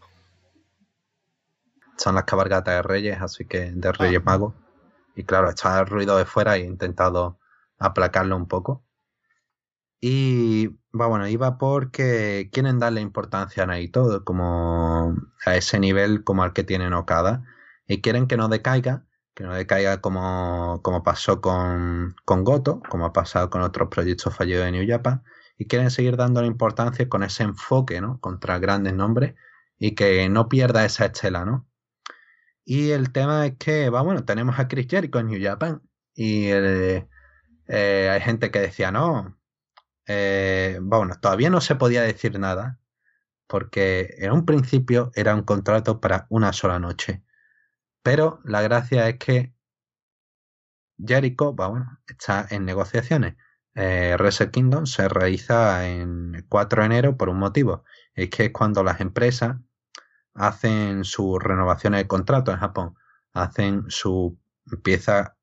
Son 1.96 2.14
las 2.14 2.24
cabalgatas 2.24 2.74
de 2.74 2.82
Reyes, 2.82 3.18
así 3.22 3.46
que 3.46 3.72
de 3.72 3.90
Reyes 3.90 4.20
ah. 4.20 4.24
Magos. 4.26 4.54
Y 5.16 5.24
claro, 5.24 5.48
está 5.48 5.80
el 5.80 5.86
ruido 5.86 6.18
de 6.18 6.26
fuera 6.26 6.58
y 6.58 6.62
he 6.62 6.66
intentado 6.66 7.38
aplacarlo 7.78 8.36
un 8.36 8.46
poco. 8.48 8.84
Y 9.98 10.68
va 10.94 11.06
bueno, 11.06 11.26
iba 11.26 11.56
porque 11.56 12.50
quieren 12.52 12.78
darle 12.78 13.00
importancia 13.00 13.62
a 13.62 13.66
Naito 13.66 14.24
como 14.24 15.16
a 15.46 15.56
ese 15.56 15.78
nivel 15.78 16.22
como 16.22 16.42
al 16.42 16.52
que 16.52 16.64
tiene 16.64 16.94
Okada. 16.94 17.44
Y 17.86 18.02
quieren 18.02 18.26
que 18.26 18.36
no 18.36 18.48
decaiga, 18.48 19.06
que 19.34 19.44
no 19.44 19.54
decaiga 19.54 20.02
como, 20.02 20.80
como 20.82 21.02
pasó 21.02 21.40
con, 21.40 22.14
con 22.26 22.44
Goto, 22.44 22.82
como 22.90 23.06
ha 23.06 23.12
pasado 23.14 23.48
con 23.48 23.62
otros 23.62 23.88
proyectos 23.88 24.36
fallidos 24.36 24.66
de 24.66 24.72
New 24.72 24.86
Japan 24.86 25.24
y 25.58 25.66
quieren 25.66 25.90
seguir 25.90 26.16
dándole 26.16 26.46
importancia 26.46 27.08
con 27.08 27.22
ese 27.22 27.44
enfoque, 27.44 28.00
¿no? 28.00 28.20
Contra 28.20 28.58
grandes 28.58 28.94
nombres 28.94 29.34
y 29.78 29.94
que 29.94 30.28
no 30.28 30.48
pierda 30.48 30.84
esa 30.84 31.06
estela, 31.06 31.44
¿no? 31.44 31.68
Y 32.64 32.90
el 32.90 33.12
tema 33.12 33.46
es 33.46 33.56
que, 33.58 33.90
va, 33.90 34.02
bueno, 34.02 34.24
tenemos 34.24 34.58
a 34.58 34.68
Chris 34.68 34.86
Jericho 34.88 35.18
en 35.18 35.26
New 35.26 35.42
Japan 35.42 35.82
y 36.14 36.46
eh, 36.48 37.06
hay 37.68 38.20
gente 38.20 38.50
que 38.50 38.60
decía, 38.60 38.92
no, 38.92 39.38
eh, 40.06 40.78
bueno, 40.82 41.14
todavía 41.20 41.50
no 41.50 41.60
se 41.60 41.76
podía 41.76 42.02
decir 42.02 42.38
nada 42.38 42.80
porque 43.46 44.14
en 44.18 44.32
un 44.32 44.46
principio 44.46 45.12
era 45.14 45.34
un 45.34 45.42
contrato 45.42 46.00
para 46.00 46.26
una 46.30 46.52
sola 46.52 46.78
noche. 46.78 47.22
Pero 48.02 48.40
la 48.44 48.62
gracia 48.62 49.08
es 49.08 49.18
que 49.18 49.54
Jericho, 50.98 51.52
bueno, 51.52 51.98
está 52.06 52.46
en 52.50 52.64
negociaciones 52.64 53.36
eh, 53.74 54.16
Reset 54.18 54.50
Kingdom 54.50 54.86
se 54.86 55.08
realiza 55.08 55.88
en 55.88 56.44
4 56.48 56.82
de 56.82 56.86
enero 56.86 57.16
por 57.16 57.28
un 57.28 57.38
motivo. 57.38 57.84
Es 58.14 58.30
que 58.30 58.46
es 58.46 58.52
cuando 58.52 58.82
las 58.82 59.00
empresas 59.00 59.56
hacen 60.34 61.04
sus 61.04 61.42
renovaciones 61.42 62.00
de 62.00 62.08
contrato 62.08 62.50
en 62.52 62.58
Japón. 62.58 62.96
Hacen 63.32 63.84
su. 63.88 64.38
empieza 64.70 65.36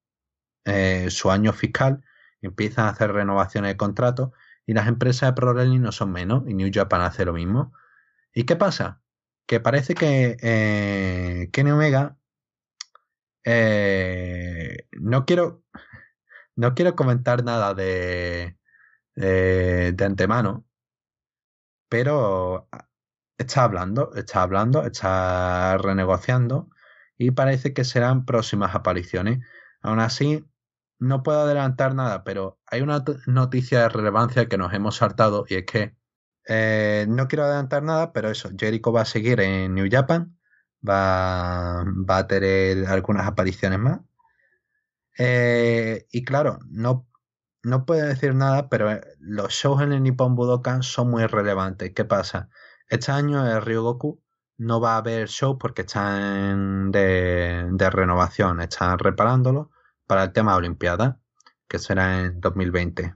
eh, 0.66 1.10
su 1.10 1.32
año 1.32 1.54
fiscal, 1.54 2.04
empiezan 2.42 2.86
a 2.86 2.90
hacer 2.90 3.12
renovaciones 3.12 3.72
de 3.72 3.78
contrato 3.78 4.34
y 4.66 4.74
las 4.74 4.88
empresas 4.88 5.30
de 5.30 5.34
Pro 5.34 5.54
no 5.54 5.92
son 5.92 6.12
menos 6.12 6.44
y 6.48 6.54
New 6.54 6.70
Japan 6.72 7.02
hace 7.02 7.26
lo 7.26 7.34
mismo. 7.34 7.74
¿Y 8.34 8.44
qué 8.44 8.56
pasa? 8.56 9.02
Que 9.48 9.60
parece 9.60 9.96
que 9.96 10.38
eh, 10.42 11.50
Kenny 11.52 11.72
Omega 11.72 12.18
eh, 13.44 14.88
no 14.92 15.26
quiero 15.26 15.64
no 16.60 16.76
quiero 16.76 16.96
comentar 16.96 17.44
nada 17.46 17.74
de, 17.74 18.58
de, 19.16 19.96
antemano, 20.06 20.66
pero 21.90 22.70
está 23.38 23.64
hablando, 23.64 24.14
está 24.16 24.44
hablando, 24.44 24.86
está 24.86 25.78
renegociando 25.78 26.70
y 27.18 27.32
parece 27.32 27.74
que 27.74 27.86
serán 27.86 28.26
próximas 28.26 28.76
apariciones. 28.76 29.40
Aún 29.82 30.00
así, 30.02 30.46
no 31.00 31.24
puedo 31.24 31.42
adelantar 31.42 31.96
nada, 31.96 32.24
pero 32.26 32.60
hay 32.68 32.82
una 32.82 33.04
noticia 33.28 33.82
de 33.84 33.90
relevancia 33.90 34.48
que 34.50 34.58
nos 34.58 34.74
hemos 34.74 34.98
saltado 34.98 35.46
y 35.48 35.56
es 35.56 35.66
que 35.66 35.96
eh, 36.48 37.06
no 37.10 37.28
quiero 37.30 37.46
adelantar 37.46 37.84
nada, 37.84 38.14
pero 38.14 38.30
eso, 38.30 38.50
Jericho 38.58 38.92
va 38.92 39.02
a 39.02 39.06
seguir 39.06 39.40
en 39.42 39.76
New 39.76 39.88
Japan, 39.90 40.38
va, 40.88 41.86
va 41.86 42.18
a 42.20 42.28
tener 42.28 42.88
algunas 42.88 43.28
apariciones 43.28 43.80
más 43.80 44.02
eh, 45.20 46.08
y 46.12 46.24
claro, 46.24 46.60
no, 46.70 47.06
no 47.64 47.86
puedo 47.86 48.08
decir 48.08 48.34
nada, 48.34 48.70
pero 48.70 48.92
eh, 48.92 49.02
los 49.20 49.54
shows 49.54 49.82
en 49.82 49.92
el 49.92 50.02
Nippon 50.02 50.36
Budokan 50.36 50.82
son 50.82 51.10
muy 51.12 51.26
relevantes. 51.28 51.92
¿Qué 51.94 52.06
pasa? 52.06 52.50
Este 52.88 53.12
año 53.12 53.46
el 53.46 53.62
Ryogoku 53.62 54.22
no 54.58 54.80
va 54.82 54.94
a 54.96 54.98
haber 54.98 55.28
show 55.28 55.58
porque 55.58 55.82
están 55.82 56.92
de, 56.92 57.68
de 57.70 57.90
renovación, 57.90 58.62
están 58.62 58.98
reparándolo 58.98 59.72
para 60.08 60.24
el 60.24 60.34
tema 60.34 60.56
Olimpiada, 60.56 61.20
que 61.68 61.80
será 61.80 62.22
en 62.22 62.40
2020. 62.40 63.16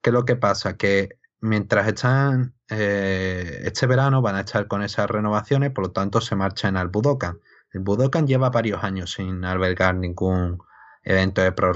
¿Qué 0.00 0.10
es 0.10 0.14
lo 0.14 0.24
que 0.24 0.36
pasa? 0.36 0.76
Que 0.78 1.18
mientras 1.40 1.86
están 1.86 2.54
eh, 2.70 3.60
este 3.64 3.86
verano 3.86 4.22
van 4.22 4.36
a 4.36 4.40
estar 4.40 4.66
con 4.68 4.82
esas 4.82 5.10
renovaciones, 5.10 5.70
por 5.70 5.84
lo 5.84 5.92
tanto 5.92 6.22
se 6.22 6.34
marchan 6.34 6.78
al 6.78 6.88
Budokan. 6.88 7.40
El 7.72 7.80
Budokan 7.80 8.26
lleva 8.26 8.48
varios 8.50 8.82
años 8.82 9.12
sin 9.12 9.44
albergar 9.44 9.94
ningún 9.96 10.58
evento 11.04 11.42
de 11.42 11.52
Pro. 11.52 11.72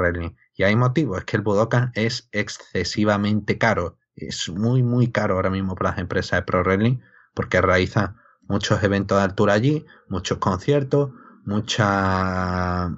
Y 0.55 0.63
hay 0.63 0.77
motivo, 0.77 1.17
es 1.17 1.25
que 1.25 1.37
el 1.37 1.43
Budokan 1.43 1.93
es 1.95 2.29
excesivamente 2.33 3.59
caro. 3.59 3.99
Es 4.17 4.49
muy, 4.49 4.83
muy 4.83 5.13
caro 5.13 5.35
ahora 5.35 5.51
mismo 5.51 5.75
para 5.77 5.91
las 5.91 5.99
empresas 6.01 6.41
de 6.41 6.43
Pro 6.43 6.65
porque 7.35 7.61
realiza 7.61 8.17
muchos 8.49 8.83
eventos 8.83 9.19
de 9.19 9.25
altura 9.25 9.53
allí, 9.53 9.87
muchos 10.09 10.39
conciertos, 10.39 11.13
muchas... 11.45 12.91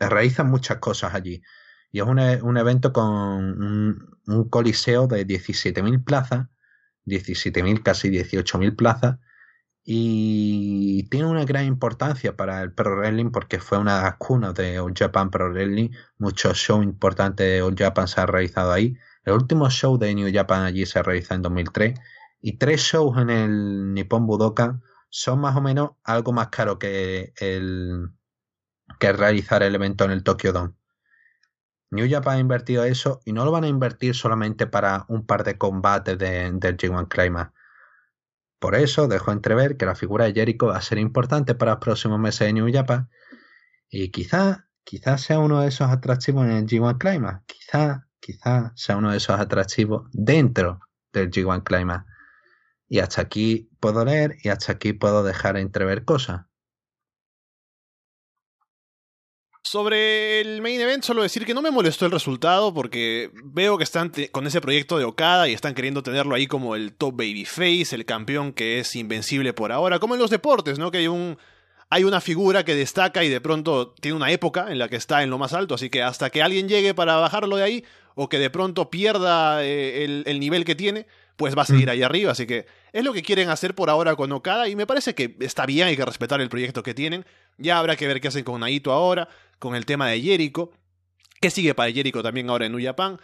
realizan 0.00 0.50
muchas 0.50 0.78
cosas 0.78 1.14
allí. 1.14 1.42
Y 1.92 2.00
es 2.00 2.06
un, 2.06 2.18
e, 2.18 2.40
evento 2.60 2.92
con 2.92 3.06
un, 3.06 4.48
coliseo 4.50 5.06
de 5.06 5.26
17.000 5.26 6.04
plazas, 6.04 6.48
17.000, 7.06 7.82
casi 7.82 8.10
18.000 8.10 8.76
plazas, 8.76 9.18
y 9.90 11.04
tiene 11.04 11.28
una 11.28 11.46
gran 11.46 11.64
importancia 11.64 12.36
para 12.36 12.60
el 12.60 12.74
Pro 12.74 12.94
Wrestling 12.94 13.30
porque 13.30 13.58
fue 13.58 13.78
una 13.78 13.96
de 13.96 14.02
las 14.02 14.16
cunas 14.16 14.52
de 14.52 14.78
All 14.78 14.92
Japan 14.94 15.30
Pro 15.30 15.50
Wrestling. 15.50 15.88
Muchos 16.18 16.58
shows 16.58 16.84
importantes 16.84 17.46
de 17.46 17.62
All 17.62 17.74
Japan 17.74 18.06
se 18.06 18.20
han 18.20 18.28
realizado 18.28 18.70
ahí. 18.70 18.98
El 19.24 19.32
último 19.32 19.70
show 19.70 19.96
de 19.96 20.14
New 20.14 20.30
Japan 20.30 20.64
allí 20.64 20.84
se 20.84 21.02
realizó 21.02 21.32
en 21.32 21.40
2003 21.40 21.98
y 22.42 22.58
tres 22.58 22.82
shows 22.82 23.16
en 23.16 23.30
el 23.30 23.94
Nippon 23.94 24.26
Budokan 24.26 24.82
son 25.08 25.40
más 25.40 25.56
o 25.56 25.62
menos 25.62 25.92
algo 26.04 26.34
más 26.34 26.48
caro 26.48 26.78
que 26.78 27.32
el 27.38 28.10
que 29.00 29.12
realizar 29.14 29.62
el 29.62 29.74
evento 29.74 30.04
en 30.04 30.10
el 30.10 30.22
Tokyo 30.22 30.52
Dome. 30.52 30.74
New 31.90 32.06
Japan 32.10 32.36
ha 32.36 32.40
invertido 32.40 32.84
eso 32.84 33.22
y 33.24 33.32
no 33.32 33.46
lo 33.46 33.52
van 33.52 33.64
a 33.64 33.68
invertir 33.68 34.14
solamente 34.14 34.66
para 34.66 35.06
un 35.08 35.24
par 35.24 35.44
de 35.44 35.56
combates 35.56 36.18
de, 36.18 36.50
del 36.52 36.76
G1 36.76 37.08
Climax. 37.08 37.57
Por 38.58 38.74
eso 38.74 39.06
dejo 39.06 39.30
entrever 39.32 39.76
que 39.76 39.86
la 39.86 39.94
figura 39.94 40.24
de 40.24 40.34
Jericho 40.34 40.66
va 40.66 40.78
a 40.78 40.82
ser 40.82 40.98
importante 40.98 41.54
para 41.54 41.72
los 41.72 41.80
próximos 41.80 42.18
meses 42.18 42.46
de 42.46 42.52
New 42.52 42.72
Japan 42.72 43.08
y 43.88 44.10
quizá, 44.10 44.68
quizá 44.84 45.16
sea 45.18 45.38
uno 45.38 45.60
de 45.60 45.68
esos 45.68 45.88
atractivos 45.88 46.44
en 46.44 46.52
el 46.52 46.66
G1 46.66 46.98
Climax. 46.98 47.44
Quizá, 47.46 48.06
quizá 48.20 48.72
sea 48.74 48.96
uno 48.96 49.10
de 49.12 49.18
esos 49.18 49.38
atractivos 49.38 50.08
dentro 50.12 50.80
del 51.12 51.30
G1 51.30 51.62
Climax. 51.62 52.04
Y 52.88 53.00
hasta 53.00 53.22
aquí 53.22 53.70
puedo 53.80 54.04
leer 54.04 54.36
y 54.42 54.48
hasta 54.48 54.72
aquí 54.72 54.92
puedo 54.92 55.22
dejar 55.22 55.56
entrever 55.56 56.04
cosas. 56.04 56.47
Sobre 59.70 60.40
el 60.40 60.62
main 60.62 60.80
event, 60.80 61.04
solo 61.04 61.22
decir 61.22 61.44
que 61.44 61.52
no 61.52 61.60
me 61.60 61.70
molestó 61.70 62.06
el 62.06 62.10
resultado 62.10 62.72
porque 62.72 63.30
veo 63.44 63.76
que 63.76 63.84
están 63.84 64.10
con 64.32 64.46
ese 64.46 64.62
proyecto 64.62 64.96
de 64.96 65.04
Okada 65.04 65.46
y 65.46 65.52
están 65.52 65.74
queriendo 65.74 66.02
tenerlo 66.02 66.34
ahí 66.34 66.46
como 66.46 66.74
el 66.74 66.94
top 66.94 67.18
babyface, 67.18 67.94
el 67.94 68.06
campeón 68.06 68.54
que 68.54 68.78
es 68.78 68.96
invencible 68.96 69.52
por 69.52 69.70
ahora, 69.70 69.98
como 69.98 70.14
en 70.14 70.22
los 70.22 70.30
deportes, 70.30 70.78
¿no? 70.78 70.90
Que 70.90 70.98
hay 70.98 71.08
un 71.08 71.36
hay 71.90 72.04
una 72.04 72.22
figura 72.22 72.64
que 72.64 72.74
destaca 72.74 73.24
y 73.24 73.28
de 73.28 73.42
pronto 73.42 73.94
tiene 74.00 74.16
una 74.16 74.30
época 74.30 74.68
en 74.70 74.78
la 74.78 74.88
que 74.88 74.96
está 74.96 75.22
en 75.22 75.28
lo 75.28 75.36
más 75.36 75.52
alto, 75.52 75.74
así 75.74 75.90
que 75.90 76.02
hasta 76.02 76.30
que 76.30 76.40
alguien 76.40 76.66
llegue 76.66 76.94
para 76.94 77.16
bajarlo 77.16 77.56
de 77.56 77.64
ahí 77.64 77.84
o 78.14 78.30
que 78.30 78.38
de 78.38 78.48
pronto 78.48 78.88
pierda 78.88 79.62
eh, 79.64 80.22
el, 80.24 80.40
nivel 80.40 80.64
que 80.64 80.76
tiene, 80.76 81.06
pues 81.36 81.56
va 81.56 81.62
a 81.62 81.66
seguir 81.66 81.88
mm. 81.88 81.90
ahí 81.90 82.02
arriba, 82.02 82.32
así 82.32 82.46
que 82.46 82.66
es 82.92 83.04
lo 83.04 83.12
que 83.12 83.22
quieren 83.22 83.50
hacer 83.50 83.74
por 83.74 83.90
ahora 83.90 84.16
con 84.16 84.32
Okada 84.32 84.66
y 84.68 84.76
me 84.76 84.86
parece 84.86 85.14
que 85.14 85.36
está 85.40 85.66
bien, 85.66 85.88
hay 85.88 85.96
que 85.96 86.04
respetar 86.04 86.40
el 86.40 86.48
proyecto 86.48 86.82
que 86.82 86.94
tienen, 86.94 87.26
ya 87.58 87.78
habrá 87.78 87.96
que 87.96 88.06
ver 88.06 88.20
qué 88.20 88.28
hacen 88.28 88.44
con 88.44 88.60
Naito 88.60 88.92
ahora, 88.92 89.28
con 89.58 89.74
el 89.74 89.86
tema 89.86 90.08
de 90.08 90.20
Jericho, 90.20 90.70
que 91.40 91.50
sigue 91.50 91.74
para 91.74 91.92
Jericho 91.92 92.22
también 92.22 92.50
ahora 92.50 92.66
en 92.66 92.72
New 92.72 92.84
Japan. 92.84 93.20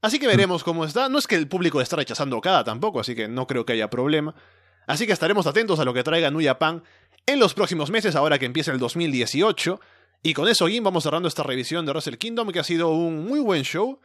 Así 0.00 0.18
que 0.18 0.26
veremos 0.26 0.62
cómo 0.62 0.84
está. 0.84 1.08
No 1.08 1.18
es 1.18 1.26
que 1.26 1.34
el 1.34 1.48
público 1.48 1.80
esté 1.80 1.96
rechazando 1.96 2.36
Okada 2.36 2.64
tampoco, 2.64 3.00
así 3.00 3.14
que 3.14 3.28
no 3.28 3.46
creo 3.46 3.66
que 3.66 3.72
haya 3.72 3.90
problema. 3.90 4.34
Así 4.86 5.06
que 5.06 5.12
estaremos 5.12 5.46
atentos 5.46 5.78
a 5.80 5.84
lo 5.84 5.92
que 5.92 6.02
traiga 6.02 6.30
New 6.30 6.42
Japan 6.42 6.82
en 7.26 7.38
los 7.38 7.52
próximos 7.52 7.90
meses, 7.90 8.16
ahora 8.16 8.38
que 8.38 8.46
empieza 8.46 8.72
el 8.72 8.78
2018. 8.78 9.80
Y 10.22 10.34
con 10.34 10.48
eso, 10.48 10.66
Gim, 10.66 10.82
vamos 10.82 11.04
cerrando 11.04 11.28
esta 11.28 11.42
revisión 11.42 11.84
de 11.84 11.92
Wrestle 11.92 12.16
Kingdom, 12.16 12.50
que 12.50 12.60
ha 12.60 12.64
sido 12.64 12.90
un 12.90 13.26
muy 13.26 13.40
buen 13.40 13.62
show. 13.64 14.00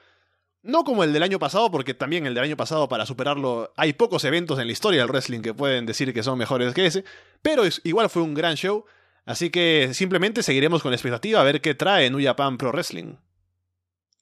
No 0.61 0.83
como 0.83 1.03
el 1.03 1.13
del 1.13 1.23
año 1.23 1.39
pasado, 1.39 1.69
porque 1.71 1.93
también 1.93 2.25
el 2.25 2.33
del 2.33 2.43
año 2.43 2.57
pasado, 2.57 2.87
para 2.87 3.05
superarlo, 3.05 3.71
hay 3.75 3.93
pocos 3.93 4.23
eventos 4.23 4.59
en 4.59 4.67
la 4.67 4.73
historia 4.73 5.01
del 5.01 5.09
wrestling 5.09 5.41
que 5.41 5.53
pueden 5.53 5.85
decir 5.85 6.13
que 6.13 6.23
son 6.23 6.37
mejores 6.37 6.73
que 6.73 6.85
ese. 6.85 7.03
Pero 7.41 7.63
igual 7.83 8.09
fue 8.09 8.21
un 8.21 8.33
gran 8.33 8.55
show. 8.55 8.85
Así 9.25 9.49
que 9.49 9.93
simplemente 9.93 10.43
seguiremos 10.43 10.81
con 10.81 10.91
la 10.91 10.95
expectativa 10.95 11.39
a 11.39 11.43
ver 11.43 11.61
qué 11.61 11.75
trae 11.75 12.09
New 12.09 12.23
Japan 12.23 12.57
Pro 12.57 12.71
Wrestling. 12.71 13.15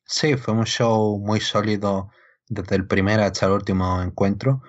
Sí, 0.06 0.36
fue 0.36 0.54
un 0.54 0.66
show 0.66 1.20
muy 1.20 1.40
sólido 1.40 2.12
desde 2.48 2.76
el 2.76 2.86
primer 2.86 3.20
hasta 3.22 3.46
el 3.46 3.54
último 3.54 4.02
encuentro. 4.02 4.62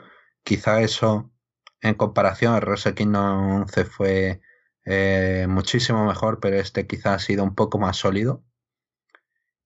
Quizá 0.42 0.80
eso, 0.80 1.32
en 1.80 1.94
comparación 1.94 2.54
al 2.54 2.62
Wrestle 2.62 2.94
Kingdom 2.94 3.62
11, 3.62 3.84
fue 3.84 4.40
eh, 4.84 5.46
muchísimo 5.48 6.06
mejor, 6.06 6.40
pero 6.40 6.56
este 6.56 6.86
quizá 6.86 7.14
ha 7.14 7.18
sido 7.18 7.44
un 7.44 7.54
poco 7.54 7.78
más 7.78 7.96
sólido. 7.96 8.44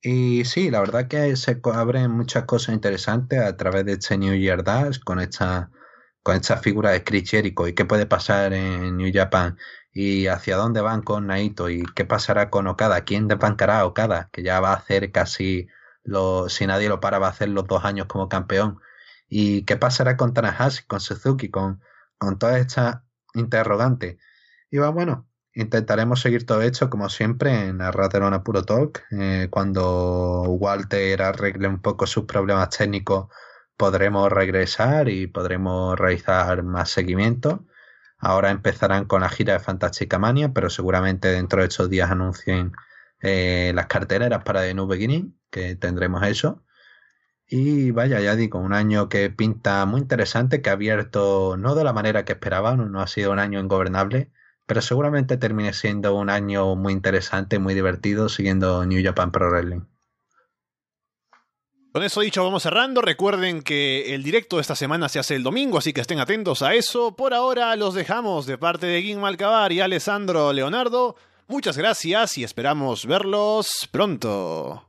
Y 0.02 0.44
sí, 0.44 0.70
la 0.70 0.80
verdad 0.80 1.08
que 1.08 1.34
se 1.36 1.60
abren 1.64 2.10
muchas 2.10 2.44
cosas 2.44 2.74
interesantes 2.74 3.40
a 3.40 3.56
través 3.56 3.84
de 3.84 3.92
este 3.92 4.16
New 4.18 4.34
Year 4.34 4.62
Dash 4.62 4.98
con 5.00 5.20
esta, 5.20 5.70
con 6.22 6.36
esta 6.36 6.58
figura 6.58 6.90
de 6.90 7.02
Chris 7.04 7.30
Jericho 7.30 7.66
y 7.66 7.74
qué 7.74 7.84
puede 7.84 8.06
pasar 8.06 8.52
en 8.52 8.96
New 8.96 9.10
Japan 9.12 9.58
y 9.98 10.26
hacia 10.26 10.58
dónde 10.58 10.82
van 10.82 11.00
con 11.00 11.28
Naito 11.28 11.70
y 11.70 11.82
qué 11.94 12.04
pasará 12.04 12.50
con 12.50 12.66
Okada, 12.66 13.04
quién 13.04 13.28
desbancará 13.28 13.80
a 13.80 13.86
Okada, 13.86 14.28
que 14.30 14.42
ya 14.42 14.60
va 14.60 14.72
a 14.72 14.76
hacer 14.76 15.10
casi 15.10 15.68
lo, 16.04 16.50
si 16.50 16.66
nadie 16.66 16.90
lo 16.90 17.00
para, 17.00 17.18
va 17.18 17.28
a 17.28 17.30
hacer 17.30 17.48
los 17.48 17.66
dos 17.66 17.82
años 17.82 18.06
como 18.06 18.28
campeón. 18.28 18.78
Y 19.26 19.62
qué 19.62 19.78
pasará 19.78 20.18
con 20.18 20.34
Tanahashi, 20.34 20.84
con 20.86 21.00
Suzuki, 21.00 21.48
con, 21.48 21.80
con 22.18 22.38
todas 22.38 22.58
estas 22.58 23.00
interrogantes. 23.32 24.18
Y 24.70 24.76
va, 24.76 24.90
bueno, 24.90 25.26
intentaremos 25.54 26.20
seguir 26.20 26.44
todo 26.44 26.60
hecho 26.60 26.90
como 26.90 27.08
siempre 27.08 27.68
en 27.68 27.78
Raterona 27.78 28.42
Puro 28.44 28.64
Talk. 28.64 29.02
Eh, 29.12 29.48
cuando 29.50 30.42
Walter 30.42 31.22
arregle 31.22 31.68
un 31.68 31.80
poco 31.80 32.06
sus 32.06 32.26
problemas 32.26 32.68
técnicos, 32.68 33.28
podremos 33.78 34.30
regresar 34.30 35.08
y 35.08 35.26
podremos 35.26 35.98
realizar 35.98 36.62
más 36.64 36.90
seguimiento. 36.90 37.64
Ahora 38.18 38.50
empezarán 38.50 39.04
con 39.06 39.20
la 39.22 39.28
gira 39.28 39.54
de 39.54 39.60
Fantástica 39.60 40.18
Mania, 40.18 40.52
pero 40.52 40.70
seguramente 40.70 41.28
dentro 41.28 41.60
de 41.60 41.68
estos 41.68 41.90
días 41.90 42.10
anuncien 42.10 42.72
eh, 43.20 43.72
las 43.74 43.86
carteleras 43.86 44.42
para 44.44 44.62
The 44.62 44.74
New 44.74 44.86
Beginning, 44.86 45.38
que 45.50 45.76
tendremos 45.76 46.22
eso. 46.26 46.62
Y 47.48 47.90
vaya, 47.92 48.20
ya 48.20 48.36
digo, 48.36 48.58
un 48.58 48.72
año 48.72 49.08
que 49.08 49.30
pinta 49.30 49.86
muy 49.86 50.00
interesante, 50.00 50.62
que 50.62 50.70
ha 50.70 50.74
abierto 50.74 51.56
no 51.56 51.74
de 51.74 51.84
la 51.84 51.92
manera 51.92 52.24
que 52.24 52.32
esperaban, 52.32 52.90
no 52.90 53.00
ha 53.00 53.06
sido 53.06 53.32
un 53.32 53.38
año 53.38 53.60
ingobernable, 53.60 54.32
pero 54.66 54.82
seguramente 54.82 55.36
termine 55.36 55.72
siendo 55.72 56.14
un 56.16 56.30
año 56.30 56.74
muy 56.76 56.92
interesante, 56.92 57.58
muy 57.58 57.74
divertido, 57.74 58.28
siguiendo 58.28 58.84
New 58.86 59.02
Japan 59.04 59.30
Pro 59.32 59.50
Wrestling. 59.50 59.82
Con 61.96 62.04
eso 62.04 62.20
dicho, 62.20 62.44
vamos 62.44 62.62
cerrando. 62.62 63.00
Recuerden 63.00 63.62
que 63.62 64.14
el 64.14 64.22
directo 64.22 64.56
de 64.56 64.60
esta 64.60 64.76
semana 64.76 65.08
se 65.08 65.18
hace 65.18 65.34
el 65.34 65.42
domingo, 65.42 65.78
así 65.78 65.94
que 65.94 66.02
estén 66.02 66.20
atentos 66.20 66.60
a 66.60 66.74
eso. 66.74 67.16
Por 67.16 67.32
ahora 67.32 67.74
los 67.74 67.94
dejamos 67.94 68.44
de 68.44 68.58
parte 68.58 68.84
de 68.84 69.00
Guim 69.00 69.18
Malcabar 69.18 69.72
y 69.72 69.80
Alessandro 69.80 70.52
Leonardo. 70.52 71.16
Muchas 71.48 71.78
gracias 71.78 72.36
y 72.36 72.44
esperamos 72.44 73.06
verlos 73.06 73.88
pronto. 73.90 74.85